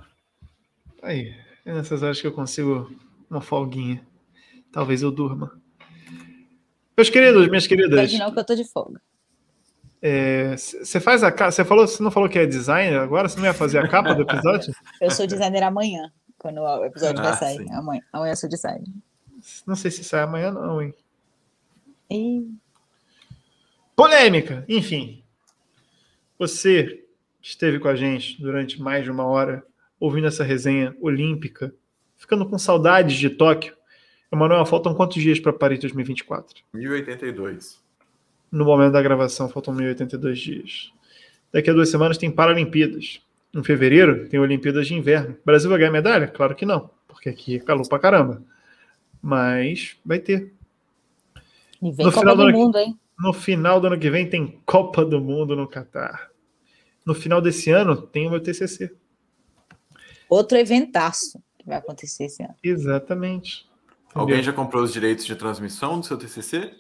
Aí, 1.04 1.36
é 1.66 1.74
nessas 1.74 2.02
horas 2.02 2.22
que 2.22 2.26
eu 2.26 2.32
consigo 2.32 2.90
uma 3.30 3.42
folguinha. 3.42 4.06
Talvez 4.72 5.02
eu 5.02 5.12
durma. 5.12 5.62
Meus 6.98 7.10
queridos, 7.10 7.48
minhas 7.48 7.68
queridas. 7.68 8.14
Não, 8.14 8.32
que 8.32 8.40
eu 8.40 8.46
tô 8.46 8.56
de 8.56 8.64
folga. 8.64 9.02
Você 10.56 10.98
é, 11.00 11.02
faz 11.02 11.24
a 11.24 11.32
capa. 11.32 11.52
Você 11.52 11.66
falou, 11.66 11.88
você 11.88 12.04
não 12.04 12.12
falou 12.12 12.30
que 12.30 12.38
é 12.38 12.46
designer 12.46 13.00
agora? 13.00 13.28
Você 13.28 13.40
não 13.40 13.46
ia 13.46 13.54
fazer 13.56 13.80
a 13.80 13.88
capa 13.88 14.14
do 14.14 14.22
episódio? 14.22 14.72
Eu 15.02 15.10
sou 15.10 15.26
designer 15.26 15.64
amanhã, 15.64 16.12
quando 16.38 16.62
o 16.62 16.86
episódio 16.86 17.22
ah, 17.22 17.24
vai 17.24 17.34
sair. 17.34 17.72
Amanhã, 17.72 18.02
amanhã 18.14 18.32
eu 18.34 18.38
sou 18.38 18.48
designer. 18.48 18.88
Não 19.66 19.76
sei 19.76 19.90
se 19.90 20.04
sai 20.04 20.22
amanhã, 20.22 20.52
não, 20.52 20.80
hein? 20.80 20.94
E... 22.10 22.48
Polêmica! 23.96 24.64
Enfim. 24.70 25.24
Você 26.38 27.04
esteve 27.42 27.80
com 27.80 27.88
a 27.88 27.96
gente 27.96 28.40
durante 28.40 28.80
mais 28.80 29.04
de 29.04 29.10
uma 29.10 29.26
hora 29.26 29.66
ouvindo 30.00 30.28
essa 30.28 30.44
resenha 30.44 30.96
olímpica, 31.02 31.74
ficando 32.16 32.48
com 32.48 32.60
saudades 32.60 33.18
de 33.18 33.30
Tóquio. 33.30 33.76
Emanuel, 34.32 34.66
faltam 34.66 34.94
quantos 34.94 35.22
dias 35.22 35.40
para 35.40 35.54
Paris 35.54 35.80
2024? 35.80 36.64
1082 36.74 37.85
no 38.52 38.66
momento 38.66 38.94
da 38.94 39.02
gravação, 39.02 39.50
faltam 39.50 39.74
1082 39.74 40.40
dias. 40.40 40.94
Daqui 41.52 41.70
a 41.70 41.74
duas 41.74 41.90
semanas 41.90 42.18
tem 42.18 42.30
Paralimpíadas. 42.32 43.22
Em 43.54 43.64
fevereiro 43.64 44.28
tem 44.28 44.40
Olimpíadas 44.40 44.88
de 44.88 44.94
Inverno. 44.94 45.36
O 45.42 45.46
Brasil 45.46 45.70
vai 45.70 45.80
ganhar 45.80 45.92
medalha? 45.92 46.28
Claro 46.28 46.56
que 46.56 46.66
não, 46.66 46.90
porque 47.08 47.30
aqui 47.30 47.56
é 47.56 47.60
calor 47.60 47.88
pra 47.88 48.00
caramba. 48.00 48.44
Mas 49.22 49.96
vai 50.06 50.20
ter. 50.20 50.54
E 51.82 51.92
vem 51.92 52.06
no 52.06 52.12
Copa 52.12 52.20
final 52.20 52.36
do, 52.36 52.46
do 52.46 52.52
Mundo, 52.52 52.78
hein? 52.78 53.00
No 53.18 53.32
final 53.32 53.80
do 53.80 53.88
ano 53.88 54.00
que 54.00 54.10
vem 54.10 54.30
tem 54.30 54.62
Copa 54.66 55.06
do 55.06 55.22
Mundo 55.22 55.56
no 55.56 55.68
Catar. 55.68 56.30
No 57.06 57.14
final 57.14 57.42
desse 57.42 57.72
ano 57.72 58.02
tem 58.02 58.28
o 58.28 58.32
meu 58.32 58.42
TCC. 58.42 58.92
Outro 60.30 60.58
eventaço 60.58 61.42
que 61.58 61.66
vai 61.66 61.78
acontecer 61.78 62.26
esse 62.26 62.44
ano. 62.44 62.56
Exatamente. 62.64 63.68
Alguém 64.14 64.42
já 64.42 64.54
comprou 64.54 64.84
os 64.84 64.94
direitos 64.94 65.26
de 65.26 65.36
transmissão 65.36 66.00
do 66.00 66.06
seu 66.06 66.18
TCC? 66.18 66.74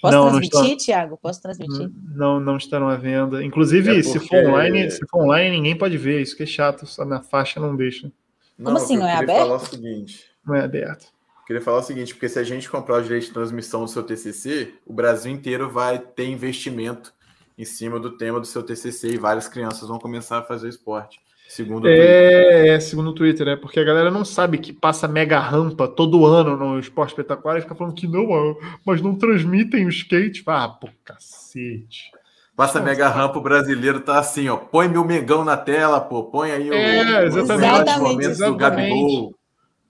Posso 0.00 0.14
não, 0.16 0.28
transmitir, 0.28 0.60
não 0.60 0.76
Thiago? 0.76 1.16
Posso 1.16 1.42
transmitir? 1.42 1.90
Não, 2.14 2.38
não 2.38 2.56
estarão 2.56 2.88
à 2.88 2.96
venda. 2.96 3.42
Inclusive, 3.42 3.90
é 3.90 4.02
porque... 4.02 4.18
se 4.18 4.28
for 4.28 4.46
online, 4.46 4.90
se 4.90 5.06
for 5.08 5.22
online, 5.22 5.56
ninguém 5.56 5.76
pode 5.76 5.96
ver. 5.96 6.20
Isso 6.20 6.36
que 6.36 6.42
é 6.42 6.46
chato. 6.46 6.86
A 7.00 7.04
minha 7.04 7.22
faixa 7.22 7.58
não 7.58 7.74
deixa. 7.74 8.12
Não, 8.58 8.66
Como 8.66 8.78
assim? 8.78 8.96
Não 8.96 9.06
é 9.06 9.14
aberto? 9.14 9.38
Falar 9.38 9.56
o 9.56 9.60
seguinte. 9.60 10.24
Não 10.44 10.54
é 10.54 10.64
aberto. 10.64 11.06
Queria 11.46 11.62
falar 11.62 11.78
o 11.78 11.82
seguinte, 11.82 12.12
porque 12.12 12.28
se 12.28 12.38
a 12.38 12.42
gente 12.42 12.68
comprar 12.68 12.96
o 12.96 13.02
direito 13.02 13.26
de 13.26 13.32
transmissão 13.32 13.84
do 13.84 13.88
seu 13.88 14.02
TCC, 14.02 14.74
o 14.84 14.92
Brasil 14.92 15.30
inteiro 15.30 15.70
vai 15.70 15.98
ter 15.98 16.26
investimento 16.26 17.14
em 17.56 17.64
cima 17.64 18.00
do 18.00 18.16
tema 18.16 18.40
do 18.40 18.46
seu 18.46 18.62
TCC 18.62 19.10
e 19.10 19.16
várias 19.16 19.46
crianças 19.48 19.88
vão 19.88 19.98
começar 19.98 20.38
a 20.38 20.42
fazer 20.42 20.68
esporte. 20.68 21.20
Segundo 21.48 21.88
é, 21.88 22.68
é, 22.68 22.80
segundo 22.80 23.10
o 23.10 23.14
Twitter, 23.14 23.48
é 23.48 23.56
porque 23.56 23.78
a 23.78 23.84
galera 23.84 24.10
não 24.10 24.24
sabe 24.24 24.58
que 24.58 24.72
passa 24.72 25.06
mega 25.06 25.38
rampa 25.38 25.86
todo 25.86 26.26
ano 26.26 26.56
no 26.56 26.78
esporte 26.78 27.10
espetacular 27.10 27.58
e 27.58 27.62
fica 27.62 27.74
falando 27.74 27.94
que 27.94 28.06
não, 28.06 28.56
mas 28.84 29.00
não 29.00 29.14
transmitem 29.14 29.86
o 29.86 29.88
skate. 29.88 30.42
Ah, 30.46 30.68
pô, 30.68 30.88
cacete. 31.04 32.10
Passa 32.56 32.78
Nossa, 32.78 32.90
mega 32.90 33.08
rampa, 33.08 33.38
o 33.38 33.42
brasileiro 33.42 34.00
tá 34.00 34.18
assim, 34.18 34.48
ó. 34.48 34.56
Põe 34.56 34.88
meu 34.88 35.04
megão 35.04 35.44
na 35.44 35.56
tela, 35.56 36.00
pô. 36.00 36.24
Põe 36.24 36.50
aí 36.50 36.70
o, 36.70 36.74
é, 36.74 37.26
exatamente, 37.26 38.26
exatamente, 38.26 38.38
do 38.38 38.56
Gabigol. 38.56 39.34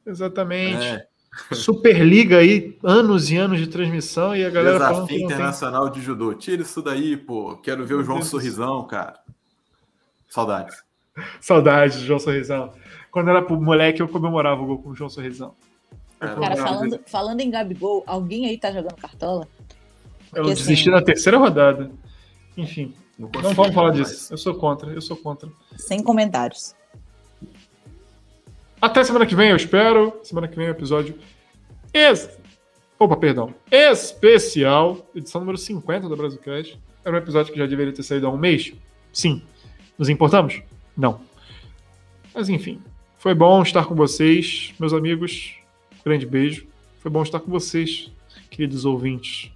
Exatamente. 0.05 0.87
É. 0.87 1.07
Superliga 1.53 2.39
aí, 2.39 2.77
anos 2.83 3.31
e 3.31 3.37
anos 3.37 3.59
de 3.59 3.67
transmissão 3.67 4.35
e 4.35 4.45
a 4.45 4.51
galera 4.51 4.79
Desafio 4.79 4.95
falando 4.95 5.09
que 5.09 5.23
Internacional 5.23 5.91
tem... 5.91 6.01
de 6.01 6.07
Judô. 6.07 6.35
Tira 6.35 6.63
isso 6.63 6.83
daí, 6.83 7.17
pô. 7.17 7.57
Quero 7.57 7.85
ver 7.85 7.95
o 7.95 8.03
João 8.03 8.23
Sorrisão, 8.23 8.87
cara. 8.87 9.19
Saudades. 10.29 10.86
Saudades 11.41 11.99
do 11.99 12.05
João 12.05 12.19
Sorrisão. 12.19 12.73
Quando 13.11 13.31
era 13.31 13.43
pro 13.43 13.61
moleque, 13.61 14.03
eu 14.03 14.09
comemorava 14.09 14.61
o 14.63 14.67
gol 14.67 14.79
com 14.79 14.91
o 14.91 14.95
João 14.95 15.09
Sorrisão. 15.09 15.55
Cara, 16.19 16.57
falando, 16.57 17.01
falando 17.07 17.41
em 17.41 17.51
Gabigol, 17.51 18.03
alguém 18.07 18.47
aí 18.47 18.59
tá 18.59 18.71
jogando 18.71 18.97
cartola? 18.97 19.47
Porque, 20.31 20.41
eu 20.41 20.45
desisti 20.45 20.89
assim, 20.89 20.91
na 20.91 21.03
terceira 21.03 21.39
rodada. 21.39 21.91
Enfim, 22.57 22.95
não, 23.19 23.31
não 23.43 23.53
vamos 23.53 23.75
falar 23.75 23.93
mais. 23.93 24.09
disso. 24.09 24.33
Eu 24.33 24.39
sou 24.39 24.55
contra, 24.55 24.91
eu 24.91 25.01
sou 25.01 25.17
contra. 25.17 25.49
Sem 25.77 26.03
comentários. 26.03 26.75
Até 28.81 29.05
semana 29.05 29.27
que 29.27 29.35
vem, 29.35 29.51
eu 29.51 29.57
espero. 29.57 30.19
Semana 30.23 30.49
que 30.49 30.57
vem 30.57 30.67
é 30.67 30.71
o 30.71 30.73
episódio. 30.73 31.19
Ex... 31.93 32.39
Opa, 32.99 33.17
perdão. 33.17 33.55
Especial, 33.71 35.07
edição 35.15 35.41
número 35.41 35.59
50 35.59 36.09
do 36.09 36.17
Brasilcast. 36.17 36.81
Era 37.05 37.15
um 37.15 37.19
episódio 37.19 37.53
que 37.53 37.59
já 37.59 37.67
deveria 37.67 37.93
ter 37.93 38.03
saído 38.03 38.27
há 38.27 38.31
um 38.31 38.39
mês? 38.39 38.73
Sim. 39.13 39.43
Nos 39.99 40.09
importamos? 40.09 40.63
Não. 40.97 41.21
Mas 42.35 42.49
enfim, 42.49 42.81
foi 43.19 43.35
bom 43.35 43.63
estar 43.63 43.85
com 43.85 43.95
vocês, 43.95 44.73
meus 44.79 44.93
amigos. 44.93 45.55
Grande 46.05 46.25
beijo. 46.25 46.67
Foi 47.01 47.11
bom 47.11 47.23
estar 47.23 47.41
com 47.41 47.51
vocês, 47.51 48.11
queridos 48.51 48.85
ouvintes. 48.85 49.51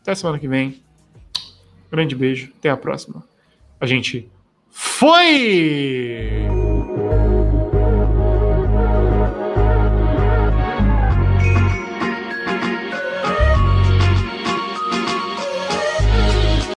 Até 0.00 0.14
semana 0.14 0.38
que 0.38 0.48
vem. 0.48 0.82
Grande 1.90 2.14
beijo. 2.14 2.52
Até 2.58 2.70
a 2.70 2.76
próxima. 2.76 3.22
A 3.80 3.86
gente 3.86 4.28
foi! 4.70 6.71